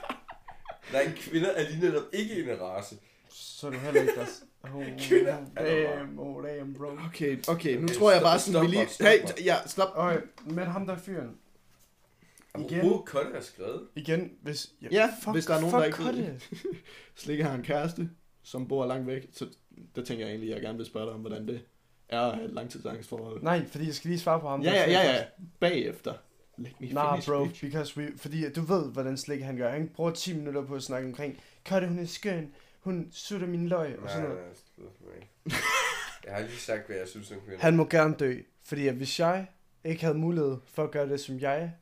Nej, 0.93 1.13
kvinder 1.17 1.51
er 1.51 1.71
lige 1.71 1.81
netop 1.81 2.03
ikke 2.13 2.53
en 2.53 2.61
race. 2.61 2.97
så 3.29 3.67
er 3.67 3.71
du 3.71 3.79
heller 3.79 4.01
ikke 4.01 4.15
der. 4.15 4.27
Oh, 4.75 4.85
Kvinder 5.09 5.37
er 5.57 5.65
der 5.65 5.97
damn, 5.97 6.19
oh 6.19 6.45
damn, 6.45 6.75
bro. 6.75 6.87
Okay, 6.87 7.39
okay. 7.49 7.77
Nu 7.77 7.83
Okay, 7.85 7.95
tror 7.95 8.13
jeg 8.13 8.23
bare 8.23 8.39
sådan, 8.39 8.63
vi 8.63 8.67
lige... 8.67 8.87
Hey, 9.01 9.45
ja, 9.45 9.57
stop. 9.67 9.89
Okay, 9.95 10.21
men 10.45 10.67
ham 10.67 10.87
der 10.87 10.95
er 10.95 10.99
fyren. 10.99 11.37
Igen. 12.59 12.81
Apropos 12.81 13.11
Kotte 13.11 13.31
har 13.35 13.41
skrevet. 13.41 13.83
Igen, 13.97 14.33
hvis... 14.43 14.73
Ja, 14.91 15.11
hvis 15.33 15.47
der 15.47 15.55
er 15.55 15.61
nogen, 15.61 15.75
der 15.75 15.85
ikke 15.85 15.97
fuck 15.97 16.09
ved 16.09 16.17
det. 16.17 16.51
Slikke 17.17 17.45
har 17.45 17.55
en 17.55 17.63
kæreste, 17.63 18.11
som 18.43 18.69
bor 18.69 18.87
langt 18.87 19.07
væk. 19.07 19.27
Så 19.33 19.47
der 19.97 20.05
tænker 20.05 20.25
jeg 20.25 20.31
egentlig, 20.33 20.51
at 20.51 20.55
jeg 20.55 20.63
gerne 20.63 20.79
vil 20.79 20.87
spørge 20.87 21.07
dig 21.07 21.15
om, 21.15 21.21
hvordan 21.21 21.49
det 21.49 21.61
er 22.09 22.21
at 22.21 22.35
have 22.35 22.49
et 22.49 22.55
langtidsangstforhold. 22.55 23.43
Nej, 23.43 23.67
fordi 23.67 23.87
jeg 23.87 23.95
skal 23.95 24.09
lige 24.09 24.21
svare 24.21 24.41
på 24.41 24.49
ham. 24.49 24.63
Ja, 24.63 24.73
ja, 24.73 24.91
ja, 24.91 25.13
ja. 25.17 25.25
Bagefter. 25.61 26.15
Let 26.59 26.81
me 26.81 26.89
Nah, 26.93 27.13
finish, 27.15 27.29
bro, 27.29 27.45
bitch. 27.45 27.61
because 27.65 27.97
we, 28.01 28.13
fordi 28.17 28.53
du 28.53 28.61
ved, 28.61 28.93
hvordan 28.93 29.17
slik 29.17 29.41
han 29.43 29.57
gør. 29.57 29.71
Han 29.71 29.89
bruger 29.89 30.11
10 30.11 30.37
minutter 30.37 30.65
på 30.67 30.75
at 30.75 30.83
snakke 30.83 31.09
omkring, 31.09 31.41
Katte, 31.65 31.89
hun 31.89 31.99
er 31.99 32.07
skøn, 32.07 32.53
hun 32.81 33.09
sutter 33.13 33.47
min 33.47 33.69
løg, 33.69 33.99
og 33.99 34.11
sådan 34.11 34.23
noget. 34.29 34.39
nej, 34.79 34.87
for 34.99 35.05
mig. 35.05 35.29
Jeg 36.27 36.35
har 36.35 36.41
lige 36.41 36.57
sagt, 36.59 36.87
hvad 36.87 36.97
jeg 36.97 37.09
synes 37.09 37.31
om 37.33 37.41
kvinder. 37.41 37.61
Han 37.61 37.77
må 37.77 37.85
gerne 37.85 38.15
dø, 38.15 38.41
fordi 38.65 38.89
at 38.89 38.95
hvis 38.95 39.21
jeg 39.21 39.47
ikke 39.85 40.03
havde 40.03 40.19
mulighed 40.19 40.57
for 40.67 40.85
at 40.85 40.91
gøre 40.91 41.09
det, 41.09 41.21
som 41.21 41.41
jeg, 41.41 41.73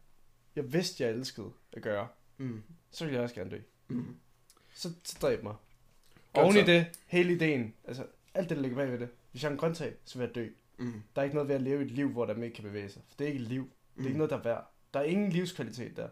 jeg 0.56 0.72
vidste, 0.72 1.04
jeg 1.04 1.12
elskede 1.12 1.50
at 1.72 1.82
gøre, 1.82 2.08
Mm. 2.38 2.62
så 2.90 3.04
ville 3.04 3.14
jeg 3.14 3.22
også 3.22 3.34
gerne 3.34 3.50
dø. 3.50 3.58
Mm. 3.88 4.16
Så, 4.74 4.90
så 5.04 5.18
dræb 5.22 5.42
mig. 5.42 5.54
Godt 6.32 6.44
Oven 6.44 6.56
i 6.56 6.60
så. 6.60 6.66
det, 6.66 6.86
hele 7.06 7.32
ideen, 7.32 7.74
altså 7.88 8.06
alt 8.34 8.48
det, 8.48 8.56
der 8.56 8.62
ligger 8.62 8.76
bag 8.78 8.90
ved 8.92 8.98
det. 8.98 9.08
Hvis 9.34 9.42
jeg 9.42 9.48
er 9.48 9.52
en 9.52 9.58
grøntsag, 9.58 9.96
så 10.04 10.18
vil 10.18 10.26
jeg 10.26 10.34
dø. 10.34 10.48
Mm. 10.78 11.02
Der 11.14 11.20
er 11.20 11.24
ikke 11.24 11.34
noget 11.34 11.48
ved 11.48 11.54
at 11.54 11.62
leve 11.62 11.82
et 11.82 11.90
liv, 11.90 12.08
hvor 12.08 12.26
der 12.26 12.42
ikke 12.42 12.54
kan 12.54 12.64
bevæge 12.64 12.88
sig. 12.88 13.02
For 13.08 13.14
det 13.16 13.24
er 13.24 13.28
ikke 13.28 13.42
et 13.42 13.48
liv. 13.48 13.62
Det 13.62 13.70
er 13.96 14.00
Mm. 14.00 14.06
ikke 14.06 14.18
noget, 14.18 14.30
der 14.30 14.36
er 14.38 14.42
værd. 14.42 14.70
Der 14.94 15.00
er 15.00 15.04
ingen 15.04 15.30
livskvalitet 15.30 15.96
der. 15.96 16.08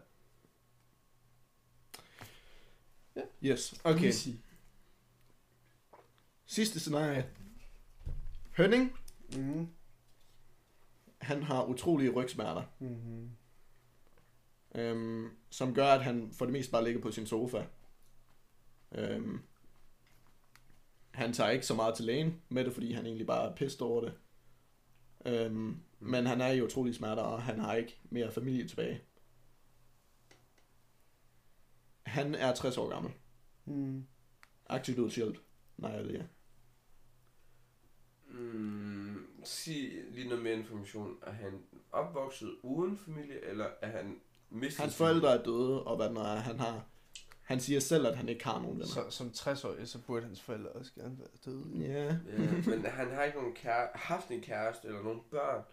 Yes, 3.43 3.81
okay. 3.83 4.05
Easy. 4.05 4.29
Sidste 6.45 6.79
scenarie. 6.79 7.29
Hønning, 8.57 8.95
Mm-hmm. 9.35 9.67
han 11.21 11.43
har 11.43 11.63
utrolige 11.65 12.09
rygsmerter, 12.11 12.63
Mm-hmm. 12.79 13.29
øhm, 14.75 15.29
som 15.49 15.73
gør, 15.73 15.87
at 15.87 16.03
han 16.03 16.31
for 16.33 16.45
det 16.45 16.51
meste 16.51 16.71
bare 16.71 16.83
ligger 16.83 17.01
på 17.01 17.11
sin 17.11 17.27
sofa. 17.27 17.65
Øhm, 18.91 19.39
han 21.13 21.33
tager 21.33 21.49
ikke 21.49 21.65
så 21.65 21.75
meget 21.75 21.95
til 21.95 22.05
lægen 22.05 22.41
med 22.49 22.65
det, 22.65 22.73
fordi 22.73 22.93
han 22.93 23.05
egentlig 23.05 23.27
bare 23.27 23.51
er 23.51 23.55
pissed 23.55 23.81
over 23.81 24.01
det. 24.01 24.13
Øhm, 25.25 25.77
Men 25.99 26.25
han 26.25 26.41
er 26.41 26.51
i 26.51 26.61
utrolige 26.61 26.93
smerter, 26.95 27.21
og 27.21 27.41
han 27.41 27.59
har 27.59 27.75
ikke 27.75 27.99
mere 28.03 28.31
familie 28.31 28.67
tilbage. 28.67 29.01
Han 32.03 32.35
er 32.35 32.55
60 32.55 32.77
år 32.77 32.89
gammel. 32.89 33.11
Mm. 33.65 34.05
Aktiv 34.65 34.95
dødshjælp. 34.95 35.37
Nej, 35.77 36.01
det 36.01 36.15
er. 36.19 36.23
Mm, 38.27 39.25
sig 39.43 39.91
lige 40.11 40.27
noget 40.27 40.43
mere 40.43 40.53
information. 40.53 41.17
Er 41.21 41.31
han 41.31 41.63
opvokset 41.91 42.55
uden 42.63 42.97
familie, 42.97 43.45
eller 43.45 43.67
er 43.81 43.87
han 43.87 44.19
mistet 44.49 44.81
Hans 44.81 44.95
forældre 44.95 45.39
er 45.39 45.43
døde, 45.43 45.83
og 45.83 45.95
hvad 45.95 46.09
den 46.09 46.17
er, 46.17 46.35
han 46.35 46.59
har... 46.59 46.85
Han 47.43 47.59
siger 47.59 47.79
selv, 47.79 48.07
at 48.07 48.17
han 48.17 48.29
ikke 48.29 48.45
har 48.45 48.59
nogen 48.59 48.79
venner. 48.79 48.85
Så, 48.85 49.09
som 49.09 49.27
60-årig, 49.35 49.87
så 49.87 49.97
burde 50.07 50.25
hans 50.25 50.41
forældre 50.41 50.69
også 50.69 50.91
gerne 50.95 51.17
være 51.19 51.27
døde. 51.45 51.87
Ja. 51.93 52.03
Ja, 52.03 52.15
men 52.65 52.85
han 52.85 53.11
har 53.11 53.23
ikke 53.23 53.37
nogen 53.37 53.53
kære, 53.53 53.87
haft 53.95 54.29
en 54.29 54.41
kæreste 54.41 54.87
eller 54.87 55.03
nogen 55.03 55.21
børn. 55.31 55.63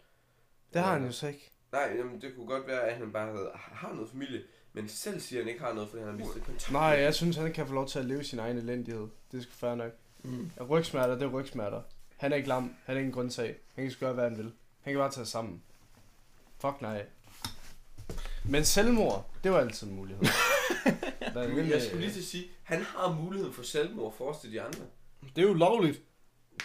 Det 0.73 0.81
har 0.83 0.93
han 0.93 1.05
jo 1.05 1.13
så 1.13 1.27
ikke. 1.29 1.51
Nej, 1.73 1.95
jamen, 1.99 2.21
det 2.21 2.35
kunne 2.37 2.47
godt 2.47 2.67
være, 2.67 2.81
at 2.81 2.97
han 2.97 3.13
bare 3.13 3.27
havde, 3.33 3.51
har 3.55 3.93
noget 3.93 4.11
familie, 4.11 4.43
men 4.73 4.89
selv 4.89 5.21
siger, 5.21 5.41
at 5.41 5.45
han 5.45 5.53
ikke 5.53 5.65
har 5.65 5.73
noget, 5.73 5.89
fordi 5.91 6.03
han 6.03 6.11
har 6.11 6.19
mistet 6.19 6.45
kontakt. 6.45 6.73
Nej, 6.73 6.83
jeg 6.83 7.15
synes, 7.15 7.37
han 7.37 7.53
kan 7.53 7.67
få 7.67 7.75
lov 7.75 7.89
til 7.89 7.99
at 7.99 8.05
leve 8.05 8.25
sin 8.25 8.39
egen 8.39 8.57
elendighed. 8.57 9.09
Det 9.33 9.39
er 9.39 9.43
sgu 9.43 9.53
fair 9.53 9.75
nok. 9.75 9.93
Mm. 10.23 10.51
Ja, 10.57 10.63
Rygsmerter, 10.65 11.15
det 11.15 11.23
er 11.23 11.31
rygsmerter. 11.31 11.83
Han 12.17 12.33
er 12.33 12.37
ikke 12.37 12.49
lam. 12.49 12.75
Han 12.85 12.95
er 12.97 12.99
ikke 12.99 13.07
en 13.07 13.13
grundsag. 13.13 13.57
Han 13.75 13.85
kan 13.85 13.97
gøre, 14.01 14.13
hvad 14.13 14.25
han 14.25 14.39
vil. 14.39 14.53
Han 14.81 14.93
kan 14.93 14.99
bare 14.99 15.11
tage 15.11 15.27
sammen. 15.27 15.63
Fuck 16.59 16.81
nej. 16.81 17.07
Men 18.45 18.65
selvmord, 18.65 19.31
det 19.45 19.53
var 19.53 19.59
altid 19.59 19.87
en 19.87 19.97
mulighed. 19.97 20.25
Er 21.35 21.49
Men 21.49 21.71
jeg 21.71 21.83
skulle 21.83 22.01
lige 22.01 22.13
til 22.13 22.21
at 22.21 22.25
sige, 22.27 22.51
han 22.63 22.83
har 22.83 23.13
muligheden 23.13 23.53
for 23.55 23.63
selvmord 23.63 24.15
for 24.19 24.25
os 24.33 24.41
til 24.41 24.53
de 24.53 24.61
andre. 24.63 24.81
Det 25.37 25.43
er 25.45 25.49
jo 25.49 25.55
lovligt. 25.55 26.01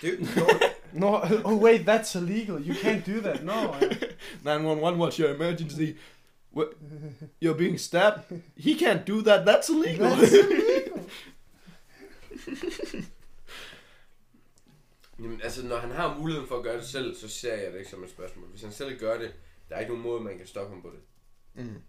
Det 0.02 0.08
er 0.08 0.12
jo 0.12 0.18
ikke 0.20 0.32
No, 0.94 1.20
oh 1.44 1.64
wait, 1.64 1.82
that's 1.90 2.16
illegal. 2.18 2.56
You 2.68 2.74
can't 2.74 3.12
do 3.16 3.22
that. 3.22 3.44
No. 3.44 3.54
911, 4.44 5.00
what's 5.02 5.20
your 5.20 5.30
emergency? 5.36 5.98
What? 6.56 6.68
You're 7.42 7.58
being 7.58 7.80
stabbed? 7.80 8.42
He 8.58 8.74
can't 8.76 9.04
do 9.08 9.22
that, 9.22 9.46
that's 9.48 9.70
illegal. 9.70 10.12
That's 10.12 10.34
illegal. 10.34 11.06
Jamen, 15.20 15.42
altså, 15.42 15.66
når 15.66 15.78
han 15.78 15.92
har 15.92 16.18
muligheden 16.18 16.48
for 16.48 16.58
at 16.58 16.64
gøre 16.64 16.78
det 16.78 16.86
selv, 16.86 17.16
så 17.16 17.28
ser 17.30 17.56
jeg 17.56 17.72
det 17.72 17.80
ikke 17.80 17.92
som 17.92 18.04
et 18.04 18.10
spørgsmål. 18.10 18.48
Hvis 18.50 18.62
han 18.62 18.72
selv 18.72 19.00
gør 19.00 19.20
det, 19.20 19.34
der 19.70 19.76
er 19.76 19.80
ikke 19.80 19.92
nogen 19.92 20.04
måde, 20.08 20.24
man 20.24 20.38
kan 20.38 20.48
stoppe 20.48 20.74
ham 20.74 20.82
på 20.82 20.92
det. 20.96 21.00
mm. 21.66 21.82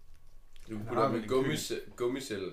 Du 0.69 0.77
putter 0.87 1.03
ham 1.07 1.23
gummise- 1.23 1.95
gummicelle 1.95 2.51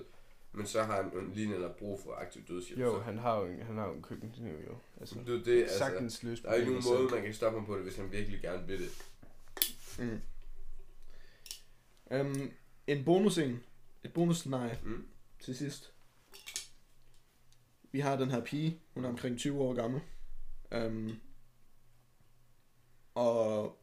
Men 0.55 0.65
så 0.67 0.83
har 0.83 1.03
han 1.03 1.13
jo 1.13 1.21
lige 1.33 1.49
netop 1.49 1.75
brug 1.77 1.99
for 2.03 2.13
aktiv 2.15 2.43
dødshjælp. 2.47 2.81
Jo, 2.81 2.95
så. 2.97 3.01
han 3.01 3.17
har 3.17 3.39
jo 3.39 3.45
en, 3.45 3.61
han 3.61 3.77
har 3.77 3.87
jo 3.87 3.93
en 3.93 4.01
køkkenkniv, 4.01 4.53
jo. 4.67 4.77
Altså, 4.99 5.15
Det, 5.19 5.39
er 5.39 5.43
det, 5.43 5.61
altså, 5.61 5.77
sagtens 5.77 6.23
løse 6.23 6.43
der 6.43 6.49
er 6.49 6.53
ikke 6.53 6.71
nogen 6.71 6.83
måde, 6.89 6.97
selv. 7.09 7.15
man 7.15 7.23
kan 7.23 7.33
stoppe 7.33 7.59
ham 7.59 7.65
på 7.65 7.75
det, 7.75 7.83
hvis 7.83 7.95
han 7.95 8.11
virkelig 8.11 8.41
gerne 8.41 8.67
vil 8.67 8.79
det. 8.79 8.89
Mm. 9.99 10.21
Um, 12.19 12.51
en 12.87 13.05
bonus 13.05 13.37
en. 13.37 13.63
Et 14.03 14.13
bonusscenarie 14.13 14.79
Mm. 14.83 15.07
til 15.39 15.55
sidst. 15.57 15.91
Vi 17.91 17.99
har 17.99 18.15
den 18.15 18.31
her 18.31 18.43
pige. 18.43 18.81
Hun 18.93 19.05
er 19.05 19.09
omkring 19.09 19.37
20 19.37 19.61
år 19.61 19.73
gammel. 19.73 20.01
Um, 20.85 21.19
og 23.15 23.77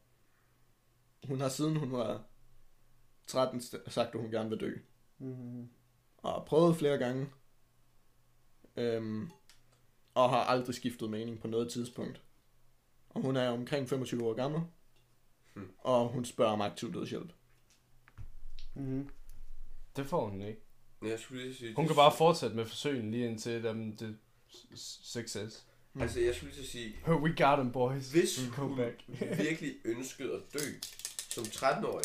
hun 1.24 1.40
har 1.40 1.48
siden 1.48 1.76
hun 1.76 1.92
var 1.92 2.24
13 3.26 3.60
st- 3.60 3.90
sagt, 3.90 4.14
at 4.14 4.20
hun 4.20 4.30
gerne 4.30 4.48
vil 4.50 4.60
dø. 4.60 4.76
Mhm. 5.18 5.68
Og 6.22 6.32
har 6.32 6.44
prøvet 6.44 6.76
flere 6.76 6.98
gange. 6.98 7.26
Um, 8.76 9.30
og 10.14 10.30
har 10.30 10.44
aldrig 10.44 10.74
skiftet 10.74 11.10
mening 11.10 11.40
på 11.40 11.48
noget 11.48 11.72
tidspunkt. 11.72 12.22
Og 13.08 13.22
hun 13.22 13.36
er 13.36 13.48
omkring 13.48 13.88
25 13.88 14.24
år 14.24 14.34
gammel. 14.34 14.60
Hmm. 15.54 15.70
Og 15.78 16.08
hun 16.08 16.24
spørger 16.24 16.52
om 16.52 16.60
aktiv 16.60 16.94
dødshjælp. 16.94 17.32
Mhm. 18.74 19.08
Det 19.96 20.06
får 20.06 20.28
hun 20.28 20.42
ikke. 20.42 20.60
Jeg 21.02 21.18
skulle 21.18 21.42
lige 21.42 21.54
sige... 21.54 21.74
Hun 21.74 21.86
kan 21.86 21.96
bare 21.96 22.12
fortsætte 22.16 22.56
med 22.56 22.66
forsøgen 22.66 23.10
lige 23.10 23.26
indtil 23.26 23.62
dem, 23.62 23.96
det 23.96 24.18
success. 24.74 25.66
Altså, 26.00 26.20
jeg 26.20 26.34
skulle 26.34 26.54
lige 26.54 26.66
sige, 26.66 26.94
We 27.08 27.28
got 27.28 27.56
them, 27.58 27.72
boys. 27.72 28.10
hvis 28.10 28.40
We 28.40 28.56
go 28.56 28.62
hun 28.62 28.76
back. 28.76 29.04
virkelig 29.46 29.74
ønskede 29.84 30.32
at 30.32 30.42
dø 30.52 30.58
som 31.30 31.44
13-årig, 31.44 32.04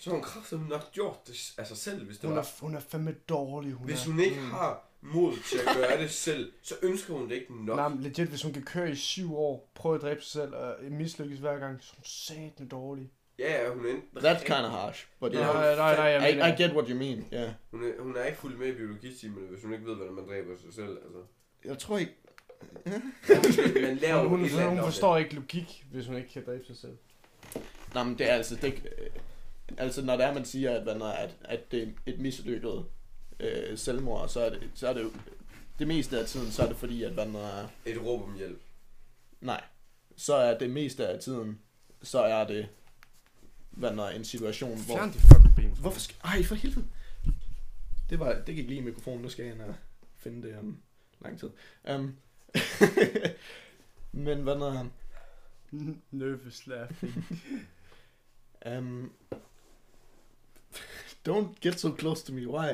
så 0.00 0.10
har 0.10 0.16
hun 0.16 0.24
kraftigt 0.24 0.68
nok 0.68 0.92
gjort 0.92 1.26
det 1.26 1.54
af 1.58 1.66
sig 1.66 1.76
selv, 1.76 2.04
hvis 2.06 2.18
det 2.18 2.28
Hun 2.28 2.36
var. 2.36 2.42
er, 2.42 2.60
hun 2.60 2.74
er 2.74 2.80
fandme 2.80 3.14
dårlig, 3.28 3.72
hun 3.72 3.86
Hvis 3.86 4.06
er. 4.06 4.10
hun 4.10 4.20
ikke 4.20 4.36
har 4.36 4.88
mod 5.00 5.32
til 5.50 5.58
at 5.58 5.76
gøre 5.76 6.02
det 6.02 6.10
selv, 6.10 6.52
så 6.62 6.74
ønsker 6.82 7.14
hun 7.14 7.28
det 7.28 7.34
ikke 7.34 7.64
nok. 7.66 7.76
Nej, 7.76 7.88
men 7.88 8.00
legit, 8.02 8.28
hvis 8.28 8.42
hun 8.42 8.52
kan 8.52 8.62
køre 8.62 8.90
i 8.90 8.94
syv 8.94 9.36
år, 9.36 9.70
prøve 9.74 9.94
at 9.94 10.02
dræbe 10.02 10.20
sig 10.22 10.30
selv 10.32 10.54
og 10.54 10.76
mislykkes 10.90 11.38
hver 11.38 11.58
gang, 11.58 11.82
så 11.82 11.92
er 11.92 11.96
hun 11.96 12.04
satme 12.04 12.66
dårlig. 12.68 13.10
Ja, 13.38 13.62
ja, 13.62 13.74
hun 13.74 13.86
er 13.86 13.90
enten 13.90 14.18
That's 14.18 14.44
kind 14.44 14.66
of 14.66 14.70
harsh, 14.70 15.06
but 15.20 15.32
yeah. 15.34 15.54
Nej, 15.54 15.76
nej, 15.76 15.96
nej, 15.96 16.04
jeg 16.04 16.30
I, 16.30 16.34
mener... 16.34 16.54
I 16.54 16.62
get 16.62 16.72
what 16.72 16.88
you 16.88 16.98
mean, 16.98 17.26
ja. 17.32 17.42
Yeah. 17.42 17.52
Hun 17.70 17.84
er, 17.84 18.02
hun 18.02 18.16
er 18.16 18.24
ikke 18.24 18.38
fuldt 18.38 18.58
med 18.58 18.68
i 18.68 18.72
biologitimerne, 18.72 19.46
hvis 19.46 19.62
hun 19.62 19.72
ikke 19.72 19.86
ved, 19.86 19.94
hvordan 19.96 20.14
man 20.14 20.28
dræber 20.28 20.56
sig 20.64 20.74
selv. 20.74 20.98
Altså. 21.04 21.18
Jeg 21.64 21.78
tror 21.78 21.98
ikke... 21.98 22.16
Man 23.82 23.98
jo 24.10 24.28
hun, 24.28 24.50
hun, 24.50 24.68
hun 24.68 24.78
forstår 24.78 25.16
ikke 25.16 25.34
logik, 25.34 25.86
hvis 25.92 26.06
hun 26.06 26.16
ikke 26.16 26.28
kan 26.28 26.44
dræbe 26.46 26.64
sig 26.66 26.76
selv. 26.76 26.96
Nej, 27.94 28.04
men 28.04 28.18
det 28.18 28.30
er 28.30 28.34
altså... 28.34 28.56
Det, 28.56 28.74
øh, 28.74 29.06
altså, 29.78 30.02
når 30.04 30.16
det 30.16 30.26
er, 30.26 30.34
man 30.34 30.44
siger, 30.44 30.70
at, 30.70 30.82
hvad, 30.82 30.94
at, 30.94 31.36
at 31.44 31.72
det 31.72 31.82
er 31.82 31.86
et 32.06 32.20
mislykket 32.20 32.84
øh, 33.40 33.78
selvmord, 33.78 34.28
så 34.28 34.40
er, 34.40 34.50
det, 34.50 34.70
så 34.74 34.88
er 34.88 34.92
det 34.92 35.02
jo... 35.02 35.12
Det 35.78 35.88
meste 35.88 36.20
af 36.20 36.26
tiden, 36.26 36.52
så 36.52 36.62
er 36.62 36.68
det 36.68 36.76
fordi, 36.76 37.02
at 37.02 37.12
hvad, 37.12 37.26
er... 37.26 37.68
Et 37.86 38.02
råb 38.02 38.22
om 38.22 38.36
hjælp. 38.36 38.60
Nej. 39.40 39.64
Så 40.16 40.34
er 40.34 40.58
det 40.58 40.70
meste 40.70 41.08
af 41.08 41.20
tiden, 41.20 41.58
så 42.02 42.18
er 42.22 42.46
det... 42.46 42.68
Hvad 43.70 43.90
er 43.90 44.08
en 44.08 44.24
situation, 44.24 44.80
hvor... 44.86 44.96
Fjern 44.96 45.12
de 45.12 45.18
fucking 45.18 45.56
ben. 45.56 45.70
Hvorfor 45.80 46.00
skal... 46.00 46.16
Ej, 46.24 46.42
for 46.42 46.54
helvede. 46.54 46.86
Det, 48.10 48.18
var, 48.18 48.42
det 48.46 48.54
gik 48.54 48.68
lige 48.68 48.80
i 48.80 48.84
mikrofonen. 48.84 49.22
Nu 49.22 49.28
skal 49.28 49.44
jeg 49.44 49.54
ind 49.54 49.62
og 49.62 49.74
finde 50.16 50.48
det 50.48 50.58
om 50.58 50.82
lang 51.20 51.40
tid. 51.40 51.50
Um, 51.94 52.16
men 54.26 54.42
hvad 54.42 54.56
når... 54.56 54.86
Nervous 56.10 56.66
laughing. 56.66 57.24
Um, 58.66 59.12
don't 61.28 61.60
get 61.62 61.80
so 61.80 61.94
close 61.98 62.24
to 62.26 62.32
me. 62.32 62.40
Why? 62.46 62.66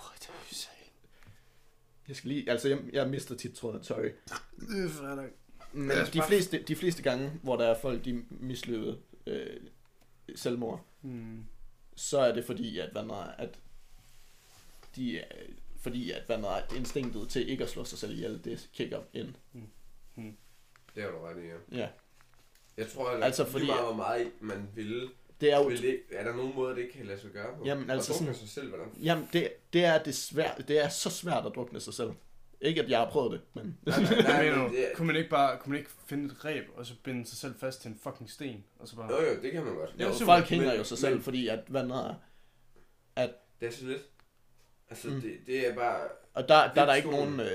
What 0.00 0.28
are 0.28 0.44
you 0.50 0.54
saying? 0.54 0.90
Jeg 2.08 2.16
skal 2.16 2.28
lige... 2.28 2.50
Altså, 2.50 2.68
jeg, 2.68 2.78
jeg 2.92 3.08
mister 3.08 3.34
tit 3.36 3.54
tråden. 3.54 3.84
Sorry. 3.84 4.10
Det 4.60 4.84
er 4.84 4.88
fredag. 4.88 5.30
Men 5.72 5.96
de 6.12 6.22
fleste, 6.28 6.62
de 6.62 6.76
fleste 6.76 7.02
gange, 7.02 7.30
hvor 7.42 7.56
der 7.56 7.66
er 7.66 7.78
folk, 7.80 8.04
de 8.04 8.24
mislykkede 8.30 8.98
øh, 9.26 9.60
selvmord, 10.36 10.84
Hmm. 11.00 11.44
så 11.96 12.18
er 12.18 12.34
det 12.34 12.44
fordi, 12.44 12.78
at, 12.78 12.90
hvad 12.92 13.04
når, 13.04 13.16
at 13.22 13.58
de 14.96 15.18
er, 15.18 15.24
fordi 15.80 16.10
at 16.10 16.22
hvad 16.26 16.38
når, 16.38 16.60
instinktet 16.76 17.28
til 17.28 17.48
ikke 17.48 17.64
at 17.64 17.70
slå 17.70 17.84
sig 17.84 17.98
selv 17.98 18.12
ihjel, 18.12 18.44
det 18.44 18.68
kigger 18.72 19.00
ind. 19.12 19.34
Det 20.94 21.02
har 21.02 21.10
du 21.10 21.18
ret 21.18 21.42
i, 21.42 21.46
ja. 21.46 21.80
Ja. 21.80 21.88
Jeg 22.76 22.88
tror, 22.90 23.08
at 23.10 23.22
Altså, 23.24 23.44
fordi- 23.44 23.52
fordi... 23.52 23.66
meget, 23.66 23.84
hvor 23.84 23.94
meget 23.96 24.30
man 24.40 24.68
vil, 24.74 25.10
Det 25.40 25.52
er 25.52 25.56
jo, 25.58 25.62
vil 25.64 25.82
det, 25.82 26.00
er 26.12 26.24
der 26.24 26.34
nogen 26.36 26.54
måde, 26.54 26.74
det 26.74 26.80
ikke 26.82 26.92
kan 26.92 27.06
lade 27.06 27.20
sig 27.20 27.30
gøre 27.30 27.56
på? 27.56 27.62
Jamen, 27.64 27.90
altså 27.90 28.14
sådan- 28.14 28.34
sig 28.34 28.48
selv, 28.48 28.68
hvordan? 28.68 28.86
jamen 29.02 29.28
det, 29.32 29.52
det, 29.72 29.84
er 29.84 30.02
det, 30.02 30.14
svært, 30.14 30.64
det 30.68 30.84
er 30.84 30.88
så 30.88 31.10
svært 31.10 31.46
at 31.46 31.52
drukne 31.54 31.80
sig 31.80 31.94
selv. 31.94 32.10
Ikke 32.60 32.82
at 32.82 32.90
jeg 32.90 32.98
har 32.98 33.10
prøvet 33.10 33.32
det, 33.32 33.40
men... 33.54 33.78
Nej, 33.86 34.00
nej, 34.02 34.22
nej, 34.22 34.50
men 34.58 34.74
det, 34.74 34.86
Kunne 34.94 35.06
man 35.06 35.16
ikke 35.16 35.30
bare 35.30 35.58
kunne 35.58 35.70
man 35.70 35.78
ikke 35.78 35.90
finde 36.06 36.24
et 36.26 36.44
ræb, 36.44 36.64
og 36.76 36.86
så 36.86 36.94
binde 37.02 37.26
sig 37.26 37.38
selv 37.38 37.54
fast 37.58 37.82
til 37.82 37.90
en 37.90 37.98
fucking 38.02 38.30
sten? 38.30 38.64
Og 38.78 38.88
så 38.88 38.96
bare... 38.96 39.12
jo, 39.12 39.26
jo, 39.34 39.42
det 39.42 39.52
kan 39.52 39.64
man 39.64 39.74
godt. 39.74 39.94
Jo, 40.00 40.12
super, 40.12 40.24
folk 40.24 40.44
hænger 40.44 40.66
men- 40.68 40.76
jo 40.76 40.84
sig 40.84 40.98
selv, 40.98 41.14
men- 41.14 41.22
fordi 41.22 41.48
at, 41.48 41.60
hvad 41.68 41.86
når, 41.86 42.22
Det 43.16 43.32
er 43.60 43.70
så 43.70 43.86
lidt. 43.86 44.02
Altså, 44.90 45.08
Mm. 45.08 45.20
det, 45.20 45.32
det 45.46 45.68
er 45.68 45.74
bare... 45.74 46.00
og 46.34 46.48
der, 46.48 46.54
der 46.54 46.60
er 46.62 46.72
der 46.74 46.86
Det 46.86 46.96
ikke 46.96 47.10
nogen 47.10 47.40
øh, 47.40 47.46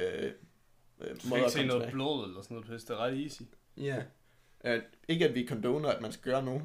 øh, 1.01 1.15
Du 1.15 1.19
skal 1.19 1.33
ikke 1.33 1.45
at 1.45 1.51
se 1.51 1.65
noget 1.65 1.91
blod 1.91 2.27
eller 2.27 2.41
sådan 2.41 2.57
noget. 2.57 2.81
Det 2.81 2.89
er 2.89 2.97
ret 2.97 3.23
easy. 3.23 3.41
Ja. 3.77 4.03
Uh, 4.63 4.83
ikke 5.07 5.25
at 5.27 5.35
vi 5.35 5.47
condoner, 5.47 5.89
at 5.89 6.01
man 6.01 6.11
skal 6.11 6.31
gøre 6.31 6.43
øh, 6.43 6.61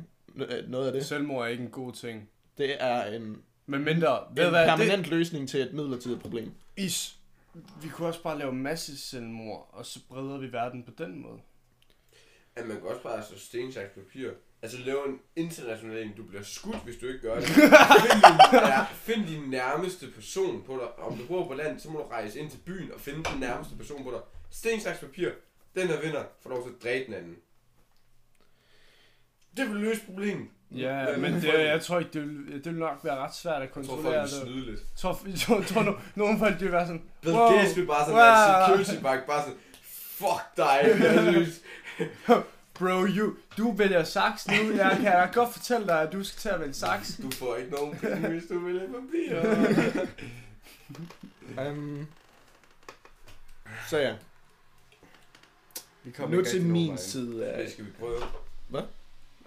noget 0.69 0.87
af 0.87 0.93
det. 0.93 1.07
Selvmord 1.07 1.45
er 1.45 1.49
ikke 1.49 1.63
en 1.63 1.71
god 1.71 1.93
ting. 1.93 2.31
Det 2.59 2.83
er 2.83 3.05
en, 3.05 3.43
Men 3.67 3.85
mindre, 3.85 4.19
ved 4.37 4.45
en 4.45 4.51
hvad, 4.51 4.67
permanent 4.67 5.07
løsning 5.07 5.49
til 5.49 5.61
et 5.61 5.73
midlertidigt 5.73 6.21
problem. 6.21 6.45
det, 6.77 6.85
is, 6.85 7.19
vi 7.83 7.89
kunne 7.89 8.09
også 8.09 8.23
bare 8.23 8.39
lave 8.39 8.53
masse 8.53 8.99
selvmord, 8.99 9.71
og 9.73 9.87
så 9.87 10.01
breder 10.09 10.39
vi 10.39 10.53
verden 10.53 10.83
på 10.83 10.91
den 10.99 11.23
måde. 11.23 11.39
At 12.57 12.67
man 12.67 12.77
kan 12.77 12.87
også 12.87 13.03
bare 13.03 13.17
altså, 13.17 13.39
sten, 13.39 13.73
saks, 13.73 13.91
papir. 13.95 14.31
Altså 14.63 14.79
lave 14.79 15.09
en 15.09 15.21
international 15.37 16.03
en. 16.03 16.13
Du 16.17 16.23
bliver 16.23 16.43
skudt, 16.43 16.85
hvis 16.85 16.97
du 16.97 17.07
ikke 17.07 17.21
gør 17.21 17.35
det. 17.35 17.49
find, 18.07 18.23
din, 18.25 18.39
ja, 18.53 18.85
find 18.85 19.27
din 19.27 19.51
nærmeste 19.51 20.07
person 20.11 20.63
på 20.63 20.77
dig. 20.77 21.05
Om 21.05 21.19
du 21.19 21.27
bor 21.27 21.47
på 21.47 21.55
land, 21.55 21.81
så 21.81 21.91
må 21.91 21.99
du 21.99 22.05
rejse 22.05 22.39
ind 22.39 22.51
til 22.51 22.59
byen 22.59 22.93
og 22.93 23.01
finde 23.01 23.25
den 23.25 23.41
nærmeste 23.41 23.77
person 23.77 24.05
på 24.05 24.11
dig. 24.11 24.21
Sten, 24.51 24.81
saks, 24.81 24.99
papir. 24.99 25.31
Den 25.75 25.89
der 25.89 26.01
vinder, 26.01 26.25
får 26.41 26.51
lov 26.51 26.63
til 26.63 26.75
at 26.75 26.83
dræbe 26.83 27.07
den 27.07 27.15
anden. 27.15 27.37
Det 29.57 29.69
vil 29.71 29.77
løse 29.77 30.01
problemet. 30.07 30.49
Ja, 30.71 31.07
Men 31.13 31.21
men 31.21 31.35
det, 31.35 31.53
jeg 31.55 31.83
tror 31.83 31.99
ikke, 31.99 32.11
det 32.13 32.23
vil, 32.23 32.55
det 32.65 32.73
vil 32.73 32.75
nok 32.81 32.99
være 33.03 33.17
ret 33.17 33.35
svært 33.35 33.63
at 33.63 33.63
Jeg 33.63 33.71
tror, 33.71 33.83
folk 33.83 33.87
kontrollere 33.97 34.23
vil 34.23 34.31
det. 34.31 34.43
snyde 34.43 34.61
lidt. 34.67 34.81
Jeg 34.81 34.97
tror, 34.99 35.21
jeg 35.27 35.39
tror, 35.39 35.57
jeg 35.59 35.67
tror 35.67 35.83
no, 35.83 35.93
nogle 36.15 36.39
folk, 36.39 36.55
det 36.55 36.63
vil 36.65 36.73
være 36.73 36.87
sådan, 36.87 37.03
Bill 37.23 37.35
Wow. 37.35 37.53
Gates 37.53 37.77
vil 37.77 37.87
bare 37.87 38.05
sådan 38.05 38.17
Wow. 38.21 38.77
wow. 38.77 38.85
security 38.85 39.03
bag, 39.03 39.21
bare 39.27 39.43
sådan, 39.43 39.59
fuck 39.87 40.57
dig, 40.57 40.81
bro, 42.79 43.07
you, 43.07 43.35
du 43.59 43.73
vælger 43.73 44.05
saks 44.05 44.49
nu, 44.49 44.55
jeg 44.77 44.97
kan 45.01 45.13
da 45.13 45.29
godt 45.33 45.53
fortælle 45.53 45.87
dig, 45.87 46.01
at 46.03 46.13
du 46.13 46.25
skal 46.25 46.39
til 46.41 46.49
at 46.49 46.61
vælge 46.61 46.75
saks. 46.75 47.21
Du 47.23 47.31
får 47.31 47.57
ikke 47.57 47.71
nogen 47.71 47.97
penge, 47.97 48.29
hvis 48.33 48.45
du 48.51 48.59
vil 48.59 48.79
have 48.79 48.93
papir. 48.93 49.41
Um, 51.71 52.07
så 53.89 53.99
ja, 53.99 54.15
Vi 56.05 56.11
kommer 56.11 56.37
nu 56.37 56.45
til 56.45 56.63
min 56.63 56.99
side 56.99 57.47
af... 57.47 57.63
Det 57.63 57.73
skal 57.73 57.85
vi 57.85 57.91
prøve. 57.99 58.21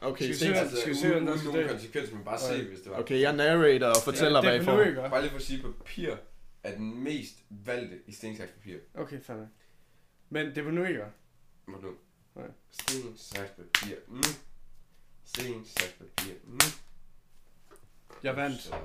Okay, 0.02 0.24
Skal 0.34 0.50
vi 0.50 0.54
se, 0.54 0.60
Altså, 0.60 0.78
skal 0.82 0.90
vi 0.90 0.96
se, 0.98 1.02
uden, 1.02 1.12
hvordan 1.12 1.26
der 1.28 1.32
uden 1.32 1.40
skal 1.40 1.48
nogen 1.52 1.64
det? 1.64 1.72
konsekvenser, 1.72 2.16
men 2.16 2.24
bare 2.26 2.40
se, 2.40 2.46
Okay. 2.54 2.64
hvis 2.64 2.80
det 2.80 2.92
var. 2.92 3.00
okay, 3.00 3.22
jeg 3.22 3.34
narrator 3.36 3.88
og 3.88 3.96
fortæller, 4.04 4.40
ja, 4.44 4.50
hvad 4.50 4.62
I 4.62 4.64
får. 4.66 5.10
Bare 5.10 5.22
lige 5.22 5.32
for 5.32 5.38
at 5.38 5.44
sige, 5.44 5.62
papir 5.62 6.16
er 6.64 6.76
den 6.76 7.04
mest 7.04 7.36
valgte 7.50 7.98
i 8.08 8.12
sten, 8.12 8.38
saks, 8.38 8.52
papir. 8.52 8.78
Okay, 8.96 9.22
fandme. 9.22 9.50
Men 10.30 10.56
det 10.56 10.66
vil 10.66 10.74
nu 10.74 10.84
ikke 10.84 11.00
gøre. 11.00 11.12
Må 11.68 11.78
du? 11.78 11.92
Nej. 12.36 12.48
Sten, 12.72 13.14
saks, 13.18 13.52
papir. 13.52 13.96
Mm. 14.08 14.22
Sten, 15.26 15.66
saks, 15.66 15.94
papir. 16.00 16.34
Mm. 16.46 16.60
Jeg 18.24 18.36
vandt. 18.36 18.62
Så, 18.62 18.76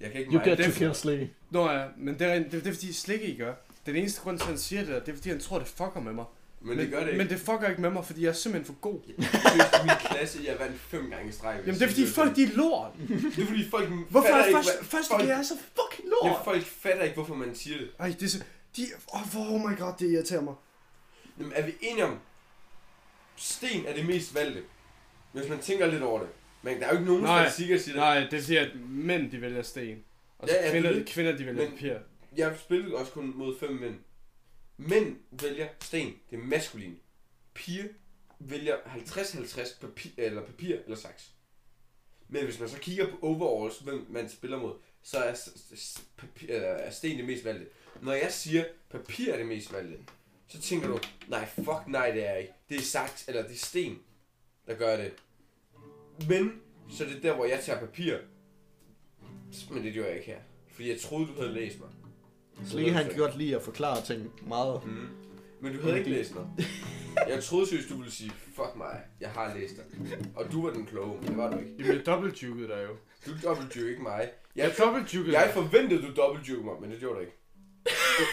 jeg 0.00 0.10
kan 0.12 0.20
ikke 0.20 0.32
You 0.32 0.38
get 0.44 0.58
det 0.58 0.64
to 0.66 0.70
er- 0.70 0.74
kill 0.74 0.94
Slee. 0.94 1.30
Nå 1.50 1.70
ja, 1.70 1.88
men 1.96 2.18
det 2.18 2.26
er, 2.26 2.34
det, 2.38 2.52
det 2.52 2.66
er 2.66 2.72
fordi 2.72 2.92
slik 2.92 3.20
ikke 3.22 3.44
gør. 3.44 3.54
Den 3.86 3.96
eneste 3.96 4.20
grund 4.20 4.38
til, 4.38 4.44
at 4.44 4.48
han 4.48 4.58
siger 4.58 4.84
det, 4.84 5.06
det 5.06 5.12
er 5.12 5.16
fordi, 5.16 5.28
han 5.28 5.40
tror, 5.40 5.58
det 5.58 5.68
fucker 5.68 6.00
med 6.00 6.12
mig. 6.12 6.24
Men 6.62 6.78
det 6.78 6.90
gør 6.90 7.00
det 7.00 7.06
ikke. 7.06 7.18
Men 7.18 7.28
det 7.28 7.38
fucker 7.38 7.68
ikke 7.68 7.80
med 7.80 7.90
mig, 7.90 8.04
fordi 8.04 8.22
jeg 8.22 8.28
er 8.28 8.32
simpelthen 8.32 8.74
for 8.74 8.80
god. 8.80 9.00
I 9.08 9.12
min 9.82 9.90
klasse, 10.00 10.38
jeg 10.46 10.56
vandt 10.58 10.80
fem 10.80 11.10
gange 11.10 11.28
i 11.28 11.32
streg. 11.32 11.60
Jamen 11.66 11.74
det 11.74 11.82
er 11.82 11.86
fordi, 11.88 12.00
siger 12.02 12.14
folk 12.14 12.36
de 12.36 12.42
er 12.42 12.48
lort. 12.54 12.92
Det 13.36 13.42
er 13.42 13.46
fordi 13.46 13.70
folk 13.70 13.88
Hvorfor 13.88 14.26
fatter 14.28 14.42
er 14.42 14.46
ikke, 14.46 14.56
først, 14.56 14.76
hvad- 14.78 14.84
første 14.88 15.14
folk, 15.14 15.28
er 15.28 15.42
så 15.42 15.54
fucking 15.56 16.08
lort? 16.22 16.40
folk 16.44 16.62
fatter 16.64 17.02
ikke, 17.02 17.14
hvorfor 17.14 17.34
man 17.34 17.54
siger 17.54 17.78
det. 17.78 17.90
Ej, 17.98 18.06
det 18.20 18.22
er 18.22 18.28
så... 18.28 18.44
De, 18.76 18.82
oh, 19.08 19.36
oh 19.52 19.60
my 19.70 19.78
god, 19.78 19.92
det 19.98 20.10
irriterer 20.10 20.40
mig. 20.40 20.54
Jamen, 21.38 21.52
er 21.56 21.66
vi 21.66 21.72
enige 21.80 22.04
om, 22.04 22.18
sten 23.36 23.86
er 23.86 23.94
det 23.94 24.06
mest 24.06 24.34
valgte? 24.34 24.62
Hvis 25.32 25.48
man 25.48 25.58
tænker 25.58 25.86
lidt 25.86 26.02
over 26.02 26.20
det. 26.20 26.28
Men 26.62 26.80
der 26.80 26.86
er 26.86 26.90
jo 26.90 26.94
ikke 26.98 27.06
nogen 27.10 27.22
Nej, 27.22 27.42
statistikker, 27.44 27.74
der 27.76 27.82
siger 27.82 27.94
det. 27.94 28.00
Nej, 28.00 28.18
det 28.30 28.32
er 28.38 28.40
fordi, 28.42 28.56
at 28.56 28.68
mænd 28.90 29.30
de 29.30 29.40
vælger 29.40 29.62
sten. 29.62 29.98
Og 30.38 30.48
Ja, 30.48 30.64
ja, 30.64 30.70
kvinder, 30.70 30.90
er 30.90 31.02
kvinder 31.06 31.36
de 31.36 31.46
vælger 31.46 31.62
Men- 31.62 31.70
papir. 31.72 31.94
Jeg 32.36 32.54
spillede 32.60 32.94
også 32.94 33.12
kun 33.12 33.32
mod 33.36 33.58
fem 33.60 33.72
mænd. 33.72 33.94
Mænd 34.88 35.16
vælger 35.30 35.68
sten. 35.80 36.14
Det 36.30 36.38
er 36.38 36.42
maskulin. 36.42 36.98
Piger 37.54 37.88
vælger 38.38 38.76
50-50 38.76 39.80
papir, 39.80 40.10
eller 40.16 40.46
papir 40.46 40.76
eller 40.84 40.96
saks. 40.96 41.32
Men 42.28 42.44
hvis 42.44 42.60
man 42.60 42.68
så 42.68 42.78
kigger 42.78 43.10
på 43.10 43.18
overalls, 43.22 43.78
hvem 43.78 44.06
man 44.08 44.28
spiller 44.28 44.58
mod, 44.58 44.74
så 45.02 45.18
er, 45.18 45.34
papir, 46.16 46.54
er 46.54 46.90
sten 46.90 47.18
det 47.18 47.26
mest 47.26 47.44
valgte. 47.44 47.66
Når 48.02 48.12
jeg 48.12 48.32
siger, 48.32 48.64
papir 48.90 49.32
er 49.32 49.36
det 49.36 49.46
mest 49.46 49.72
valgte, 49.72 49.98
så 50.48 50.60
tænker 50.60 50.88
du, 50.88 50.98
nej, 51.28 51.46
fuck 51.46 51.86
nej, 51.86 52.10
det 52.10 52.26
er 52.26 52.34
ikke. 52.34 52.52
Det 52.68 52.76
er 52.76 52.82
saks, 52.82 53.28
eller 53.28 53.42
det 53.42 53.52
er 53.52 53.66
sten, 53.66 53.98
der 54.66 54.74
gør 54.74 54.96
det. 54.96 55.12
Men, 56.28 56.62
så 56.90 57.04
er 57.04 57.08
det 57.08 57.22
der, 57.22 57.34
hvor 57.34 57.44
jeg 57.44 57.64
tager 57.64 57.80
papir. 57.80 58.18
Men 59.70 59.84
det 59.84 59.92
gjorde 59.92 60.08
jeg 60.08 60.18
ikke 60.18 60.30
her. 60.30 60.40
Fordi 60.68 60.88
jeg 60.88 61.00
troede, 61.00 61.26
du 61.26 61.32
havde 61.32 61.52
læst 61.52 61.80
mig. 61.80 61.90
Slikke 62.66 62.92
han 62.92 63.08
kan 63.08 63.18
godt 63.18 63.38
lide 63.38 63.56
at 63.56 63.62
forklare 63.62 64.02
ting 64.02 64.32
meget. 64.48 64.80
Mm. 64.86 65.08
Men 65.60 65.76
du 65.76 65.82
havde 65.82 65.98
ikke 65.98 66.10
læst 66.10 66.34
mig. 66.34 66.44
Jeg 67.28 67.44
troede 67.44 67.66
seriøst, 67.66 67.88
du 67.88 67.96
ville 67.96 68.12
sige, 68.12 68.30
fuck 68.54 68.76
mig, 68.76 69.00
jeg 69.20 69.30
har 69.30 69.54
læst 69.58 69.74
dig. 69.76 69.84
Og 70.36 70.52
du 70.52 70.66
var 70.66 70.72
den 70.72 70.86
kloge, 70.86 71.16
men 71.20 71.28
det 71.28 71.36
var 71.36 71.50
du 71.50 71.58
ikke. 71.58 71.70
Jamen, 71.78 71.94
jeg 71.96 72.06
dobbeltjukede 72.06 72.68
dig 72.68 72.86
jo. 72.88 72.96
Du 73.32 73.48
dobbeltjuke 73.48 73.90
ikke 73.90 74.02
mig. 74.02 74.30
Jeg 74.56 74.64
Jeg, 74.64 74.74
dobbeltjukede 74.78 75.38
jeg 75.40 75.50
forventede, 75.54 76.02
du 76.02 76.14
dobbeltjuke 76.16 76.64
mig, 76.64 76.74
men 76.80 76.90
det 76.90 76.98
gjorde 77.00 77.14
du 77.14 77.20
ikke. 77.20 77.32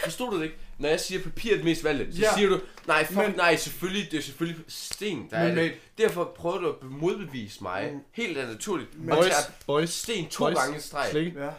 Forstod 0.04 0.30
du 0.30 0.36
det 0.38 0.44
ikke? 0.44 0.56
Når 0.78 0.88
jeg 0.88 1.00
siger 1.00 1.22
papir 1.22 1.52
er 1.52 1.56
det 1.56 1.64
mest 1.64 1.84
valgte, 1.84 2.12
så 2.16 2.20
Ja. 2.22 2.34
siger 2.36 2.48
du, 2.48 2.60
nej, 2.86 3.04
fuck 3.06 3.18
Men- 3.18 3.34
nej, 3.36 3.56
selvfølgelig, 3.56 4.10
det 4.10 4.18
er 4.18 4.22
selvfølgelig 4.22 4.64
sten, 4.68 5.28
der 5.30 5.48
Men 5.48 5.58
er 5.58 5.62
det. 5.62 5.72
Derfor 5.98 6.32
prøver 6.36 6.58
du 6.58 6.68
at 6.68 6.74
modbevise 6.82 7.62
mig, 7.62 7.90
Mm. 7.92 8.00
helt 8.12 8.36
naturligt. 8.36 8.98
Men- 9.00 9.10
Og 9.10 9.16
Boys, 9.16 9.32
boys, 9.66 9.90
sten 9.90 10.28
to 10.28 10.44
boys, 10.44 10.56
gange 10.58 10.80
streg. 10.80 11.08
Slikke, 11.10 11.44
ja. 11.44 11.50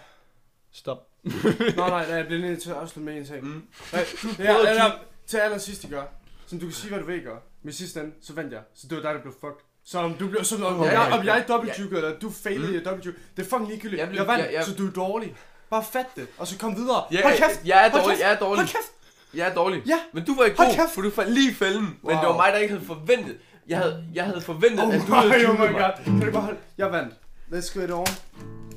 stop. 0.71 1.08
Nå, 1.23 1.31
nej, 1.77 1.89
nej, 2.07 2.15
jeg 2.17 2.25
bliver 2.25 2.41
nødt 2.41 2.61
til 2.61 2.69
at 2.69 2.75
afslutte 2.75 3.11
med 3.11 3.17
en 3.17 3.25
ting. 3.25 3.43
Mm. 3.43 3.63
Nej, 3.93 4.05
ja, 4.39 4.45
prøvede 4.53 4.69
eller, 4.69 4.91
til 5.27 5.37
allersidst, 5.37 5.83
I 5.83 5.87
gør. 5.87 6.03
Så 6.47 6.55
du 6.55 6.59
kan 6.65 6.71
sige, 6.71 6.89
hvad 6.89 6.99
du 6.99 7.05
vil 7.05 7.21
gøre. 7.23 7.39
Men 7.63 7.69
i 7.69 7.73
sidste 7.73 7.99
ende, 7.99 8.11
så 8.21 8.33
vandt 8.33 8.53
jeg. 8.53 8.61
Så 8.75 8.87
det 8.87 8.95
var 8.97 9.01
dig, 9.03 9.13
der 9.13 9.21
blev 9.21 9.33
fucked. 9.33 9.63
Så 9.85 9.99
om 9.99 10.13
du 10.13 10.27
blev 10.27 10.43
som 10.43 10.63
om, 10.63 10.83
Ja, 10.83 11.01
jeg, 11.01 11.13
om 11.19 11.25
jeg 11.25 11.43
ja. 11.47 11.53
dobbeltjukede, 11.53 12.01
eller 12.01 12.19
du 12.19 12.29
failede 12.31 12.67
Mm. 12.67 12.73
i 12.73 12.77
at 12.77 12.85
dobbeltjuke, 12.85 13.17
det 13.37 13.45
er 13.45 13.49
fucking 13.49 13.67
ligegyldigt. 13.69 13.99
Jeg 13.99 14.05
Jeg, 14.07 14.09
blev- 14.09 14.27
vandt, 14.27 14.45
jeg- 14.45 14.53
jeg- 14.53 14.65
så 14.65 14.73
du 14.75 14.87
er 14.87 14.91
dårlig. 14.91 15.35
Bare 15.69 15.83
fat 15.93 16.05
det, 16.15 16.27
og 16.37 16.47
så 16.47 16.57
kom 16.57 16.75
videre. 16.75 17.03
Ja, 17.11 17.21
Hold 17.23 17.37
kæft! 17.37 17.61
jeg 17.65 17.85
er 17.87 17.91
dårlig, 17.91 18.19
jeg 18.19 18.31
er 18.31 18.37
dårlig. 18.39 18.57
Hold 18.57 18.67
kæft! 18.67 18.91
Jeg 19.33 19.47
er 19.49 19.53
dårlig. 19.53 19.83
Ja. 19.87 19.99
Men 20.13 20.25
du 20.25 20.35
var 20.35 20.43
ikke 20.43 20.57
god, 20.57 20.89
for 20.93 21.01
du 21.01 21.09
faldt 21.09 21.31
lige 21.33 21.51
i 21.51 21.53
fælden. 21.53 21.81
Men 21.81 21.97
Wow. 22.03 22.11
det 22.19 22.27
var 22.29 22.35
mig, 22.35 22.51
der 22.53 22.57
ikke 22.57 22.73
havde 22.73 22.85
forventet. 22.87 23.37
Jeg 23.67 23.77
havde, 23.77 24.05
jeg 24.13 24.25
havde 24.25 24.41
forventet, 24.41 24.83
Oh 24.85 24.93
at 24.95 25.01
du 25.07 25.13
havde 25.13 25.45
oh 25.47 25.59
my 25.59 25.73
god. 25.73 26.03
Kan 26.05 26.19
du 26.19 26.31
bare 26.31 26.41
holde? 26.41 26.59
Jeg 26.77 26.91
vandt. 26.91 27.13
Let's 27.51 27.73
go 27.79 27.83
it 27.85 27.91
on. 27.91 28.07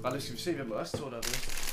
Bare 0.03 0.21
skal 0.21 0.35
vi 0.35 0.41
se, 0.41 0.53
hvem 0.53 0.69
der 0.69 0.77
også 0.77 0.97
to 0.99 1.05
der 1.05 1.11
er 1.17 1.21
ved. 1.25 1.72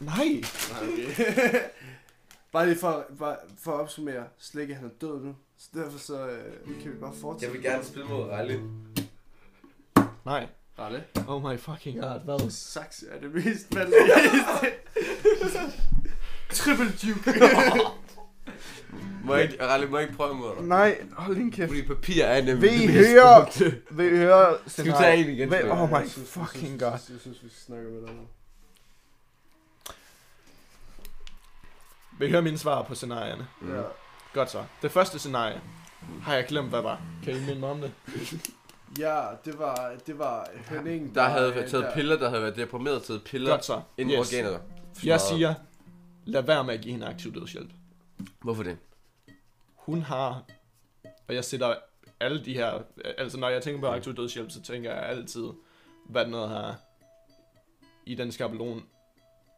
Nej. 0.00 0.42
Nej, 0.70 0.88
okay. 0.92 1.60
bare 2.52 2.66
lige 2.66 2.78
for, 2.78 3.06
bare 3.18 3.36
for 3.58 3.72
at 3.72 3.80
opsummere. 3.80 4.24
Slikke, 4.38 4.74
han 4.74 4.84
er 4.84 4.90
død 5.00 5.20
nu. 5.20 5.34
Så 5.58 5.68
derfor 5.74 5.98
så 5.98 6.26
øh, 6.28 6.82
kan 6.82 6.92
vi 6.92 6.98
bare 7.00 7.14
fortsætte. 7.20 7.54
Jeg 7.54 7.62
vil 7.62 7.70
gerne 7.70 7.84
spille 7.84 8.08
mod 8.08 8.22
Ralle. 8.24 8.60
Nej. 10.24 10.46
Ralle. 10.78 11.04
Oh 11.28 11.52
my 11.52 11.58
fucking 11.58 12.00
god, 12.00 12.20
hvad? 12.24 12.50
Saks 12.50 13.04
er 13.10 13.20
det 13.20 13.34
mest 13.34 13.74
mandlige. 13.74 14.00
Triple 16.50 16.92
duke. 17.02 17.40
Må 19.24 19.34
jeg 19.34 19.42
ikke, 19.42 19.64
Ralle, 19.64 19.86
må 19.86 19.96
jeg 19.98 20.06
ikke 20.06 20.16
prøve 20.16 20.34
mod 20.34 20.56
dig? 20.56 20.64
Nej, 20.64 20.98
hold 21.12 21.36
din 21.36 21.50
kæft. 21.50 21.68
Fordi 21.68 21.86
papir 21.86 22.24
er 22.24 22.42
nemlig 22.42 22.70
Vil 22.70 22.82
I 22.82 22.86
høre-. 22.86 23.46
Vil 23.90 24.06
I 24.06 24.16
høre 24.16 24.56
Skal 24.66 24.84
vi 24.84 24.90
tage 24.90 25.16
en 25.16 25.30
igen? 25.30 25.52
Jeg? 25.52 25.70
Oh 25.70 25.90
my 25.90 26.08
fucking 26.08 26.80
god. 26.80 26.90
Jeg 26.90 27.00
synes, 27.00 27.42
vi 27.42 27.48
skal 27.48 27.50
snakke 27.66 27.90
med 27.90 28.00
dig 28.06 28.14
nu. 28.14 28.22
Vil 32.18 32.28
I 32.28 32.30
høre 32.30 32.42
mine 32.42 32.58
svar 32.58 32.82
på 32.82 32.94
scenarierne? 32.94 33.46
Mm. 33.60 33.74
Ja. 33.74 33.82
Godt 34.32 34.50
så. 34.50 34.64
Det 34.82 34.90
første 34.92 35.18
scenarie 35.18 35.60
har 36.22 36.34
jeg 36.34 36.46
glemt, 36.46 36.68
hvad 36.68 36.80
var. 36.80 37.00
Kan 37.24 37.36
I 37.36 37.40
minde 37.40 37.60
mig 37.60 37.68
om 37.70 37.80
det? 37.80 37.92
Ja, 38.98 39.24
det 39.44 39.58
var, 39.58 39.92
det 40.06 40.18
var 40.18 40.48
Henning, 40.70 41.14
Der 41.14 41.22
havde 41.22 41.48
øh, 41.48 41.54
været 41.54 41.70
taget 41.70 41.84
der- 41.84 41.94
piller, 41.94 42.16
der 42.18 42.28
havde 42.28 42.42
været 42.42 42.56
deprimeret, 42.56 43.02
taget 43.02 43.22
piller 43.24 43.50
Godt 43.50 43.64
så. 43.64 43.80
ind 43.98 44.10
i 44.10 44.14
Yes. 44.14 44.32
organer. 44.32 44.50
Jeg 44.50 44.60
Smadret. 44.94 45.20
siger, 45.20 45.54
lad 46.24 46.42
være 46.42 46.64
med 46.64 46.74
at 46.74 46.80
give 46.80 46.92
hende 46.92 47.06
aktiv 47.06 47.34
dødshjælp. 47.34 47.70
Hvorfor 48.42 48.62
det? 48.62 48.78
Hun 49.74 50.02
har, 50.02 50.42
og 51.28 51.34
jeg 51.34 51.44
sætter 51.44 51.74
alle 52.20 52.44
de 52.44 52.54
her, 52.54 52.82
altså 53.18 53.38
når 53.38 53.48
jeg 53.48 53.62
tænker 53.62 53.80
på 53.80 53.86
aktiv 53.86 54.16
dødshjælp, 54.16 54.50
så 54.50 54.62
tænker 54.62 54.94
jeg 54.94 55.02
altid, 55.02 55.44
hvad 56.08 56.26
noget 56.26 56.48
her 56.50 56.74
i 58.06 58.14
den 58.14 58.32
skabelon, 58.32 58.82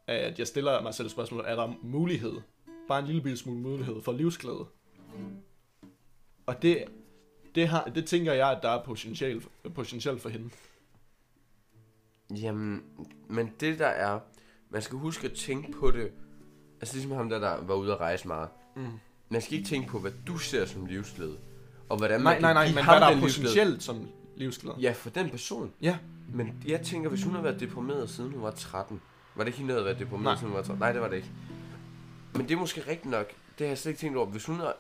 at 0.09 0.39
jeg 0.39 0.47
stiller 0.47 0.83
mig 0.83 0.95
selv 0.95 1.09
spørgsmålet, 1.09 1.51
er 1.51 1.57
der 1.57 1.73
mulighed, 1.83 2.33
bare 2.89 2.99
en 2.99 3.07
lille 3.07 3.23
bitte 3.23 3.37
smule 3.37 3.61
mulighed 3.61 4.03
for 4.03 4.13
livsglæde? 4.13 4.67
Og 6.47 6.63
det, 6.63 6.85
det, 7.55 7.69
har, 7.69 7.85
det 7.85 8.07
tænker 8.07 8.33
jeg, 8.33 8.51
at 8.51 8.63
der 8.63 8.69
er 8.69 8.85
potentiale, 8.85 9.43
potentiale 9.75 10.19
for 10.19 10.29
hende. 10.29 10.51
Jamen, 12.31 12.83
men 13.29 13.53
det 13.61 13.79
der 13.79 13.87
er, 13.87 14.21
man 14.71 14.83
skal 14.83 14.99
huske 14.99 15.27
at 15.27 15.33
tænke 15.33 15.73
på 15.73 15.91
det, 15.91 16.11
altså 16.81 16.95
ligesom 16.95 17.13
ham 17.13 17.29
der, 17.29 17.39
der 17.39 17.63
var 17.63 17.75
ude 17.75 17.93
at 17.93 18.01
rejse 18.01 18.29
meget. 18.29 18.49
Mm. 18.77 18.87
Man 19.29 19.43
skal 19.43 19.55
ikke 19.55 19.69
tænke 19.69 19.89
på, 19.89 19.99
hvad 19.99 20.13
du 20.27 20.39
ser 20.39 20.67
som 20.67 20.87
livsglæde, 20.87 21.39
og 21.89 21.97
hvordan 21.97 22.21
man 22.21 22.25
Nej, 22.25 22.35
kan 22.35 22.43
nej, 22.43 22.53
nej, 22.53 22.65
give 22.65 22.75
men 22.75 22.85
hvad 22.85 23.01
der 23.01 23.07
er 23.07 23.21
potentielt 23.21 23.83
som 23.83 24.09
livsglæde. 24.37 24.77
Ja, 24.81 24.93
for 24.93 25.11
den 25.11 25.31
person. 25.31 25.73
Ja. 25.83 25.99
Men 26.35 26.63
jeg 26.67 26.81
tænker, 26.81 27.09
hvis 27.09 27.23
hun 27.23 27.35
har 27.35 27.43
været 27.43 27.61
deprimeret 27.61 28.11
siden 28.11 28.33
hun 28.33 28.43
var 28.43 28.51
13, 28.51 29.01
var 29.39 29.45
det 29.45 29.49
ikke 29.49 29.59
hende, 29.59 29.69
der 29.69 29.75
havde 29.79 29.85
været 29.87 29.99
deprimeret 29.99 30.25
Nej. 30.25 30.35
siden 30.37 30.49
hun 30.49 30.57
var 30.57 30.63
13? 30.63 30.79
Nej, 30.81 30.93
det 30.93 31.01
var 31.01 31.09
det 31.09 31.17
ikke. 31.17 31.31
Men 32.35 32.43
det 32.49 32.55
er 32.55 32.59
måske 32.59 32.81
rigtigt 32.81 33.11
nok. 33.11 33.27
Det 33.59 33.67
har 33.67 33.71
jeg 33.71 33.79
slet 33.79 33.91
ikke 33.91 34.01
tænkt 34.01 34.17
over. 34.17 34.27
Hvis 34.27 34.45
hun 34.47 34.57
har, 34.57 34.77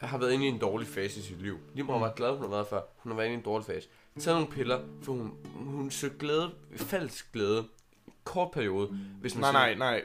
har 0.00 0.18
været 0.18 0.32
inde 0.32 0.44
i 0.44 0.48
en 0.48 0.58
dårlig 0.58 0.88
fase 0.88 1.20
i 1.20 1.22
sit 1.22 1.42
liv, 1.42 1.58
lige 1.74 1.84
meget 1.84 2.00
hvor 2.00 2.14
glad 2.14 2.30
hun 2.30 2.40
har 2.40 2.48
været 2.48 2.66
før, 2.66 2.80
hun 2.96 3.12
har 3.12 3.16
været 3.16 3.26
inde 3.26 3.34
i 3.34 3.38
en 3.38 3.44
dårlig 3.44 3.66
fase, 3.66 3.88
taget 4.18 4.36
nogle 4.36 4.52
piller, 4.52 4.80
for 5.02 5.12
hun, 5.12 5.32
hun 5.56 5.90
søgte 5.90 6.18
glæde, 6.18 6.50
falsk 6.76 7.32
glæde, 7.32 7.64
kort 8.24 8.50
periode, 8.50 8.88
hvis 9.20 9.34
man 9.34 9.40
Nej, 9.40 9.68
siger- 9.68 9.78
nej, 9.78 10.00
nej. 10.00 10.02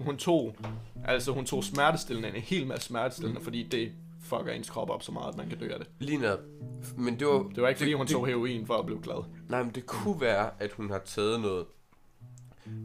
Hun 0.00 0.16
tog, 0.16 0.56
altså 1.04 1.32
hun 1.32 1.46
tog 1.46 1.64
smertestillende, 1.64 2.28
en 2.28 2.42
hel 2.42 2.66
masse 2.66 2.86
smertestillende, 2.86 3.40
fordi 3.40 3.62
det 3.62 3.92
fucker 4.22 4.52
ens 4.52 4.70
krop 4.70 4.90
op 4.90 5.02
så 5.02 5.12
meget, 5.12 5.28
at 5.28 5.36
man 5.36 5.48
kan 5.48 5.58
dø 5.58 5.68
af 5.72 5.78
det. 5.78 5.88
Lige 5.98 6.18
netop. 6.18 6.38
Men 6.96 7.18
det 7.18 7.26
var... 7.26 7.42
Det 7.54 7.62
var 7.62 7.68
ikke 7.68 7.78
fordi, 7.78 7.90
det, 7.90 7.96
hun 7.98 8.06
det, 8.06 8.12
tog 8.12 8.26
heroin 8.26 8.66
for 8.66 8.74
at 8.74 8.86
blive 8.86 9.00
glad. 9.02 9.24
Nej, 9.48 9.62
men 9.62 9.74
det 9.74 9.86
kunne 9.86 10.20
være, 10.20 10.50
at 10.58 10.72
hun 10.72 10.90
har 10.90 10.98
taget 10.98 11.40
noget 11.40 11.66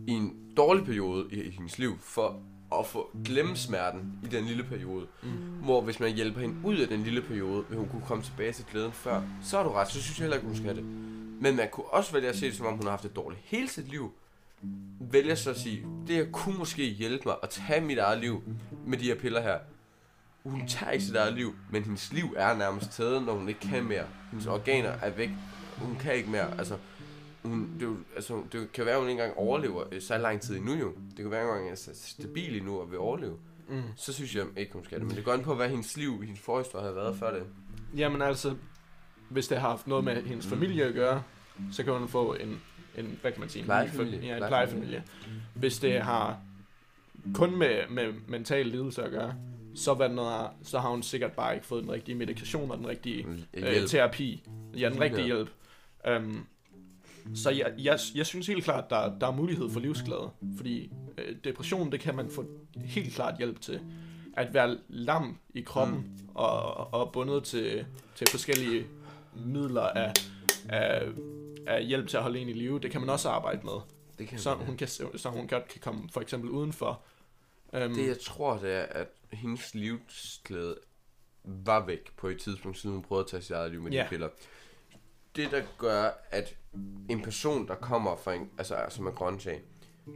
i 0.07 0.11
en 0.11 0.36
dårlig 0.57 0.86
periode 0.86 1.27
i, 1.32 1.41
i 1.41 1.49
hendes 1.49 1.79
liv, 1.79 1.97
for 1.99 2.41
at 2.79 2.86
få 2.86 3.09
glemme 3.25 3.55
smerten 3.55 4.19
i 4.23 4.27
den 4.27 4.45
lille 4.45 4.63
periode. 4.63 5.07
Mm. 5.23 5.29
Hvor 5.63 5.82
hvis 5.82 5.99
man 5.99 6.13
hjælper 6.13 6.41
hende 6.41 6.55
ud 6.63 6.77
af 6.77 6.88
den 6.88 7.03
lille 7.03 7.21
periode, 7.21 7.65
vil 7.69 7.77
hun 7.77 7.89
kunne 7.89 8.03
komme 8.07 8.23
tilbage 8.23 8.51
til 8.53 8.65
glæden 8.71 8.91
før, 8.91 9.21
så 9.43 9.57
har 9.57 9.63
du 9.63 9.69
ret, 9.69 9.88
så 9.88 10.01
synes 10.01 10.19
jeg 10.19 10.23
heller 10.23 10.38
ikke, 10.38 10.47
hun 10.47 10.55
skal 10.55 10.67
have 10.67 10.77
det. 10.77 10.86
Men 11.41 11.55
man 11.55 11.69
kunne 11.71 11.86
også 11.86 12.13
vælge 12.13 12.29
at 12.29 12.36
se 12.36 12.45
det, 12.45 12.55
som 12.55 12.65
om 12.65 12.73
hun 12.73 12.84
har 12.84 12.89
haft 12.89 13.03
det 13.03 13.15
dårligt 13.15 13.41
hele 13.45 13.67
sit 13.67 13.88
liv. 13.88 14.11
Vælger 14.99 15.36
så 15.36 15.49
at 15.49 15.59
sige, 15.59 15.86
det 16.07 16.15
her 16.15 16.25
kunne 16.32 16.57
måske 16.57 16.84
hjælpe 16.84 17.23
mig 17.25 17.36
at 17.43 17.49
tage 17.49 17.82
mit 17.82 17.97
eget 17.97 18.19
liv 18.19 18.43
med 18.86 18.97
de 18.97 19.03
her 19.03 19.15
piller 19.15 19.41
her. 19.41 19.59
Hun 20.43 20.67
tager 20.67 20.91
ikke 20.91 21.05
sit 21.05 21.15
eget 21.15 21.34
liv, 21.34 21.55
men 21.71 21.84
hendes 21.84 22.13
liv 22.13 22.34
er 22.38 22.57
nærmest 22.57 22.91
taget, 22.91 23.23
når 23.23 23.34
hun 23.34 23.49
ikke 23.49 23.59
kan 23.59 23.84
mere. 23.84 24.03
Hendes 24.32 24.47
organer 24.47 24.89
er 24.89 25.09
væk. 25.09 25.29
Hun 25.77 25.95
kan 25.99 26.15
ikke 26.15 26.29
mere. 26.29 26.57
Altså, 26.57 26.77
hun, 27.44 27.70
det, 27.80 27.86
jo, 27.86 27.96
altså, 28.16 28.44
det 28.52 28.72
kan 28.72 28.86
være, 28.86 28.94
at 28.96 29.02
hun 29.02 29.10
ikke 29.10 29.22
engang 29.22 29.38
overlever 29.38 29.84
øh, 29.92 30.02
så 30.02 30.18
lang 30.18 30.42
tid 30.42 30.58
endnu 30.58 30.74
jo. 30.74 30.88
Det 31.10 31.18
kan 31.18 31.32
være, 31.32 31.42
at 31.56 31.62
hun 31.62 31.72
er 31.72 31.76
så 31.76 31.92
stabil 31.94 32.58
endnu 32.58 32.80
og 32.80 32.92
vil 32.92 33.00
overleve. 33.00 33.38
Mm. 33.70 33.82
Så 33.96 34.14
synes 34.14 34.36
jeg 34.36 34.46
ikke, 34.58 34.74
hun 34.74 34.86
skal 34.86 35.00
det. 35.00 35.08
Men 35.08 35.16
det 35.16 35.26
går 35.26 35.34
an 35.34 35.42
på, 35.44 35.56
hvad 35.56 35.70
hendes 35.70 35.98
liv, 35.98 36.22
hendes 36.24 36.39
forhistorie 36.39 36.86
har 36.86 36.92
været 36.94 37.16
før 37.16 37.34
det. 37.34 37.44
Jamen 37.98 38.22
altså, 38.22 38.56
hvis 39.30 39.48
det 39.48 39.58
har 39.58 39.70
haft 39.70 39.88
noget 39.88 40.04
med 40.04 40.24
hendes 40.24 40.48
familie 40.48 40.84
at 40.86 40.94
gøre, 40.94 41.24
så 41.72 41.84
kan 41.84 41.94
hun 41.94 42.08
få 42.08 42.34
en, 42.34 42.62
en 42.98 43.18
hvad 43.22 43.32
kan 43.32 43.39
man 43.39 43.50
sige? 43.50 43.60
en 43.60 43.66
Plejefamilie. 43.66 44.20
fa- 44.20 44.26
Ja, 44.26 44.38
en 44.38 44.44
Plejefamilie. 44.48 45.04
Hvis 45.56 45.80
det 45.80 46.02
har 46.02 46.39
kun 47.34 47.56
med, 47.56 47.78
med 47.89 48.14
mental 48.28 48.66
lidelse 48.66 49.04
at 49.04 49.12
gøre, 49.12 49.36
så, 49.76 49.94
hvad 49.94 50.10
noget 50.10 50.50
så 50.64 50.80
har 50.80 50.89
hun 50.89 51.04
sikkert 51.04 51.32
bare 51.32 51.54
ikke 51.56 51.66
fået 51.66 51.84
den 51.84 51.92
rigtige 51.92 52.16
medikation 52.16 52.72
og 52.72 52.78
den 52.78 52.88
rigtige 52.88 53.28
øh, 53.54 53.88
terapi. 53.88 54.44
Ja, 54.78 54.89
den 54.89 55.00
rigtige 55.02 55.26
hjælp. 55.26 55.50
Um, 56.18 56.46
så 57.36 57.49
jeg, 57.49 57.74
jeg, 57.78 57.99
jeg 58.15 58.26
synes 58.26 58.47
helt 58.47 58.63
klart, 58.63 58.89
der, 58.89 59.19
der 59.19 59.28
er 59.28 59.32
mulighed 59.32 59.69
for 59.69 59.80
livsglæde. 59.80 60.30
Fordi 60.57 60.91
øh, 61.17 61.36
depression, 61.43 61.91
det 61.91 61.99
kan 61.99 62.15
man 62.15 62.30
få 62.30 62.45
helt 62.76 63.13
klart 63.13 63.38
hjælp 63.38 63.61
til. 63.61 63.82
At 64.38 64.53
være 64.53 64.78
lam 64.88 65.38
i 65.53 65.61
kroppen 65.61 65.97
mm. 65.97 66.30
og, 66.36 66.93
og 66.93 67.11
bundet 67.11 67.43
til, 67.43 67.86
til 68.15 68.28
forskellige 68.32 68.88
midler 69.45 69.82
af, 69.82 70.13
af, 70.69 71.07
af 71.67 71.86
hjælp 71.86 72.07
til 72.07 72.17
at 72.17 72.24
holde 72.24 72.39
en 72.39 72.49
i 72.49 72.53
live, 72.53 72.80
det 72.80 72.91
kan 72.91 73.01
man 73.01 73.09
også 73.09 73.30
arbejde 73.30 73.61
med. 73.63 73.74
Det 74.19 74.28
kan 74.28 74.39
Så 74.39 74.53
hun, 74.53 74.78
kan, 74.78 74.88
så 74.88 75.30
hun 75.30 75.47
godt 75.47 75.67
kan 75.67 75.82
komme 75.82 76.09
for 76.09 76.22
eksempel 76.22 76.49
udenfor. 76.49 77.01
Um, 77.74 77.93
Det 77.93 78.07
jeg 78.07 78.19
tror, 78.19 78.57
det 78.57 78.74
er, 78.74 78.82
at 78.82 79.07
hendes 79.32 79.76
livsglæde 79.76 80.78
var 81.43 81.86
væk 81.86 82.11
på 82.17 82.28
et 82.28 82.39
tidspunkt, 82.39 82.78
siden 82.78 82.95
hun 82.95 83.03
prøvede 83.03 83.24
at 83.24 83.30
tage 83.30 83.41
sit 83.41 83.51
eget 83.51 83.72
liv 83.72 83.82
med 83.82 83.91
Ja. 83.91 84.03
de 84.03 84.09
piller. 84.09 84.30
Det, 85.36 85.51
der 85.51 85.61
gør, 85.78 86.09
at 86.32 86.55
en 87.09 87.22
person, 87.22 87.67
der 87.67 87.76
kommer 87.76 88.15
fra 88.15 88.34
en, 88.34 88.49
altså 88.57 88.76
som 88.89 89.05
er 89.05 89.11
grøntsag, 89.11 89.61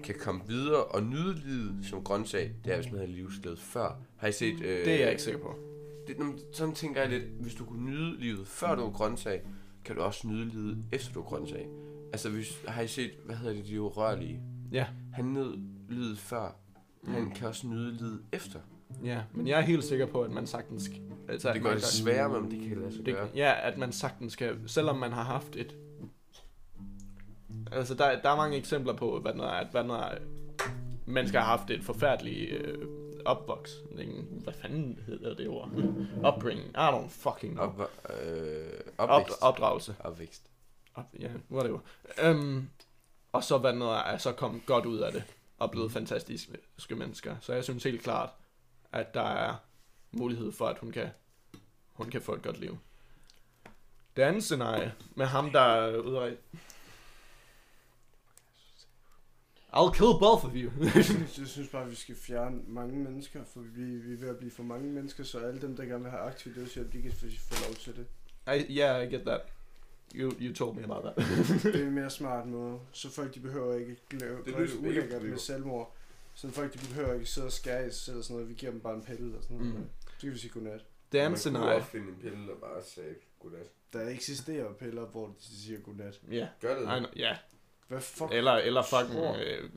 kan 0.03 0.15
komme 0.19 0.41
videre 0.47 0.83
og 0.83 1.03
nyde 1.03 1.33
livet 1.45 1.77
som 1.85 2.03
grøntsag, 2.03 2.51
det 2.65 2.73
er, 2.73 2.75
hvis 2.81 2.91
man 2.91 2.99
havde 2.99 3.11
livsglæde 3.11 3.57
før. 3.57 3.99
Har 4.17 4.27
I 4.27 4.31
set... 4.31 4.53
Øh, 4.61 4.85
det 4.85 4.93
er 4.93 4.99
jeg 4.99 5.09
ikke 5.09 5.23
sikker 5.23 5.39
på. 5.39 5.55
Det, 6.07 6.15
sådan 6.53 6.73
tænker 6.75 7.01
jeg 7.01 7.09
lidt, 7.09 7.23
hvis 7.23 7.55
du 7.55 7.65
kunne 7.65 7.85
nyde 7.85 8.19
livet 8.19 8.47
før 8.47 8.75
du 8.75 8.81
var 8.81 8.91
grøntsag, 8.91 9.41
kan 9.85 9.95
du 9.95 10.01
også 10.01 10.27
nyde 10.27 10.45
livet 10.45 10.83
efter 10.91 11.13
du 11.13 11.19
er 11.19 11.23
grøntsag. 11.23 11.67
Altså, 12.13 12.29
hvis, 12.29 12.61
har 12.67 12.81
I 12.81 12.87
set, 12.87 13.11
hvad 13.25 13.35
hedder 13.35 13.53
det, 13.55 13.67
de 13.67 13.81
urørlige? 13.81 14.41
Ja, 14.71 14.87
Han 15.13 15.25
nød 15.25 15.57
lyd 15.89 16.15
før. 16.15 16.55
Han 17.07 17.31
kan 17.31 17.47
også 17.47 17.67
nyde 17.67 17.91
lyd 17.91 18.19
efter. 18.31 18.59
ja, 19.03 19.21
men 19.33 19.47
jeg 19.47 19.57
er 19.59 19.63
helt 19.63 19.83
sikker 19.83 20.05
på, 20.05 20.21
at 20.21 20.31
man 20.31 20.47
sagtens... 20.47 20.89
Altså, 21.29 21.53
Det 21.53 21.61
gør 21.63 21.73
det 21.73 21.83
sværere, 21.83 22.41
men 22.41 22.51
det 22.51 22.69
kan 22.69 22.77
lade 22.79 22.93
sig 22.95 23.05
Det, 23.05 23.13
gøre. 23.15 23.27
ja, 23.35 23.53
at 23.71 23.77
man 23.77 23.91
sagtens 23.91 24.35
kan, 24.35 24.55
selvom 24.67 24.97
man 24.97 25.11
har 25.11 25.23
haft 25.23 25.55
et... 25.55 25.75
Altså, 27.71 27.93
der, 27.95 28.21
der 28.21 28.29
er 28.29 28.35
mange 28.35 28.57
eksempler 28.57 28.93
på, 28.93 29.19
hvad 29.19 29.33
når, 29.33 29.45
at 29.47 29.67
hvad 29.67 29.83
når 29.83 30.13
mennesker 31.05 31.39
har 31.39 31.57
haft 31.57 31.69
et 31.69 31.83
forfærdeligt 31.83 32.51
øh, 32.51 32.87
opvoksning. 33.25 34.23
Hvad 34.43 34.53
fanden 34.53 34.99
hedder 35.07 35.35
det 35.35 35.47
ord? 35.47 35.69
Upbringing. 36.33 36.69
I 36.69 36.73
don't 36.77 37.07
fucking 37.09 37.53
know. 37.53 37.65
Op, 37.65 37.79
øh, 38.23 38.79
Op, 38.97 39.09
opvækst. 39.09 39.41
opdragelse. 39.41 39.95
Opvækst. 39.99 40.43
Op, 40.95 41.05
ja, 41.19 41.29
whatever. 41.51 41.79
Um, 42.25 42.69
og 43.31 43.43
så 43.43 43.57
hvad 43.57 43.73
når 43.73 43.93
er 43.93 44.17
så 44.17 44.31
kommet 44.31 44.65
godt 44.65 44.85
ud 44.85 44.97
af 44.99 45.11
det, 45.11 45.23
og 45.57 45.71
blevet 45.71 45.91
fantastiske 45.91 46.95
mennesker. 46.95 47.35
Så 47.41 47.53
jeg 47.53 47.63
synes 47.63 47.83
helt 47.83 48.01
klart, 48.03 48.29
at 48.91 49.13
der 49.13 49.21
er 49.29 49.55
mulighed 50.11 50.51
for, 50.51 50.67
at 50.67 50.79
hun 50.79 50.91
kan, 50.91 51.09
hun 51.93 52.09
kan 52.09 52.21
få 52.21 52.33
et 52.33 52.41
godt 52.41 52.59
liv. 52.59 52.77
Det 54.15 54.21
andet 54.21 54.43
scenarie, 54.43 54.93
med 55.15 55.25
ham, 55.25 55.51
der 55.51 55.59
er 55.61 55.97
ude 55.97 56.19
at- 56.21 56.37
I'll 59.75 59.91
kill 59.91 60.13
both 60.19 60.45
of 60.45 60.51
you. 60.55 60.71
Jeg 60.95 61.05
synes 61.47 61.69
bare, 61.71 61.83
at 61.83 61.91
vi 61.91 61.95
skal 61.95 62.15
fjerne 62.15 62.61
mange 62.67 62.99
mennesker, 62.99 63.43
for 63.43 63.59
vi, 63.59 63.83
vi 63.83 64.13
er 64.13 64.17
ved 64.17 64.29
at 64.29 64.37
blive 64.37 64.51
for 64.51 64.63
mange 64.63 64.91
mennesker, 64.91 65.23
så 65.23 65.39
alle 65.39 65.61
dem, 65.61 65.75
der 65.75 65.85
gerne 65.85 66.03
vil 66.03 66.11
have 66.11 66.23
aktiv 66.23 66.55
dødshjælp, 66.55 66.93
de 66.93 67.01
kan 67.01 67.11
få, 67.11 67.25
få 67.39 67.67
lov 67.67 67.75
til 67.75 67.95
det. 67.95 68.05
I, 68.55 68.77
yeah, 68.79 69.03
I 69.03 69.15
get 69.15 69.21
that. 69.21 69.41
You, 70.15 70.31
you 70.41 70.53
told 70.53 70.75
me 70.75 70.83
about 70.83 71.03
that. 71.03 71.27
Det 71.63 71.81
er 71.81 71.87
en 71.87 71.93
mere 72.01 72.09
smart 72.09 72.47
måde, 72.47 72.79
så 72.91 73.09
folk 73.09 73.35
de 73.35 73.39
behøver 73.39 73.75
ikke 73.75 73.95
lave 74.11 74.37
Det 74.37 74.45
det 74.45 74.69
det 74.69 74.79
ulækkert 74.79 75.23
med 75.23 75.37
selvmord. 75.37 75.95
Så 76.35 76.51
folk 76.51 76.73
de 76.73 76.77
behøver 76.77 77.13
ikke 77.13 77.25
sidde 77.25 77.47
og 77.47 77.51
skære 77.51 77.87
i 77.87 77.89
sig 77.89 77.99
selv 77.99 78.17
og 78.17 78.23
sådan 78.23 78.33
noget. 78.33 78.49
Vi 78.49 78.53
giver 78.53 78.71
dem 78.71 78.81
bare 78.81 78.95
en 78.95 79.01
pille 79.01 79.37
og 79.37 79.43
sådan 79.43 79.57
noget. 79.57 79.73
Mm. 79.73 79.85
Så 80.17 80.21
kan 80.21 80.33
vi 80.33 80.37
sige 80.37 80.51
godnat. 80.51 80.85
Det 81.11 81.19
andet 81.19 81.39
scenarie. 81.39 81.83
finde 81.83 82.07
en 82.07 82.15
pille, 82.21 82.47
der 82.47 82.55
bare 82.61 82.83
sagde 82.83 83.15
godnat. 83.39 83.67
Der 83.93 84.09
eksisterer 84.09 84.73
piller, 84.73 85.05
hvor 85.05 85.27
de 85.27 85.33
siger 85.63 85.79
godnat. 85.79 86.21
Ja, 86.31 86.47
Gør 86.61 86.79
det? 86.79 86.83
yeah, 86.87 86.97
I 86.97 86.99
know, 86.99 87.11
yeah. 87.17 87.37
Hvad 87.87 88.01
fuck? 88.01 88.31
Eller, 88.31 88.51
eller 88.51 88.83
fucking 88.83 89.19
øh, 89.19 89.69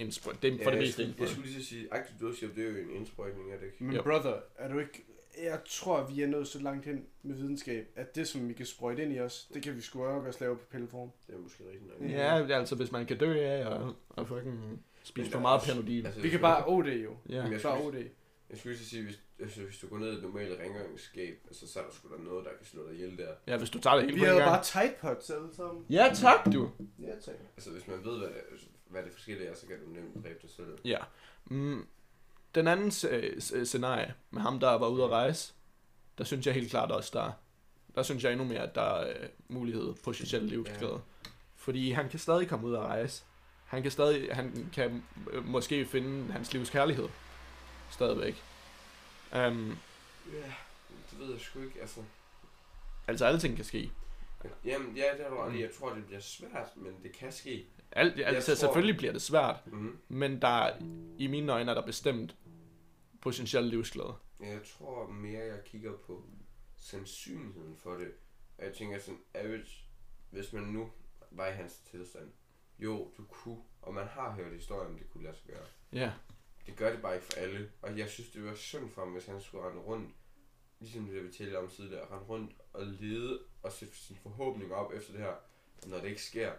inspro- 0.00 0.36
Det 0.42 0.54
er 0.60 0.64
for 0.64 0.70
det 0.70 0.78
meste 0.80 1.02
jeg, 1.02 1.10
skulle, 1.10 1.14
jeg 1.22 1.28
skulle 1.28 1.48
lige 1.50 1.62
så 1.62 1.68
sige, 1.68 1.88
aktiv 1.90 2.16
dødshjælp, 2.20 2.56
det 2.56 2.64
er 2.64 2.70
jo 2.70 2.76
en 2.76 2.90
indsprøjtning, 2.96 3.52
er 3.52 3.56
det 3.58 3.66
ikke? 3.66 3.84
Men 3.84 3.96
Jo. 3.96 4.02
brother, 4.02 4.34
er 4.58 4.68
du 4.72 4.78
ikke... 4.78 5.04
Jeg 5.42 5.60
tror, 5.68 6.04
vi 6.04 6.22
er 6.22 6.26
nået 6.26 6.48
så 6.48 6.58
langt 6.62 6.84
hen 6.86 7.04
med 7.22 7.34
videnskab, 7.36 7.86
at 7.96 8.14
det, 8.16 8.28
som 8.28 8.48
vi 8.48 8.52
kan 8.52 8.66
sprøjte 8.66 9.02
ind 9.02 9.12
i 9.12 9.20
os, 9.20 9.48
det 9.54 9.62
kan 9.62 9.76
vi 9.76 9.80
sgu 9.80 10.04
også 10.04 10.38
lave 10.40 10.56
på 10.56 10.64
pilleform. 10.70 11.10
Det 11.26 11.34
er 11.34 11.38
måske 11.38 11.64
rigtigt 11.72 12.00
nok. 12.00 12.10
Ja, 12.10 12.58
altså 12.58 12.74
hvis 12.76 12.92
man 12.92 13.06
kan 13.06 13.18
dø 13.18 13.40
af 13.40 13.66
og, 13.66 13.94
og 14.08 14.28
fucking 14.28 14.82
spise 15.02 15.30
for 15.30 15.40
meget 15.40 15.52
er 15.54 15.58
også- 15.60 15.72
Panodil. 15.72 16.06
Altså, 16.06 16.20
Vi 16.20 16.28
kan 16.28 16.40
bare 16.40 16.64
OD 16.66 16.84
jo. 16.86 17.16
Ja. 17.28 17.42
Men 17.42 17.52
jeg 17.52 17.60
Bare 17.62 17.78
skulle, 17.80 18.08
jeg 18.50 18.58
skulle 18.58 18.72
lige 18.76 18.84
så 18.84 18.90
sige, 18.90 19.04
hvis, 19.04 19.20
altså, 19.40 19.62
hvis 19.62 19.78
du 19.78 19.86
går 19.88 19.98
ned 19.98 20.12
i 20.12 20.16
et 20.16 20.22
normalt 20.22 20.60
rengøringsskab, 20.60 21.38
altså, 21.46 21.72
så 21.72 21.78
er 21.80 21.84
der 21.84 21.90
sgu 21.92 22.08
da 22.08 22.22
noget, 22.22 22.44
der 22.44 22.50
kan 22.58 22.66
slå 22.66 22.86
dig 22.88 22.94
ihjel 22.94 23.18
der. 23.18 23.28
ja, 23.46 23.56
hvis 23.56 23.70
du 23.70 23.78
tager 23.80 23.96
det 23.96 24.04
hele 24.04 24.14
Vi 24.14 24.20
på 24.20 24.24
en 24.24 24.28
havde 24.30 24.40
gang. 24.40 24.50
bare 24.52 24.64
tight 24.64 24.96
pots 25.00 25.30
alle 25.30 25.48
sammen. 25.56 25.84
Ja, 25.90 26.10
tak 26.14 26.52
du. 26.52 26.70
Ja, 26.98 27.12
tak. 27.24 27.34
Altså, 27.56 27.70
hvis 27.70 27.86
man 27.86 28.04
ved, 28.04 28.18
hvad 28.18 28.28
det, 28.28 28.68
hvad 28.86 29.02
det 29.02 29.12
forskellige 29.12 29.48
er, 29.48 29.54
så 29.54 29.66
kan 29.66 29.76
du 29.86 29.90
nemt 29.90 30.24
dræbe 30.24 30.38
dig 30.42 30.50
selv. 30.50 30.78
Ja. 30.84 30.98
Mm, 31.44 31.86
den 32.54 32.68
anden 32.68 32.90
s- 32.90 33.06
s- 33.38 33.68
scenarie 33.68 34.14
med 34.30 34.42
ham, 34.42 34.60
der 34.60 34.70
var 34.70 34.88
ude 34.88 35.04
at 35.04 35.10
rejse, 35.10 35.52
der 36.18 36.24
synes 36.24 36.46
jeg 36.46 36.54
helt 36.54 36.70
klart 36.70 36.90
også, 36.92 37.10
der, 37.12 37.32
der 37.94 38.02
synes 38.02 38.24
jeg 38.24 38.32
endnu 38.32 38.44
mere, 38.46 38.60
at 38.60 38.74
der 38.74 38.82
er 38.82 39.08
øh, 39.08 39.28
mulighed 39.48 39.94
potentielt 40.04 40.44
livsglæde. 40.44 41.00
Fordi 41.56 41.90
han 41.90 42.08
kan 42.08 42.18
stadig 42.18 42.48
komme 42.48 42.66
ud 42.66 42.72
og 42.72 42.84
rejse. 42.84 43.24
Han 43.64 43.82
kan 43.82 43.90
stadig, 43.90 44.34
han 44.34 44.70
kan 44.72 45.02
øh, 45.30 45.44
måske 45.44 45.84
finde 45.86 46.32
hans 46.32 46.52
livs 46.52 46.70
kærlighed. 46.70 47.08
Stadigvæk. 47.90 48.42
Um, 49.32 49.78
Ja, 50.32 50.52
det 51.10 51.18
ved 51.18 51.30
jeg 51.32 51.40
sgu 51.40 51.60
ikke, 51.60 51.80
altså. 51.80 52.00
altså, 53.08 53.24
alting 53.26 53.56
kan 53.56 53.64
ske. 53.64 53.90
Jamen, 54.64 54.96
ja, 54.96 55.04
det 55.16 55.22
har 55.22 55.30
du 55.30 55.36
ret 55.36 55.54
i. 55.54 55.62
Jeg 55.62 55.70
tror, 55.78 55.94
det 55.94 56.06
bliver 56.06 56.20
svært, 56.20 56.76
men 56.76 56.92
det 57.02 57.12
kan 57.12 57.32
ske. 57.32 57.66
Alt, 57.92 58.20
altså, 58.20 58.50
tror- 58.50 58.56
selvfølgelig 58.56 58.96
bliver 58.96 59.12
det 59.12 59.22
svært, 59.22 59.56
Mm-hmm. 59.66 59.98
men 60.08 60.42
der, 60.42 60.48
er- 60.48 60.76
i 61.18 61.26
mine 61.26 61.52
øjne 61.52 61.70
er 61.70 61.74
der 61.74 61.86
bestemt 61.86 62.36
potentielt 63.20 63.66
livsglæde. 63.66 64.14
Jeg 64.40 64.60
tror 64.78 65.08
mere, 65.10 65.44
jeg 65.44 65.64
kigger 65.64 65.92
på 66.06 66.24
sandsynligheden 66.76 67.76
for 67.76 67.94
det. 67.94 68.08
Og 68.58 68.64
jeg 68.64 68.74
tænker 68.74 68.98
sådan, 68.98 69.20
average, 69.34 69.84
hvis 70.30 70.52
man 70.52 70.62
nu 70.62 70.90
var 71.30 71.46
i 71.46 71.52
hans 71.52 71.76
tilstand. 71.90 72.30
Jo, 72.78 73.12
du 73.18 73.24
kunne, 73.24 73.58
og 73.82 73.94
man 73.94 74.06
har 74.08 74.30
hørt 74.30 74.52
historier 74.52 74.88
om, 74.88 74.98
det 74.98 75.10
kunne 75.10 75.24
lade 75.24 75.36
sig 75.36 75.46
gøre. 75.46 75.66
Ja, 75.92 76.12
Det 76.68 76.76
gør 76.76 76.90
det 76.92 77.02
bare 77.02 77.14
ikke 77.14 77.26
for 77.26 77.40
alle. 77.40 77.70
Og 77.82 77.98
jeg 77.98 78.08
synes, 78.08 78.30
det 78.30 78.44
var 78.44 78.54
synd 78.54 78.90
for 78.90 79.02
ham, 79.02 79.12
hvis 79.12 79.26
han 79.26 79.40
skulle 79.40 79.68
rende 79.68 79.80
rundt, 79.80 80.10
ligesom 80.80 81.06
det, 81.06 81.24
vi 81.24 81.32
talte 81.32 81.58
om 81.58 81.68
tidligere, 81.68 82.04
rende 82.04 82.24
rundt 82.24 82.52
og 82.72 82.86
lede 82.86 83.40
og 83.62 83.72
sætte 83.72 83.96
sin 83.96 84.16
forhåbning 84.22 84.74
op 84.74 84.92
efter 84.92 85.12
det 85.12 85.20
her. 85.22 85.32
Og 85.82 85.88
når 85.88 85.98
det 85.98 86.08
ikke 86.08 86.22
sker, 86.22 86.52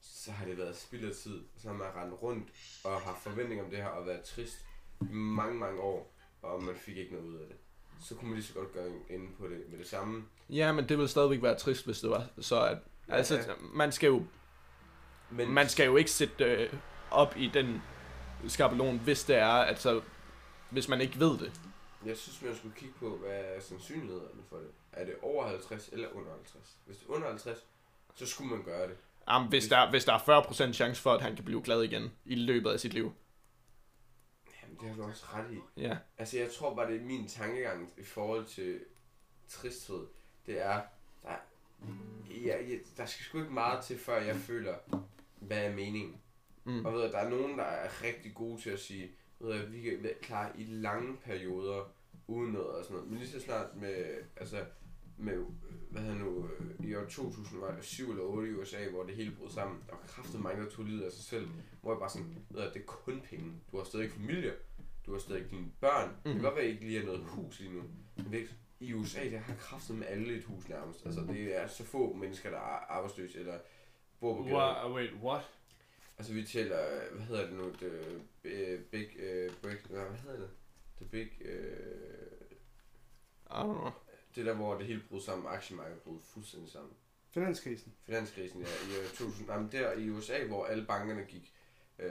så 0.00 0.30
har 0.32 0.46
det 0.46 0.58
været 0.58 0.76
spild 0.76 1.08
af 1.08 1.14
tid. 1.14 1.40
Så 1.56 1.68
har 1.68 1.74
man 1.74 1.86
rendt 1.96 2.22
rundt 2.22 2.48
og 2.84 3.00
haft 3.00 3.22
forventning 3.22 3.62
om 3.62 3.70
det 3.70 3.78
her 3.78 3.86
og 3.86 4.06
været 4.06 4.24
trist 4.24 4.66
i 5.00 5.14
mange, 5.14 5.54
mange 5.58 5.80
år, 5.80 6.14
og 6.42 6.62
man 6.62 6.76
fik 6.76 6.96
ikke 6.96 7.12
noget 7.12 7.26
ud 7.26 7.36
af 7.36 7.46
det. 7.48 7.56
Så 8.00 8.14
kunne 8.14 8.28
man 8.28 8.38
lige 8.38 8.46
så 8.46 8.54
godt 8.54 8.72
gøre 8.72 8.90
inde 9.10 9.26
på 9.38 9.48
det 9.48 9.64
med 9.70 9.78
det 9.78 9.88
samme. 9.88 10.24
ja 10.50 10.72
men 10.72 10.88
det 10.88 10.98
vil 10.98 11.08
stadigvæk 11.08 11.42
være 11.42 11.58
trist, 11.58 11.84
hvis 11.84 12.00
det 12.00 12.10
var 12.10 12.26
så, 12.40 12.64
at 12.64 12.78
Ja, 13.08 13.14
altså, 13.14 13.36
ja. 13.36 13.42
man 13.74 13.92
skal 13.92 14.06
jo 14.06 14.24
Men 15.30 15.50
man 15.50 15.68
skal 15.68 15.86
jo 15.86 15.96
ikke 15.96 16.10
sætte 16.10 16.44
øh, 16.44 16.72
op 17.10 17.36
i 17.36 17.50
den 17.54 17.82
skabelon, 18.50 18.98
hvis 18.98 19.24
det 19.24 19.36
er, 19.36 19.46
altså, 19.46 20.02
hvis 20.70 20.88
man 20.88 21.00
ikke 21.00 21.20
ved 21.20 21.38
det. 21.38 21.60
jeg 22.06 22.16
synes, 22.16 22.42
man 22.42 22.56
skulle 22.56 22.74
kigge 22.74 22.94
på, 22.98 23.16
hvad 23.16 23.30
er 23.30 23.60
sandsynlighederne 23.60 24.42
for 24.48 24.56
det. 24.56 24.70
Er 24.92 25.04
det 25.04 25.14
over 25.22 25.48
50 25.48 25.88
eller 25.92 26.08
under 26.08 26.30
50? 26.32 26.76
Hvis 26.86 26.96
det 26.96 27.06
er 27.08 27.12
under 27.12 27.28
50, 27.28 27.58
så 28.14 28.26
skulle 28.26 28.50
man 28.50 28.62
gøre 28.62 28.88
det. 28.88 28.96
Jamen, 29.28 29.48
hvis, 29.48 29.68
der, 29.68 29.90
hvis 29.90 30.04
der 30.04 30.12
er 30.12 30.42
40% 30.68 30.72
chance 30.72 31.02
for, 31.02 31.12
at 31.12 31.22
han 31.22 31.36
kan 31.36 31.44
blive 31.44 31.62
glad 31.62 31.82
igen 31.82 32.12
i 32.24 32.34
løbet 32.34 32.70
af 32.70 32.80
sit 32.80 32.94
liv. 32.94 33.12
Jamen, 34.62 34.76
det 34.80 34.88
har 34.88 34.96
du 34.96 35.02
også 35.02 35.24
ret 35.34 35.52
i. 35.52 35.80
Ja, 35.80 35.96
Altså, 36.18 36.38
jeg 36.38 36.52
tror 36.52 36.74
bare, 36.74 36.90
det 36.90 37.00
er 37.00 37.04
min 37.04 37.28
tankegang 37.28 37.92
i 37.98 38.04
forhold 38.04 38.46
til 38.46 38.80
tristhed. 39.48 40.06
Det 40.46 40.60
er, 40.66 40.80
der, 41.22 41.34
ja, 42.30 42.62
ja, 42.62 42.76
der 42.96 43.06
skal 43.06 43.24
sgu 43.24 43.38
ikke 43.38 43.52
meget 43.52 43.84
til, 43.84 43.98
før 43.98 44.20
jeg 44.20 44.36
føler, 44.36 44.74
hvad 45.40 45.64
er 45.64 45.70
meningen. 45.74 46.20
Mm. 46.64 46.84
Og 46.84 46.92
ved, 46.92 47.02
at 47.02 47.12
der 47.12 47.18
er 47.18 47.30
nogen, 47.30 47.58
der 47.58 47.64
er 47.64 48.02
rigtig 48.04 48.34
gode 48.34 48.60
til 48.60 48.70
at 48.70 48.78
sige, 48.80 49.10
ved, 49.40 49.52
at 49.52 49.72
vi 49.72 49.80
kan 49.82 49.98
være 50.02 50.14
klar 50.22 50.52
i 50.58 50.64
lange 50.64 51.16
perioder 51.24 51.92
uden 52.26 52.52
noget 52.52 52.66
og 52.68 52.84
sådan 52.84 52.94
noget. 52.96 53.10
Men 53.10 53.18
lige 53.18 53.28
så 53.30 53.40
snart 53.40 53.76
med, 53.76 54.04
altså, 54.36 54.64
med, 55.18 55.44
hvad 55.90 56.02
hedder 56.02 56.18
nu, 56.18 56.48
øh, 56.80 56.86
i 56.86 56.94
år 56.94 57.04
2000 57.04 57.60
var 57.60 57.74
det 57.74 57.84
7 57.84 58.10
eller 58.10 58.22
8 58.24 58.48
i 58.48 58.54
USA, 58.54 58.88
hvor 58.90 59.02
det 59.04 59.14
hele 59.16 59.30
brød 59.38 59.50
sammen. 59.50 59.82
Der 59.86 59.92
var 59.92 60.02
kraftet 60.06 60.40
mange, 60.40 60.64
der 60.64 60.70
tog 60.70 60.84
livet 60.84 61.02
af 61.02 61.12
sig 61.12 61.24
selv. 61.24 61.48
Hvor 61.80 61.92
jeg 61.92 61.98
bare 61.98 62.10
sådan, 62.10 62.36
ved 62.50 62.62
at 62.62 62.74
det 62.74 62.80
er 62.82 62.86
kun 62.86 63.20
penge. 63.30 63.52
Du 63.72 63.76
har 63.76 63.84
stadig 63.84 64.10
familie. 64.10 64.52
Du 65.06 65.12
har 65.12 65.18
stadig 65.18 65.50
dine 65.50 65.66
børn. 65.80 66.08
Mm. 66.08 66.14
Det 66.14 66.22
kan 66.24 66.32
Mhm. 66.34 66.42
godt 66.42 66.54
være, 66.54 66.64
at 66.64 66.70
I 66.70 66.72
ikke 66.72 66.86
lige 66.86 66.98
har 66.98 67.06
noget 67.06 67.20
hus 67.24 67.60
lige 67.60 67.72
nu. 67.72 67.82
Men 68.16 68.24
det 68.26 68.34
er 68.34 68.38
ikke, 68.38 68.54
i 68.80 68.94
USA, 68.94 69.30
der 69.30 69.38
har 69.38 69.54
kraftet 69.54 69.96
med 69.96 70.06
alle 70.06 70.34
et 70.36 70.44
hus 70.44 70.68
nærmest. 70.68 71.06
Altså, 71.06 71.20
det 71.20 71.60
er 71.60 71.66
så 71.66 71.84
få 71.84 72.12
mennesker, 72.12 72.50
der 72.50 72.56
er 72.56 72.92
arbejdsløse 72.92 73.38
eller 73.38 73.58
bor 74.20 74.36
på 74.36 74.42
gaden. 74.42 74.56
Wow, 74.56 74.94
wait, 74.94 75.12
what? 75.22 75.42
Altså 76.18 76.32
vi 76.32 76.44
taler, 76.44 77.04
øh, 77.04 77.16
hvad 77.16 77.26
hedder 77.26 77.46
det 77.46 77.56
nu, 77.56 77.72
the 77.72 78.78
big 78.90 79.08
uh, 79.16 79.54
break, 79.62 79.90
nej, 79.90 80.04
hvad 80.04 80.18
hedder 80.18 80.38
det? 80.38 80.50
The 80.96 81.04
big, 81.04 81.28
uh, 81.40 82.56
I 83.46 83.60
don't 83.60 83.80
know. 83.80 83.90
det 84.34 84.46
der 84.46 84.54
hvor 84.54 84.78
det 84.78 84.86
hele 84.86 85.02
brød 85.08 85.20
sammen, 85.20 85.46
aktiemarkedet 85.46 86.02
brød 86.02 86.18
fuldstændig 86.22 86.70
sammen. 86.70 86.92
Finanskrisen. 87.30 87.92
Finanskrisen 88.06 88.60
ja, 88.60 88.66
i 88.66 89.04
uh, 89.04 89.08
2000, 89.08 89.46
nej, 89.46 89.58
men 89.58 89.72
der 89.72 89.92
i 89.92 90.10
USA, 90.10 90.44
hvor 90.44 90.66
alle 90.66 90.86
bankerne 90.86 91.24
gik, 91.24 91.52
uh, 91.98 92.04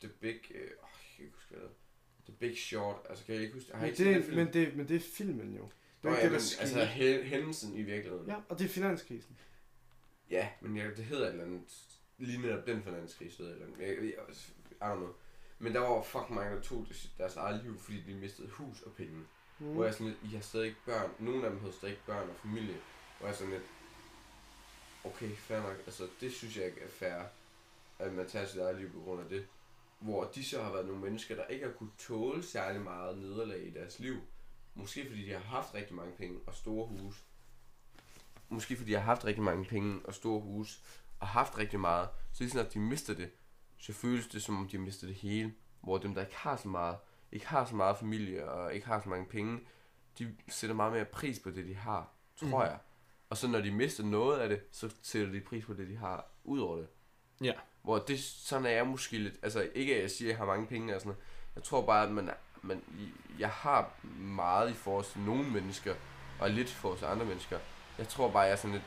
the 0.00 0.08
big, 0.20 0.40
uh, 0.50 0.56
oh, 0.56 0.60
jeg 0.60 1.16
kan 1.16 1.24
ikke 1.24 1.34
huske 1.34 1.54
hvad 1.54 1.62
det. 1.62 1.70
The 2.26 2.34
Big 2.38 2.58
Short, 2.58 2.96
altså 3.08 3.24
kan 3.24 3.34
jeg 3.34 3.42
ikke 3.42 3.54
huske, 3.54 3.72
har 3.72 3.78
I 3.78 3.80
Men 3.80 3.86
ikke 3.88 3.96
set 3.96 4.14
den 4.14 4.22
det, 4.22 4.36
men, 4.36 4.52
det, 4.52 4.76
men 4.76 4.88
det 4.88 4.96
er 4.96 5.00
filmen 5.00 5.54
jo. 5.54 5.62
Det 5.62 5.70
Nå, 6.02 6.10
er 6.10 6.14
ja, 6.14 6.20
ikke 6.20 6.32
men, 6.32 6.40
det, 6.40 6.60
altså 6.60 6.84
hændelsen 7.24 7.74
i 7.76 7.82
virkeligheden. 7.82 8.28
Ja, 8.28 8.36
og 8.48 8.58
det 8.58 8.64
er 8.64 8.68
finanskrisen. 8.68 9.36
Ja, 10.30 10.48
men 10.60 10.76
jeg, 10.76 10.96
det 10.96 11.04
hedder 11.04 11.26
et 11.26 11.30
eller 11.30 11.44
andet, 11.44 11.95
lige 12.18 12.42
netop 12.42 12.66
den 12.66 12.82
finanskrise 12.82 13.42
eller 13.42 13.66
andet. 13.66 13.80
Jeg, 13.80 13.96
jeg, 13.96 14.12
I 14.70 14.92
don't 14.92 14.96
know. 14.96 15.14
Men 15.58 15.74
der 15.74 15.80
var 15.80 16.02
fucking 16.02 16.34
mange, 16.34 16.56
der 16.56 16.62
tog 16.62 16.84
deres, 16.88 17.10
deres 17.18 17.36
eget 17.36 17.64
liv, 17.64 17.78
fordi 17.78 18.00
de 18.00 18.14
mistede 18.14 18.48
hus 18.48 18.82
og 18.82 18.92
penge. 18.92 19.24
Mm. 19.58 19.72
Hvor 19.72 19.84
jeg 19.84 19.94
sådan 19.94 20.06
lidt, 20.06 20.18
I 20.24 20.34
har 20.34 20.40
stadig 20.40 20.66
ikke 20.66 20.80
børn. 20.86 21.10
Nogle 21.18 21.44
af 21.44 21.50
dem 21.50 21.60
havde 21.60 21.72
stadig 21.72 21.92
ikke 21.92 22.06
børn 22.06 22.28
og 22.28 22.36
familie. 22.42 22.76
Hvor 23.18 23.26
jeg 23.26 23.36
sådan 23.36 23.52
lidt, 23.52 23.64
okay, 25.04 25.30
fair 25.30 25.62
nok. 25.62 25.76
Altså, 25.86 26.08
det 26.20 26.32
synes 26.32 26.56
jeg 26.56 26.66
ikke 26.66 26.80
er 26.80 26.88
fair, 26.88 27.22
at 27.98 28.12
man 28.12 28.28
tager 28.28 28.46
sit 28.46 28.60
eget 28.60 28.78
liv 28.78 28.92
på 28.92 29.00
grund 29.00 29.22
af 29.22 29.28
det. 29.28 29.46
Hvor 29.98 30.24
de 30.24 30.44
så 30.44 30.62
har 30.62 30.72
været 30.72 30.86
nogle 30.86 31.02
mennesker, 31.02 31.34
der 31.36 31.46
ikke 31.46 31.66
har 31.66 31.72
kunne 31.72 31.90
tåle 31.98 32.42
særlig 32.42 32.80
meget 32.80 33.18
nederlag 33.18 33.66
i 33.66 33.70
deres 33.70 33.98
liv. 33.98 34.16
Måske 34.74 35.06
fordi 35.06 35.26
de 35.26 35.32
har 35.32 35.40
haft 35.40 35.74
rigtig 35.74 35.96
mange 35.96 36.12
penge 36.16 36.40
og 36.46 36.54
store 36.54 36.86
huse. 36.86 37.18
Måske 38.48 38.76
fordi 38.76 38.90
de 38.90 38.96
har 38.96 39.04
haft 39.04 39.24
rigtig 39.24 39.44
mange 39.44 39.64
penge 39.64 40.00
og 40.04 40.14
store 40.14 40.40
huse. 40.40 40.80
Og 41.20 41.26
haft 41.26 41.58
rigtig 41.58 41.80
meget, 41.80 42.08
så 42.32 42.42
lige 42.42 42.50
snart 42.50 42.74
de 42.74 42.78
mister 42.78 43.14
det, 43.14 43.30
så 43.78 43.92
føles 43.92 44.26
det 44.26 44.42
som 44.42 44.58
om 44.58 44.68
de 44.68 44.76
har 44.76 44.84
mistet 44.84 45.08
det 45.08 45.16
hele. 45.16 45.54
Hvor 45.80 45.98
dem, 45.98 46.14
der 46.14 46.20
ikke 46.20 46.36
har 46.36 46.56
så 46.56 46.68
meget, 46.68 46.96
ikke 47.32 47.46
har 47.46 47.64
så 47.64 47.74
meget 47.74 47.96
familie 47.96 48.50
og 48.50 48.74
ikke 48.74 48.86
har 48.86 49.00
så 49.00 49.08
mange 49.08 49.26
penge, 49.26 49.60
de 50.18 50.36
sætter 50.48 50.76
meget 50.76 50.92
mere 50.92 51.04
pris 51.04 51.38
på 51.38 51.50
det, 51.50 51.66
de 51.66 51.74
har, 51.74 52.08
tror 52.36 52.64
mm. 52.64 52.70
jeg. 52.70 52.78
Og 53.30 53.36
så 53.36 53.48
når 53.48 53.60
de 53.60 53.70
mister 53.70 54.04
noget 54.04 54.38
af 54.38 54.48
det, 54.48 54.60
så 54.72 54.94
sætter 55.02 55.32
de 55.32 55.40
pris 55.40 55.64
på 55.64 55.74
det, 55.74 55.88
de 55.88 55.96
har 55.96 56.26
ud 56.44 56.60
over 56.60 56.76
det. 56.76 56.88
Ja. 57.40 57.52
Hvor 57.82 57.98
det, 57.98 58.20
sådan 58.20 58.66
er 58.66 58.70
jeg 58.70 58.86
måske 58.86 59.18
lidt, 59.18 59.34
altså 59.42 59.70
ikke 59.74 59.94
at 59.94 60.02
jeg 60.02 60.10
siger, 60.10 60.28
at 60.28 60.30
jeg 60.30 60.38
har 60.38 60.46
mange 60.46 60.66
penge 60.66 60.94
og 60.94 61.00
sådan 61.00 61.08
noget. 61.08 61.24
Jeg 61.54 61.62
tror 61.62 61.86
bare, 61.86 62.06
at 62.06 62.12
man, 62.12 62.30
man, 62.62 62.82
jeg 63.38 63.50
har 63.50 63.90
meget 64.18 64.70
i 64.70 64.74
forhold 64.74 65.04
til 65.04 65.20
nogle 65.20 65.50
mennesker, 65.50 65.94
og 66.40 66.50
lidt 66.50 66.70
i 66.70 66.74
forhold 66.74 66.98
til 66.98 67.06
andre 67.06 67.26
mennesker. 67.26 67.58
Jeg 67.98 68.08
tror 68.08 68.30
bare, 68.30 68.42
jeg 68.42 68.52
er 68.52 68.56
sådan 68.56 68.72
lidt, 68.72 68.84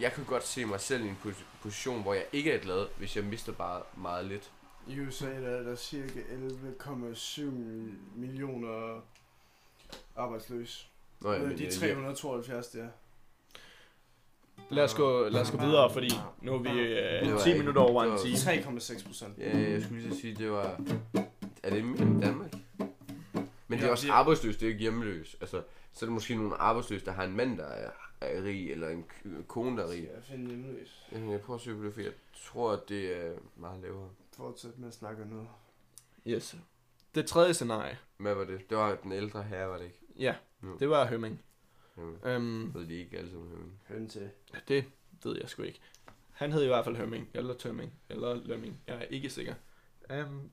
jeg 0.00 0.12
kan 0.12 0.24
godt 0.24 0.46
se 0.46 0.64
mig 0.64 0.80
selv 0.80 1.04
i 1.04 1.08
en 1.08 1.18
pos- 1.24 1.44
position, 1.62 2.02
hvor 2.02 2.14
jeg 2.14 2.24
ikke 2.32 2.52
er 2.52 2.58
glad, 2.58 2.86
hvis 2.98 3.16
jeg 3.16 3.24
mister 3.24 3.52
bare 3.52 3.82
meget 3.96 4.24
lidt. 4.26 4.50
I 4.86 5.00
USA 5.00 5.26
der 5.42 5.48
er 5.48 5.62
der 5.62 5.76
cirka 5.76 6.20
11,7 6.20 7.42
millioner 8.16 9.00
arbejdsløse. 10.16 10.86
Nå, 11.20 11.32
ja, 11.32 11.38
men, 11.38 11.58
de 11.58 11.64
øh, 11.66 11.72
372, 11.72 12.66
der. 12.66 12.88
Lad 14.70 14.84
os 14.84 14.94
gå, 14.94 15.28
lad 15.28 15.40
os 15.40 15.50
gå 15.50 15.56
videre, 15.56 15.92
fordi 15.92 16.10
nu 16.42 16.54
er 16.54 16.58
vi 16.58 16.68
øh, 16.70 17.32
var 17.32 17.38
10 17.40 17.48
ikke- 17.48 17.58
minutter 17.58 17.82
over 17.82 18.02
det 18.02 18.08
en 18.10 18.12
var- 18.12 18.62
time. 18.64 18.78
3,6 18.80 19.06
procent. 19.06 19.38
Ja, 19.38 19.58
jeg 19.58 19.82
skulle 19.82 20.02
lige 20.02 20.20
sige, 20.20 20.34
det 20.34 20.50
var... 20.50 20.80
Er 21.62 21.70
det 21.70 21.84
mere 21.84 22.02
end 22.02 22.22
Danmark? 22.22 22.52
Men 23.68 23.78
det 23.78 23.86
er 23.86 23.90
også 23.90 24.12
arbejdsløs, 24.12 24.56
det 24.56 24.66
er 24.66 24.68
ikke 24.68 24.80
hjemløs. 24.80 25.36
Altså, 25.40 25.62
så 25.92 26.04
er 26.04 26.06
det 26.06 26.12
måske 26.12 26.34
nogle 26.34 26.54
arbejdsløse, 26.56 27.04
der 27.04 27.12
har 27.12 27.24
en 27.24 27.36
mand, 27.36 27.58
der 27.58 27.64
er, 28.24 28.38
er 28.38 28.44
rig, 28.44 28.70
eller 28.70 28.88
en 28.88 29.04
kone, 29.48 29.76
der 29.76 29.86
er 29.86 29.90
rig. 29.90 30.10
Jeg 30.14 30.22
finde 30.24 30.46
hjemløs. 30.46 31.06
Jeg 31.12 31.30
jeg 31.30 31.40
prøver 31.40 31.58
at 31.58 31.64
søge 31.64 31.76
på 31.78 31.84
det, 31.84 31.94
for 31.94 32.00
jeg 32.00 32.12
tror, 32.34 32.72
at 32.72 32.88
det 32.88 33.26
er 33.26 33.38
meget 33.56 33.80
lavere. 33.82 34.10
Fortsæt 34.36 34.78
med 34.78 34.88
at 34.88 34.94
snakke 34.94 35.24
nu. 35.24 35.48
Yes. 36.26 36.56
Det 37.14 37.26
tredje 37.26 37.54
scenarie, 37.54 37.98
Hvad 38.16 38.34
var 38.34 38.44
det? 38.44 38.70
Det 38.70 38.76
var 38.78 38.94
den 38.94 39.12
ældre 39.12 39.42
herre, 39.42 39.68
var 39.68 39.78
det 39.78 39.84
ikke? 39.84 39.98
ja, 40.16 40.34
Jo. 40.62 40.76
det 40.78 40.88
var 40.90 41.06
Hømming. 41.06 41.42
Jamen, 41.96 42.18
Øhm, 42.24 42.74
ved 42.74 42.86
de 42.86 42.94
ikke 42.94 43.18
alle 43.18 43.30
sammen. 43.30 43.50
Jamen. 43.50 43.72
Høn 43.88 44.08
til. 44.08 44.30
det 44.68 44.84
ved 45.24 45.36
jeg 45.40 45.48
sgu 45.48 45.62
ikke. 45.62 45.80
Han 46.32 46.52
hed 46.52 46.62
i 46.62 46.66
hvert 46.66 46.84
fald 46.84 46.96
Hømming, 46.96 47.30
eller 47.34 47.54
Tømming, 47.54 47.92
eller 48.10 48.34
Lømming. 48.34 48.80
Jeg 48.86 48.96
er 48.96 49.02
ikke 49.02 49.30
sikker. 49.30 49.54
Um, 50.10 50.50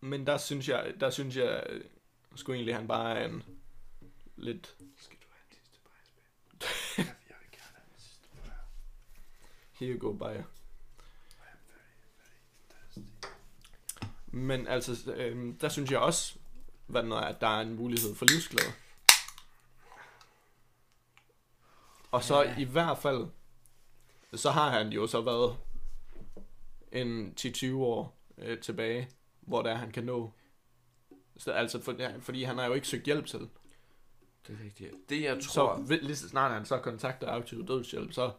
men 0.00 0.26
der 0.26 0.36
synes 0.36 0.68
jeg, 0.68 0.94
der 1.00 1.10
synes 1.10 1.36
jeg 1.36 1.64
sgu 2.34 2.52
egentlig, 2.52 2.74
han 2.76 2.88
bare 2.88 3.18
er 3.18 3.28
en 3.28 3.42
lidt... 4.36 4.76
Skal 4.98 5.18
du 5.22 5.26
have 5.30 5.44
en 5.50 5.56
sidste 5.56 5.78
Jeg 6.98 7.36
vil 7.40 7.50
gerne 7.50 7.74
have 7.74 7.84
den 7.92 7.98
sidste 7.98 8.28
bajer. 8.44 8.52
Here 9.78 9.90
you 9.92 9.98
go, 9.98 10.12
Bayer. 10.16 10.42
Men 14.26 14.66
altså, 14.66 15.12
øhm, 15.12 15.58
der 15.58 15.68
synes 15.68 15.90
jeg 15.90 15.98
også, 15.98 16.34
hvad 16.86 17.02
det 17.02 17.08
nu 17.08 17.14
er, 17.14 17.20
at 17.20 17.40
der 17.40 17.46
er 17.46 17.60
en 17.60 17.74
mulighed 17.76 18.14
for 18.14 18.24
livsglæde. 18.24 18.72
Og 22.10 22.24
så 22.24 22.42
Ja. 22.42 22.58
i 22.58 22.64
hvert 22.64 22.98
fald, 22.98 23.26
så 24.34 24.50
har 24.50 24.70
han 24.70 24.88
jo 24.88 25.06
så 25.06 25.20
været 25.20 25.56
en 26.92 27.34
10-20 27.40 27.74
år 27.74 28.16
øh, 28.38 28.60
tilbage, 28.60 29.10
hvor 29.40 29.62
der 29.62 29.74
han 29.74 29.92
kan 29.92 30.04
nå. 30.04 30.32
Så, 31.36 31.52
altså, 31.52 31.82
for, 31.82 31.92
ja, 31.98 32.12
fordi 32.20 32.42
han 32.42 32.58
har 32.58 32.66
jo 32.66 32.72
ikke 32.72 32.88
søgt 32.88 33.04
hjælp 33.04 33.26
til. 33.26 33.40
Det 34.46 34.58
er 34.60 34.64
rigtigt. 34.64 34.94
Det 35.08 35.22
jeg 35.22 35.42
Så 35.42 35.48
tror... 35.52 35.76
ved- 35.80 36.00
lige 36.00 36.16
så 36.16 36.28
snart 36.28 36.52
han 36.52 36.64
så 36.66 36.78
kontakter 36.78 37.30
aktiv 37.32 37.66
dødshjælp, 37.66 38.12
så... 38.12 38.32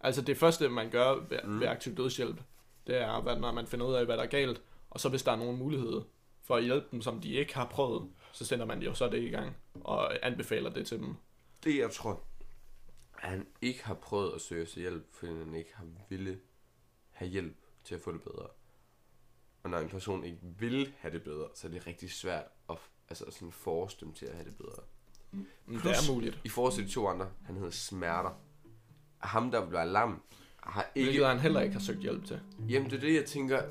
Altså 0.00 0.22
det 0.22 0.36
første, 0.36 0.68
man 0.68 0.90
gør 0.90 1.14
ved, 1.14 1.38
Mm. 1.44 1.50
mm. 1.50 1.60
ved 1.60 1.66
aktiv 1.68 1.96
dødshjælp, 1.96 2.40
det 2.86 2.96
er, 3.02 3.20
hvad, 3.20 3.36
når 3.36 3.52
man 3.52 3.66
finder 3.66 3.86
ud 3.86 3.94
af, 3.94 4.04
hvad 4.04 4.16
der 4.16 4.22
er 4.22 4.26
galt. 4.26 4.62
Og 4.90 5.00
så 5.00 5.08
hvis 5.08 5.22
der 5.22 5.32
er 5.32 5.36
nogen 5.36 5.58
mulighed 5.58 6.02
for 6.42 6.56
at 6.56 6.64
hjælpe 6.64 6.86
dem, 6.90 7.00
som 7.02 7.20
de 7.20 7.32
ikke 7.32 7.54
har 7.54 7.66
prøvet, 7.66 8.10
så 8.32 8.44
sender 8.44 8.64
man 8.66 8.82
jo 8.82 8.94
så 8.94 9.08
det 9.08 9.22
i 9.22 9.28
gang 9.28 9.56
og 9.74 10.26
anbefaler 10.26 10.70
det 10.70 10.86
til 10.86 10.98
dem. 10.98 11.14
Det 11.64 11.78
jeg 11.78 11.90
tror, 11.90 12.10
at 13.18 13.28
han 13.30 13.46
ikke 13.62 13.84
har 13.84 13.94
prøvet 13.94 14.32
at 14.34 14.40
søge 14.40 14.66
sig 14.66 14.80
hjælp, 14.80 15.06
fordi 15.14 15.32
han 15.32 15.54
ikke 15.54 15.70
har 15.74 15.84
ville 16.08 16.40
have 17.10 17.30
hjælp 17.30 17.56
til 17.84 17.94
at 17.94 18.00
få 18.00 18.12
det 18.12 18.22
bedre. 18.22 18.46
Og 19.62 19.70
når 19.70 19.78
en 19.78 19.88
person 19.88 20.24
ikke 20.24 20.38
vil 20.42 20.92
have 20.98 21.12
det 21.12 21.22
bedre, 21.22 21.48
så 21.54 21.66
er 21.66 21.70
det 21.70 21.86
rigtig 21.86 22.12
svært 22.12 22.44
at 22.70 22.76
altså 23.08 23.24
sådan 23.30 23.52
force 23.52 23.96
dem 24.00 24.12
til 24.12 24.26
at 24.26 24.34
have 24.34 24.44
det 24.44 24.56
bedre. 24.56 24.82
Men 25.32 25.46
Plus- 25.80 25.82
det 25.82 26.08
er 26.10 26.14
muligt. 26.14 26.40
I 26.44 26.48
forhold 26.48 26.72
til 26.72 26.84
de 26.86 26.90
to 26.90 27.06
andre, 27.08 27.30
han 27.44 27.56
hedder 27.56 27.70
Smerter. 27.70 28.40
Ham, 29.26 29.50
der 29.50 29.66
bliver 29.66 29.84
lam, 29.84 30.22
har 30.62 30.86
ikke... 30.94 31.06
Hvilket 31.10 31.26
han 31.26 31.38
heller 31.38 31.60
ikke 31.60 31.72
har 31.72 31.80
søgt 31.80 32.00
hjælp 32.00 32.24
til. 32.24 32.40
Jamen, 32.68 32.90
det 32.90 32.96
er 32.96 33.00
det, 33.00 33.14
jeg 33.14 33.24
tænker. 33.24 33.62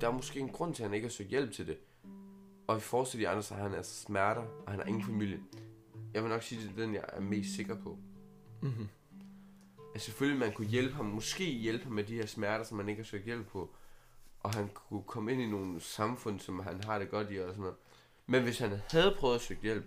Der 0.00 0.08
er 0.08 0.12
måske 0.12 0.40
en 0.40 0.48
grund 0.48 0.74
til, 0.74 0.82
at 0.82 0.88
han 0.88 0.94
ikke 0.94 1.06
har 1.06 1.10
søgt 1.10 1.28
hjælp 1.28 1.52
til 1.52 1.66
det. 1.66 1.78
Og 2.66 2.76
i 2.76 2.80
forhold 2.80 3.08
til 3.08 3.20
de 3.20 3.28
andre, 3.28 3.42
så 3.42 3.54
har 3.54 3.62
han 3.62 3.74
altså 3.74 4.02
smerter, 4.02 4.42
og 4.42 4.70
han 4.70 4.80
har 4.80 4.86
ingen 4.86 5.04
familie. 5.04 5.40
Jeg 6.14 6.22
vil 6.22 6.30
nok 6.30 6.42
sige, 6.42 6.62
det 6.62 6.70
er 6.70 6.84
den, 6.84 6.94
jeg 6.94 7.04
er 7.08 7.20
mest 7.20 7.56
sikker 7.56 7.74
på. 7.74 7.98
Mm-hmm. 8.62 8.88
At 9.94 10.00
selvfølgelig 10.00 10.40
man 10.40 10.52
kunne 10.52 10.68
hjælpe 10.68 10.94
ham, 10.94 11.04
måske 11.04 11.44
hjælpe 11.44 11.84
ham 11.84 11.92
med 11.92 12.04
de 12.04 12.14
her 12.14 12.26
smerter, 12.26 12.64
som 12.64 12.76
man 12.76 12.88
ikke 12.88 13.02
har 13.02 13.06
søgt 13.06 13.24
hjælp 13.24 13.46
på. 13.46 13.74
Og 14.40 14.54
han 14.54 14.68
kunne 14.68 15.02
komme 15.02 15.32
ind 15.32 15.40
i 15.42 15.46
nogle 15.46 15.80
samfund, 15.80 16.40
som 16.40 16.58
han 16.58 16.84
har 16.84 16.98
det 16.98 17.10
godt 17.10 17.26
i 17.30 17.38
og 17.38 17.48
sådan 17.48 17.60
noget. 17.60 17.76
Men 18.26 18.42
hvis 18.42 18.58
han 18.58 18.70
havde 18.90 19.14
prøvet 19.18 19.34
at 19.34 19.40
søge 19.40 19.60
hjælp, 19.62 19.84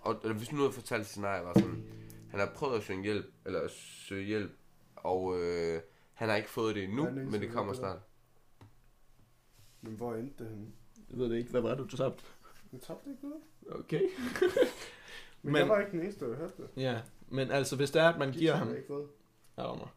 og 0.00 0.20
eller 0.22 0.36
hvis 0.36 0.52
nu 0.52 0.58
havde 0.58 0.72
fortalt 0.72 1.06
scenarie, 1.06 1.44
var 1.44 1.52
sådan, 1.58 1.84
han 2.38 2.48
har 2.48 2.54
prøvet 2.54 2.76
at 2.76 2.82
søge 2.82 3.02
hjælp, 3.02 3.26
eller 3.46 3.60
at 3.60 3.70
søge 3.70 4.24
hjælp, 4.26 4.52
og 4.96 5.38
øh, 5.40 5.80
han 6.12 6.28
har 6.28 6.36
ikke 6.36 6.50
fået 6.50 6.74
det 6.74 6.84
endnu, 6.84 7.10
men 7.10 7.32
det 7.40 7.50
kommer 7.52 7.72
snart. 7.72 7.98
Men 9.80 9.94
hvor 9.94 10.14
endte 10.14 10.44
det 10.44 10.50
henne? 10.50 10.66
Jeg 11.10 11.18
ved 11.18 11.30
det 11.30 11.36
ikke. 11.38 11.50
Hvad 11.50 11.60
var 11.60 11.74
det, 11.74 11.90
du 11.90 11.96
tabte? 11.96 12.24
Jeg 12.72 12.80
tabte 12.80 13.10
ikke 13.10 13.22
noget. 13.28 13.42
Okay. 13.84 14.00
Men, 14.00 14.10
Men- 15.52 15.56
jeg 15.56 15.68
var 15.68 15.80
ikke 15.80 15.92
den 15.92 16.00
eneste, 16.00 16.24
der 16.30 16.36
hørte 16.36 16.52
det. 16.56 16.68
Ja, 16.82 17.00
men 17.28 17.50
altså 17.50 17.76
hvis 17.76 17.90
det 17.90 18.02
er, 18.02 18.08
at 18.08 18.18
man 18.18 18.32
giver 18.32 18.50
Jeg 18.50 18.58
ham... 18.58 18.68
har 18.68 18.74
ikke 18.74 18.86
fået. 18.86 19.08
Ja, 19.58 19.62
Omar. 19.72 19.92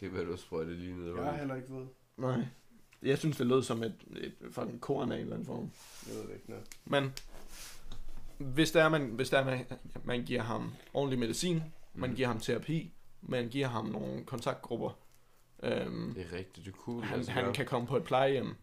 Det 0.00 0.06
er, 0.06 0.10
hvad 0.10 0.24
du 0.24 0.36
sprøjte 0.36 0.74
lige 0.74 0.96
ned. 0.96 1.14
Jeg 1.14 1.24
har 1.24 1.36
heller 1.36 1.54
ikke 1.54 1.68
fået. 1.68 1.88
Nej. 2.16 2.44
Jeg 3.02 3.18
synes, 3.18 3.36
det 3.36 3.46
lød 3.46 3.62
som 3.62 3.82
et, 3.82 3.94
et 4.16 4.34
fucking 4.50 4.80
korn 4.80 5.12
af 5.12 5.16
en 5.16 5.22
eller 5.22 5.34
anden 5.34 5.46
form. 5.46 5.70
Jeg 6.08 6.14
ved 6.16 6.22
det 6.22 6.34
ikke, 6.34 6.50
nej. 6.50 6.58
Men 6.84 7.12
hvis 8.38 8.70
der 8.70 8.84
er, 8.84 8.88
man, 8.88 9.06
hvis 9.06 9.30
der 9.30 9.38
er, 9.38 9.44
man, 9.44 9.66
man 10.04 10.24
giver 10.24 10.42
ham 10.42 10.74
ordentlig 10.94 11.18
medicin, 11.18 11.62
man 11.94 12.10
Mhm. 12.10 12.16
giver 12.16 12.28
ham 12.28 12.40
terapi, 12.40 12.92
man 13.22 13.48
giver 13.48 13.66
ham 13.68 13.84
nogle 13.86 14.24
kontaktgrupper, 14.24 14.98
øhm, 15.62 16.14
Det 16.14 16.26
er 16.32 16.36
rigtigt, 16.36 16.66
det 16.66 16.74
kunne 16.76 17.04
han, 17.04 17.18
altså 17.18 17.32
han 17.32 17.52
kan 17.52 17.66
komme 17.66 17.86
på 17.88 17.96
et 17.96 18.04
plejehjem 18.04 18.54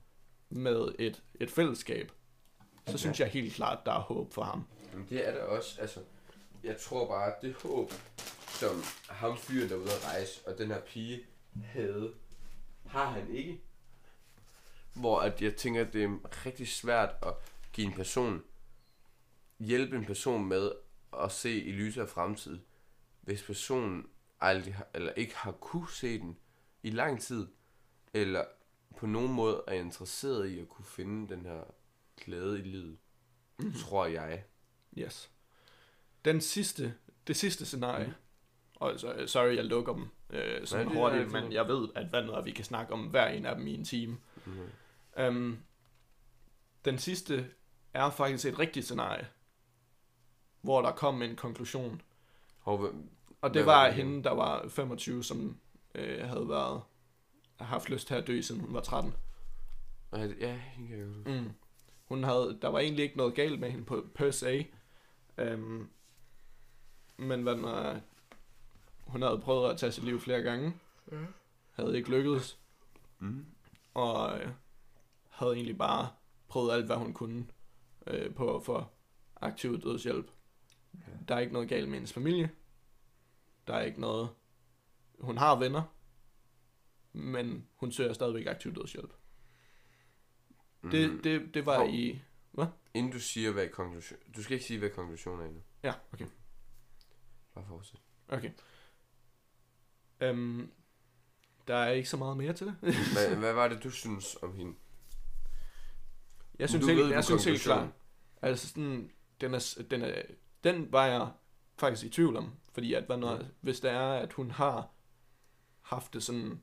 med 0.49 0.95
et, 0.99 1.23
et 1.39 1.51
fællesskab, 1.51 2.11
så 2.87 2.97
synes 2.97 3.19
jeg 3.19 3.27
helt 3.27 3.53
klart, 3.53 3.85
der 3.85 3.91
er 3.91 3.99
håb 4.01 4.33
for 4.33 4.43
ham. 4.43 4.67
Det 5.09 5.27
er 5.27 5.31
der 5.31 5.43
også, 5.43 5.81
altså, 5.81 5.99
jeg 6.63 6.77
tror 6.77 7.07
bare, 7.07 7.25
at 7.35 7.41
det 7.41 7.53
håb, 7.63 7.91
som 8.47 8.81
ham 9.09 9.37
fyren, 9.37 9.69
der 9.69 9.75
er 9.75 9.79
ude 9.79 9.91
at 9.91 10.05
rejse, 10.07 10.39
og 10.47 10.57
den 10.57 10.67
her 10.67 10.81
pige 10.81 11.19
havde, 11.63 12.13
har 12.87 13.05
han 13.05 13.35
ikke. 13.35 13.61
Hvor 14.93 15.19
at 15.19 15.41
jeg 15.41 15.55
tænker, 15.55 15.81
at 15.81 15.93
det 15.93 16.03
er 16.03 16.45
rigtig 16.45 16.67
svært 16.67 17.15
at 17.21 17.33
give 17.73 17.87
en 17.87 17.93
person, 17.93 18.43
hjælpe 19.59 19.95
en 19.95 20.05
person 20.05 20.45
med 20.45 20.71
at 21.19 21.31
se 21.31 21.61
i 21.63 21.71
lyset 21.71 22.01
af 22.01 22.09
fremtid, 22.09 22.59
hvis 23.21 23.43
personen 23.43 24.07
aldrig 24.39 24.75
har, 24.75 24.87
eller 24.93 25.11
ikke 25.13 25.35
har 25.35 25.51
kunne 25.51 25.89
se 25.91 26.19
den 26.19 26.37
i 26.83 26.89
lang 26.89 27.21
tid, 27.21 27.47
eller 28.13 28.45
på 28.97 29.05
nogen 29.05 29.33
måde 29.33 29.63
er 29.67 29.73
interesseret 29.73 30.47
i 30.49 30.59
at 30.59 30.69
kunne 30.69 30.85
finde 30.85 31.35
den 31.35 31.45
her 31.45 31.63
glæde 32.25 32.59
i 32.59 32.63
livet, 32.63 32.97
Mhm. 33.59 33.73
tror 33.73 34.05
jeg. 34.05 34.43
Yes. 34.97 35.31
Den 36.25 36.41
sidste, 36.41 36.93
det 37.27 37.35
sidste 37.35 37.65
scenarie, 37.65 38.07
mm. 38.07 38.13
og 38.75 38.99
så, 38.99 39.23
sorry, 39.27 39.55
jeg 39.55 39.65
lukker 39.65 39.93
dem 39.93 40.07
øh, 40.29 40.67
sådan 40.67 40.85
Nej, 40.85 40.93
det 40.93 40.99
er 40.99 41.09
hurtigt, 41.09 41.31
men 41.31 41.51
jeg 41.53 41.67
ved, 41.67 41.89
at 41.95 42.05
hvad 42.09 42.23
noget, 42.23 42.45
vi 42.45 42.51
kan 42.51 42.65
snakke 42.65 42.93
om 42.93 43.07
hver 43.07 43.27
en 43.27 43.45
af 43.45 43.55
dem 43.55 43.67
i 43.67 43.73
en 43.73 43.85
time. 43.85 44.17
Mm. 44.45 44.69
Um, 45.27 45.59
den 46.85 46.97
sidste 46.97 47.51
er 47.93 48.09
faktisk 48.09 48.45
et 48.45 48.59
rigtigt 48.59 48.85
scenarie, 48.85 49.27
hvor 50.63 50.81
der 50.81 50.91
kom 50.91 51.21
en 51.21 51.35
konklusion. 51.35 52.01
Og 52.61 52.77
hvem- 52.77 53.09
Og 53.41 53.53
det 53.53 53.65
var 53.65 53.75
var 53.75 53.85
det 53.85 53.95
hende, 53.95 54.23
der 54.23 54.31
var 54.31 54.67
25, 54.69 55.23
som 55.23 55.57
øh, 55.95 56.27
havde 56.27 56.49
været 56.49 56.81
haft 57.59 57.89
lyst 57.89 58.07
til 58.07 58.13
at 58.15 58.27
dø, 58.27 58.41
siden 58.41 58.61
hun 58.61 58.73
var 58.73 58.81
13. 58.81 59.13
Ja, 60.13 60.25
ja, 60.39 60.53
hende 60.57 60.89
kan 60.89 60.97
jeg. 60.99 61.41
Mm. 61.41 61.51
Hun 62.05 62.23
havde, 62.23 62.57
der 62.61 62.67
var 62.67 62.79
egentlig 62.79 63.03
ikke 63.03 63.17
noget 63.17 63.35
galt 63.35 63.59
med 63.59 63.71
hende 63.71 63.85
på, 63.85 64.05
per 64.15 64.31
se. 64.31 64.67
Um, 65.53 65.89
men 67.17 67.43
hvad 67.43 67.55
den 67.55 67.63
er, 67.63 67.99
hun 69.07 69.21
havde 69.21 69.39
prøvet 69.39 69.69
at 69.71 69.77
tage 69.77 69.91
sit 69.91 70.03
liv 70.03 70.19
flere 70.19 70.41
gange. 70.41 70.73
Havde 71.71 71.97
ikke 71.97 72.09
lykkedes. 72.09 72.59
Mm. 73.19 73.45
Og 73.93 74.39
øh, 74.39 74.49
havde 75.29 75.53
egentlig 75.53 75.77
bare 75.77 76.09
prøvet 76.47 76.71
alt, 76.73 76.85
hvad 76.85 76.95
hun 76.95 77.13
kunne 77.13 77.45
øh, 78.07 78.33
på 78.35 78.55
at 78.55 78.63
få 78.63 78.85
aktiv 79.41 79.81
dødshjælp. 79.81 80.31
Der 81.27 81.35
er 81.35 81.39
ikke 81.39 81.53
noget 81.53 81.69
galt 81.69 81.89
med 81.89 81.93
hendes 81.93 82.13
familie. 82.13 82.51
Der 83.67 83.73
er 83.73 83.81
ikke 83.81 84.01
noget 84.01 84.29
hun 85.19 85.37
har 85.37 85.55
venner, 85.55 85.83
men 87.13 87.67
hun 87.75 87.91
søger 87.91 88.13
stadigvæk 88.13 88.47
aktiv 88.47 88.75
dødshjælp. 88.75 89.13
Mm. 90.81 90.89
Det, 90.89 91.23
det, 91.23 91.53
det 91.53 91.65
var 91.65 91.77
Hov. 91.77 91.89
i... 91.89 92.21
Inden 92.93 93.11
du 93.11 93.19
siger, 93.19 93.51
hvad 93.51 93.67
konklusion... 93.67 94.19
Du 94.35 94.43
skal 94.43 94.53
ikke 94.53 94.65
sige, 94.65 94.79
hvad 94.79 94.89
konklusionen 94.89 95.41
er 95.41 95.45
endnu. 95.45 95.61
Ja, 95.83 95.93
okay. 96.13 96.25
Bare 97.53 97.65
fortsæt. 97.67 97.99
Okay. 98.27 98.51
Øhm, 100.19 100.71
der 101.67 101.75
er 101.75 101.91
ikke 101.91 102.09
så 102.09 102.17
meget 102.17 102.37
mere 102.37 102.53
til 102.53 102.67
det. 102.67 102.75
hvad, 103.13 103.35
hvad 103.35 103.53
var 103.53 103.67
det, 103.67 103.83
du 103.83 103.89
synes 103.89 104.37
om 104.41 104.55
hende? 104.55 104.75
Jeg 106.59 106.69
synes 106.69 106.85
helt, 106.85 107.11
jeg 107.11 107.23
synes 107.23 107.45
helt 107.45 107.61
klart. 107.61 107.89
Altså 108.41 108.67
sådan, 108.67 109.11
den, 109.41 109.53
er, 109.53 109.83
den, 109.89 110.01
er, 110.01 110.21
den 110.63 110.91
var 110.91 111.05
jeg 111.05 111.31
faktisk 111.77 112.03
i 112.05 112.09
tvivl 112.09 112.35
om. 112.37 112.51
Fordi 112.73 112.93
at, 112.93 113.03
hvad 113.03 113.17
når, 113.17 113.31
Ja. 113.35 113.39
hvis 113.61 113.79
det 113.79 113.91
er, 113.91 114.13
at 114.13 114.33
hun 114.33 114.51
har 114.51 114.89
haft 115.81 116.13
det 116.13 116.23
sådan, 116.23 116.61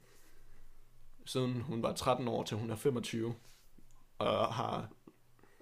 siden 1.25 1.61
hun 1.61 1.83
var 1.83 1.93
13 1.93 2.29
år 2.29 2.43
til 2.43 2.57
hun 2.57 2.71
er 2.71 2.77
25, 2.77 3.35
og 4.19 4.55
har 4.55 4.89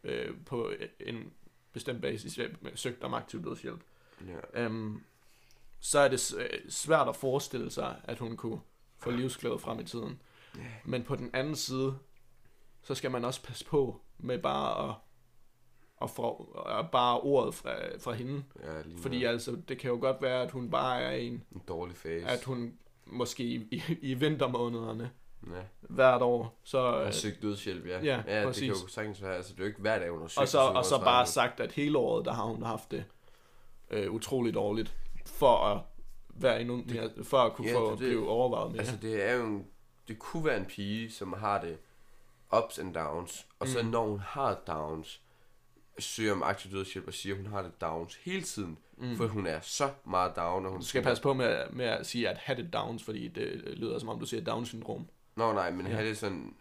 øh, 0.04 0.36
på 0.46 0.72
en 1.00 1.32
bestemt 1.72 2.02
basis 2.02 2.38
øh, 2.38 2.54
søgt 2.74 3.04
om 3.04 3.14
aktiv 3.14 3.44
dødshjælp, 3.44 3.80
Ja. 4.26 4.64
øhm, 4.64 5.02
så 5.80 5.98
er 5.98 6.08
det 6.08 6.34
øh, 6.38 6.70
svært 6.70 7.08
at 7.08 7.16
forestille 7.16 7.70
sig, 7.70 8.00
at 8.04 8.18
hun 8.18 8.36
kunne 8.36 8.60
få 8.96 9.10
livsglæde 9.10 9.58
frem 9.58 9.80
i 9.80 9.84
tiden. 9.84 10.22
Ja. 10.56 10.60
Men 10.84 11.04
på 11.04 11.16
den 11.16 11.30
anden 11.32 11.56
side, 11.56 11.98
så 12.82 12.94
skal 12.94 13.10
man 13.10 13.24
også 13.24 13.42
passe 13.42 13.64
på 13.64 14.00
med 14.18 14.38
bare 14.38 14.88
at, 14.88 14.94
at 16.02 16.10
få 16.10 16.58
at 16.78 16.90
bare 16.90 17.20
ordet 17.20 17.54
fra, 17.54 17.74
fra 17.98 18.12
hende. 18.12 18.44
Ja, 18.64 18.82
lige 18.84 18.98
Fordi 18.98 19.18
noget. 19.20 19.32
altså, 19.32 19.56
det 19.68 19.78
kan 19.78 19.90
jo 19.90 19.98
godt 20.00 20.22
være, 20.22 20.42
at 20.42 20.50
hun 20.50 20.70
bare 20.70 21.00
er 21.00 21.10
en, 21.10 21.44
En 21.52 21.62
dårlig 21.68 21.96
fase. 21.96 22.26
at 22.26 22.44
hun 22.44 22.74
måske 23.06 23.44
i, 23.44 23.56
i, 23.70 23.82
i 24.02 24.14
vintermånederne 24.14 25.10
Ja. 25.46 25.60
hvert 25.80 26.22
år, 26.22 26.60
så, 26.64 26.80
Har 26.80 26.96
øh, 26.98 27.12
søgt 27.12 27.42
dødshjælp, 27.42 27.86
ja. 27.86 28.00
Ja, 28.04 28.22
ja 28.26 28.38
det 28.38 28.46
præcis. 28.46 28.62
kan 28.72 28.82
jo 28.82 28.88
sagtens 28.88 29.22
være. 29.22 29.36
Altså, 29.36 29.52
det 29.52 29.60
er 29.60 29.64
jo 29.64 29.68
ikke 29.68 29.80
hver 29.80 29.98
dag, 29.98 30.10
hun 30.10 30.20
har 30.20 30.28
søgt. 30.28 30.38
og 30.40 30.48
så, 30.48 30.58
og 30.58 30.84
så 30.84 30.94
også 30.94 31.04
bare 31.04 31.26
sagt, 31.26 31.60
at 31.60 31.72
hele 31.72 31.98
året, 31.98 32.24
der 32.24 32.32
har 32.32 32.44
hun 32.44 32.62
haft 32.62 32.90
det 32.90 33.04
øh, 33.90 34.10
utroligt 34.12 34.54
dårligt, 34.54 34.96
for 35.26 35.56
at 35.56 35.80
være 36.28 36.60
endnu 36.60 36.76
mere, 36.86 37.10
for 37.22 37.38
at 37.38 37.52
kunne 37.52 37.68
Ja, 37.68 37.76
få 37.76 37.90
det- 37.90 37.98
det- 37.98 38.08
blive 38.08 38.28
overvejet 38.28 38.70
mere. 38.70 38.78
Altså, 38.80 38.96
det 39.02 39.24
er 39.28 39.34
jo 39.34 39.44
en, 39.46 39.66
det 40.08 40.18
kunne 40.18 40.44
være 40.44 40.56
en 40.56 40.64
pige, 40.66 41.10
som 41.10 41.32
har 41.32 41.60
det 41.60 41.78
ups 42.58 42.78
and 42.78 42.94
downs, 42.94 43.46
og 43.58 43.68
så 43.68 43.82
Mm. 43.82 43.88
når 43.88 44.06
hun 44.06 44.18
har 44.20 44.54
downs, 44.66 45.20
søger 45.98 46.32
om 46.32 46.42
aktiv 46.42 46.72
dødshjælp 46.72 47.06
og 47.06 47.14
siger, 47.14 47.34
at 47.34 47.42
hun 47.42 47.52
har 47.52 47.62
det 47.62 47.80
downs 47.80 48.14
hele 48.14 48.42
tiden, 48.42 48.78
mm. 48.98 49.16
for 49.16 49.26
hun 49.26 49.46
er 49.46 49.60
så 49.60 49.90
meget 50.04 50.36
down, 50.36 50.64
og 50.66 50.70
hun 50.72 50.80
Du 50.80 50.86
skal 50.86 51.02
passe 51.02 51.22
på 51.22 51.32
med, 51.34 51.70
med 51.70 51.84
at 51.84 52.06
sige, 52.06 52.28
at 52.28 52.38
have 52.38 52.62
det 52.62 52.72
downs, 52.72 53.02
fordi 53.02 53.28
det 53.28 53.62
lyder 53.78 53.98
som 53.98 54.08
om, 54.08 54.20
du 54.20 54.26
siger 54.26 54.44
Down-syndrom. 54.44 55.08
Nå 55.36 55.52
nej, 55.52 55.70
men 55.70 55.86
Ja. 55.86 55.92
have 55.92 56.08
det 56.08 56.18
sådan 56.18 56.56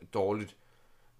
øh, 0.00 0.06
dårligt. 0.14 0.56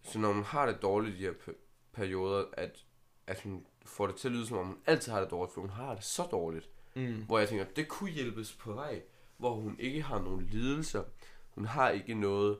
Så 0.02 0.18
når 0.18 0.32
hun 0.32 0.42
har 0.42 0.66
det 0.66 0.82
dårligt 0.82 1.14
i 1.14 1.18
de 1.18 1.22
her 1.24 1.32
pe- 1.32 1.88
perioder, 1.92 2.44
at, 2.52 2.84
at 3.26 3.40
hun 3.42 3.66
får 3.86 4.06
det 4.06 4.16
til 4.16 4.28
at 4.28 4.32
lyde 4.34 4.46
som 4.46 4.58
om, 4.58 4.66
hun 4.66 4.76
altid 4.86 5.12
har 5.12 5.20
det 5.20 5.30
dårligt, 5.30 5.54
for 5.54 5.60
hun 5.60 5.70
har 5.70 5.94
det 5.94 6.04
så 6.04 6.22
dårligt. 6.22 6.68
Mm. 6.94 7.22
Hvor 7.26 7.38
jeg 7.38 7.48
tænker, 7.48 7.64
det 7.64 7.88
kunne 7.88 8.10
hjælpes 8.10 8.52
på 8.52 8.72
vej, 8.72 9.02
hvor 9.36 9.54
hun 9.54 9.76
ikke 9.78 10.02
har 10.02 10.18
nogen 10.20 10.46
lidelser. 10.46 11.02
Hun 11.50 11.64
har 11.64 11.90
ikke 11.90 12.14
noget 12.14 12.58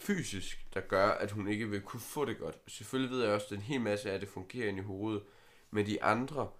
fysisk, 0.00 0.66
der 0.74 0.80
gør, 0.80 1.08
at 1.08 1.30
hun 1.30 1.48
ikke 1.48 1.70
vil 1.70 1.80
kunne 1.80 2.00
få 2.00 2.24
det 2.24 2.38
godt. 2.38 2.58
Selvfølgelig 2.66 3.10
ved 3.16 3.24
jeg 3.24 3.32
også, 3.34 3.46
at 3.46 3.52
en 3.52 3.60
hel 3.60 3.80
masse 3.80 4.10
af 4.12 4.20
det 4.20 4.28
fungerer 4.28 4.68
ind 4.68 4.78
i 4.78 4.82
hovedet. 4.82 5.22
Men 5.70 5.86
de 5.86 6.02
andre, 6.02 6.50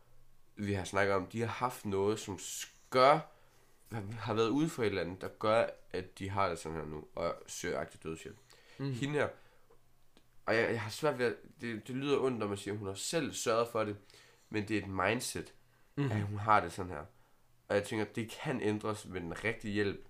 vi 0.56 0.72
har 0.72 0.84
snakket 0.84 1.14
om, 1.14 1.26
de 1.26 1.40
har 1.40 1.46
haft 1.46 1.86
noget, 1.86 2.20
som 2.20 2.38
gør, 2.90 3.20
har 4.18 4.34
været 4.34 4.48
ude 4.48 4.68
for 4.68 4.82
et 4.82 4.86
eller 4.86 5.00
andet, 5.02 5.20
der 5.20 5.28
gør, 5.28 5.66
at 5.90 6.18
de 6.18 6.28
har 6.30 6.48
det 6.48 6.58
sådan 6.58 6.78
her 6.78 6.84
nu, 6.86 7.04
og 7.14 7.34
søger 7.46 7.80
aktiv 7.80 8.00
dødshjælp. 8.02 8.36
Mm. 8.78 8.92
Hende 8.92 9.14
her, 9.14 9.28
og 10.46 10.56
jeg, 10.56 10.70
jeg 10.70 10.80
har 10.80 10.90
svært 10.90 11.18
ved 11.18 11.26
at, 11.26 11.34
det, 11.60 11.88
det 11.88 11.96
lyder 11.96 12.18
ondt, 12.18 12.38
når 12.38 12.46
man 12.46 12.56
siger, 12.56 12.74
at 12.74 12.78
hun 12.78 12.88
har 12.88 12.94
selv 12.94 13.32
sørget 13.32 13.68
for 13.68 13.84
det, 13.84 13.96
men 14.50 14.68
det 14.68 14.78
er 14.78 14.82
et 14.82 14.88
mindset, 14.88 15.52
Mm. 15.96 16.10
at 16.10 16.22
hun 16.22 16.38
har 16.38 16.60
det 16.60 16.72
sådan 16.72 16.90
her. 16.92 17.04
Og 17.68 17.76
jeg 17.76 17.84
tænker, 17.84 18.04
det 18.04 18.30
kan 18.42 18.60
ændres 18.60 19.06
med 19.06 19.20
den 19.20 19.44
rigtige 19.44 19.72
hjælp, 19.72 20.08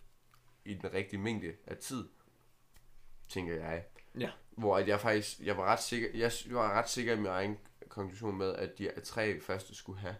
i 0.64 0.74
den 0.74 0.92
rigtige 0.92 1.20
mængde 1.20 1.54
af 1.66 1.76
tid, 1.76 2.08
tænker 3.32 3.54
jeg. 3.54 3.84
Ja. 4.18 4.30
Hvor 4.50 4.76
at 4.76 4.88
jeg 4.88 5.00
faktisk, 5.00 5.40
jeg 5.40 5.56
var 5.56 5.64
ret 5.64 5.82
sikker, 5.82 6.08
jeg 6.14 6.32
var 6.50 6.72
ret 6.72 6.88
sikker 6.90 7.12
i 7.12 7.16
min 7.16 7.26
egen 7.26 7.58
konklusion 7.88 8.38
med, 8.38 8.54
at 8.54 8.78
de 8.78 8.90
tre 9.04 9.40
første 9.40 9.74
skulle 9.74 9.98
have, 10.00 10.14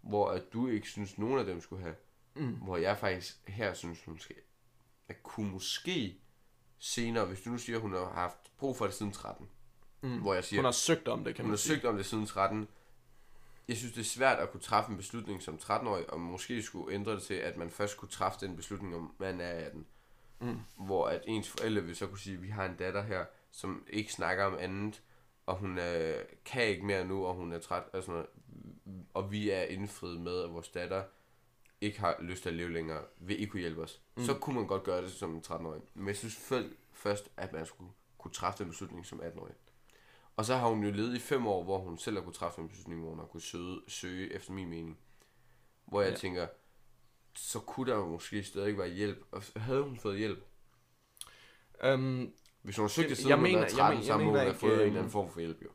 hvor 0.00 0.28
at 0.30 0.42
du 0.52 0.68
ikke 0.68 0.88
synes, 0.88 1.18
nogen 1.18 1.38
af 1.38 1.44
dem 1.44 1.60
skulle 1.60 1.82
have. 1.82 1.94
Mm. 2.34 2.52
Hvor 2.54 2.76
jeg 2.76 2.98
faktisk 2.98 3.48
her 3.48 3.74
synes, 3.74 4.04
hun 4.04 4.18
skal, 4.18 4.36
at 5.08 5.22
kunne 5.22 5.50
måske 5.50 6.20
senere, 6.78 7.24
hvis 7.24 7.40
du 7.40 7.50
nu 7.50 7.58
siger, 7.58 7.76
at 7.76 7.82
hun 7.82 7.92
har 7.92 8.12
haft 8.12 8.38
brug 8.58 8.76
for 8.76 8.84
det 8.84 8.94
siden 8.94 9.12
13, 9.12 9.48
Mm. 10.02 10.18
hvor 10.20 10.34
jeg 10.34 10.44
siger, 10.44 10.58
Hun 10.60 10.64
har 10.64 10.72
søgt 10.72 11.08
om 11.08 11.24
det, 11.24 11.34
kan 11.34 11.44
hun 11.44 11.48
man 11.48 11.52
har 11.52 11.56
sige. 11.56 11.74
søgt 11.74 11.84
om 11.84 11.96
det 11.96 12.06
siden 12.06 12.26
13. 12.26 12.68
Jeg 13.68 13.76
synes, 13.76 13.92
det 13.94 14.00
er 14.00 14.04
svært 14.04 14.38
at 14.38 14.50
kunne 14.50 14.60
træffe 14.60 14.90
en 14.90 14.96
beslutning 14.96 15.42
som 15.42 15.54
13-årig, 15.62 16.10
og 16.12 16.20
måske 16.20 16.62
skulle 16.62 16.94
ændre 16.94 17.12
det 17.12 17.22
til, 17.22 17.34
at 17.34 17.56
man 17.56 17.70
først 17.70 17.96
kunne 17.96 18.08
træffe 18.08 18.46
den 18.46 18.56
beslutning, 18.56 18.94
om 18.96 19.14
man 19.18 19.40
er 19.40 19.48
18. 19.50 19.86
Mm. 20.40 20.60
Hvor 20.76 21.08
at 21.08 21.22
ens 21.26 21.48
forældre 21.48 21.82
vil 21.82 21.96
så 21.96 22.06
kunne 22.06 22.18
sige, 22.18 22.36
at 22.36 22.42
vi 22.42 22.48
har 22.48 22.64
en 22.64 22.76
datter 22.76 23.02
her, 23.02 23.24
som 23.50 23.86
ikke 23.90 24.12
snakker 24.12 24.44
om 24.44 24.56
andet, 24.58 25.02
og 25.46 25.56
hun 25.56 25.78
øh, 25.78 26.24
kan 26.44 26.64
ikke 26.66 26.86
mere 26.86 27.04
nu, 27.04 27.26
og 27.26 27.34
hun 27.34 27.52
er 27.52 27.58
træt, 27.58 27.82
og, 27.92 28.02
sådan 28.02 28.12
noget, 28.12 28.26
og 29.14 29.32
vi 29.32 29.50
er 29.50 29.62
indfriet 29.62 30.20
med, 30.20 30.42
at 30.42 30.52
vores 30.52 30.68
datter 30.68 31.04
ikke 31.80 32.00
har 32.00 32.16
lyst 32.20 32.42
til 32.42 32.48
at 32.48 32.54
leve 32.54 32.72
længere, 32.72 33.02
vil 33.18 33.40
ikke 33.40 33.50
kunne 33.50 33.60
hjælpe 33.60 33.82
os. 33.82 34.00
Mm. 34.16 34.24
Så 34.24 34.34
kunne 34.34 34.56
man 34.56 34.66
godt 34.66 34.82
gøre 34.82 35.02
det 35.02 35.12
som 35.12 35.34
en 35.34 35.42
13-årig. 35.46 35.82
Men 35.94 36.08
jeg 36.08 36.16
synes 36.16 36.36
først, 36.92 37.30
at 37.36 37.52
man 37.52 37.66
skulle 37.66 37.90
kunne 38.18 38.32
træffe 38.32 38.58
den 38.58 38.70
beslutning 38.70 39.06
som 39.06 39.20
18-årig. 39.20 39.54
Og 40.36 40.44
så 40.44 40.56
har 40.56 40.68
hun 40.68 40.84
jo 40.84 40.90
levet 40.90 41.14
i 41.14 41.18
fem 41.18 41.46
år, 41.46 41.64
hvor 41.64 41.78
hun 41.78 41.98
selv 41.98 42.16
har 42.16 42.22
kunne 42.22 42.32
træffe 42.32 42.60
en 42.60 42.68
beslutning, 42.68 43.00
hvor 43.00 43.10
hun 43.10 43.18
har 43.18 43.26
kunne 43.26 43.40
søge, 43.40 43.80
søge 43.88 44.32
efter 44.32 44.52
min 44.52 44.68
mening. 44.68 44.98
Hvor 45.84 46.02
jeg 46.02 46.10
ja. 46.10 46.16
tænker, 46.16 46.46
så 47.36 47.60
kunne 47.60 47.90
der 47.90 47.96
jo 47.98 48.06
måske 48.08 48.42
stadig 48.44 48.78
være 48.78 48.88
hjælp. 48.88 49.24
Og 49.32 49.42
havde 49.56 49.82
hun 49.82 49.96
fået 49.96 50.18
hjælp? 50.18 50.44
Um, 51.94 52.32
Hvis 52.62 52.76
hun 52.76 52.82
har 52.82 52.88
søgt 52.88 53.04
det 53.04 53.10
Jeg 53.10 53.16
siden 53.16 53.32
hun 53.32 53.42
mener- 53.42 53.58
jeg 53.58 53.62
været 53.62 53.72
13, 53.72 53.96
men- 53.98 54.04
så 54.06 54.12
jeg 54.12 54.18
må 54.24 54.30
hun 54.30 54.38
have 54.40 54.54
fået 54.54 54.72
en 54.72 54.78
øhm, 54.80 54.86
eller 54.86 54.98
anden 54.98 55.12
form 55.12 55.30
for 55.32 55.40
hjælp 55.40 55.62
jo. 55.62 55.68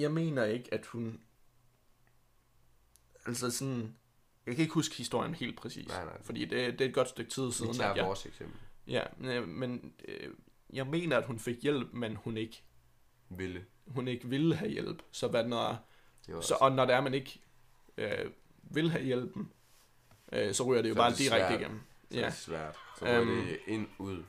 jeg 0.00 0.12
mener 0.12 0.44
ikke, 0.44 0.74
at 0.74 0.86
hun... 0.86 1.20
Altså 3.26 3.50
sådan... 3.50 3.96
Jeg 4.46 4.54
kan 4.54 4.62
ikke 4.62 4.74
huske 4.74 4.94
historien 4.96 5.34
helt 5.34 5.56
præcis. 5.56 5.88
Nej, 5.88 6.04
nej. 6.04 6.22
Fordi 6.22 6.44
det, 6.44 6.78
det 6.78 6.80
er 6.80 6.88
et 6.88 6.94
godt 6.94 7.08
stykke 7.08 7.30
tid 7.30 7.46
Vi 7.46 7.52
siden, 7.52 7.74
tager 7.74 7.90
at 7.90 7.96
jeg... 7.96 8.04
vores 8.06 8.26
eksempel. 8.26 8.56
Ja, 8.86 9.02
øh, 9.20 9.48
men 9.48 9.94
øh, 10.08 10.30
jeg 10.72 10.86
mener, 10.86 11.16
at 11.18 11.26
hun 11.26 11.38
fik 11.38 11.62
hjælp, 11.62 11.92
men 11.92 12.16
hun 12.16 12.36
ikke, 12.36 12.62
Ville. 13.28 13.64
hun 13.86 14.08
ikke 14.08 14.28
ville 14.28 14.54
have 14.56 14.70
hjælp. 14.70 15.02
Så, 15.12 15.28
hvad 15.28 15.44
når, 15.44 15.88
var 16.28 16.40
så 16.40 16.54
og 16.60 16.72
når 16.72 16.84
det 16.86 16.94
er, 16.94 17.00
man 17.00 17.14
ikke 17.14 17.40
øh, 17.96 18.30
vil 18.62 18.90
have 18.90 19.04
hjælpen, 19.04 19.52
øh, 20.32 20.54
så 20.54 20.62
ryger 20.62 20.82
det 20.82 20.88
jo 20.88 20.94
Så 20.94 21.00
er 21.00 21.02
bare 21.04 21.10
det 21.10 21.18
direkte 21.18 21.46
svært. 21.48 21.60
igennem. 21.60 21.80
så 22.10 22.16
er 22.16 22.20
Ja. 22.20 22.26
det 22.26 22.34
svært. 22.34 22.76
Så 22.98 23.04
var 23.04 23.20
Øhm, 23.20 23.28
det 23.46 23.58
ind, 23.66 23.86
ud. 23.98 24.22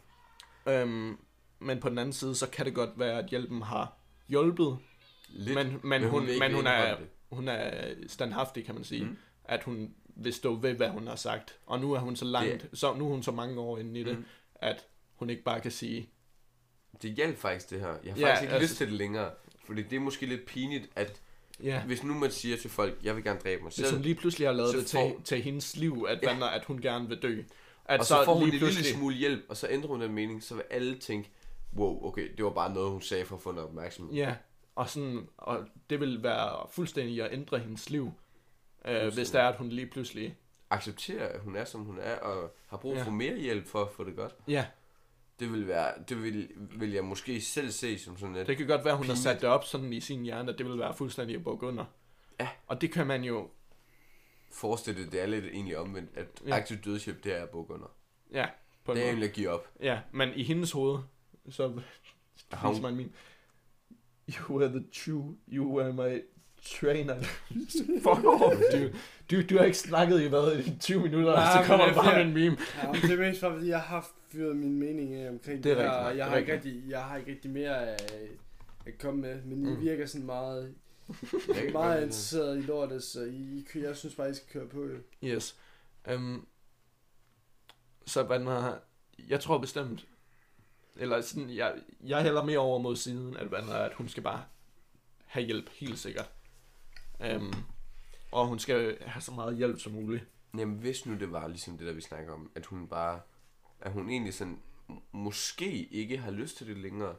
Øhm, 0.67 1.17
men 1.59 1.79
på 1.79 1.89
den 1.89 1.97
anden 1.97 2.13
side, 2.13 2.35
så 2.35 2.49
kan 2.49 2.65
det 2.65 2.73
godt 2.75 2.89
være, 2.99 3.19
at 3.19 3.25
hjælpen 3.29 3.61
har 3.61 3.93
hjulpet, 4.27 4.77
Lidt, 5.29 5.55
men, 5.55 5.79
men, 5.83 6.01
hun 6.01 6.11
hun, 6.11 6.27
ikke 6.29 6.39
men 6.39 6.53
hun, 6.53 6.67
er, 6.67 6.95
det. 6.97 7.07
hun 7.31 7.47
er 7.47 7.93
standhaftig, 8.07 8.65
kan 8.65 8.75
man 8.75 8.83
sige. 8.83 9.05
Mm. 9.05 9.17
At 9.45 9.63
hun 9.63 9.93
vil 10.15 10.33
stå 10.33 10.55
ved, 10.55 10.73
hvad 10.73 10.89
hun 10.89 11.07
har 11.07 11.15
sagt. 11.15 11.55
Og 11.65 11.79
nu 11.79 11.93
er 11.93 11.99
hun 11.99 12.15
så 12.15 12.25
langt, 12.25 12.69
så, 12.73 12.93
nu 12.93 13.05
er 13.05 13.09
hun 13.09 13.23
så 13.23 13.31
mange 13.31 13.59
år 13.59 13.77
inde 13.77 13.99
i 13.99 14.03
det, 14.03 14.17
Mm. 14.17 14.25
at 14.55 14.85
hun 15.15 15.29
ikke 15.29 15.43
bare 15.43 15.59
kan 15.61 15.71
sige, 15.71 16.09
Det 17.01 17.11
hjalp 17.11 17.37
faktisk 17.37 17.69
det 17.69 17.79
her. 17.79 17.87
Jeg 18.03 18.13
har 18.13 18.19
Ja, 18.19 18.27
faktisk 18.27 18.41
ikke 18.43 18.53
altså- 18.53 18.63
lyst 18.71 18.77
til 18.77 18.87
det 18.87 18.93
længere. 18.95 19.31
Fordi 19.65 19.81
det 19.81 19.95
er 19.95 19.99
måske 19.99 20.25
lidt 20.25 20.45
pinligt, 20.45 20.89
at 20.95 21.21
ja, 21.63 21.83
hvis 21.85 22.03
nu 22.03 22.13
man 22.13 22.31
siger 22.31 22.57
til 22.57 22.69
folk, 22.69 22.97
jeg 23.03 23.15
vil 23.15 23.23
gerne 23.23 23.39
dræbe 23.39 23.61
mig 23.63 23.69
hvis 23.69 23.75
selv, 23.85 23.93
hun 23.95 24.01
lige 24.01 24.15
pludselig 24.15 24.47
har 24.47 24.53
lavet 24.53 24.71
så 24.71 24.77
det 24.77 24.85
til, 24.85 24.97
får- 24.99 25.21
til 25.23 25.41
hendes 25.41 25.75
liv, 25.75 26.05
at, 26.09 26.19
Ja. 26.23 26.37
ja. 26.37 26.55
at 26.55 26.65
hun 26.65 26.81
gerne 26.81 27.07
vil 27.07 27.21
dø. 27.21 27.41
At 27.85 27.99
og 27.99 28.05
så, 28.05 28.25
får 28.25 28.33
hun 28.33 28.43
en 28.43 28.49
lille 28.49 28.83
smule 28.83 29.15
hjælp, 29.15 29.45
og 29.49 29.57
så 29.57 29.67
ændrer 29.69 29.87
hun 29.89 30.01
den 30.01 30.11
mening, 30.13 30.43
så 30.43 30.55
vil 30.55 30.63
alle 30.69 30.95
tænke, 30.99 31.29
wow, 31.75 32.05
okay, 32.05 32.29
det 32.37 32.45
var 32.45 32.51
bare 32.51 32.73
noget, 32.73 32.91
hun 32.91 33.01
sagde 33.01 33.25
for 33.25 33.35
at 33.35 33.41
få 33.41 33.51
noget 33.51 33.67
opmærksomhed. 33.69 34.13
Ja, 34.15 34.35
og, 34.75 34.89
sådan, 34.89 35.27
og 35.37 35.65
det 35.89 35.99
vil 35.99 36.23
være 36.23 36.67
fuldstændig 36.71 37.21
at 37.23 37.33
ændre 37.33 37.59
hendes 37.59 37.89
liv, 37.89 38.11
øh, 38.87 39.13
hvis 39.13 39.29
det 39.31 39.41
er, 39.41 39.47
at 39.47 39.55
hun 39.55 39.69
lige 39.69 39.87
pludselig... 39.87 40.35
Acceptere, 40.69 41.27
at 41.27 41.39
hun 41.39 41.55
er, 41.55 41.65
som 41.65 41.81
hun 41.81 41.99
er, 42.01 42.15
og 42.15 42.55
har 42.67 42.77
brug 42.77 42.95
Ja. 42.95 43.03
for 43.03 43.11
mere 43.11 43.37
hjælp 43.37 43.67
for 43.67 43.81
at 43.81 43.91
få 43.91 44.03
det 44.03 44.15
godt. 44.15 44.35
Ja, 44.47 44.65
Det 45.39 45.51
vil, 45.51 45.67
være, 45.67 45.91
det 46.09 46.23
vil, 46.23 46.49
vil 46.75 46.91
jeg 46.91 47.03
måske 47.03 47.41
selv 47.41 47.71
se 47.71 47.99
som 47.99 48.17
sådan 48.17 48.35
lidt. 48.35 48.47
det 48.47 48.57
kan 48.57 48.67
godt 48.67 48.85
være, 48.85 48.95
hun 48.95 49.05
har 49.05 49.13
Pinligt. 49.13 49.23
sat 49.23 49.41
det 49.41 49.49
op 49.49 49.65
sådan 49.65 49.93
i 49.93 49.99
sin 49.99 50.23
hjerne, 50.23 50.51
at 50.51 50.57
det 50.57 50.65
vil 50.65 50.79
være 50.79 50.93
fuldstændig 50.93 51.35
at 51.35 51.43
bukke 51.43 51.67
under. 51.67 51.85
Ja. 52.39 52.47
Og 52.67 52.81
det 52.81 52.91
kan 52.91 53.07
man 53.07 53.23
jo... 53.23 53.49
Forestille 54.51 55.03
det, 55.03 55.11
det 55.11 55.21
er 55.21 55.25
lidt 55.25 55.45
egentlig 55.45 55.77
omvendt, 55.77 56.09
at 56.15 56.27
Ja. 56.47 56.55
aktiv 56.55 56.77
dødshjælp, 56.77 57.23
det 57.23 57.37
er 57.37 57.43
at 57.43 57.49
bukke 57.49 57.73
under. 57.73 57.87
Ja, 58.33 58.45
på 58.85 58.91
en 58.91 58.95
Det 58.97 59.03
er 59.03 59.07
egentlig 59.09 59.29
at 59.29 59.35
give 59.35 59.49
op. 59.49 59.67
Ja, 59.81 59.99
men 60.11 60.29
i 60.35 60.43
hendes 60.43 60.71
hoved, 60.71 60.99
så 61.49 61.81
Har 62.51 62.67
hun- 62.67 62.71
viser 62.75 62.81
man 62.81 62.95
min... 62.95 63.11
You 64.29 64.61
are 64.61 64.69
the 64.69 64.83
true, 65.05 65.35
you 65.51 65.79
are 65.81 65.93
my 65.93 66.21
trainer. 66.65 67.21
Fuck 68.03 68.25
off, 68.25 68.55
du. 68.71 68.89
Du, 69.31 69.41
du 69.49 69.57
har 69.57 69.63
ikke 69.65 69.77
snakket 69.77 70.21
i 70.21 70.27
hvad, 70.27 70.57
i 70.59 70.77
20 70.79 71.01
minutter, 71.01 71.31
og 71.31 71.39
Nej, 71.39 71.63
så 71.63 71.67
kommer 71.67 71.85
det 71.85 71.97
er 71.97 72.03
bare 72.03 72.15
med 72.17 72.25
en 72.25 72.33
meme. 72.33 72.57
Ja, 72.83 72.91
det 73.07 73.11
er 73.11 73.17
mest 73.29 73.39
fordi 73.39 73.67
jeg 73.67 73.81
har 73.81 74.07
fyret 74.33 74.55
min 74.55 74.79
mening 74.79 75.13
af 75.15 75.29
omkring 75.29 75.63
Det 75.63 75.71
er 75.71 75.75
her, 75.75 76.07
rigtigt 76.07 76.13
det 76.13 76.17
Jeg 76.17 76.25
har, 76.29 76.37
ikke 76.37 76.53
rigtig, 76.53 76.89
jeg 76.89 77.03
har 77.05 77.17
ikke 77.17 77.31
rigtig 77.31 77.51
mere 77.51 77.87
at, 77.87 78.11
at 78.85 78.97
komme 78.97 79.21
med, 79.21 79.41
men 79.43 79.67
I 79.67 79.69
Mm. 79.75 79.81
virker 79.81 80.05
sådan 80.05 80.25
meget, 80.25 80.75
meget 81.73 82.01
interesseret 82.03 82.57
i 82.57 82.61
lortet, 82.61 83.03
så 83.03 83.23
I, 83.23 83.65
jeg 83.75 83.95
synes 83.97 84.15
bare, 84.15 84.29
I 84.29 84.33
skal 84.33 84.47
køre 84.49 84.67
på. 84.67 84.83
Jo. 84.85 84.97
Yes. 85.23 85.59
Um, 86.13 86.47
så 88.05 88.23
hvad 88.23 88.39
man 88.39 88.73
jeg 89.29 89.39
tror 89.39 89.57
bestemt, 89.57 90.07
eller 90.95 91.21
sådan, 91.21 91.49
jeg, 91.49 91.73
jeg 92.05 92.21
hælder 92.23 92.43
mere 92.43 92.59
over 92.59 92.79
mod 92.79 92.95
siden, 92.95 93.37
at, 93.37 93.47
hvad 93.47 93.59
at 93.59 93.93
hun 93.93 94.07
skal 94.09 94.23
bare 94.23 94.43
have 95.25 95.45
hjælp, 95.45 95.69
helt 95.69 95.99
sikkert. 95.99 96.31
Um, 97.35 97.53
og 98.31 98.47
hun 98.47 98.59
skal 98.59 98.97
have 99.01 99.21
så 99.21 99.31
meget 99.31 99.57
hjælp 99.57 99.79
som 99.79 99.91
muligt. 99.93 100.23
Jamen 100.57 100.75
hvis 100.77 101.05
nu 101.05 101.13
det 101.19 101.31
var 101.31 101.47
ligesom 101.47 101.77
det 101.77 101.87
der 101.87 101.93
vi 101.93 102.01
snakker 102.01 102.33
om 102.33 102.51
At 102.55 102.65
hun 102.65 102.87
bare 102.87 103.19
At 103.85 103.91
hun 103.91 104.09
egentlig 104.09 104.33
sådan 104.33 104.59
Måske 105.11 105.83
ikke 105.85 106.17
har 106.17 106.31
lyst 106.31 106.57
til 106.57 106.67
det 106.67 106.77
længere 106.77 107.15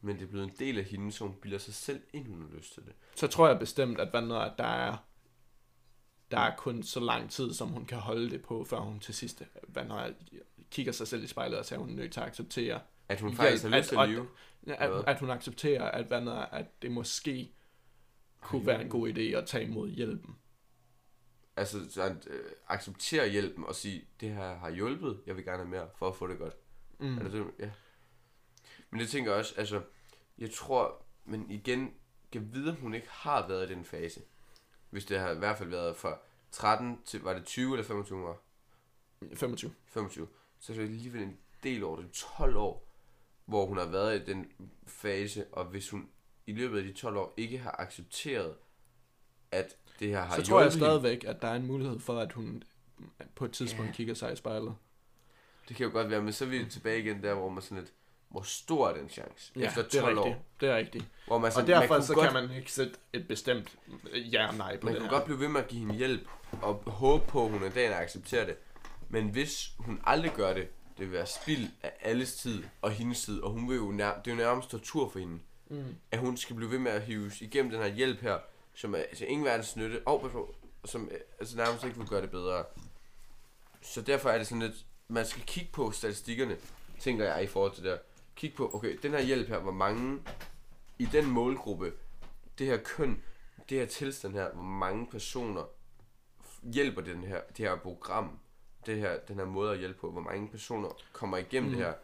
Men 0.00 0.16
det 0.16 0.22
er 0.22 0.26
blevet 0.26 0.44
en 0.44 0.54
del 0.58 0.78
af 0.78 0.84
hende 0.84 1.12
Så 1.12 1.24
hun 1.26 1.34
bilder 1.42 1.58
sig 1.58 1.74
selv 1.74 2.00
ind 2.12 2.26
hun 2.26 2.40
har 2.42 2.56
lyst 2.56 2.74
til 2.74 2.82
det 2.84 2.92
Så 3.14 3.26
tror 3.26 3.48
jeg 3.48 3.58
bestemt, 3.58 4.00
at, 4.00 4.10
hvad 4.10 4.22
at 4.40 4.52
der 4.58 4.64
er 4.64 4.96
der 6.30 6.38
er 6.40 6.56
kun 6.56 6.82
så 6.82 7.00
lang 7.00 7.30
tid, 7.30 7.54
som 7.54 7.68
hun 7.68 7.84
kan 7.84 7.98
holde 7.98 8.30
det 8.30 8.42
på, 8.42 8.64
før 8.64 8.78
hun 8.80 9.00
til 9.00 9.14
sidst 9.14 9.42
hvad 9.68 9.84
når 9.84 10.00
jeg 10.00 10.14
kigger 10.70 10.92
sig 10.92 11.08
selv 11.08 11.24
i 11.24 11.26
spejlet 11.26 11.58
og 11.58 11.64
siger, 11.64 11.78
at 11.78 11.84
hun 11.84 11.92
er 11.92 11.96
nødt 11.96 12.12
til 12.12 12.20
at 12.20 12.26
acceptere, 12.26 12.80
At 13.08 13.20
hun 13.20 13.30
Hjælp, 13.30 13.40
faktisk 13.40 13.64
har 13.64 13.70
at- 13.70 13.78
lyst 13.80 13.88
til 13.88 13.96
at 13.96 14.08
leve 14.08 14.26
at, 14.66 14.90
Hvad? 14.90 15.04
at 15.06 15.20
hun 15.20 15.30
accepterer, 15.30 15.90
at, 15.90 16.06
hvad 16.06 16.20
når, 16.20 16.32
at 16.34 16.82
det 16.82 16.90
måske 16.90 17.52
kunne 18.40 18.66
være 18.66 18.82
en 18.82 18.88
god 18.88 19.08
idé 19.08 19.20
at 19.20 19.46
tage 19.46 19.64
imod 19.64 19.90
hjælpen. 19.90 20.36
Altså 21.56 21.90
så 21.90 22.02
at, 22.02 22.26
øh, 22.26 22.50
acceptere 22.68 23.28
hjælpen 23.28 23.64
Og 23.64 23.74
sige 23.74 24.08
Det 24.20 24.30
her 24.30 24.54
har 24.54 24.70
hjulpet 24.70 25.22
Jeg 25.26 25.36
vil 25.36 25.44
gerne 25.44 25.58
have 25.58 25.68
mere 25.68 25.88
For 25.96 26.08
at 26.08 26.16
få 26.16 26.26
det 26.26 26.38
godt 26.38 26.56
Mm. 26.98 27.06
mm. 27.06 27.18
er 27.18 27.22
det, 27.22 27.32
det? 27.32 27.46
Ja 27.58 27.70
Men 28.90 29.00
det 29.00 29.08
tænker 29.08 29.30
jeg 29.30 29.38
også 29.38 29.54
Altså 29.56 29.82
Jeg 30.38 30.50
tror 30.50 31.02
Men 31.24 31.50
igen 31.50 31.94
Kan 32.32 32.54
vide 32.54 32.70
om 32.70 32.76
hun 32.76 32.94
ikke 32.94 33.08
har 33.10 33.48
været 33.48 33.70
i 33.70 33.74
den 33.74 33.84
fase 33.84 34.20
Hvis 34.90 35.04
det 35.04 35.18
har 35.18 35.30
i 35.30 35.38
hvert 35.38 35.58
fald 35.58 35.68
været 35.68 35.96
fra 35.96 36.18
13 36.50 37.02
til 37.04 37.22
Var 37.22 37.34
det 37.34 37.44
20 37.44 37.72
eller 37.72 37.84
25 37.84 38.28
år 38.28 38.44
25. 39.34 39.74
25, 39.86 40.28
så 40.58 40.72
er 40.72 40.76
det 40.76 40.84
alligevel 40.84 41.22
en 41.22 41.38
del 41.62 41.84
år, 41.84 41.96
det 41.96 42.04
er 42.04 42.08
12 42.36 42.56
år, 42.56 42.88
hvor 43.44 43.66
hun 43.66 43.78
har 43.78 43.86
været 43.86 44.20
i 44.20 44.24
den 44.24 44.52
fase, 44.86 45.46
og 45.52 45.64
hvis 45.64 45.90
hun 45.90 46.10
i 46.46 46.52
løbet 46.52 46.78
af 46.78 46.84
de 46.84 46.92
12 46.92 47.16
år 47.16 47.34
ikke 47.36 47.58
har 47.58 47.76
accepteret, 47.78 48.56
at 49.50 49.76
det 50.00 50.08
her 50.08 50.22
har 50.22 50.36
Så 50.36 50.42
tror 50.42 50.60
jeg 50.62 50.72
stadigvæk, 50.72 51.24
at 51.24 51.42
der 51.42 51.48
er 51.48 51.54
en 51.54 51.66
mulighed 51.66 51.98
for, 52.00 52.18
at 52.20 52.32
hun 52.32 52.62
på 53.34 53.44
et 53.44 53.52
tidspunkt 53.52 53.88
Ja. 53.90 53.94
kigger 53.94 54.14
sig 54.14 54.32
i 54.32 54.36
spejlet. 54.36 54.74
Det 55.68 55.76
kan 55.76 55.86
jo 55.86 55.92
godt 55.92 56.10
være, 56.10 56.22
men 56.22 56.32
så 56.32 56.44
er 56.44 56.48
vi 56.48 56.64
tilbage 56.70 56.98
igen 57.00 57.22
der, 57.22 57.34
hvor 57.34 57.48
man 57.48 57.62
sådan 57.62 57.78
lidt, 57.78 57.92
hvor 58.28 58.42
stor 58.42 58.88
er 58.88 58.94
den 58.96 59.08
chance? 59.08 59.52
Ja, 59.56 59.66
efter 59.66 59.82
det 59.82 59.94
er 59.94 60.00
12 60.00 60.18
rigtigt. 60.18 60.36
år. 60.36 60.44
Det 60.60 60.68
er 60.68 60.76
rigtigt. 60.76 61.04
Hvor 61.26 61.38
man 61.38 61.46
Og 61.46 61.52
sådan, 61.52 61.68
derfor 61.68 61.94
man 61.94 62.02
så 62.02 62.14
kunne 62.14 62.24
kan 62.26 62.32
godt, 62.34 62.48
man 62.48 62.56
ikke 62.58 62.72
sætte 62.72 62.92
et 63.12 63.28
bestemt 63.28 63.76
ja 64.14 64.48
og 64.48 64.54
nej 64.54 64.76
på 64.76 64.86
man 64.86 64.94
det 64.94 65.00
kunne 65.00 65.10
her. 65.10 65.16
godt 65.16 65.24
blive 65.24 65.40
ved 65.40 65.48
med 65.48 65.60
at 65.60 65.68
give 65.68 65.80
hende 65.80 65.94
hjælp, 65.94 66.28
og 66.62 66.74
håbe 66.86 67.24
på, 67.26 67.44
at 67.44 67.50
hun 67.50 67.64
en 67.64 67.72
dag 67.72 67.94
accepterer 67.94 68.46
det. 68.46 68.56
Men 69.08 69.28
hvis 69.28 69.70
hun 69.78 70.00
aldrig 70.04 70.32
gør 70.32 70.54
det, 70.54 70.68
det 70.98 71.06
vil 71.06 71.12
være 71.12 71.26
spild 71.26 71.68
af 71.82 71.92
alles 72.00 72.34
tid 72.36 72.62
og 72.82 72.90
hendes 72.90 73.24
tid, 73.24 73.40
og 73.42 73.50
hun 73.50 73.68
vil 73.68 73.76
jo 73.76 73.90
nær, 73.90 74.20
det 74.24 74.30
er 74.30 74.34
jo 74.34 74.42
nærmest 74.42 74.70
tortur 74.70 75.08
for 75.10 75.18
hende. 75.18 75.38
Mm. 75.70 75.84
at 76.10 76.18
hun 76.18 76.36
skal 76.36 76.56
blive 76.56 76.70
ved 76.70 76.78
med 76.78 76.92
at 76.92 77.02
hives 77.02 77.40
igennem 77.40 77.70
den 77.72 77.80
her 77.80 77.88
hjælp 77.88 78.20
her, 78.20 78.38
som 78.74 78.94
er 78.94 78.98
altså 78.98 79.24
ingen 79.24 79.44
verdens 79.44 79.76
nytte, 79.76 80.02
og 80.06 80.30
som 80.84 81.08
øh, 81.12 81.18
altså 81.40 81.56
nærmest 81.56 81.84
ikke 81.84 81.98
vil 81.98 82.08
gøre 82.08 82.22
det 82.22 82.30
bedre. 82.30 82.64
Så 83.82 84.02
derfor 84.02 84.30
er 84.30 84.38
det 84.38 84.46
sådan 84.46 84.62
lidt, 84.62 84.86
man 85.08 85.26
skal 85.26 85.42
kigge 85.42 85.70
på 85.72 85.90
statistikkerne, 85.90 86.56
tænker 87.00 87.24
jeg 87.24 87.44
i 87.44 87.46
forhold 87.46 87.74
til 87.74 87.84
det 87.84 87.90
her. 87.92 87.98
Kig 88.36 88.54
på, 88.54 88.70
okay, 88.74 88.98
den 89.02 89.10
her 89.10 89.20
hjælp 89.22 89.48
her, 89.48 89.58
hvor 89.58 89.72
mange 89.72 90.22
i 90.98 91.04
den 91.12 91.26
målgruppe, 91.26 91.92
det 92.58 92.66
her 92.66 92.76
køn, 92.76 93.22
det 93.68 93.78
her 93.78 93.86
tilstand 93.86 94.34
her, 94.34 94.52
hvor 94.52 94.62
mange 94.62 95.06
personer 95.06 95.62
hjælper 96.62 97.00
den 97.02 97.24
her, 97.24 97.40
det 97.56 97.68
her 97.68 97.76
program, 97.76 98.38
det 98.86 98.98
her, 98.98 99.18
den 99.18 99.36
her 99.36 99.44
måde 99.44 99.72
at 99.72 99.78
hjælpe 99.78 99.98
på, 100.00 100.10
hvor 100.10 100.20
mange 100.20 100.48
personer 100.48 100.88
kommer 101.12 101.36
igennem 101.36 101.70
Mm. 101.70 101.76
det 101.76 101.86
her. 101.86 101.94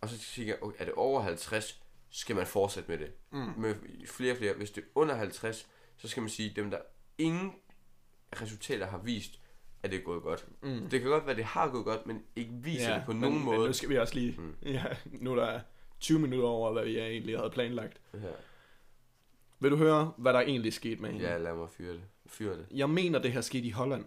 Og 0.00 0.08
så 0.08 0.18
kigger 0.34 0.54
jeg, 0.54 0.62
okay, 0.62 0.76
er 0.80 0.84
det 0.84 0.94
over 0.94 1.20
50, 1.20 1.80
skal 2.10 2.36
man 2.36 2.46
fortsætte 2.46 2.90
med 2.90 2.98
det 2.98 3.12
Mm. 3.30 3.52
med 3.56 3.74
flere 4.06 4.32
og 4.32 4.36
flere. 4.38 4.52
Hvis 4.54 4.70
det 4.70 4.82
er 4.84 4.88
under 4.94 5.14
50, 5.14 5.68
så 6.02 6.08
skal 6.08 6.20
man 6.20 6.30
sige, 6.30 6.52
dem 6.56 6.70
der 6.70 6.78
ingen 7.18 7.52
resultater 8.40 8.86
har 8.86 8.98
vist, 8.98 9.40
at 9.82 9.90
det 9.90 9.98
er 9.98 10.02
gået 10.04 10.22
godt. 10.22 10.46
Mm. 10.62 10.88
Det 10.90 11.00
kan 11.00 11.10
godt 11.10 11.22
være, 11.24 11.30
at 11.30 11.36
det 11.36 11.44
har 11.44 11.70
gået 11.70 11.84
godt, 11.84 12.06
men 12.06 12.22
ikke 12.36 12.52
viser 12.52 12.90
ja, 12.90 12.96
det 12.96 13.02
på 13.06 13.12
men, 13.12 13.20
nogen 13.20 13.36
Men 13.36 13.44
måde. 13.44 13.66
nu 13.66 13.72
skal 13.72 13.88
vi 13.88 13.98
også 13.98 14.14
lige... 14.14 14.40
Mm. 14.40 14.54
Ja, 14.62 14.84
nu 15.04 15.32
er 15.32 15.36
der 15.36 15.60
20 16.00 16.18
minutter 16.18 16.48
over, 16.48 16.72
hvad 16.72 16.84
vi 16.84 16.98
egentlig 16.98 17.38
havde 17.38 17.50
planlagt. 17.50 18.00
Ja. 18.14 18.18
Vil 19.60 19.70
du 19.70 19.76
høre, 19.76 20.12
hvad 20.16 20.32
der 20.32 20.40
egentlig 20.40 20.72
skete 20.72 21.02
med 21.02 21.10
hende? 21.10 21.24
ja, 21.24 21.38
lad 21.38 21.54
mig 21.54 21.70
fyre 21.70 21.92
det. 21.92 22.02
Fyre 22.26 22.56
det. 22.58 22.66
Jeg 22.70 22.90
mener, 22.90 23.18
det 23.18 23.32
her 23.32 23.40
skete 23.40 23.64
i 23.66 23.70
Holland. 23.70 24.04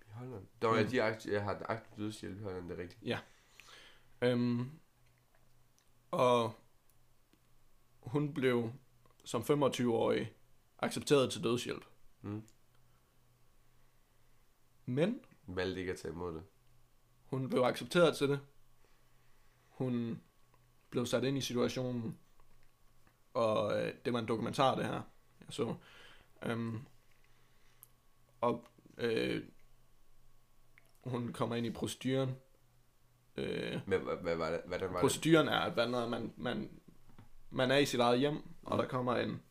I 0.00 0.10
Holland. 0.10 0.46
Der 0.62 0.68
var 0.68 0.82
Mm. 0.82 0.88
jeg, 0.92 1.06
aktiv, 1.06 1.32
jeg 1.32 1.42
har 1.42 1.62
aktiv 1.68 2.04
dødshjælp 2.04 2.40
i 2.40 2.42
Holland, 2.42 2.68
det 2.68 2.78
er 2.78 2.82
rigtigt. 2.82 3.18
Øhm, 4.22 4.70
og 6.10 6.52
hun 8.02 8.34
blev 8.34 8.72
som 9.24 9.42
25-årig 9.42 10.32
accepteret 10.82 11.32
til 11.32 11.44
dødshjælp. 11.44 11.84
Mm. 12.22 12.42
Men 14.86 15.20
Valgte 15.46 15.80
ikke 15.80 15.92
at 15.92 15.98
tage 15.98 16.12
imod 16.14 16.34
det. 16.34 16.42
hun 17.26 17.48
blev 17.48 17.62
accepteret 17.62 18.16
til 18.16 18.28
det. 18.28 18.40
Hun 19.68 20.22
blev 20.90 21.06
sat 21.06 21.24
ind 21.24 21.38
i 21.38 21.40
situationen. 21.40 22.18
Og 23.34 23.80
øh, 23.82 23.94
det 24.04 24.12
var 24.12 24.18
en 24.18 24.28
dokumentar, 24.28 24.74
det 24.74 24.84
her. 24.84 24.92
Jeg 25.40 25.46
så. 25.50 25.74
Øhm, 26.42 26.78
og 28.40 28.64
øh, 28.98 29.42
hun 31.04 31.32
kommer 31.32 31.56
ind 31.56 31.66
i 31.66 31.70
proceduren. 31.70 32.30
Øh, 33.36 33.80
Men 33.86 34.00
hvad, 34.00 34.16
hvad 34.16 34.36
var 34.36 34.50
det? 34.50 34.60
Hvordan 34.66 34.88
var 34.88 34.94
det? 34.94 35.00
Proceduren 35.00 35.48
er, 35.48 35.58
at 35.58 35.90
når 35.90 36.08
man, 36.08 36.32
man, 36.36 36.80
man 37.50 37.70
er 37.70 37.76
i 37.76 37.86
sit 37.86 38.00
eget 38.00 38.18
hjem, 38.18 38.42
og 38.62 38.78
der 38.78 38.88
kommer 38.88 39.16
en, 39.16 39.42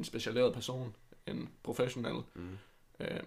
en 0.00 0.04
specialiseret 0.04 0.54
person, 0.54 0.96
en 1.26 1.50
professionel, 1.62 2.22
Mm. 2.34 2.58
øh, 3.00 3.22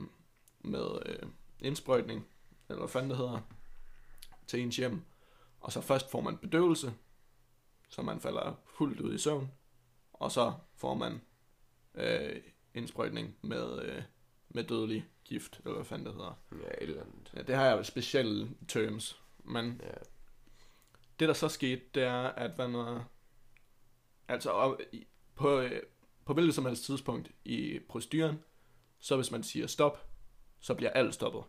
med 0.59 0.87
øh, 1.05 1.29
indsprøjtning, 1.59 2.27
eller 2.69 2.79
hvad 2.79 2.89
fanden 2.89 3.09
det 3.09 3.17
hedder, 3.17 3.39
til 4.47 4.59
ens 4.59 4.77
hjem. 4.77 5.01
Og 5.59 5.71
så 5.71 5.81
først 5.81 6.11
får 6.11 6.21
man 6.21 6.37
bedøvelse, 6.37 6.93
så 7.89 8.01
man 8.01 8.19
falder 8.19 8.53
fuldt 8.77 8.99
ud 8.99 9.13
i 9.13 9.17
søvn, 9.17 9.51
og 10.13 10.31
så 10.31 10.53
får 10.75 10.93
man 10.93 11.21
øh, 11.95 12.41
indsprøjtning 12.73 13.35
med, 13.41 13.81
øh, 13.81 14.03
med 14.49 14.63
dødelig 14.63 15.05
gift, 15.23 15.57
eller 15.63 15.73
hvad 15.75 15.85
fanden 15.85 16.05
det 16.05 16.13
hedder. 16.15 16.39
Ja, 16.51 16.57
et 16.57 16.89
eller 16.89 17.01
andet. 17.01 17.31
Ja, 17.35 17.41
det 17.41 17.55
har 17.55 17.65
jeg 17.65 17.85
specielle 17.85 18.49
terms, 18.67 19.21
men 19.43 19.81
Ja. 19.83 19.93
det 21.19 21.27
der 21.27 21.33
så 21.33 21.49
skete, 21.49 21.81
det 21.93 22.03
er, 22.03 22.21
at 22.23 22.57
man 22.57 22.73
var, 22.73 23.07
altså 24.27 24.49
op, 24.49 24.79
på, 25.35 25.59
øh, 25.59 25.81
på 26.25 26.33
hvilket 26.33 26.55
som 26.55 26.65
helst 26.65 26.83
tidspunkt 26.85 27.31
i 27.45 27.79
proceduren, 27.89 28.39
så 28.99 29.15
hvis 29.15 29.31
man 29.31 29.43
siger 29.43 29.67
stop, 29.67 30.09
så 30.59 30.73
bliver 30.75 30.89
alt 30.91 31.13
stoppet. 31.13 31.43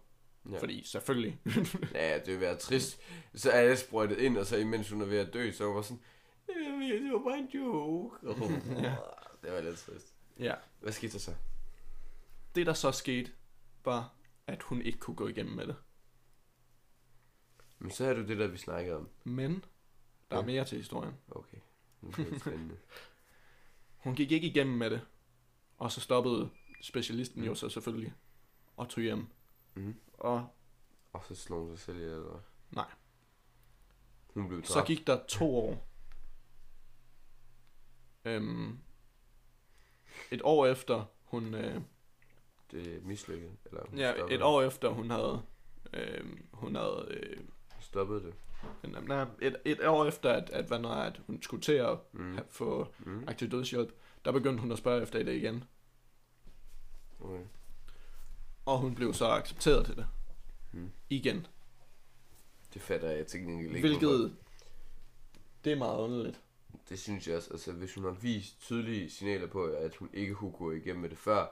Ja. 0.50 0.58
Fordi 0.58 0.84
selvfølgelig, 0.84 1.40
ja, 1.94 2.18
det 2.18 2.26
vil 2.26 2.40
være 2.40 2.56
trist. 2.56 3.00
Så 3.34 3.50
er 3.50 3.60
jeg 3.60 3.78
sprøjtet 3.78 4.18
ind, 4.18 4.38
og 4.38 4.46
så 4.46 4.56
imens 4.56 4.90
hun 4.90 5.00
er 5.02 5.06
ved 5.06 5.18
at 5.18 5.34
dø, 5.34 5.50
så 5.52 5.64
var 5.64 5.82
sådan, 5.82 6.02
"Øh, 6.50 7.02
det 7.02 7.12
var 7.12 7.18
bare 7.18 7.38
en 7.38 7.48
joke. 7.54 8.16
Ja. 8.82 8.96
Det 9.42 9.52
var 9.52 9.60
lidt 9.60 9.78
trist. 9.78 10.14
ja. 10.38 10.54
Hvad 10.80 10.92
skete 10.92 11.12
der 11.12 11.18
så? 11.18 11.34
Det 12.54 12.66
der 12.66 12.72
så 12.72 12.92
skete, 12.92 13.30
var, 13.84 14.14
at 14.46 14.62
hun 14.62 14.82
ikke 14.82 14.98
kunne 14.98 15.16
gå 15.16 15.28
igennem 15.28 15.54
med 15.54 15.66
det. 15.66 15.76
Men 17.78 17.90
så 17.90 18.04
er 18.04 18.14
jo 18.14 18.26
det 18.26 18.38
der, 18.38 18.46
vi 18.46 18.58
snakkede 18.58 18.96
om. 18.96 19.08
Men, 19.24 19.64
der 20.30 20.36
er 20.36 20.40
Ja. 20.40 20.46
mere 20.46 20.64
til 20.64 20.78
historien. 20.78 21.14
Okay. 21.30 21.58
Nu 22.00 22.10
bliver 22.10 22.30
det 22.30 22.40
spændende. 22.40 22.76
Hun 24.04 24.14
gik 24.14 24.32
ikke 24.32 24.46
igennem 24.46 24.76
med 24.78 24.90
det, 24.90 25.00
og 25.78 25.92
så 25.92 26.00
stoppede 26.00 26.50
specialisten 26.80 27.40
Mm. 27.40 27.46
jo 27.46 27.54
så 27.54 27.68
selvfølgelig, 27.68 28.12
og 28.76 28.88
tog 28.88 29.02
hjem. 29.04 29.26
mm. 29.74 29.94
Og 30.12 30.48
Og 31.12 31.24
så 31.28 31.34
slog 31.34 31.66
hun 31.66 31.76
sig 31.76 31.84
selv 31.84 31.96
ihjel, 31.96 32.12
eller? 32.12 32.40
Nej. 32.70 32.90
Hun 34.34 34.48
blev 34.48 34.58
dræbt. 34.60 34.68
Så 34.68 34.84
gik 34.86 35.06
der 35.06 35.26
to 35.28 35.56
år. 35.56 35.88
Øhm, 38.24 38.78
et 40.30 40.40
år 40.44 40.66
efter 40.66 41.04
hun 41.24 41.54
øh, 41.54 41.80
Det 42.70 43.02
mislykket, 43.04 43.56
eller 43.64 43.86
hun 43.88 43.98
ja, 43.98 44.12
stoppede, 44.16 44.34
et 44.36 44.42
år 44.42 44.62
efter 44.62 44.88
hun 44.88 45.10
havde 45.10 45.42
øh, 45.92 46.38
hun 46.52 46.74
havde 46.74 47.06
øh, 47.10 47.44
stoppede 47.84 48.22
det. 48.22 48.34
men, 48.82 49.04
nej, 49.04 49.26
et, 49.42 49.56
et 49.64 49.86
år 49.86 50.04
efter 50.06 50.30
at 50.32 50.50
at, 50.50 50.64
hvad 50.64 50.78
når, 50.78 50.90
at 50.90 51.20
hun 51.26 51.42
skulle 51.42 51.62
til 51.62 51.72
at 51.72 51.98
Mm. 52.12 52.32
have, 52.34 52.44
få 52.50 52.88
Mm. 52.98 53.24
aktiv 53.28 53.50
dødshjælp, 53.50 53.92
der 54.24 54.32
begyndte 54.32 54.60
hun 54.60 54.72
at 54.72 54.78
spørge 54.78 55.02
efter 55.02 55.22
det 55.22 55.34
igen. 55.34 55.64
Okay. 57.20 57.44
Og 58.66 58.78
hun 58.78 58.94
blev 58.94 59.14
så 59.14 59.26
accepteret 59.28 59.86
til 59.86 59.96
det. 59.96 60.06
Hmm. 60.72 60.90
Igen. 61.10 61.46
Det 62.74 62.82
fatter 62.82 63.10
jeg 63.10 63.26
til 63.26 63.40
gengæld 63.40 63.74
ikke. 63.76 63.88
hvorfor. 63.88 64.06
Hvilket, 64.16 64.36
det 65.64 65.72
er 65.72 65.76
meget 65.76 65.98
underligt. 65.98 66.40
Det 66.88 66.98
synes 66.98 67.28
jeg 67.28 67.36
også. 67.36 67.50
Altså, 67.50 67.72
hvis 67.72 67.94
hun 67.94 68.04
har 68.04 68.10
vist 68.10 68.60
tydelige 68.60 69.10
signaler 69.10 69.46
på, 69.46 69.64
at 69.64 69.94
hun 69.96 70.10
ikke 70.12 70.34
kunne 70.34 70.52
gå 70.52 70.70
igennem 70.72 71.00
med 71.02 71.08
det 71.10 71.18
før, 71.18 71.46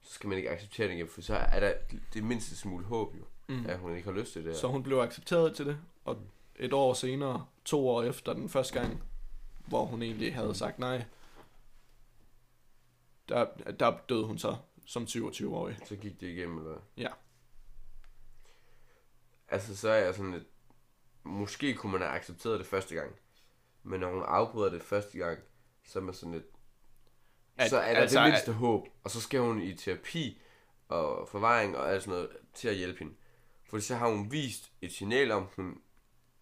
så 0.00 0.12
skal 0.14 0.28
man 0.28 0.38
ikke 0.38 0.50
acceptere 0.50 0.88
det 0.88 0.94
igen, 0.94 1.08
for 1.08 1.20
så 1.20 1.34
er 1.34 1.60
der 1.60 1.74
det 2.14 2.24
mindste 2.24 2.56
smule 2.56 2.84
håb 2.84 3.14
jo, 3.18 3.24
Mm. 3.52 3.66
at 3.66 3.78
hun 3.78 3.96
ikke 3.96 4.10
har 4.12 4.18
lyst 4.18 4.32
til 4.32 4.44
det. 4.44 4.56
Så 4.56 4.66
hun 4.68 4.82
blev 4.82 4.96
accepteret 4.98 5.56
til 5.56 5.66
det, 5.66 5.78
og 6.04 6.18
et 6.56 6.72
år 6.72 6.94
senere, 6.94 7.46
to 7.64 7.88
år 7.88 8.02
efter 8.02 8.32
den 8.32 8.48
første 8.48 8.80
gang, 8.80 9.02
hvor 9.66 9.84
hun 9.84 10.02
egentlig 10.02 10.34
havde 10.34 10.54
sagt 10.54 10.78
nej, 10.78 11.04
der, 13.28 13.46
der 13.80 13.98
døde 14.08 14.24
hun 14.26 14.38
så 14.38 14.56
som 14.86 15.02
27-årig. 15.04 15.78
Så 15.84 15.96
gik 15.96 16.20
det 16.20 16.26
igennem, 16.26 16.58
eller 16.58 16.70
hvad? 16.70 16.82
Ja. 16.96 17.08
Altså, 19.48 19.76
så 19.76 19.88
er 19.88 20.04
jeg 20.04 20.14
sådan 20.14 20.32
lidt... 20.32 20.46
Måske 21.22 21.74
kunne 21.74 21.92
man 21.92 22.00
have 22.00 22.12
accepteret 22.12 22.58
det 22.58 22.66
første 22.66 22.94
gang. 22.94 23.12
Men 23.82 24.00
når 24.00 24.12
hun 24.12 24.22
afbryder 24.26 24.70
det 24.70 24.82
første 24.82 25.18
gang, 25.18 25.38
så 25.84 25.98
er 25.98 26.02
man 26.02 26.14
sådan 26.14 26.32
lidt... 26.32 26.44
At- 27.56 27.70
så 27.70 27.76
er 27.76 27.92
der 27.94 28.00
altså, 28.00 28.18
det 28.18 28.28
mindste 28.28 28.52
håb. 28.52 28.88
Og 29.04 29.10
så 29.10 29.20
skal 29.20 29.40
hun 29.40 29.62
i 29.62 29.74
terapi 29.74 30.40
og 30.88 31.28
forvaring 31.28 31.76
og 31.76 31.90
alt 31.92 32.02
sådan 32.02 32.14
noget 32.18 32.30
til 32.54 32.68
at 32.68 32.76
hjælpe 32.76 32.98
hende. 32.98 33.14
For 33.72 33.78
så 33.78 33.94
har 33.94 34.08
hun 34.08 34.32
vist 34.32 34.72
et 34.82 34.92
signal 34.92 35.30
om, 35.30 35.48
hun 35.56 35.80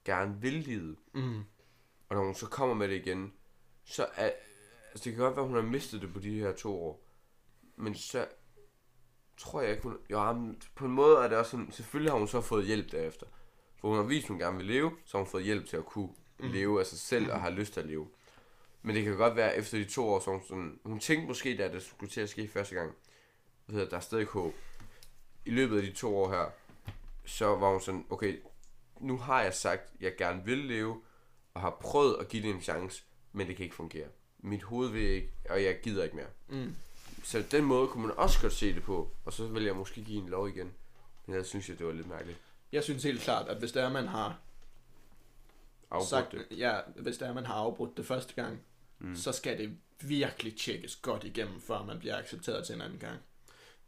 gerne 0.04 0.40
vil 0.40 0.52
livet. 0.52 0.96
Mm. 1.14 1.38
Og 2.08 2.16
når 2.16 2.24
hun 2.24 2.34
så 2.34 2.46
kommer 2.46 2.74
med 2.74 2.88
det 2.88 2.94
igen, 2.94 3.32
så 3.84 4.06
er... 4.16 4.30
Altså, 4.90 5.04
det 5.04 5.12
kan 5.12 5.14
godt 5.24 5.36
være, 5.36 5.46
hun 5.46 5.54
har 5.54 5.62
mistet 5.62 6.02
det 6.02 6.12
på 6.12 6.18
de 6.18 6.38
her 6.38 6.52
to 6.52 6.82
år. 6.82 7.06
Men 7.76 7.94
så 7.94 8.26
tror 9.36 9.60
jeg 9.60 9.70
ikke, 9.70 9.82
hun... 9.82 9.96
Jo, 10.10 10.54
på 10.74 10.84
en 10.84 10.90
måde 10.90 11.18
er 11.18 11.28
det 11.28 11.38
også 11.38 11.50
sådan... 11.50 11.72
Selvfølgelig 11.72 12.12
har 12.12 12.18
hun 12.18 12.28
så 12.28 12.40
fået 12.40 12.66
hjælp 12.66 12.92
derefter. 12.92 13.26
For 13.80 13.88
hun 13.88 13.96
har 13.96 14.04
vist, 14.04 14.28
hun 14.28 14.38
gerne 14.38 14.56
vil 14.56 14.66
leve, 14.66 14.92
så 15.04 15.16
har 15.16 15.24
hun 15.24 15.30
fået 15.30 15.44
hjælp 15.44 15.66
til 15.66 15.76
at 15.76 15.86
kunne 15.86 16.08
Mm. 16.38 16.46
mm. 16.46 16.52
leve 16.52 16.80
af 16.80 16.86
sig 16.86 16.98
selv 16.98 17.32
og 17.32 17.40
har 17.40 17.50
lyst 17.50 17.72
til 17.72 17.80
at 17.80 17.86
leve. 17.86 18.08
Men 18.82 18.96
det 18.96 19.04
kan 19.04 19.16
godt 19.16 19.36
være, 19.36 19.56
efter 19.56 19.78
de 19.78 19.84
to 19.84 20.08
år, 20.08 20.20
så 20.20 20.30
hun 20.30 20.42
sådan... 20.48 20.80
Hun 20.84 21.00
tænkte 21.00 21.28
måske, 21.28 21.56
da 21.56 21.72
det 21.72 21.82
skulle 21.82 22.10
til 22.10 22.20
at 22.20 22.28
ske 22.28 22.48
første 22.48 22.74
gang, 22.74 22.94
hvad 23.66 23.74
hedder, 23.74 23.88
der 23.90 23.96
er 23.96 24.00
stadig 24.00 24.26
håb. 24.26 24.54
I 25.44 25.50
løbet 25.50 25.76
af 25.76 25.82
de 25.82 25.92
to 25.92 26.16
år 26.16 26.30
her, 26.30 26.50
så 27.30 27.46
var 27.46 27.70
hun 27.70 27.80
sådan, 27.80 28.06
okay, 28.10 28.40
nu 29.00 29.18
har 29.18 29.42
jeg 29.42 29.54
sagt, 29.54 29.82
at 29.94 30.00
jeg 30.00 30.16
gerne 30.18 30.44
vil 30.44 30.58
leve, 30.58 31.02
og 31.54 31.60
har 31.60 31.78
prøvet 31.80 32.16
at 32.20 32.28
give 32.28 32.42
det 32.42 32.54
en 32.54 32.60
chance, 32.60 33.04
men 33.32 33.46
det 33.46 33.56
kan 33.56 33.64
ikke 33.64 33.76
fungere. 33.76 34.08
Mit 34.38 34.62
hoved 34.62 34.90
vil 34.90 35.02
ikke, 35.02 35.32
og 35.50 35.62
jeg 35.62 35.80
gider 35.82 36.04
ikke 36.04 36.16
mere. 36.16 36.26
Mm. 36.48 36.74
Så 37.22 37.44
den 37.50 37.64
måde 37.64 37.88
kunne 37.88 38.06
man 38.06 38.16
også 38.16 38.40
godt 38.40 38.52
se 38.52 38.74
det 38.74 38.82
på, 38.82 39.10
og 39.24 39.32
så 39.32 39.46
vil 39.46 39.62
jeg 39.62 39.76
måske 39.76 40.04
give 40.04 40.22
en 40.22 40.28
lov 40.28 40.48
igen. 40.48 40.72
Men 41.26 41.36
jeg 41.36 41.46
synes, 41.46 41.68
jeg, 41.68 41.78
det 41.78 41.86
var 41.86 41.92
lidt 41.92 42.08
mærkeligt. 42.08 42.38
Jeg 42.72 42.84
synes 42.84 43.04
helt 43.04 43.20
klart, 43.20 43.48
at 43.48 43.58
hvis 43.58 43.72
det 43.72 43.82
er, 43.82 43.90
man 43.90 44.06
har 44.06 44.38
Afbrudt 45.90 46.08
sagt, 46.08 46.32
det. 46.32 46.46
ja, 46.58 46.80
hvis 46.96 47.18
det 47.18 47.28
er, 47.28 47.34
man 47.34 47.46
har 47.46 47.54
afbrudt 47.54 47.96
det 47.96 48.06
første 48.06 48.34
gang, 48.34 48.60
mm. 48.98 49.16
så 49.16 49.32
skal 49.32 49.58
det 49.58 49.76
virkelig 50.00 50.56
tjekkes 50.56 50.96
godt 50.96 51.24
igennem, 51.24 51.60
før 51.60 51.84
man 51.84 51.98
bliver 51.98 52.16
accepteret 52.16 52.66
til 52.66 52.74
en 52.74 52.80
anden 52.80 52.98
gang. 52.98 53.18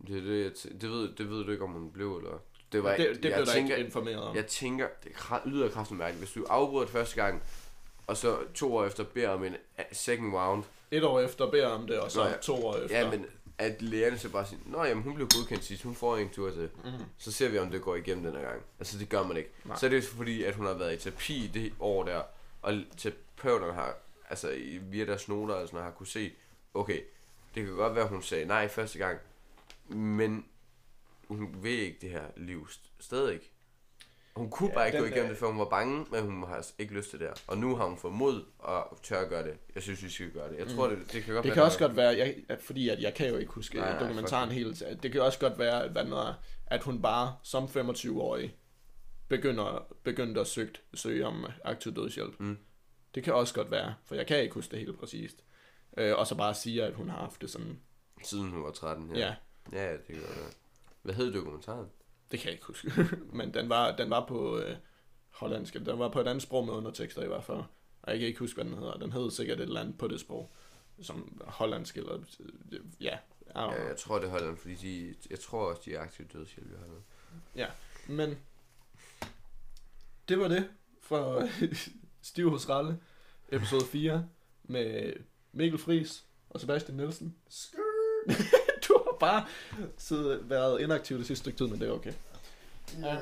Det, 0.07 0.19
er 0.19 0.23
det, 0.23 0.67
det, 0.81 0.91
ved, 0.91 1.15
det 1.15 1.31
ved 1.31 1.45
du 1.45 1.51
ikke, 1.51 1.65
om 1.65 1.71
hun 1.71 1.93
blev, 1.93 2.17
eller... 2.17 2.39
Det, 2.73 2.85
var, 2.85 2.97
Det, 2.97 3.09
det 3.09 3.21
blev 3.21 3.31
jeg 3.31 3.47
der 3.47 3.53
tænker, 3.53 3.77
ikke 3.77 3.87
informeret 3.87 4.23
om. 4.23 4.37
Jeg 4.37 4.47
tænker, 4.47 4.89
det 5.05 5.13
lyder 5.45 5.69
kraftigt 5.69 5.99
mærkeligt. 5.99 6.25
Hvis 6.25 6.33
du 6.43 6.47
afbryder 6.51 6.85
det 6.85 6.93
første 6.93 7.23
gang, 7.23 7.43
og 8.07 8.17
så 8.17 8.39
to 8.55 8.77
år 8.77 8.85
efter 8.85 9.05
beder 9.05 9.29
om 9.29 9.45
en 9.45 9.57
second 9.93 10.35
round, 10.35 10.65
Et 10.91 11.05
år 11.05 11.21
efter 11.21 11.51
beder 11.51 11.67
om 11.67 11.87
det, 11.87 12.01
og 12.01 12.11
så 12.11 12.19
Nå 12.23 12.29
ja. 12.29 12.37
to 12.37 12.67
år 12.67 12.77
efter. 12.77 12.99
ja, 12.99 13.11
men 13.11 13.27
at 13.59 13.83
lægerne 13.83 14.19
så 14.19 14.29
bare 14.29 14.47
siger, 14.47 14.61
Nå 14.67 14.85
jamen, 14.85 15.03
hun 15.03 15.15
blev 15.15 15.29
godkendt 15.37 15.65
sidst, 15.65 15.83
hun 15.83 15.95
får 15.95 16.17
en 16.17 16.29
tur 16.29 16.51
til. 16.51 16.69
Mm. 16.85 16.91
Så 17.19 17.33
ser 17.33 17.49
vi, 17.49 17.59
om 17.59 17.71
det 17.71 17.83
går 17.83 17.97
igennem 17.97 18.25
den 18.25 18.35
her 18.35 18.43
gang. 18.43 18.63
Altså, 18.79 18.99
det 18.99 19.09
gør 19.09 19.23
man 19.23 19.37
ikke. 19.37 19.51
Nej. 19.65 19.77
Så 19.77 19.87
er 19.87 19.91
det 19.91 20.05
fordi, 20.05 20.45
at 20.45 20.55
hun 20.55 20.67
har 20.67 20.75
været 20.75 20.93
i 20.95 20.97
terapi 20.97 21.51
det 21.55 21.73
år 21.81 22.05
der, 22.05 22.23
og 22.63 22.75
terapeuterne 22.97 23.73
har, 23.73 23.95
altså 24.31 24.55
via 24.83 25.05
deres 25.05 25.29
noter, 25.29 25.55
altså, 25.55 25.79
har 25.79 25.91
kunne 25.91 26.07
se, 26.07 26.33
okay, 26.75 27.01
det 27.55 27.67
kan 27.67 27.75
godt 27.75 27.95
være, 27.95 28.07
hun 28.07 28.23
sagde 28.23 28.45
nej 28.45 28.69
første 28.69 28.99
gang, 28.99 29.19
men 29.89 30.45
hun 31.37 31.57
vil 31.63 31.79
ikke 31.79 31.99
det 32.01 32.11
her 32.11 32.25
liv 32.37 32.67
st- 32.71 32.91
stadig 33.01 33.35
ikke. 33.35 33.49
Hun 34.37 34.51
kunne 34.51 34.69
Ja, 34.69 34.75
bare 34.75 34.87
ikke 34.87 34.99
gå 34.99 35.05
igennem 35.05 35.23
der- 35.23 35.29
det, 35.29 35.39
før 35.39 35.47
hun 35.47 35.59
var 35.59 35.65
bange, 35.69 36.07
men 36.11 36.23
hun 36.25 36.43
har 36.49 36.67
ikke 36.79 36.95
lyst 36.95 37.11
til 37.11 37.19
det 37.19 37.29
her. 37.29 37.35
Og 37.47 37.59
nu 37.59 37.77
har 37.77 37.85
hun 37.85 37.99
fået 37.99 38.15
mod 38.15 38.45
og 38.59 38.99
tør 39.03 39.21
at 39.21 39.29
gøre 39.29 39.43
det. 39.45 39.57
Jeg 39.75 39.83
synes, 39.83 40.03
vi 40.05 40.09
skal 40.11 40.31
gøre 40.31 40.51
det. 40.53 40.59
Jeg 40.59 40.69
tror, 40.69 40.89
det, 40.89 40.99
det 41.13 41.23
kan 41.25 41.35
godt 41.35 41.43
Det 41.45 41.51
være, 41.51 41.55
kan 41.55 41.63
også 41.63 41.79
godt 41.79 41.97
være, 41.97 42.17
jeg, 42.17 42.35
at- 42.49 42.63
fordi 42.63 42.89
at 42.89 43.03
jeg 43.03 43.15
kan 43.15 43.29
jo 43.29 43.37
ikke 43.37 43.53
huske 43.53 43.77
Nej, 43.77 43.85
nej, 43.85 43.93
nej, 43.99 44.03
dokumentaren 44.09 44.49
fuck 44.51 44.59
helt. 44.59 44.83
at 44.83 45.03
Det 45.03 45.13
kan 45.13 45.23
også 45.23 45.39
godt 45.39 45.59
være, 45.59 45.89
hvad 45.89 46.05
den 46.05 46.13
er, 46.13 46.35
at 46.67 46.83
hun 46.83 47.03
bare 47.03 47.37
som 47.43 47.65
25-årig 47.65 48.57
begynder, 49.29 49.87
begyndte 50.03 50.41
at 50.41 50.47
søge, 50.47 50.71
søge 50.95 51.27
om 51.27 51.47
aktiv 51.65 51.95
dødshjælp. 51.97 52.41
Mm. 52.41 52.59
Det 53.15 53.25
kan 53.25 53.35
også 53.35 53.55
godt 53.55 53.71
være, 53.71 53.95
for 54.05 54.15
jeg 54.15 54.27
kan 54.27 54.43
ikke 54.43 54.55
huske 54.55 54.71
det 54.71 54.79
helt 54.79 54.99
præcist. 54.99 55.45
Øh, 55.97 56.17
og 56.19 56.27
så 56.27 56.35
bare 56.37 56.55
sige, 56.55 56.85
at 56.85 56.95
hun 56.95 57.09
har 57.09 57.19
haft 57.19 57.41
det 57.43 57.51
sådan, 57.51 57.81
Siden 58.25 58.51
hun 58.51 58.63
var 58.63 58.71
13. 58.71 59.17
ja, 59.17 59.21
ja 59.21 59.35
Ja, 59.73 59.85
ja 59.87 59.93
det 59.93 60.07
kan 60.07 60.17
godt 60.17 60.37
være. 60.37 60.51
Hvad 61.03 61.15
hed 61.15 61.33
dokumentaren? 61.33 61.87
det 62.33 62.41
kan 62.41 62.47
jeg 62.47 62.53
ikke 62.53 62.67
huske. 62.67 62.93
Men 63.39 63.55
den 63.55 63.69
var, 63.69 63.97
den 63.97 64.11
var 64.11 64.27
på 64.27 64.59
øh, 64.59 64.77
hollandsk, 65.31 65.75
den 65.75 65.99
var 65.99 66.09
på 66.09 66.21
et 66.21 66.27
andet 66.27 66.43
sprog 66.43 66.67
med 66.67 66.75
undertekster 66.75 67.23
i 67.23 67.27
hvert 67.27 67.45
fald. 67.45 67.63
Og 68.03 68.11
jeg 68.11 68.19
kan 68.19 68.29
ikke 68.29 68.39
huske, 68.39 68.55
hvad 68.55 68.65
den 68.65 68.75
hedder. 68.75 68.99
Den 68.99 69.13
hed 69.13 69.31
sikkert 69.31 69.61
et 69.61 69.63
eller 69.63 69.81
andet 69.81 69.99
på 69.99 70.09
det 70.09 70.21
sprog. 70.21 70.53
Som 71.03 71.43
hollandsk 71.47 71.97
eller, 71.97 72.19
øh, 72.73 72.81
ja, 73.01 73.19
Ja, 73.55 73.87
jeg 73.89 73.97
tror, 73.97 74.19
det 74.19 74.27
er 74.27 74.31
Holland, 74.31 74.57
fordi 74.57 74.75
de, 74.75 75.15
jeg 75.31 75.41
tror 75.41 75.71
også, 75.71 75.83
de 75.85 75.95
er 75.95 76.01
aktivt 76.01 76.33
dødshjælp 76.33 76.71
i 76.71 76.75
Holland. 76.75 77.03
Men 78.07 78.39
det 80.29 80.39
var 80.39 80.49
det 80.49 80.71
fra 81.01 81.49
Stiv 82.23 82.51
hos 82.51 82.69
Ralle, 82.69 82.99
episode 83.49 83.85
4, 83.85 84.29
med 84.63 85.13
Mikkel 85.53 85.79
Friis 85.79 86.25
og 86.51 86.61
Sebastian 86.61 86.97
Nielsen. 86.97 87.37
har 87.49 88.59
bare 89.23 89.47
siddet, 89.97 90.51
været 90.51 90.81
inaktiv 90.81 91.19
det 91.19 91.27
sidste 91.27 91.43
stykke 91.43 91.59
tid, 91.59 91.67
men 91.67 91.81
det 91.81 91.89
er 91.89 91.93
okay. 91.93 92.13
Ja. 93.01 93.19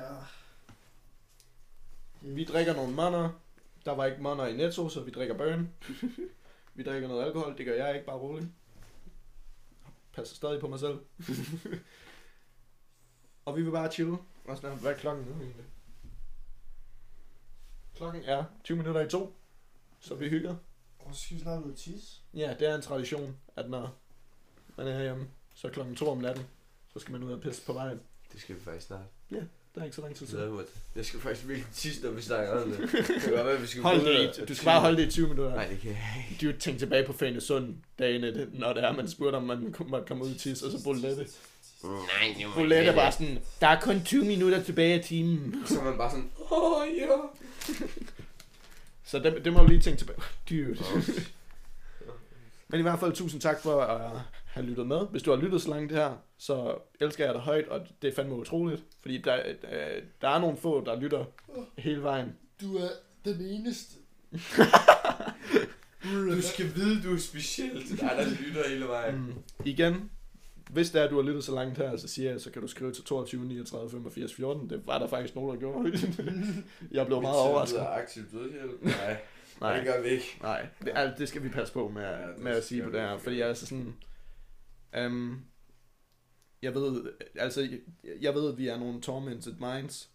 Vi 2.21 2.45
drikker 2.45 2.75
nogle 2.75 2.95
monner. 2.95 3.31
Der 3.85 3.93
var 3.93 4.07
ikke 4.07 4.23
monner 4.23 4.47
i 4.47 4.57
Netto, 4.57 4.89
så 4.89 5.01
vi 5.01 5.11
drikker 5.11 5.37
burn. 5.37 5.73
vi 6.75 6.83
drikker 6.83 7.09
noget 7.09 7.25
alkohol, 7.25 7.59
det 7.59 7.67
gør 7.67 7.75
jeg 7.75 7.95
ikke, 7.95 8.07
bare 8.07 8.17
roligt. 8.17 8.51
Passer 10.13 10.37
stadig 10.37 10.61
på 10.61 10.69
mig 10.69 10.81
selv. 10.81 10.99
og 13.45 13.57
vi 13.57 13.63
vil 13.63 13.71
bare 13.71 13.93
chille. 13.93 14.19
Og 14.45 14.57
sådan, 14.57 14.79
hvad 14.79 14.93
er 14.93 14.97
klokken 14.97 15.27
nu 15.27 15.33
egentlig? 15.33 15.65
Klokken 17.95 18.23
er 18.25 18.45
20 18.65 18.77
minutter 18.77 19.01
i 19.01 19.09
to, 19.09 19.37
så 20.01 20.15
vi 20.15 20.29
hygger. 20.29 20.57
Og 20.99 21.15
så 21.15 21.21
skal 21.21 21.37
vi 21.37 21.43
snart 21.43 21.65
ud 21.65 21.71
og 21.71 21.79
tisse. 21.79 22.21
Ja, 22.35 22.57
det 22.59 22.69
er 22.69 22.75
en 22.75 22.83
tradition, 22.83 23.37
at 23.57 23.71
når 23.71 23.99
man 24.77 24.87
er 24.87 25.03
hjemme, 25.03 25.29
så 25.61 25.69
klokken 25.69 25.97
to 25.97 26.09
om 26.11 26.19
natten, 26.19 26.45
så 26.93 26.99
skal 26.99 27.13
man 27.13 27.23
ud 27.23 27.33
og 27.33 27.41
pisse 27.41 27.63
på 27.63 27.73
vejen. 27.73 28.01
Det 28.33 28.41
skal 28.41 28.55
vi 28.55 28.61
faktisk 28.65 28.87
snart. 28.87 29.01
Der 29.75 29.81
er 29.81 29.85
ikke 29.85 29.97
så 29.97 30.03
lang 30.03 30.15
tid 30.17 30.27
til. 30.27 30.39
jeg 30.97 31.05
skal 31.07 31.21
faktisk 31.21 31.49
virkelig 31.49 31.67
tisse, 31.75 32.03
når 32.05 32.11
vi 32.11 32.23
snakker 32.23 32.63
om 32.63 32.71
det. 32.71 32.79
Det 32.79 32.89
kan 33.23 33.33
godt 33.33 33.47
være, 33.47 33.51
at 33.57 33.63
vi 33.63 33.67
skal 33.67 33.83
Hold 33.83 34.01
det 34.01 34.29
og- 34.31 34.43
i, 34.43 34.47
du 34.47 34.55
skal 34.55 34.65
bare 34.65 34.81
holde 34.81 34.97
det 34.97 35.07
i 35.07 35.11
20 35.11 35.29
minutter. 35.29 35.55
Nej, 35.55 35.67
det 35.69 35.81
kan 35.81 35.91
jeg 35.91 36.25
ikke. 36.31 36.53
De 36.53 36.59
tænkte 36.59 36.85
tilbage 36.85 37.07
på 37.07 37.13
Fanesund 37.13 37.75
dagene, 37.99 38.27
det- 38.35 38.49
når 38.59 38.73
det 38.73 38.85
er, 38.85 38.93
man 38.93 39.09
spurgte, 39.09 39.37
om 39.37 39.43
man 39.43 39.75
måtte 39.89 40.07
komme 40.07 40.25
ud 40.25 40.31
i 40.31 40.39
tis, 40.39 40.63
og 40.63 40.71
så 40.71 40.85
Bolette. 40.85 41.27
Nej, 41.85 42.35
det 42.39 42.47
Bolette 42.55 42.97
var 42.97 43.11
sådan, 43.11 43.39
der 43.61 43.67
er 43.67 43.81
kun 43.81 44.03
20 44.05 44.25
minutter 44.25 44.63
tilbage 44.63 44.95
af 44.95 45.05
timen. 45.05 45.63
Så 45.67 45.81
er 45.81 45.85
man 45.85 45.97
bare 45.99 46.11
sådan, 46.11 46.31
åh 46.51 46.81
oh, 46.83 46.89
ja. 46.99 47.07
Så 49.05 49.19
det, 49.19 49.45
det 49.45 49.53
må 49.53 49.59
du 49.61 49.67
lige 49.69 49.81
tænke 49.81 49.99
tilbage. 49.99 50.19
Dude. 50.51 50.79
Men 52.71 52.81
i 52.81 52.83
hvert 52.83 53.01
fald 53.01 53.13
tusind 53.13 53.41
tak 53.41 53.61
for 53.61 53.81
at 53.81 54.21
have 54.45 54.67
lyttet 54.67 54.87
med. 54.87 55.01
Hvis 55.11 55.23
du 55.23 55.31
har 55.31 55.39
lyttet 55.39 55.63
så 55.63 55.71
langt 55.71 55.93
her, 55.93 56.17
så 56.39 56.79
elsker 57.01 57.25
jeg 57.25 57.35
dig 57.35 57.43
højt, 57.43 57.69
og 57.69 57.81
det 58.03 58.09
er 58.09 58.15
fandme 58.15 58.35
utroligt. 58.35 58.85
Fordi 59.03 59.19
der, 59.19 59.37
øh, 59.47 60.03
der 60.21 60.29
er 60.29 60.39
nogle 60.39 60.57
få, 60.57 60.85
der 60.85 61.01
lytter 61.01 61.25
hele 61.79 62.03
vejen. 62.03 62.33
Du 62.61 62.77
er 62.77 62.89
den 63.25 63.41
eneste. 63.41 63.95
Du 66.05 66.43
skal 66.43 66.75
vide, 66.75 67.03
du 67.03 67.15
er 67.15 67.19
speciel 67.19 67.87
til 67.87 68.01
dig, 68.01 68.11
der 68.17 68.25
lytter 68.47 68.69
hele 68.69 68.85
vejen. 68.85 69.17
Mm. 69.17 69.35
Igen, 69.65 70.11
hvis 70.71 70.91
det 70.91 71.01
er, 71.01 71.05
at 71.05 71.11
du 71.11 71.17
har 71.17 71.23
lyttet 71.23 71.45
så 71.45 71.55
langt 71.55 71.79
her, 71.79 71.97
så 71.97 72.09
siger 72.09 72.31
jeg, 72.31 72.41
så 72.41 72.51
kan 72.51 72.63
du 72.63 72.69
skrive 72.69 72.93
til 72.93 73.05
22 73.05 73.45
39 73.45 73.91
85 73.91 74.35
14. 74.35 74.71
Det 74.71 74.83
var 74.87 74.99
der 74.99 75.07
faktisk 75.07 75.35
nogen, 75.35 75.55
der 75.55 75.61
gjorde. 75.61 75.93
jeg 76.91 77.07
blev 77.07 77.23
meget 77.23 77.39
overrasket. 77.39 77.81
Det 77.81 77.87
er 77.87 77.91
aktivt 77.91 78.33
dødhjælp. 78.33 78.83
Nej, 78.83 79.17
Nej. 79.61 79.77
det 79.77 79.85
gør 79.85 80.03
vi 80.03 80.09
ikke. 80.09 80.39
Nej, 80.43 80.67
det, 80.85 80.93
altså, 80.95 81.19
det 81.19 81.29
skal 81.29 81.43
vi 81.43 81.49
passe 81.49 81.73
på 81.75 81.89
med, 81.89 82.03
Ja, 82.03 82.27
med 82.39 82.53
at 82.53 82.65
sige 82.65 82.83
på 82.83 82.91
det 82.91 83.01
her, 83.01 83.19
fordi 83.19 83.37
jeg 83.39 83.45
er 83.45 83.49
altså 83.49 83.67
sådan, 83.67 83.95
um, 85.07 85.45
jeg 86.63 86.75
ved, 86.75 87.13
altså, 87.35 87.61
jeg, 87.61 87.81
jeg 88.21 88.35
ved, 88.35 88.53
at 88.53 88.59
vi 88.59 88.69
er 88.69 88.79
nogle 88.79 89.01
tormented 89.01 89.55
minds, 89.55 90.11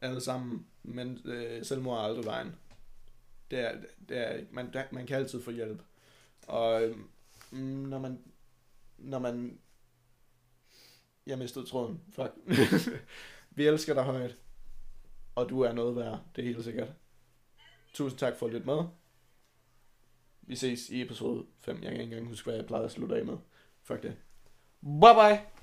alle 0.00 0.20
sammen, 0.20 0.66
men 0.82 1.20
øh, 1.24 1.64
selvmord 1.64 1.98
er 1.98 2.02
aldrig 2.02 2.24
vejen. 2.24 2.54
Det 3.50 3.58
er, 3.58 3.74
det 4.08 4.16
er, 4.18 4.44
man, 4.50 4.72
der- 4.72 4.84
man 4.92 5.06
kan 5.06 5.16
altid 5.16 5.42
få 5.42 5.50
hjælp. 5.50 5.82
Og 6.46 6.82
øhm, 6.84 7.08
når 7.60 7.98
man, 7.98 8.18
når 8.98 9.18
man 9.18 9.58
Jeg 11.26 11.38
mistede 11.38 11.66
tråden. 11.66 12.00
Fuck. 12.12 12.32
Vi 13.56 13.66
elsker 13.66 13.94
dig 13.94 14.02
højt. 14.02 14.36
Og 15.34 15.48
du 15.48 15.60
er 15.60 15.72
noget 15.72 15.96
værd. 15.96 16.20
Det 16.36 16.42
er 16.42 16.46
helt 16.46 16.64
sikkert. 16.64 16.88
Tusind 17.98 18.18
tak 18.18 18.36
for 18.36 18.46
at 18.46 18.52
lytte 18.52 18.66
med. 18.66 18.84
Vi 20.42 20.56
ses 20.56 20.90
i 20.90 21.02
episode 21.02 21.46
5. 21.60 21.76
Jeg 21.76 21.82
kan 21.82 21.92
ikke 21.92 22.02
engang 22.02 22.28
huske, 22.28 22.44
hvad 22.44 22.54
jeg 22.54 22.66
plejede 22.66 22.84
at 22.84 22.90
slutte 22.90 23.16
af 23.16 23.24
med. 23.24 23.36
Fuck 23.82 24.02
det. 24.02 24.16
Bye 24.82 25.14
bye. 25.14 25.57